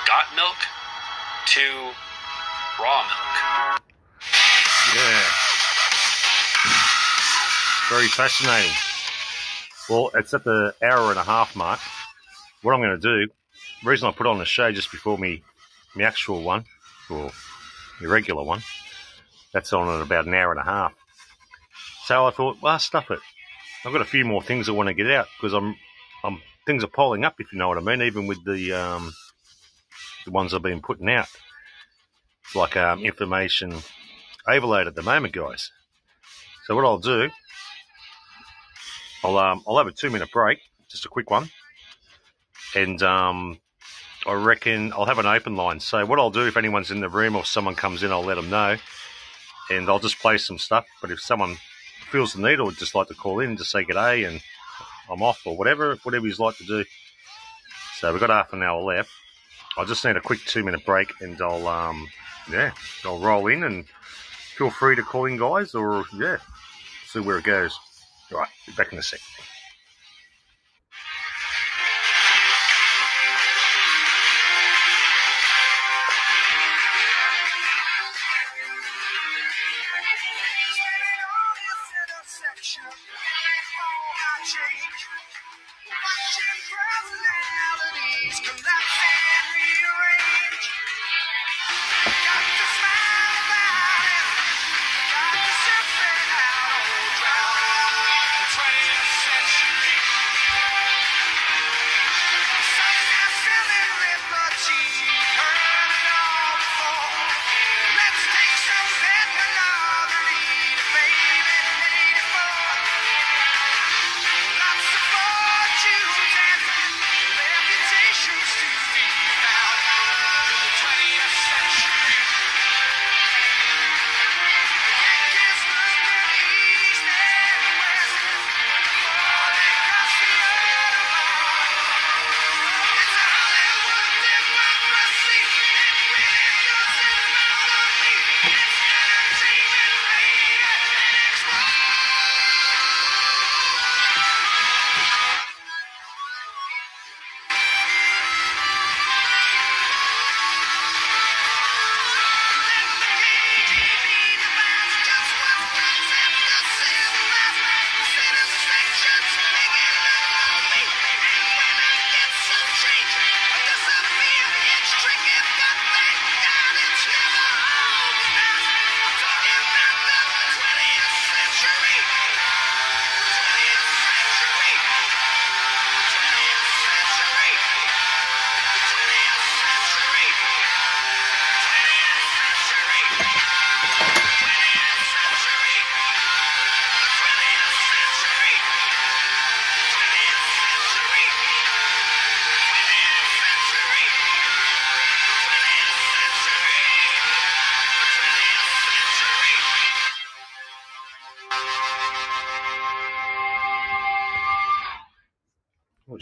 got 0.02 0.34
milk 0.34 0.58
to 1.54 1.94
raw 2.82 3.06
milk. 3.06 3.78
Yeah. 4.98 5.22
Very 7.86 8.10
fascinating. 8.10 8.74
Well, 9.88 10.10
it's 10.18 10.34
at 10.34 10.42
the 10.42 10.74
hour 10.82 11.14
and 11.14 11.22
a 11.22 11.24
half 11.24 11.54
mark. 11.54 11.78
What 12.62 12.74
I'm 12.74 12.82
going 12.82 12.98
to 12.98 12.98
do, 12.98 13.30
the 13.84 13.88
reason 13.88 14.08
I 14.08 14.10
put 14.10 14.26
on 14.26 14.38
the 14.38 14.44
show 14.44 14.72
just 14.72 14.90
before 14.90 15.18
me, 15.18 15.44
my 15.94 16.04
actual 16.04 16.42
one, 16.42 16.64
or 17.10 17.30
the 18.00 18.08
regular 18.08 18.42
one, 18.42 18.62
that's 19.52 19.72
on 19.72 19.88
at 19.88 20.02
about 20.02 20.26
an 20.26 20.34
hour 20.34 20.50
and 20.50 20.60
a 20.60 20.64
half. 20.64 20.92
So 22.04 22.26
I 22.26 22.30
thought, 22.30 22.58
well, 22.60 22.78
stuff 22.78 23.10
it. 23.10 23.20
I've 23.84 23.92
got 23.92 24.02
a 24.02 24.06
few 24.06 24.24
more 24.24 24.42
things 24.42 24.68
I 24.68 24.72
want 24.72 24.88
to 24.88 24.94
get 24.94 25.10
out 25.10 25.26
because 25.36 25.54
I'm, 25.54 25.76
I'm 26.22 26.40
things 26.66 26.84
are 26.84 26.88
piling 26.88 27.24
up, 27.24 27.36
if 27.38 27.52
you 27.52 27.58
know 27.58 27.68
what 27.68 27.78
I 27.78 27.82
mean. 27.82 28.02
Even 28.02 28.26
with 28.26 28.44
the 28.44 28.72
um, 28.72 29.12
the 30.24 30.30
ones 30.30 30.54
I've 30.54 30.62
been 30.62 30.80
putting 30.80 31.08
out, 31.08 31.28
it's 32.44 32.56
like 32.56 32.76
um, 32.76 33.04
information 33.04 33.74
overload 34.46 34.86
at 34.86 34.94
the 34.94 35.02
moment, 35.02 35.34
guys. 35.34 35.70
So 36.66 36.74
what 36.74 36.84
I'll 36.84 36.98
do, 36.98 37.30
I'll 39.22 39.38
um, 39.38 39.62
I'll 39.68 39.78
have 39.78 39.86
a 39.86 39.92
two 39.92 40.10
minute 40.10 40.30
break, 40.32 40.58
just 40.88 41.04
a 41.04 41.10
quick 41.10 41.30
one, 41.30 41.50
and 42.74 43.02
um, 43.02 43.58
I 44.26 44.32
reckon 44.32 44.92
I'll 44.92 45.04
have 45.06 45.18
an 45.18 45.26
open 45.26 45.56
line. 45.56 45.80
So 45.80 46.04
what 46.06 46.18
I'll 46.18 46.30
do 46.30 46.46
if 46.46 46.56
anyone's 46.56 46.90
in 46.90 47.00
the 47.00 47.08
room 47.08 47.36
or 47.36 47.44
someone 47.44 47.74
comes 47.74 48.02
in, 48.02 48.10
I'll 48.10 48.24
let 48.24 48.36
them 48.36 48.50
know, 48.50 48.76
and 49.70 49.88
I'll 49.88 49.98
just 49.98 50.18
play 50.18 50.38
some 50.38 50.58
stuff. 50.58 50.86
But 51.00 51.10
if 51.10 51.20
someone 51.20 51.56
feels 52.10 52.34
the 52.34 52.40
need 52.40 52.60
or 52.60 52.66
would 52.66 52.78
just 52.78 52.94
like 52.94 53.08
to 53.08 53.14
call 53.14 53.40
in 53.40 53.56
just 53.56 53.72
say 53.72 53.82
good 53.82 53.94
day 53.94 54.22
and 54.22 54.40
I'm 55.10 55.22
off 55.22 55.44
or 55.44 55.56
whatever, 55.56 55.96
whatever 56.04 56.26
you'd 56.26 56.38
like 56.38 56.56
to 56.58 56.64
do. 56.64 56.84
So 57.98 58.12
we've 58.12 58.20
got 58.20 58.30
half 58.30 58.52
an 58.52 58.62
hour 58.62 58.80
left. 58.80 59.10
I 59.76 59.84
just 59.84 60.04
need 60.04 60.16
a 60.16 60.20
quick 60.20 60.38
two 60.46 60.62
minute 60.62 60.86
break 60.86 61.12
and 61.20 61.40
I'll 61.42 61.66
um 61.66 62.08
yeah, 62.50 62.72
I'll 63.04 63.18
roll 63.18 63.48
in 63.48 63.64
and 63.64 63.86
feel 64.56 64.70
free 64.70 64.96
to 64.96 65.02
call 65.02 65.24
in 65.24 65.36
guys 65.38 65.74
or 65.74 66.04
yeah, 66.16 66.36
see 67.06 67.20
where 67.20 67.38
it 67.38 67.44
goes. 67.44 67.78
All 68.32 68.38
right, 68.38 68.48
back 68.76 68.92
in 68.92 68.98
a 68.98 69.02
sec. 69.02 69.20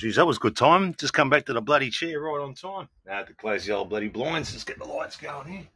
Geez, 0.02 0.16
that 0.16 0.26
was 0.26 0.36
a 0.36 0.40
good 0.40 0.56
time. 0.56 0.94
Just 0.98 1.12
come 1.12 1.30
back 1.30 1.46
to 1.46 1.52
the 1.52 1.60
bloody 1.60 1.88
chair 1.88 2.20
right 2.20 2.40
on 2.40 2.54
time. 2.54 2.88
Now 3.06 3.22
to 3.22 3.32
close 3.34 3.66
the 3.66 3.72
old 3.72 3.88
bloody 3.88 4.08
blinds. 4.08 4.52
Let's 4.52 4.64
get 4.64 4.78
the 4.78 4.84
lights 4.84 5.16
going 5.16 5.46
here. 5.46 5.68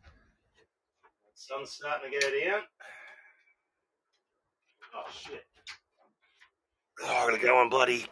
Sun's 1.37 1.71
starting 1.71 2.11
to 2.11 2.19
go 2.19 2.31
down. 2.41 2.63
Oh 4.97 5.13
shit! 5.13 5.45
Oh, 7.05 7.23
I'm 7.23 7.31
gonna 7.31 7.41
go 7.41 7.57
on 7.57 7.69
bloody 7.69 8.07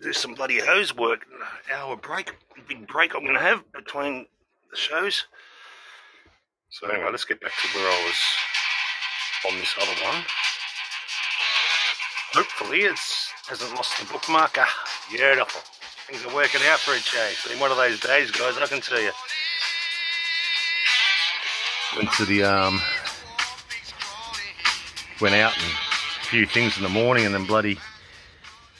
do 0.00 0.12
some 0.12 0.34
bloody 0.34 0.60
hose 0.60 0.94
work. 0.94 1.26
Hour 1.74 1.96
break, 1.96 2.36
big 2.68 2.86
break 2.86 3.16
I'm 3.16 3.26
gonna 3.26 3.40
have 3.40 3.64
between 3.72 4.26
the 4.70 4.76
shows. 4.76 5.24
So 6.70 6.88
anyway, 6.88 7.08
let's 7.10 7.24
get 7.24 7.40
back 7.40 7.50
to 7.50 7.78
where 7.78 7.88
I 7.88 8.04
was 8.04 9.52
on 9.52 9.58
this 9.58 9.74
other 9.80 10.14
one. 10.14 10.24
Hopefully, 12.34 12.82
it's 12.82 13.27
hasn't 13.48 13.74
lost 13.74 13.98
the 13.98 14.04
bookmarker. 14.04 14.66
Beautiful. 15.10 15.60
Things 16.06 16.24
are 16.24 16.34
working 16.34 16.60
out 16.66 16.78
for 16.80 16.92
a 16.92 17.00
change. 17.00 17.48
Been 17.48 17.58
one 17.58 17.70
of 17.70 17.78
those 17.78 17.98
days, 18.00 18.30
guys. 18.30 18.58
I 18.58 18.66
can 18.66 18.80
tell 18.80 19.00
you. 19.00 19.10
Went 21.96 22.12
to 22.12 22.26
the 22.26 22.44
um, 22.44 22.80
went 25.20 25.34
out 25.34 25.56
and 25.56 25.72
a 25.72 26.26
few 26.26 26.44
things 26.44 26.76
in 26.76 26.82
the 26.82 26.90
morning, 26.90 27.24
and 27.24 27.34
then 27.34 27.46
bloody 27.46 27.78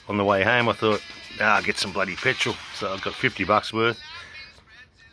on 0.07 0.17
the 0.17 0.23
way 0.23 0.43
home, 0.43 0.69
I 0.69 0.73
thought, 0.73 1.01
ah, 1.41 1.55
I'll 1.55 1.63
get 1.63 1.77
some 1.77 1.91
bloody 1.91 2.15
petrol. 2.15 2.55
So 2.75 2.93
I've 2.93 3.01
got 3.01 3.13
50 3.13 3.43
bucks 3.45 3.73
worth. 3.73 3.99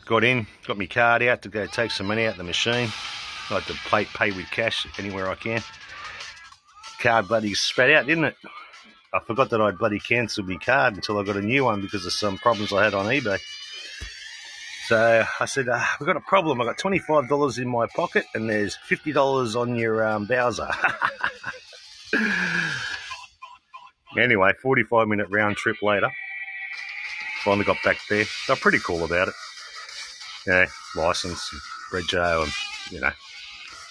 Got 0.05 0.25
in, 0.25 0.47
got 0.67 0.79
my 0.79 0.87
card 0.87 1.23
out 1.23 1.43
to 1.43 1.49
go 1.49 1.67
take 1.67 1.91
some 1.91 2.07
money 2.07 2.27
out 2.27 2.33
of 2.33 2.39
the 2.39 2.45
machine. 2.45 2.91
I 3.49 3.55
like 3.55 3.65
to 3.67 3.75
pay, 3.91 4.05
pay 4.05 4.31
with 4.33 4.51
cash 4.51 4.87
anywhere 4.99 5.29
I 5.31 5.35
can. 5.35 5.63
Card 7.01 7.29
bloody 7.29 7.55
spat 7.55 7.91
out, 7.91 8.07
didn't 8.07 8.25
it? 8.25 8.37
I 9.17 9.21
forgot 9.21 9.49
that 9.51 9.63
I'd 9.63 9.79
bloody 9.79 9.99
cancelled 9.99 10.47
my 10.47 10.57
card 10.57 10.97
until 10.97 11.19
I 11.19 11.25
got 11.25 11.37
a 11.37 11.43
new 11.43 11.65
one 11.65 11.81
because 11.81 12.05
of 12.05 12.13
some 12.13 12.37
problems 12.37 12.71
I 12.71 12.85
had 12.85 12.93
on 12.93 13.07
eBay. 13.07 13.39
So 14.89 15.25
I 15.41 15.47
said, 15.47 15.69
uh, 15.71 15.83
we've 15.99 16.07
got 16.07 16.17
a 16.17 16.21
problem. 16.21 16.61
I've 16.61 16.67
got 16.67 16.79
$25 16.79 17.59
in 17.59 17.67
my 17.67 17.87
pocket 17.87 18.27
and 18.35 18.49
there's 18.49 18.77
$50 18.89 19.57
on 19.59 19.75
your 19.77 20.07
um, 20.07 20.27
Bowser. 20.27 20.69
anyway, 24.19 24.53
45 24.61 25.09
minute 25.09 25.29
round 25.31 25.57
trip 25.57 25.77
later, 25.83 26.11
finally 27.43 27.65
got 27.65 27.79
back 27.83 27.97
there. 28.11 28.27
They're 28.47 28.57
pretty 28.57 28.81
cool 28.81 29.05
about 29.05 29.29
it. 29.29 29.35
Yeah, 30.47 30.67
license, 30.95 31.51
rego, 31.91 32.45
and, 32.45 32.53
you 32.93 33.01
know, 33.01 33.13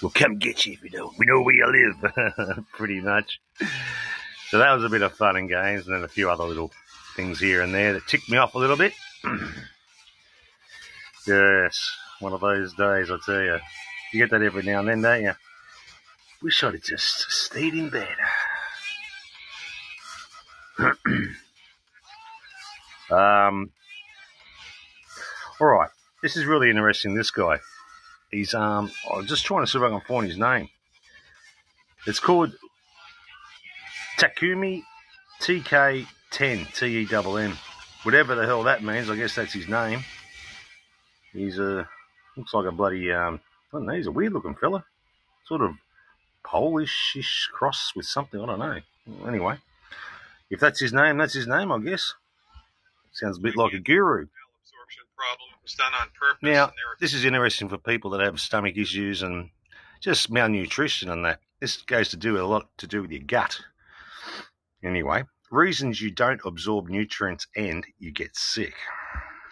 we'll 0.04 0.12
come 0.12 0.38
get 0.38 0.68
you 0.68 0.74
if 0.74 0.84
you 0.84 0.92
don't. 0.92 1.18
We 1.18 1.26
know 1.26 1.42
where 1.42 1.56
you 1.56 1.94
live, 2.04 2.66
pretty 2.74 3.02
much. 3.02 3.40
So 4.50 4.60
that 4.60 4.74
was 4.74 4.84
a 4.84 4.90
bit 4.90 5.02
of 5.02 5.14
fun 5.14 5.38
and 5.38 5.50
games, 5.50 5.88
and 5.88 5.96
then 5.96 6.04
a 6.04 6.08
few 6.08 6.30
other 6.30 6.44
little 6.44 6.72
things 7.16 7.40
here 7.40 7.62
and 7.62 7.74
there 7.74 7.94
that 7.94 8.08
ticked 8.08 8.30
me 8.30 8.38
off 8.38 8.54
a 8.56 8.60
little 8.60 8.78
bit. 8.78 8.94
yes, 11.28 11.92
one 12.20 12.34
of 12.34 12.42
those 12.42 12.74
days, 12.74 13.10
I 13.10 13.18
tell 13.26 13.42
you. 13.42 13.58
You 14.14 14.20
get 14.20 14.30
that 14.32 14.44
every 14.44 14.64
now 14.64 14.80
and 14.80 14.88
then, 14.88 15.02
don't 15.02 15.24
you? 15.24 15.34
Wish 16.42 16.64
I'd 16.64 16.74
have 16.74 16.84
just 16.84 17.32
stayed 17.32 17.74
in 17.74 17.90
bed. 17.90 18.08
um, 23.10 23.72
all 25.60 25.68
right, 25.68 25.90
this 26.22 26.38
is 26.38 26.46
really 26.46 26.70
interesting. 26.70 27.16
This 27.16 27.32
guy, 27.32 27.60
he's 28.30 28.54
um, 28.54 28.92
I'm 29.12 29.26
just 29.26 29.46
trying 29.46 29.66
to 29.66 29.72
see 29.72 29.80
if 29.80 29.84
I 29.84 29.90
can 29.90 30.02
find 30.02 30.28
his 30.28 30.38
name. 30.38 30.70
It's 32.06 32.20
called 32.20 32.54
Takumi 34.18 34.84
TK10 35.42 36.74
T 36.74 36.86
E 36.86 37.08
M 37.12 37.38
M. 37.38 37.58
Whatever 38.04 38.36
the 38.36 38.46
hell 38.46 38.64
that 38.64 38.84
means, 38.84 39.10
I 39.10 39.16
guess 39.16 39.36
that's 39.36 39.54
his 39.54 39.68
name. 39.68 40.04
He's 41.34 41.60
a 41.60 41.88
looks 42.38 42.54
like 42.54 42.68
a 42.68 42.72
bloody 42.72 43.12
um, 43.12 43.40
I 43.74 43.78
don't 43.78 43.86
know. 43.88 43.94
He's 43.94 44.08
a 44.08 44.12
weird 44.12 44.34
looking 44.34 44.56
fella, 44.56 44.86
sort 45.48 45.62
of 45.62 45.72
Polish-ish 46.44 47.50
cross 47.52 47.92
with 47.96 48.06
something. 48.06 48.40
I 48.40 48.46
don't 48.46 48.60
know. 48.60 48.80
Anyway, 49.28 49.58
if 50.50 50.60
that's 50.60 50.80
his 50.80 50.94
name, 50.94 51.18
that's 51.18 51.34
his 51.34 51.48
name, 51.48 51.72
I 51.72 51.80
guess. 51.80 52.14
Sounds 53.12 53.38
a 53.38 53.42
bit 53.42 53.56
like 53.56 53.74
a 53.74 53.80
guru. 53.80 54.28
absorption 54.62 55.04
problem. 55.16 55.50
It 55.54 55.64
was 55.64 55.74
done 55.74 55.92
on 56.00 56.08
purpose. 56.20 56.44
Now, 56.44 56.72
this 57.00 57.14
is 57.14 57.26
interesting 57.26 57.70
for 57.70 57.78
people 57.78 58.12
that 58.12 58.22
have 58.22 58.40
stomach 58.40 58.78
issues 58.78 59.22
and 59.22 59.50
just 60.02 60.30
malnutrition 60.30 61.10
and 61.10 61.26
that. 61.26 61.40
This 61.60 61.78
goes 61.78 62.10
to 62.10 62.18
do 62.18 62.40
a 62.40 62.46
lot 62.46 62.68
to 62.78 62.88
do 62.88 63.02
with 63.02 63.12
your 63.12 63.24
gut. 63.24 63.62
Anyway, 64.86 65.24
reasons 65.50 66.00
you 66.00 66.12
don't 66.12 66.42
absorb 66.46 66.88
nutrients 66.88 67.48
and 67.56 67.84
you 67.98 68.12
get 68.12 68.36
sick. 68.36 68.74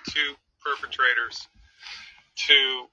Two 0.08 0.36
perpetrators 0.64 1.48
to 2.48 2.86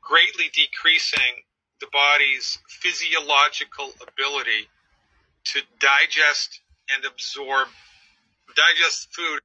greatly 0.00 0.46
decreasing 0.54 1.44
the 1.80 1.86
body's 1.92 2.58
physiological 2.68 3.92
ability 4.02 4.68
to 5.44 5.60
digest 5.78 6.60
and 6.94 7.04
absorb 7.04 7.68
digest 8.56 9.08
food 9.14 9.40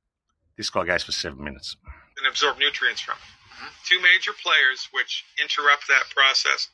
This 0.58 0.70
guy 0.70 0.86
goes 0.86 1.04
for 1.04 1.12
seven 1.12 1.44
minutes. 1.44 1.78
and 2.18 2.28
absorb 2.28 2.58
nutrients 2.58 3.02
from 3.02 3.16
it. 3.16 3.72
Two 3.86 4.02
major 4.02 4.32
players 4.44 4.88
which 4.92 5.26
interrupt 5.42 5.88
that 5.88 6.04
process. 6.14 6.70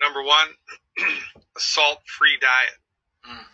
Number 0.00 0.22
one, 0.22 0.48
a 0.98 1.60
salt-free 1.60 2.38
diet. 2.40 2.78
Mm. 3.28 3.44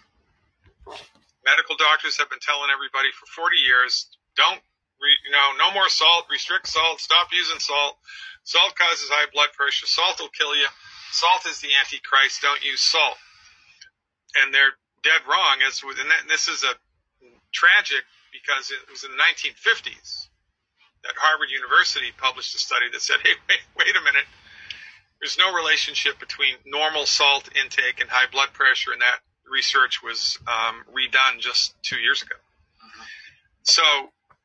Medical 1.44 1.76
doctors 1.76 2.18
have 2.18 2.30
been 2.30 2.42
telling 2.42 2.70
everybody 2.70 3.10
for 3.14 3.26
40 3.26 3.56
years, 3.58 4.06
don't, 4.36 4.62
re, 5.02 5.10
you 5.26 5.32
know, 5.34 5.58
no 5.58 5.74
more 5.74 5.88
salt, 5.88 6.30
restrict 6.30 6.68
salt, 6.68 7.00
stop 7.00 7.28
using 7.32 7.58
salt. 7.58 7.98
Salt 8.44 8.74
causes 8.74 9.10
high 9.10 9.30
blood 9.32 9.50
pressure. 9.54 9.86
Salt 9.86 10.18
will 10.18 10.30
kill 10.30 10.54
you. 10.54 10.66
Salt 11.10 11.46
is 11.46 11.60
the 11.60 11.70
antichrist. 11.82 12.42
Don't 12.42 12.62
use 12.64 12.80
salt. 12.80 13.18
And 14.42 14.54
they're 14.54 14.74
dead 15.02 15.22
wrong. 15.28 15.58
With, 15.84 15.98
and 15.98 16.10
this 16.30 16.48
is 16.48 16.64
a 16.64 16.74
tragic 17.52 18.02
because 18.32 18.70
it 18.70 18.80
was 18.90 19.04
in 19.04 19.10
the 19.12 19.20
1950s 19.20 20.32
that 21.04 21.14
Harvard 21.18 21.50
University 21.50 22.10
published 22.16 22.54
a 22.54 22.58
study 22.58 22.86
that 22.92 23.02
said, 23.02 23.18
hey, 23.24 23.34
wait, 23.48 23.62
wait 23.76 23.96
a 23.96 24.02
minute. 24.02 24.26
There's 25.20 25.38
no 25.38 25.54
relationship 25.54 26.18
between 26.18 26.58
normal 26.66 27.06
salt 27.06 27.48
intake 27.54 28.00
and 28.00 28.10
high 28.10 28.26
blood 28.30 28.52
pressure, 28.52 28.90
and 28.90 29.02
that 29.02 29.22
research 29.52 30.02
was 30.02 30.38
um, 30.48 30.82
redone 30.88 31.38
just 31.38 31.76
two 31.82 32.00
years 32.00 32.22
ago. 32.22 32.36
So, 33.62 33.82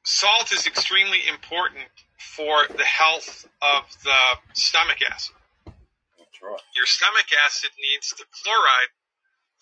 salt 0.04 0.52
is 0.52 0.68
extremely 0.68 1.26
important 1.28 1.88
for 2.20 2.68
the 2.70 2.86
health 2.86 3.48
of 3.62 3.88
the 4.04 4.22
stomach 4.54 5.02
acid. 5.02 5.34
That's 5.66 6.38
right. 6.44 6.62
Your 6.76 6.86
stomach 6.86 7.26
acid 7.46 7.72
needs 7.82 8.14
the 8.14 8.28
chloride 8.30 8.94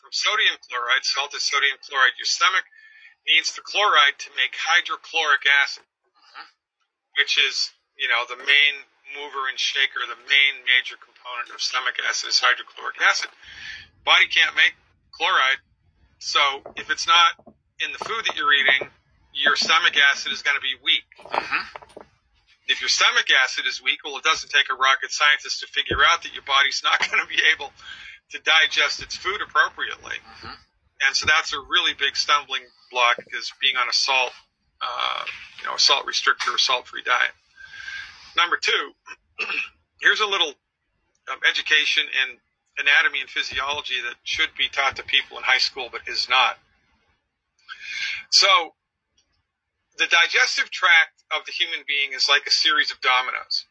from 0.01 0.11
sodium 0.11 0.59
chloride. 0.67 1.07
Salt 1.07 1.31
is 1.33 1.43
sodium 1.47 1.77
chloride. 1.87 2.19
Your 2.19 2.27
stomach 2.27 2.67
needs 3.25 3.55
the 3.55 3.63
chloride 3.63 4.19
to 4.21 4.29
make 4.35 4.53
hydrochloric 4.53 5.47
acid, 5.63 5.87
which 7.17 7.39
is, 7.39 7.71
you 7.97 8.11
know, 8.11 8.27
the 8.27 8.37
main 8.37 8.75
mover 9.15 9.47
and 9.47 9.57
shaker, 9.57 10.03
the 10.05 10.19
main 10.27 10.55
major 10.67 10.99
component 10.99 11.49
of 11.53 11.61
stomach 11.61 11.95
acid 12.03 12.29
is 12.29 12.37
hydrochloric 12.43 12.99
acid. 13.01 13.31
Body 14.03 14.27
can't 14.29 14.53
make 14.53 14.77
chloride, 15.17 15.59
so 16.19 16.39
if 16.75 16.89
it's 16.89 17.07
not 17.07 17.55
in 17.79 17.91
the 17.91 17.99
food 18.03 18.25
that 18.25 18.35
you're 18.37 18.53
eating, 18.53 18.89
your 19.33 19.55
stomach 19.55 19.93
acid 20.11 20.31
is 20.31 20.41
going 20.41 20.55
to 20.55 20.61
be 20.61 20.75
weak. 20.83 21.05
If 22.67 22.81
your 22.81 22.89
stomach 22.89 23.27
acid 23.43 23.65
is 23.67 23.81
weak, 23.83 23.99
well, 24.03 24.17
it 24.17 24.23
doesn't 24.23 24.49
take 24.49 24.67
a 24.71 24.75
rocket 24.75 25.11
scientist 25.11 25.59
to 25.59 25.67
figure 25.67 25.99
out 26.07 26.23
that 26.23 26.33
your 26.33 26.43
body's 26.43 26.81
not 26.87 26.99
going 26.99 27.21
to 27.21 27.27
be 27.27 27.39
able 27.53 27.71
to 28.31 28.39
digest 28.39 29.01
its 29.03 29.15
food 29.15 29.39
appropriately. 29.41 30.17
And 31.05 31.15
so 31.15 31.27
that's 31.27 31.53
a 31.53 31.59
really 31.59 31.93
big 31.93 32.15
stumbling 32.15 32.63
block 32.91 33.19
is 33.37 33.51
being 33.61 33.75
on 33.75 33.87
a 33.87 33.93
salt, 33.93 34.31
uh, 34.81 35.23
you 35.59 35.65
know, 35.67 35.75
a 35.75 35.79
salt 35.79 36.05
restrictor 36.07 36.55
or 36.55 36.57
salt-free 36.57 37.03
diet. 37.03 37.31
Number 38.35 38.57
two, 38.57 38.91
here's 40.01 40.21
a 40.21 40.25
little 40.25 40.53
um, 41.29 41.39
education 41.47 42.03
in 42.07 42.37
anatomy 42.77 43.21
and 43.21 43.29
physiology 43.29 43.95
that 44.03 44.15
should 44.23 44.49
be 44.57 44.67
taught 44.69 44.95
to 44.97 45.03
people 45.03 45.37
in 45.37 45.43
high 45.43 45.59
school 45.59 45.89
but 45.91 46.01
is 46.07 46.27
not. 46.29 46.57
So, 48.29 48.73
the 49.97 50.07
digestive 50.07 50.69
tract 50.69 51.23
of 51.31 51.45
the 51.45 51.51
human 51.51 51.79
being 51.87 52.11
is 52.13 52.27
like 52.27 52.45
a 52.47 52.51
series 52.51 52.91
of 52.91 52.99
dominoes. 53.01 53.65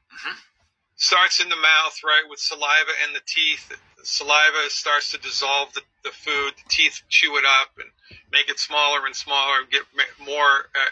Starts 0.97 1.40
in 1.40 1.48
the 1.48 1.56
mouth, 1.56 2.01
right, 2.05 2.24
with 2.31 2.39
saliva 2.39 2.93
and 3.05 3.14
the 3.14 3.20
teeth. 3.26 3.68
The 3.68 3.76
saliva 4.05 4.70
starts 4.70 5.10
to 5.10 5.18
dissolve 5.18 5.74
the, 5.74 5.82
the 6.02 6.10
food. 6.10 6.55
The 6.56 6.68
teeth 6.68 7.02
chew 7.09 7.36
it 7.36 7.44
up 7.44 7.76
and 7.76 7.90
make 8.32 8.48
it 8.48 8.59
smaller 8.59 9.05
and 9.05 9.14
smaller, 9.14 9.66
get 9.70 9.82
more 10.24 10.70
uh, 10.74 10.90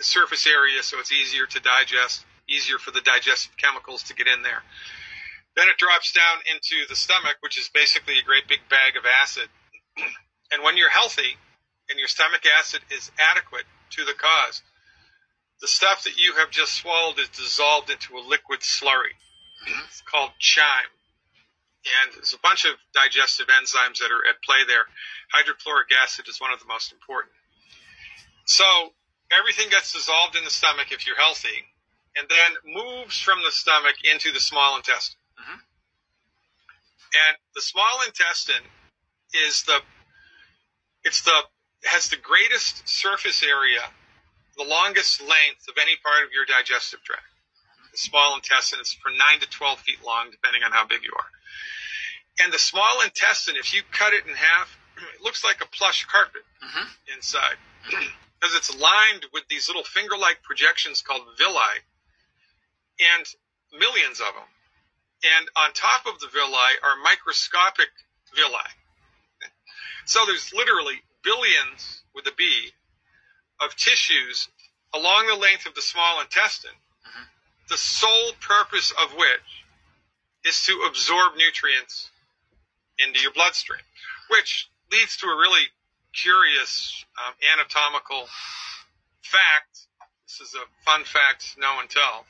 surface 0.00 0.46
area 0.46 0.82
so 0.82 0.98
it's 0.98 1.12
easier 1.12 1.46
to 1.46 1.60
digest, 1.60 2.24
easier 2.48 2.78
for 2.78 2.90
the 2.90 3.02
digestive 3.02 3.56
chemicals 3.56 4.02
to 4.04 4.14
get 4.14 4.26
in 4.26 4.42
there. 4.42 4.62
Then 5.56 5.68
it 5.68 5.76
drops 5.76 6.12
down 6.12 6.38
into 6.48 6.88
the 6.88 6.96
stomach, 6.96 7.36
which 7.40 7.58
is 7.58 7.68
basically 7.72 8.18
a 8.18 8.24
great 8.24 8.48
big 8.48 8.60
bag 8.70 8.96
of 8.96 9.04
acid. 9.04 9.48
and 10.52 10.62
when 10.62 10.76
you're 10.76 10.90
healthy 10.90 11.36
and 11.90 11.98
your 11.98 12.08
stomach 12.08 12.42
acid 12.58 12.80
is 12.90 13.10
adequate, 13.18 13.66
to 13.92 14.04
the 14.04 14.16
cause. 14.16 14.62
The 15.60 15.68
stuff 15.68 16.04
that 16.04 16.16
you 16.16 16.34
have 16.38 16.50
just 16.50 16.72
swallowed 16.74 17.18
is 17.18 17.28
dissolved 17.28 17.90
into 17.90 18.16
a 18.16 18.22
liquid 18.24 18.60
slurry. 18.60 19.14
It's 19.86 20.02
called 20.02 20.32
chyme. 20.40 20.90
And 22.02 22.14
there's 22.14 22.34
a 22.34 22.42
bunch 22.42 22.64
of 22.64 22.72
digestive 22.94 23.46
enzymes 23.46 23.98
that 23.98 24.10
are 24.10 24.26
at 24.26 24.42
play 24.42 24.64
there. 24.66 24.86
Hydrochloric 25.32 25.88
acid 26.02 26.26
is 26.28 26.40
one 26.40 26.52
of 26.52 26.60
the 26.60 26.66
most 26.66 26.92
important. 26.92 27.34
So 28.46 28.64
everything 29.30 29.68
gets 29.70 29.92
dissolved 29.92 30.36
in 30.36 30.44
the 30.44 30.50
stomach 30.50 30.90
if 30.90 31.06
you're 31.06 31.18
healthy, 31.18 31.66
and 32.16 32.26
then 32.28 32.74
moves 32.74 33.18
from 33.18 33.38
the 33.44 33.50
stomach 33.50 33.96
into 34.04 34.32
the 34.32 34.40
small 34.40 34.76
intestine. 34.76 35.18
And 37.12 37.36
the 37.54 37.60
small 37.60 38.00
intestine 38.06 38.64
is 39.46 39.62
the 39.64 39.80
it's 41.04 41.22
the 41.22 41.38
has 41.84 42.08
the 42.08 42.16
greatest 42.16 42.88
surface 42.88 43.42
area, 43.42 43.82
the 44.56 44.64
longest 44.64 45.20
length 45.20 45.68
of 45.68 45.74
any 45.80 45.96
part 46.02 46.24
of 46.24 46.30
your 46.32 46.46
digestive 46.46 47.02
tract. 47.02 47.26
The 47.92 47.98
small 47.98 48.36
intestine 48.36 48.80
is 48.80 48.92
from 48.92 49.18
nine 49.18 49.40
to 49.40 49.48
twelve 49.48 49.80
feet 49.80 49.98
long, 50.04 50.30
depending 50.30 50.62
on 50.62 50.72
how 50.72 50.86
big 50.86 51.04
you 51.04 51.12
are. 51.12 51.30
And 52.40 52.52
the 52.52 52.58
small 52.58 53.02
intestine, 53.02 53.56
if 53.56 53.74
you 53.74 53.82
cut 53.92 54.14
it 54.14 54.26
in 54.26 54.34
half, 54.34 54.78
it 55.14 55.22
looks 55.22 55.44
like 55.44 55.60
a 55.60 55.68
plush 55.68 56.06
carpet 56.06 56.42
mm-hmm. 56.64 56.88
inside. 57.14 57.56
Because 58.42 58.56
it's 58.56 58.76
lined 58.80 59.24
with 59.32 59.44
these 59.48 59.68
little 59.68 59.84
finger 59.84 60.18
like 60.18 60.42
projections 60.42 61.00
called 61.00 61.22
villi, 61.38 61.78
and 62.98 63.24
millions 63.78 64.18
of 64.18 64.34
them. 64.34 64.50
And 65.22 65.48
on 65.56 65.72
top 65.72 66.06
of 66.06 66.18
the 66.20 66.26
villi 66.28 66.72
are 66.82 66.96
microscopic 67.02 67.88
villi. 68.34 68.70
So 70.04 70.24
there's 70.26 70.52
literally 70.52 71.00
billions 71.22 72.02
with 72.14 72.26
a 72.26 72.32
B 72.36 72.70
of 73.60 73.76
tissues 73.76 74.48
along 74.94 75.26
the 75.28 75.36
length 75.36 75.66
of 75.66 75.74
the 75.74 75.82
small 75.82 76.20
intestine, 76.20 76.76
the 77.68 77.76
sole 77.76 78.32
purpose 78.40 78.90
of 78.90 79.12
which 79.12 79.64
is 80.44 80.60
to 80.64 80.84
absorb 80.88 81.36
nutrients 81.36 82.10
into 82.98 83.20
your 83.20 83.32
bloodstream, 83.32 83.80
which 84.28 84.68
leads 84.90 85.16
to 85.18 85.26
a 85.26 85.36
really 85.36 85.66
curious 86.12 87.04
um, 87.26 87.34
anatomical 87.54 88.26
fact. 89.22 89.86
This 90.26 90.48
is 90.48 90.54
a 90.54 90.84
fun 90.84 91.04
fact, 91.04 91.54
no 91.58 91.74
one 91.76 91.88
tell. 91.88 92.26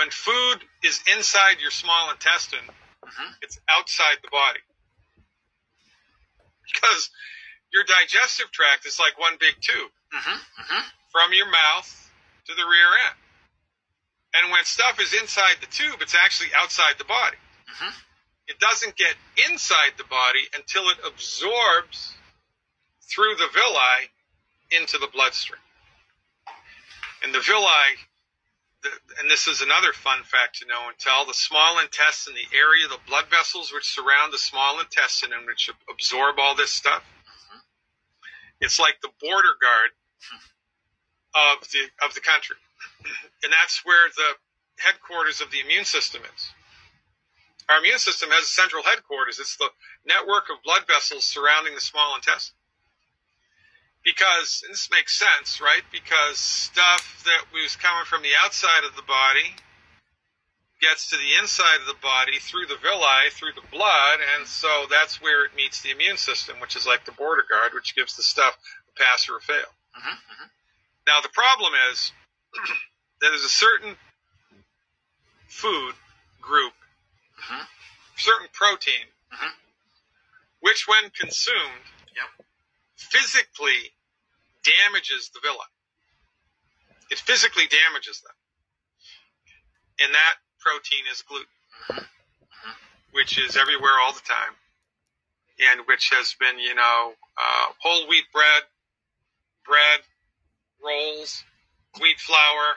When 0.00 0.08
food 0.08 0.64
is 0.82 0.98
inside 1.14 1.60
your 1.60 1.70
small 1.70 2.10
intestine, 2.10 2.64
mm-hmm. 2.64 3.32
it's 3.42 3.60
outside 3.68 4.16
the 4.22 4.32
body. 4.32 4.64
Because 6.64 7.10
your 7.70 7.84
digestive 7.84 8.50
tract 8.50 8.86
is 8.86 8.98
like 8.98 9.20
one 9.20 9.36
big 9.38 9.60
tube 9.60 9.92
mm-hmm. 10.08 10.40
Mm-hmm. 10.40 10.82
from 11.12 11.34
your 11.34 11.50
mouth 11.52 12.10
to 12.46 12.54
the 12.56 12.64
rear 12.64 12.90
end. 13.12 13.18
And 14.40 14.50
when 14.50 14.64
stuff 14.64 14.98
is 15.04 15.12
inside 15.12 15.60
the 15.60 15.68
tube, 15.68 16.00
it's 16.00 16.14
actually 16.14 16.48
outside 16.56 16.96
the 16.96 17.04
body. 17.04 17.36
It 18.48 18.58
doesn't 18.58 18.96
get 18.96 19.14
inside 19.50 19.92
the 19.98 20.08
body 20.08 20.48
until 20.56 20.88
it 20.88 20.96
absorbs 21.06 22.14
through 23.04 23.36
the 23.36 23.48
villi 23.52 24.08
into 24.70 24.96
the 24.96 25.08
bloodstream. 25.12 25.60
And 27.22 27.34
the 27.34 27.40
villi, 27.40 28.00
and 29.20 29.30
this 29.30 29.46
is 29.46 29.60
another 29.60 29.92
fun 29.92 30.22
fact 30.24 30.60
to 30.60 30.66
know 30.66 30.88
and 30.88 30.98
tell, 30.98 31.26
the 31.26 31.34
small 31.34 31.78
intestine, 31.78 32.34
the 32.34 32.56
area, 32.56 32.88
the 32.88 33.00
blood 33.06 33.26
vessels 33.28 33.72
which 33.72 33.84
surround 33.84 34.32
the 34.32 34.38
small 34.38 34.80
intestine 34.80 35.32
and 35.32 35.46
which 35.46 35.70
absorb 35.90 36.36
all 36.38 36.54
this 36.56 36.70
stuff, 36.70 37.02
mm-hmm. 37.02 37.60
it's 38.60 38.80
like 38.80 38.96
the 39.02 39.12
border 39.20 39.54
guard 39.60 39.90
of 41.34 41.68
the 41.70 41.82
of 42.04 42.14
the 42.14 42.20
country, 42.20 42.56
and 43.44 43.52
that's 43.52 43.84
where 43.84 44.08
the 44.16 44.30
headquarters 44.80 45.40
of 45.40 45.50
the 45.50 45.60
immune 45.60 45.84
system 45.84 46.22
is. 46.24 46.42
Our 47.68 47.78
immune 47.78 47.98
system 47.98 48.30
has 48.30 48.44
a 48.44 48.48
central 48.48 48.82
headquarters. 48.82 49.38
It's 49.38 49.56
the 49.56 49.70
network 50.04 50.50
of 50.50 50.62
blood 50.64 50.88
vessels 50.88 51.24
surrounding 51.24 51.74
the 51.74 51.80
small 51.80 52.16
intestine. 52.16 52.56
Because 54.04 54.62
and 54.64 54.72
this 54.72 54.88
makes 54.90 55.18
sense, 55.18 55.60
right? 55.60 55.82
Because 55.92 56.38
stuff 56.38 57.22
that 57.26 57.52
was 57.52 57.76
coming 57.76 58.04
from 58.06 58.22
the 58.22 58.32
outside 58.42 58.84
of 58.88 58.96
the 58.96 59.02
body 59.02 59.52
gets 60.80 61.10
to 61.10 61.16
the 61.16 61.36
inside 61.40 61.80
of 61.80 61.86
the 61.86 62.00
body 62.00 62.38
through 62.40 62.66
the 62.66 62.80
villi, 62.80 63.28
through 63.32 63.52
the 63.54 63.68
blood, 63.70 64.18
and 64.36 64.46
so 64.48 64.86
that's 64.90 65.20
where 65.20 65.44
it 65.44 65.54
meets 65.54 65.82
the 65.82 65.90
immune 65.90 66.16
system, 66.16 66.56
which 66.60 66.74
is 66.74 66.86
like 66.86 67.04
the 67.04 67.12
border 67.12 67.44
guard, 67.48 67.72
which 67.74 67.94
gives 67.94 68.16
the 68.16 68.22
stuff 68.22 68.56
a 68.88 68.98
pass 68.98 69.28
or 69.28 69.36
a 69.36 69.40
fail. 69.40 69.68
Mm-hmm, 69.96 70.08
mm-hmm. 70.08 70.48
Now 71.06 71.20
the 71.20 71.28
problem 71.28 71.72
is 71.92 72.12
that 73.20 73.28
there's 73.28 73.44
a 73.44 73.48
certain 73.48 73.94
food 75.48 75.92
group, 76.40 76.72
mm-hmm. 77.44 77.64
certain 78.16 78.48
protein, 78.52 79.04
which 80.60 80.86
when 80.88 81.10
consumed, 81.10 81.84
physically 83.00 83.96
damages 84.62 85.30
the 85.32 85.40
villi. 85.42 85.70
It 87.10 87.18
physically 87.18 87.66
damages 87.66 88.20
them. 88.20 88.34
And 90.00 90.14
that 90.14 90.34
protein 90.60 91.04
is 91.12 91.22
gluten, 91.22 92.06
which 93.12 93.38
is 93.38 93.56
everywhere 93.56 93.98
all 94.02 94.12
the 94.12 94.20
time, 94.24 94.54
and 95.72 95.86
which 95.86 96.10
has 96.12 96.34
been, 96.38 96.58
you 96.58 96.74
know, 96.74 97.12
uh, 97.36 97.66
whole 97.80 98.06
wheat 98.08 98.24
bread, 98.32 98.62
bread, 99.66 100.00
rolls, 100.84 101.42
wheat 102.00 102.20
flour, 102.20 102.76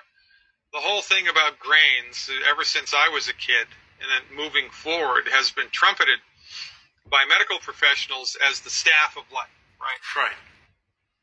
the 0.73 0.79
whole 0.79 1.01
thing 1.01 1.27
about 1.27 1.59
grains, 1.59 2.29
ever 2.49 2.63
since 2.63 2.93
I 2.93 3.09
was 3.09 3.29
a 3.29 3.33
kid, 3.33 3.67
and 4.01 4.09
then 4.09 4.37
moving 4.37 4.69
forward, 4.71 5.27
has 5.31 5.51
been 5.51 5.69
trumpeted 5.71 6.19
by 7.09 7.25
medical 7.29 7.59
professionals 7.59 8.35
as 8.49 8.61
the 8.61 8.69
staff 8.69 9.15
of 9.15 9.23
life. 9.31 9.62
Right. 9.84 10.23
Right. 10.23 10.39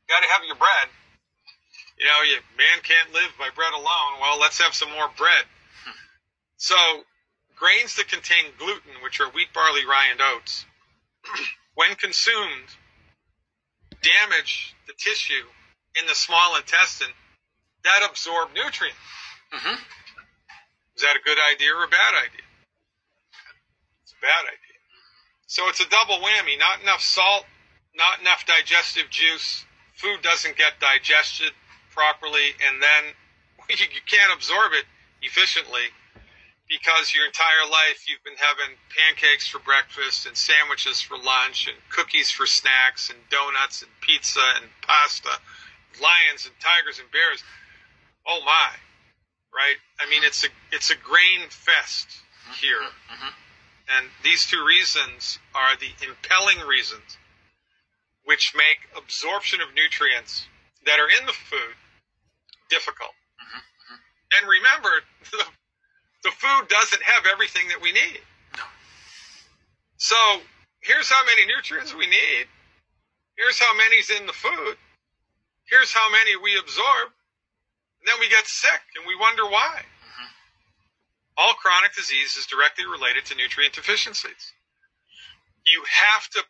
Got 0.07 0.21
to 0.21 0.29
have 0.37 0.45
your 0.45 0.55
bread. 0.55 0.87
You 1.97 2.05
know, 2.05 2.21
you, 2.21 2.37
man 2.57 2.81
can't 2.83 3.13
live 3.13 3.33
by 3.37 3.49
bread 3.55 3.73
alone. 3.73 4.21
Well, 4.21 4.39
let's 4.39 4.61
have 4.61 4.73
some 4.73 4.91
more 4.91 5.09
bread. 5.17 5.45
Hmm. 5.85 5.97
So, 6.57 6.77
grains 7.55 7.95
that 7.95 8.07
contain 8.07 8.53
gluten, 8.57 9.01
which 9.03 9.19
are 9.19 9.29
wheat, 9.29 9.53
barley, 9.53 9.85
rye, 9.85 10.09
and 10.11 10.21
oats, 10.21 10.65
when 11.75 11.95
consumed, 11.95 12.69
damage 14.01 14.75
the 14.87 14.93
tissue 14.97 15.45
in 15.99 16.05
the 16.07 16.15
small 16.15 16.55
intestine 16.57 17.13
that 17.83 18.07
absorb 18.07 18.49
nutrients. 18.53 18.97
Mm-hmm. 19.53 19.77
Is 20.95 21.01
that 21.01 21.15
a 21.15 21.23
good 21.23 21.37
idea 21.53 21.73
or 21.73 21.83
a 21.83 21.91
bad 21.91 22.13
idea? 22.13 22.45
It's 24.03 24.13
a 24.13 24.21
bad 24.21 24.43
idea. 24.45 24.77
So 25.47 25.67
it's 25.69 25.81
a 25.81 25.89
double 25.89 26.21
whammy. 26.23 26.59
Not 26.59 26.81
enough 26.81 27.01
salt, 27.01 27.45
not 27.95 28.19
enough 28.19 28.45
digestive 28.45 29.09
juice. 29.09 29.65
Food 29.95 30.21
doesn't 30.21 30.57
get 30.57 30.79
digested 30.79 31.51
properly, 31.91 32.55
and 32.67 32.81
then 32.81 33.03
you 33.69 34.01
can't 34.07 34.33
absorb 34.33 34.73
it 34.73 34.85
efficiently 35.21 35.91
because 36.71 37.13
your 37.13 37.25
entire 37.25 37.67
life 37.69 38.07
you've 38.07 38.23
been 38.23 38.39
having 38.39 38.77
pancakes 38.95 39.45
for 39.47 39.59
breakfast 39.59 40.25
and 40.25 40.37
sandwiches 40.37 41.01
for 41.01 41.17
lunch 41.17 41.67
and 41.67 41.75
cookies 41.91 42.31
for 42.31 42.45
snacks 42.45 43.09
and 43.09 43.19
donuts 43.29 43.81
and 43.81 43.91
pizza 43.99 44.41
and 44.55 44.71
pasta, 44.81 45.35
lions 46.01 46.47
and 46.47 46.55
tigers 46.63 46.97
and 46.99 47.11
bears. 47.11 47.43
Oh 48.25 48.39
my, 48.45 48.71
right? 49.53 49.75
I 49.99 50.09
mean, 50.09 50.23
it's 50.23 50.45
a 50.45 50.47
it's 50.71 50.89
a 50.89 50.95
grain 50.95 51.49
fest 51.49 52.07
mm-hmm. 52.07 52.65
here, 52.65 52.81
mm-hmm. 52.81 53.33
and 53.97 54.07
these 54.23 54.47
two 54.47 54.63
reasons 54.63 55.39
are 55.53 55.75
the 55.75 55.91
impelling 56.07 56.65
reasons 56.65 57.17
which 58.25 58.53
make 58.55 58.79
absorption 58.97 59.61
of 59.61 59.73
nutrients 59.75 60.45
that 60.85 60.99
are 60.99 61.09
in 61.09 61.25
the 61.25 61.33
food 61.33 61.75
difficult. 62.69 63.13
Mm-hmm, 63.37 63.59
mm-hmm. 63.59 63.99
And 64.37 64.43
remember, 64.49 64.93
the, 65.31 65.43
the 66.23 66.33
food 66.33 66.67
doesn't 66.69 67.03
have 67.03 67.25
everything 67.25 67.67
that 67.69 67.81
we 67.81 67.91
need. 67.91 68.21
No. 68.57 68.63
So 69.97 70.17
here's 70.81 71.09
how 71.09 71.25
many 71.25 71.45
nutrients 71.45 71.93
we 71.93 72.07
need. 72.07 72.45
Here's 73.37 73.59
how 73.59 73.75
many's 73.75 74.09
in 74.09 74.27
the 74.27 74.33
food. 74.33 74.77
Here's 75.69 75.93
how 75.93 76.11
many 76.11 76.35
we 76.35 76.57
absorb. 76.57 77.09
And 78.01 78.05
then 78.05 78.19
we 78.19 78.29
get 78.29 78.47
sick 78.47 78.81
and 78.97 79.05
we 79.07 79.15
wonder 79.15 79.45
why. 79.45 79.81
Mm-hmm. 79.81 80.29
All 81.37 81.53
chronic 81.53 81.95
disease 81.95 82.35
is 82.35 82.45
directly 82.45 82.85
related 82.85 83.25
to 83.25 83.35
nutrient 83.35 83.73
deficiencies. 83.73 84.53
You 85.65 85.83
have 85.85 86.27
to 86.29 86.43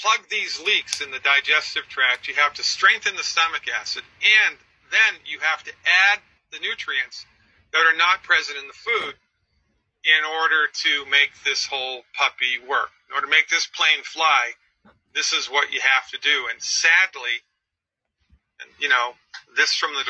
plug 0.00 0.28
these 0.30 0.60
leaks 0.60 1.00
in 1.00 1.10
the 1.10 1.20
digestive 1.20 1.88
tract. 1.88 2.28
You 2.28 2.34
have 2.34 2.54
to 2.54 2.62
strengthen 2.62 3.16
the 3.16 3.24
stomach 3.24 3.66
acid, 3.68 4.02
and 4.22 4.56
then 4.90 5.20
you 5.26 5.40
have 5.40 5.62
to 5.64 5.72
add 6.10 6.20
the 6.52 6.58
nutrients 6.60 7.26
that 7.72 7.84
are 7.84 7.96
not 7.96 8.22
present 8.22 8.58
in 8.58 8.66
the 8.66 8.74
food 8.78 9.14
in 10.04 10.22
order 10.24 10.70
to 10.72 11.04
make 11.10 11.30
this 11.44 11.66
whole 11.66 12.02
puppy 12.16 12.56
work. 12.62 12.90
In 13.08 13.14
order 13.14 13.26
to 13.26 13.30
make 13.30 13.48
this 13.48 13.66
plane 13.66 14.02
fly, 14.04 14.52
this 15.14 15.32
is 15.32 15.46
what 15.46 15.72
you 15.72 15.80
have 15.80 16.08
to 16.10 16.18
do. 16.18 16.46
And 16.50 16.62
sadly, 16.62 17.44
and 18.60 18.70
you 18.78 18.88
know, 18.88 19.14
this 19.56 19.74
from 19.74 19.92
the 19.94 20.04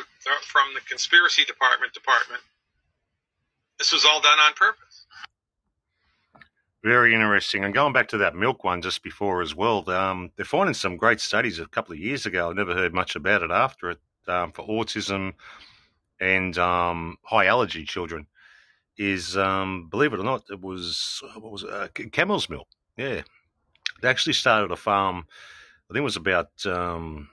from 0.44 0.74
the 0.74 0.80
conspiracy 0.80 1.44
department 1.44 1.94
department. 1.94 2.42
This 3.78 3.92
was 3.92 4.04
all 4.04 4.20
done 4.20 4.38
on 4.38 4.54
purpose. 4.54 4.87
Very 6.84 7.12
interesting. 7.12 7.64
And 7.64 7.74
going 7.74 7.92
back 7.92 8.08
to 8.08 8.18
that 8.18 8.36
milk 8.36 8.62
one 8.62 8.82
just 8.82 9.02
before 9.02 9.42
as 9.42 9.54
well, 9.54 9.88
um, 9.90 10.30
they're 10.36 10.44
finding 10.44 10.74
some 10.74 10.96
great 10.96 11.20
studies 11.20 11.58
a 11.58 11.66
couple 11.66 11.92
of 11.92 11.98
years 11.98 12.24
ago. 12.24 12.50
I 12.50 12.52
never 12.52 12.72
heard 12.72 12.94
much 12.94 13.16
about 13.16 13.42
it 13.42 13.50
after 13.50 13.90
it 13.90 13.98
um, 14.28 14.52
for 14.52 14.66
autism 14.66 15.32
and 16.20 16.56
um, 16.56 17.16
high 17.22 17.46
allergy 17.46 17.84
children. 17.84 18.26
Is 18.96 19.36
um, 19.36 19.88
believe 19.90 20.12
it 20.12 20.20
or 20.20 20.24
not, 20.24 20.44
it 20.50 20.60
was 20.60 21.20
what 21.40 21.52
was 21.52 21.62
it? 21.62 21.70
Uh, 21.70 21.88
camel's 22.10 22.48
milk. 22.48 22.66
Yeah, 22.96 23.22
they 24.00 24.08
actually 24.08 24.32
started 24.32 24.72
a 24.72 24.76
farm. 24.76 25.24
I 25.88 25.92
think 25.92 26.00
it 26.00 26.04
was 26.04 26.16
about 26.16 26.50
um, 26.66 27.28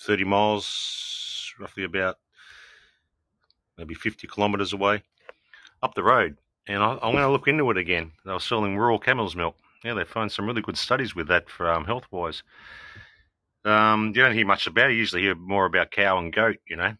thirty 0.00 0.24
miles, 0.24 1.54
roughly 1.60 1.84
about 1.84 2.16
maybe 3.76 3.94
fifty 3.94 4.26
kilometres 4.26 4.72
away, 4.72 5.04
up 5.80 5.94
the 5.94 6.02
road 6.02 6.36
and 6.68 6.82
I, 6.82 6.92
am 6.92 7.12
going 7.12 7.16
to 7.16 7.30
look 7.30 7.48
into 7.48 7.70
it 7.70 7.78
again. 7.78 8.12
They 8.24 8.32
were 8.32 8.40
selling 8.40 8.76
raw 8.76 8.98
camel's 8.98 9.34
milk. 9.34 9.56
Yeah, 9.82 9.94
they 9.94 10.04
find 10.04 10.30
some 10.30 10.46
really 10.46 10.60
good 10.60 10.76
studies 10.76 11.14
with 11.14 11.28
that 11.28 11.48
for 11.48 11.70
um, 11.72 11.86
health 11.86 12.04
wise. 12.10 12.42
Um, 13.64 14.08
you 14.08 14.22
don't 14.22 14.34
hear 14.34 14.46
much 14.46 14.66
about 14.66 14.90
it. 14.90 14.94
You 14.94 14.98
usually 14.98 15.22
hear 15.22 15.34
more 15.34 15.64
about 15.64 15.90
cow 15.90 16.18
and 16.18 16.32
goat, 16.32 16.58
you 16.68 16.76
know. 16.76 16.94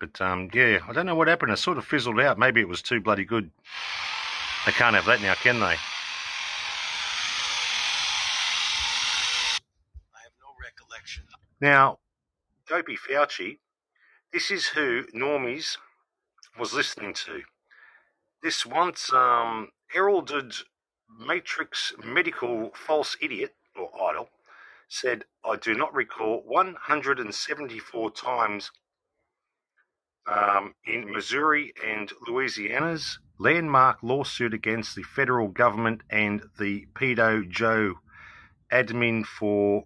But 0.00 0.20
um, 0.20 0.50
yeah, 0.52 0.80
I 0.88 0.92
don't 0.92 1.06
know 1.06 1.14
what 1.14 1.28
happened. 1.28 1.52
It 1.52 1.58
sort 1.58 1.78
of 1.78 1.84
fizzled 1.84 2.20
out. 2.20 2.38
Maybe 2.38 2.60
it 2.60 2.68
was 2.68 2.82
too 2.82 3.00
bloody 3.00 3.24
good. 3.24 3.50
They 4.66 4.72
can't 4.72 4.96
have 4.96 5.06
that 5.06 5.22
now, 5.22 5.34
can 5.34 5.60
they? 5.60 5.66
I 5.66 5.76
have 10.22 10.32
no 10.40 10.54
recollection. 10.60 11.24
Now, 11.60 11.98
Dopey 12.68 12.96
Fauci, 12.96 13.58
this 14.32 14.50
is 14.50 14.66
who 14.68 15.04
Normies 15.14 15.76
was 16.58 16.72
listening 16.72 17.14
to. 17.14 17.42
This 18.42 18.66
once 18.66 19.12
um, 19.12 19.68
heralded 19.86 20.52
Matrix 21.08 21.94
medical 22.02 22.72
false 22.74 23.16
idiot 23.20 23.54
or 23.76 23.90
idol 24.10 24.30
said, 24.88 25.24
I 25.44 25.54
do 25.54 25.74
not 25.74 25.94
recall 25.94 26.42
174 26.44 28.10
times 28.10 28.72
um, 30.26 30.74
in 30.84 31.12
Missouri 31.12 31.72
and 31.86 32.10
Louisiana's 32.26 33.20
landmark 33.38 33.98
lawsuit 34.02 34.54
against 34.54 34.96
the 34.96 35.04
federal 35.04 35.46
government 35.46 36.02
and 36.10 36.42
the 36.58 36.86
pedo 36.94 37.48
Joe 37.48 37.94
admin 38.72 39.24
for 39.24 39.84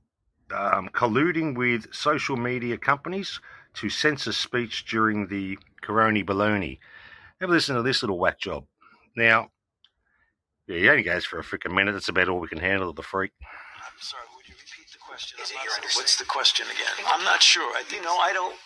um, 0.51 0.89
colluding 0.89 1.57
with 1.57 1.93
social 1.95 2.37
media 2.39 2.79
companies 2.79 3.39
to 3.75 3.91
censor 3.91 4.33
speech 4.33 4.87
during 4.87 5.27
the 5.27 5.59
Corona 5.83 6.25
baloney. 6.25 6.79
Have 7.41 7.51
a 7.51 7.53
listen 7.53 7.77
to 7.77 7.83
this 7.83 8.03
little 8.03 8.19
whack 8.19 8.41
job. 8.41 8.65
Now, 9.15 9.51
yeah, 10.67 10.79
he 10.79 10.89
only 10.89 11.03
goes 11.03 11.25
for 11.25 11.39
a 11.39 11.45
freaking 11.45 11.75
minute. 11.75 11.93
That's 11.93 12.09
about 12.09 12.29
all 12.29 12.41
we 12.41 12.49
can 12.49 12.59
handle 12.59 12.89
of 12.89 12.97
the 12.97 13.03
freak. 13.03 13.33
I'm 13.41 13.93
sorry, 14.01 14.25
would 14.35 14.49
you 14.49 14.55
repeat 14.55 14.91
the 14.93 14.99
question? 14.99 15.39
Is 15.43 15.51
it 15.51 15.57
your 15.63 15.73
What's 15.95 16.17
the 16.17 16.25
question 16.25 16.67
again? 16.67 17.07
I'm 17.07 17.25
not 17.25 17.43
sure. 17.43 17.63
I 17.77 17.83
you 17.95 18.03
know 18.03 18.17
I 18.17 18.33
don't. 18.33 18.57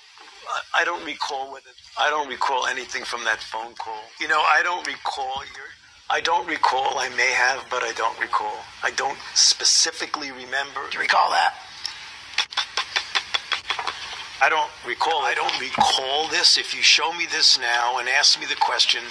I 0.75 0.85
don't 0.85 1.05
recall 1.05 1.53
whether 1.53 1.71
I 1.99 2.11
don't 2.11 2.29
recall 2.29 2.67
anything 2.67 3.05
from 3.05 3.25
that 3.25 3.41
phone 3.41 3.75
call. 3.75 4.03
You 4.21 4.29
know, 4.29 4.41
I 4.41 4.63
don't 4.63 4.87
recall 4.87 5.43
your. 5.55 5.67
I 6.09 6.21
don't 6.21 6.47
recall. 6.49 6.99
I 6.99 7.09
may 7.11 7.31
have, 7.31 7.67
but 7.71 7.83
I 7.83 7.93
don't 7.93 8.19
recall. 8.21 8.57
I 8.83 8.91
don't 8.93 9.19
specifically 9.35 10.31
remember. 10.31 10.81
Do 10.91 10.99
you 10.99 11.03
recall 11.03 11.31
that? 11.31 11.55
I 14.43 14.49
don't 14.49 14.71
recall. 14.87 15.23
I 15.23 15.35
don't 15.35 15.61
recall 15.61 16.29
this. 16.29 16.57
If 16.57 16.75
you 16.75 16.83
show 16.83 17.13
me 17.13 17.27
this 17.31 17.59
now 17.59 17.99
and 17.99 18.09
ask 18.09 18.41
me 18.41 18.47
the 18.47 18.57
question, 18.57 19.03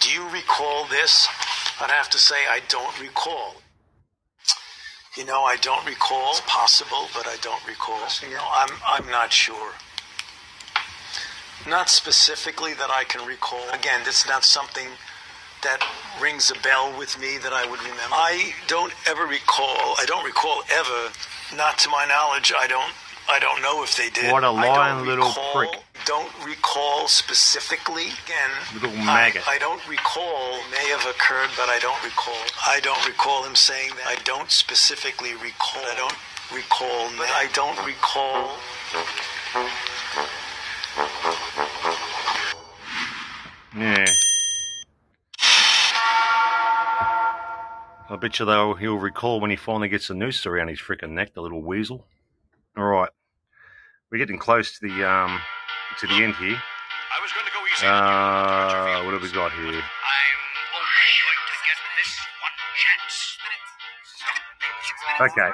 do 0.00 0.10
you 0.10 0.28
recall 0.28 0.86
this? 0.86 1.26
I'd 1.80 1.90
have 1.90 2.10
to 2.10 2.18
say 2.18 2.36
I 2.48 2.60
don't 2.68 3.00
recall. 3.00 3.54
You 5.16 5.24
know, 5.24 5.44
I 5.44 5.56
don't 5.56 5.84
recall. 5.86 6.30
It's 6.30 6.42
possible, 6.42 7.08
but 7.14 7.26
I 7.26 7.36
don't 7.40 7.66
recall. 7.66 7.98
Know, 7.98 8.48
I'm 8.52 8.68
I'm 8.86 9.10
not 9.10 9.32
sure. 9.32 9.72
Not 11.66 11.88
specifically 11.88 12.74
that 12.74 12.90
I 12.90 13.04
can 13.04 13.26
recall. 13.26 13.64
Again, 13.72 14.02
this 14.04 14.22
is 14.22 14.28
not 14.28 14.44
something 14.44 14.88
that 15.62 15.80
rings 16.20 16.50
a 16.50 16.60
bell 16.60 16.96
with 16.98 17.18
me 17.18 17.38
that 17.38 17.52
I 17.52 17.68
would 17.68 17.80
remember. 17.80 18.12
I 18.12 18.52
don't 18.68 18.92
ever 19.06 19.24
recall. 19.24 19.96
I 19.98 20.04
don't 20.06 20.24
recall 20.24 20.62
ever. 20.70 21.10
Not 21.56 21.78
to 21.78 21.88
my 21.88 22.04
knowledge. 22.04 22.52
I 22.56 22.66
don't 22.66 22.92
I 23.28 23.38
don't 23.40 23.60
know 23.60 23.82
if 23.82 23.96
they 23.96 24.10
did. 24.10 24.30
What 24.30 24.44
a 24.44 24.50
lying 24.50 25.04
little 25.04 25.26
recall, 25.26 25.52
prick. 25.52 25.82
Don't 26.04 26.30
recall 26.44 27.08
specifically. 27.08 28.06
Again, 28.24 28.50
little 28.74 28.96
maggot. 29.04 29.42
I, 29.48 29.54
I, 29.54 29.58
don't 29.58 29.86
recall. 29.88 30.60
May 30.70 30.88
have 30.90 31.04
occurred, 31.06 31.50
but 31.56 31.68
I 31.68 31.78
don't 31.80 32.02
recall. 32.04 32.38
I 32.66 32.80
don't 32.80 33.04
recall 33.06 33.44
him 33.44 33.56
saying 33.56 33.90
that. 33.96 34.06
I 34.06 34.22
don't 34.22 34.50
specifically 34.50 35.32
recall. 35.34 35.82
I 35.82 35.94
don't 35.96 36.14
recall. 36.54 37.10
But 37.18 37.28
I 37.30 37.48
don't 37.52 37.78
recall. 37.84 38.56
Yeah. 43.76 44.06
I 48.08 48.16
bet 48.16 48.38
you 48.38 48.46
though 48.46 48.74
he'll 48.74 48.94
recall 48.94 49.40
when 49.40 49.50
he 49.50 49.56
finally 49.56 49.88
gets 49.88 50.08
a 50.10 50.14
noose 50.14 50.46
around 50.46 50.68
his 50.68 50.78
freaking 50.80 51.10
neck, 51.10 51.34
the 51.34 51.42
little 51.42 51.60
weasel. 51.60 52.06
All 52.76 52.84
right, 52.84 53.08
we're 54.12 54.18
getting 54.18 54.38
close 54.38 54.78
to 54.78 54.86
the 54.86 55.08
um 55.08 55.40
to 55.98 56.06
the 56.06 56.12
end 56.12 56.34
here. 56.36 56.60
I 56.60 57.18
was 57.22 57.32
going 57.32 57.46
to 57.46 57.52
go 57.52 57.64
easy. 57.72 57.86
Uh, 57.86 59.04
what 59.04 59.14
have 59.14 59.22
we 59.22 59.32
got 59.32 59.50
here? 59.52 59.64
I'm 59.64 59.72
only 59.72 59.80
going 61.24 61.40
to 61.40 61.56
get 61.64 61.78
this 61.96 62.12
one 62.44 62.56
chance. 62.76 63.38
Okay. 65.32 65.50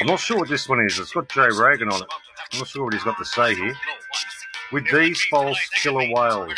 I'm 0.00 0.06
not 0.06 0.20
sure 0.20 0.38
what 0.38 0.48
this 0.50 0.68
one 0.68 0.80
is. 0.84 0.98
It's 0.98 1.12
got 1.12 1.30
Joe 1.30 1.48
Rogan 1.48 1.88
on 1.88 2.02
it. 2.02 2.08
I'm 2.52 2.58
not 2.58 2.68
sure 2.68 2.84
what 2.84 2.92
he's 2.92 3.02
got 3.04 3.16
to 3.16 3.24
say 3.24 3.54
here. 3.54 3.74
With 4.72 4.84
these 4.92 5.22
false 5.30 5.58
killer 5.76 6.12
whales. 6.12 6.52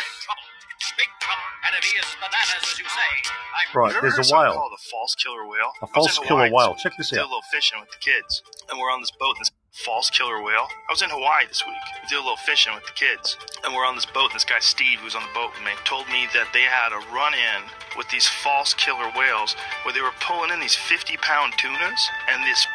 Right, 3.73 3.93
there's 4.01 4.17
a 4.17 4.35
whale. 4.35 4.53
Called 4.53 4.73
a 4.73 4.83
false 4.89 5.15
killer 5.15 5.45
whale. 5.47 5.71
A 5.81 5.87
false 5.87 6.19
killer 6.19 6.49
whale. 6.49 6.75
Check 6.75 6.93
this 6.97 7.11
We 7.11 7.17
did 7.17 7.21
a 7.21 7.25
out. 7.25 7.29
little 7.29 7.49
fishing 7.51 7.79
with 7.79 7.89
the 7.91 7.97
kids, 7.97 8.41
and 8.69 8.79
we're 8.79 8.91
on 8.91 9.01
this 9.01 9.11
boat. 9.11 9.35
This 9.39 9.51
false 9.71 10.09
killer 10.09 10.41
whale. 10.41 10.67
I 10.89 10.91
was 10.93 11.01
in 11.01 11.09
Hawaii 11.09 11.47
this 11.47 11.65
week. 11.65 11.81
We 12.01 12.07
did 12.09 12.17
a 12.17 12.21
little 12.21 12.37
fishing 12.37 12.73
with 12.75 12.85
the 12.85 12.93
kids, 12.93 13.37
and 13.65 13.73
we're 13.73 13.85
on 13.85 13.95
this 13.95 14.05
boat. 14.05 14.29
And 14.29 14.35
this 14.35 14.45
guy 14.45 14.59
Steve, 14.59 14.99
who's 14.99 15.15
on 15.15 15.23
the 15.23 15.33
boat 15.33 15.51
with 15.53 15.65
me, 15.65 15.73
told 15.85 16.05
me 16.09 16.27
that 16.33 16.53
they 16.53 16.69
had 16.69 16.93
a 16.93 17.01
run-in 17.09 17.65
with 17.97 18.09
these 18.09 18.27
false 18.27 18.73
killer 18.73 19.09
whales, 19.17 19.55
where 19.83 19.93
they 19.93 20.01
were 20.01 20.13
pulling 20.21 20.51
in 20.51 20.59
these 20.59 20.75
50-pound 20.77 21.53
tunas 21.57 22.01
and 22.29 22.43
this 22.45 22.65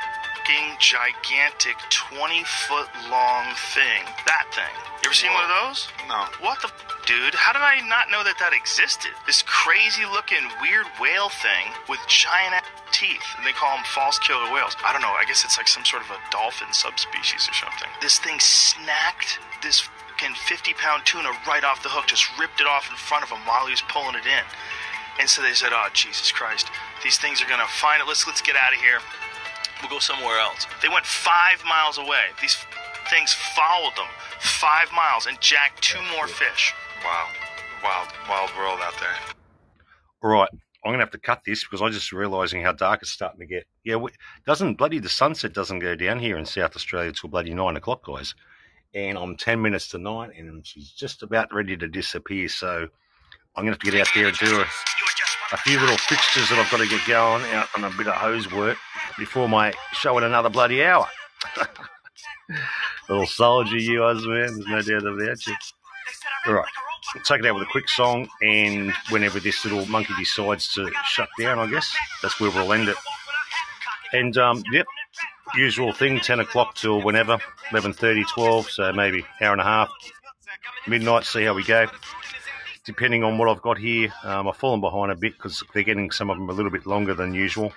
fucking 0.49 0.77
gigantic 0.79 1.77
20-foot 1.91 2.89
long 3.11 3.45
thing. 3.75 4.05
That 4.25 4.47
thing. 4.53 4.73
You 5.03 5.13
ever 5.13 5.15
seen 5.15 5.33
one 5.33 5.45
of 5.45 5.53
those? 5.53 5.89
No. 6.09 6.25
What 6.41 6.61
the 6.63 6.69
f- 6.69 7.05
dude? 7.07 7.35
How 7.35 7.53
did 7.53 7.61
I 7.61 7.85
not 7.87 8.11
know 8.11 8.25
that 8.25 8.41
that 8.41 8.53
existed? 8.53 9.13
This 9.27 9.43
crazy 9.45 10.05
looking 10.09 10.41
weird 10.61 10.87
whale 11.01 11.29
thing 11.29 11.73
with 11.89 12.01
giant 12.09 12.55
ass 12.55 12.65
teeth, 12.93 13.25
and 13.37 13.45
they 13.45 13.53
call 13.53 13.77
them 13.77 13.85
false 13.93 14.19
killer 14.19 14.49
whales. 14.53 14.73
I 14.85 14.93
don't 14.93 15.03
know. 15.03 15.13
I 15.13 15.25
guess 15.29 15.45
it's 15.45 15.59
like 15.59 15.69
some 15.69 15.85
sort 15.85 16.03
of 16.03 16.11
a 16.11 16.21
dolphin 16.33 16.73
subspecies 16.73 17.45
or 17.45 17.55
something. 17.55 17.89
This 18.01 18.19
thing 18.19 18.41
snacked 18.41 19.39
this 19.63 19.85
fucking 20.17 20.35
50 20.35 20.73
pound 20.81 21.05
tuna 21.05 21.31
right 21.47 21.63
off 21.63 21.83
the 21.85 21.93
hook, 21.93 22.09
just 22.09 22.27
ripped 22.41 22.61
it 22.61 22.67
off 22.67 22.89
in 22.89 22.97
front 22.97 23.23
of 23.23 23.31
him 23.31 23.45
while 23.45 23.69
he 23.69 23.77
was 23.77 23.85
pulling 23.87 24.17
it 24.17 24.25
in. 24.25 24.45
And 25.21 25.29
so 25.29 25.43
they 25.43 25.53
said, 25.53 25.75
"Oh 25.75 25.89
Jesus 25.93 26.31
Christ, 26.33 26.71
these 27.03 27.19
things 27.19 27.43
are 27.43 27.49
gonna 27.49 27.69
find 27.69 28.01
it. 28.01 28.07
Let's 28.09 28.27
let's 28.27 28.41
get 28.41 28.57
out 28.57 28.73
of 28.73 28.81
here. 28.81 29.01
We'll 29.81 29.91
go 29.91 29.99
somewhere 29.99 30.39
else." 30.39 30.67
They 30.83 30.89
went 30.89 31.07
five 31.07 31.63
miles 31.65 31.99
away. 31.99 32.33
These 32.41 32.57
f- 32.57 33.11
things 33.11 33.33
followed 33.33 33.97
them 33.97 34.09
five 34.41 34.89
miles 34.93 35.27
and 35.27 35.41
jacked 35.41 35.83
two 35.83 36.01
more 36.17 36.27
fish. 36.27 36.75
Wow, 37.05 37.29
wild, 37.83 38.09
wild 38.29 38.51
world 38.57 38.81
out 38.83 38.95
there. 39.01 39.17
All 40.23 40.31
right, 40.31 40.49
I'm 40.85 40.93
gonna 40.93 41.03
have 41.03 41.11
to 41.13 41.19
cut 41.19 41.43
this 41.45 41.65
because 41.65 41.83
I'm 41.83 41.93
just 41.93 42.13
realising 42.13 42.63
how 42.63 42.73
dark 42.73 43.03
it's 43.03 43.11
starting 43.11 43.41
to 43.41 43.47
get. 43.47 43.67
Yeah, 43.85 43.97
we, 43.97 44.11
doesn't 44.47 44.75
bloody 44.75 44.99
the 44.99 45.09
sunset 45.09 45.53
doesn't 45.53 45.81
go 45.81 45.95
down 45.95 46.19
here 46.19 46.37
in 46.39 46.45
South 46.47 46.77
Australia 46.77 47.13
till 47.13 47.31
bloody 47.31 47.55
nine 47.55 47.77
o'clock, 47.77 48.05
guys. 48.05 48.35
And 48.95 49.19
I'm 49.19 49.37
ten 49.37 49.61
minutes 49.61 49.89
to 49.89 49.99
nine, 49.99 50.33
and 50.37 50.67
she's 50.67 50.91
just 50.91 51.23
about 51.23 51.53
ready 51.53 51.77
to 51.77 51.89
disappear. 51.89 52.49
So 52.49 52.89
I'm 53.55 53.65
gonna 53.65 53.73
have 53.73 53.79
to 53.81 53.91
get 53.91 54.01
out 54.01 54.09
there 54.15 54.29
and 54.29 54.39
do 54.39 54.61
a, 54.61 54.65
a 55.53 55.57
few 55.57 55.81
little 55.81 55.97
fixtures 55.97 56.49
that 56.51 56.59
I've 56.59 56.71
got 56.71 56.79
to 56.79 56.89
get 56.89 57.07
going 57.07 57.45
out 57.53 57.69
on 57.77 57.85
a 57.85 57.91
bit 57.97 58.07
of 58.07 58.15
hose 58.15 58.51
work 58.53 58.77
before 59.19 59.49
my 59.49 59.73
show 59.93 60.19
in 60.19 60.25
another 60.25 60.51
bloody 60.51 60.85
hour. 60.85 61.07
Little 63.09 63.27
soldier 63.27 63.77
you 63.77 64.01
was, 64.01 64.27
man. 64.27 64.59
There's 64.59 64.67
no 64.67 65.01
doubt 65.01 65.07
about 65.07 65.47
you. 65.47 65.55
All 66.47 66.55
right. 66.55 66.69
We'll 67.15 67.25
take 67.25 67.41
it 67.41 67.47
out 67.47 67.55
with 67.55 67.63
a 67.63 67.71
quick 67.71 67.89
song, 67.89 68.29
and 68.43 68.93
whenever 69.09 69.41
this 69.41 69.65
little 69.65 69.87
monkey 69.87 70.13
decides 70.19 70.73
to 70.75 70.91
shut 71.07 71.29
down, 71.39 71.59
I 71.59 71.67
guess 71.67 71.95
that's 72.21 72.39
where 72.39 72.51
we'll 72.51 72.73
end 72.73 72.91
it. 72.91 72.97
And 74.13 74.37
um, 74.37 74.63
yep, 74.71 74.87
usual 75.55 75.93
thing, 75.93 76.21
10 76.21 76.41
o'clock 76.41 76.75
till 76.75 77.01
whenever, 77.01 77.39
11.30, 77.71 78.29
12, 78.29 78.71
so 78.71 78.93
maybe 78.93 79.25
hour 79.41 79.53
and 79.53 79.61
a 79.61 79.65
half, 79.65 79.91
midnight, 80.87 81.25
see 81.25 81.45
how 81.45 81.55
we 81.55 81.65
go. 81.65 81.87
Depending 82.89 83.23
on 83.23 83.37
what 83.37 83.51
I've 83.51 83.61
got 83.61 83.77
here, 83.77 84.11
um, 84.25 84.49
I've 84.49 84.57
fallen 84.57 84.81
behind 84.81 85.13
a 85.13 85.15
bit 85.15 85.35
because 85.35 85.63
they're 85.75 85.83
getting 85.83 86.11
some 86.11 86.31
of 86.31 86.39
them 86.39 86.49
a 86.49 86.55
little 86.55 86.71
bit 86.71 86.87
longer 86.87 87.13
than 87.13 87.35
usual. 87.35 87.71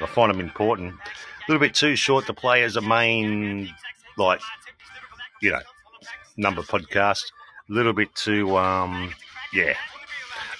I 0.00 0.06
find 0.06 0.32
them 0.32 0.38
important. 0.38 0.94
A 0.94 1.50
little 1.50 1.58
bit 1.58 1.74
too 1.74 1.96
short 1.96 2.26
to 2.26 2.32
play 2.32 2.62
as 2.62 2.76
a 2.76 2.80
main, 2.80 3.74
like, 4.16 4.40
you 5.42 5.50
know, 5.50 5.58
number 6.36 6.62
podcast. 6.62 7.24
A 7.68 7.72
little 7.72 7.92
bit 7.92 8.14
too, 8.14 8.56
um, 8.56 9.12
yeah, 9.52 9.74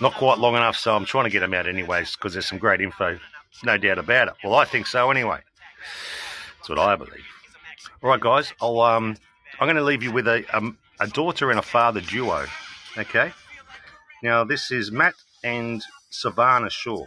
not 0.00 0.14
quite 0.14 0.38
long 0.38 0.56
enough. 0.56 0.76
So 0.76 0.96
I'm 0.96 1.04
trying 1.04 1.26
to 1.26 1.30
get 1.30 1.38
them 1.38 1.54
out 1.54 1.68
anyways 1.68 2.16
because 2.16 2.32
there's 2.32 2.46
some 2.46 2.58
great 2.58 2.80
info, 2.80 3.20
no 3.62 3.78
doubt 3.78 4.00
about 4.00 4.26
it. 4.26 4.34
Well, 4.42 4.56
I 4.56 4.64
think 4.64 4.88
so 4.88 5.12
anyway. 5.12 5.38
That's 6.56 6.70
what 6.70 6.80
I 6.80 6.96
believe. 6.96 7.24
All 8.02 8.10
right, 8.10 8.20
guys. 8.20 8.52
I'll 8.60 8.80
um, 8.80 9.16
I'm 9.60 9.66
going 9.66 9.76
to 9.76 9.84
leave 9.84 10.02
you 10.02 10.10
with 10.10 10.26
a 10.26 10.44
um, 10.52 10.76
a 10.98 11.06
daughter 11.06 11.50
and 11.50 11.60
a 11.60 11.62
father 11.62 12.00
duo. 12.00 12.46
Okay. 12.98 13.32
Now 14.22 14.44
this 14.44 14.70
is 14.70 14.92
Matt 14.92 15.14
and 15.42 15.82
Savannah 16.10 16.70
Shaw. 16.70 17.06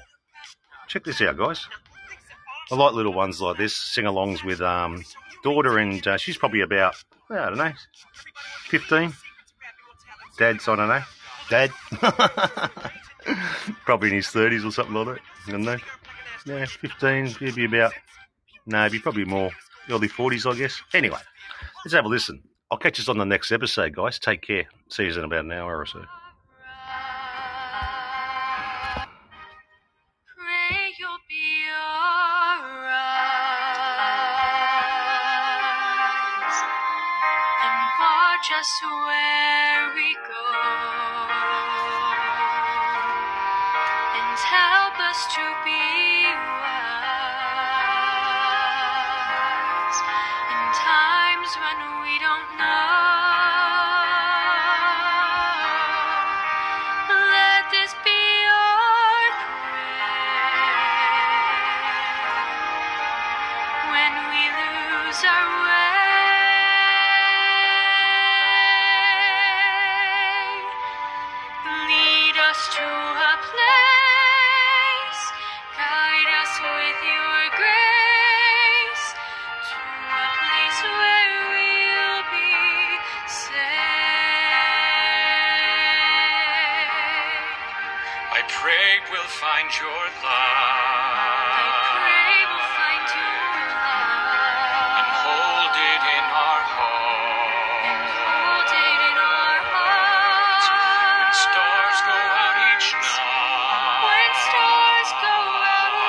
Check 0.87 1.03
this 1.03 1.21
out, 1.21 1.37
guys. 1.37 1.67
I 2.71 2.75
like 2.75 2.93
little 2.93 3.13
ones 3.13 3.41
like 3.41 3.57
this, 3.57 3.75
sing-alongs 3.75 4.43
with 4.43 4.61
um, 4.61 5.03
daughter, 5.43 5.77
and 5.77 6.05
uh, 6.07 6.17
she's 6.17 6.37
probably 6.37 6.61
about 6.61 6.95
I 7.29 7.49
don't 7.49 7.57
know, 7.57 7.71
fifteen. 8.65 9.13
Dad's 10.37 10.67
I 10.67 10.75
don't 10.75 10.87
know, 10.87 11.03
dad, 11.49 11.71
probably 13.85 14.09
in 14.09 14.15
his 14.15 14.29
thirties 14.29 14.65
or 14.65 14.71
something 14.71 14.95
like 14.95 15.07
that. 15.07 15.19
I 15.47 15.51
don't 15.51 15.63
know. 15.63 15.77
Yeah, 16.45 16.65
fifteen, 16.65 17.35
maybe 17.39 17.65
about 17.65 17.93
no, 18.65 18.89
probably 19.01 19.25
more 19.25 19.51
early 19.89 20.07
forties, 20.07 20.45
I 20.45 20.55
guess. 20.55 20.81
Anyway, 20.93 21.19
let's 21.85 21.93
have 21.93 22.05
a 22.05 22.09
listen. 22.09 22.41
I'll 22.71 22.77
catch 22.77 22.99
us 22.99 23.09
on 23.09 23.17
the 23.19 23.25
next 23.25 23.51
episode, 23.51 23.93
guys. 23.95 24.17
Take 24.17 24.41
care. 24.41 24.65
See 24.89 25.03
you 25.03 25.11
in 25.11 25.23
about 25.23 25.45
an 25.45 25.51
hour 25.51 25.77
or 25.77 25.85
so. 25.85 26.03
Us 38.59 38.81
where 38.83 39.93
we 39.95 40.15
go 40.15 40.32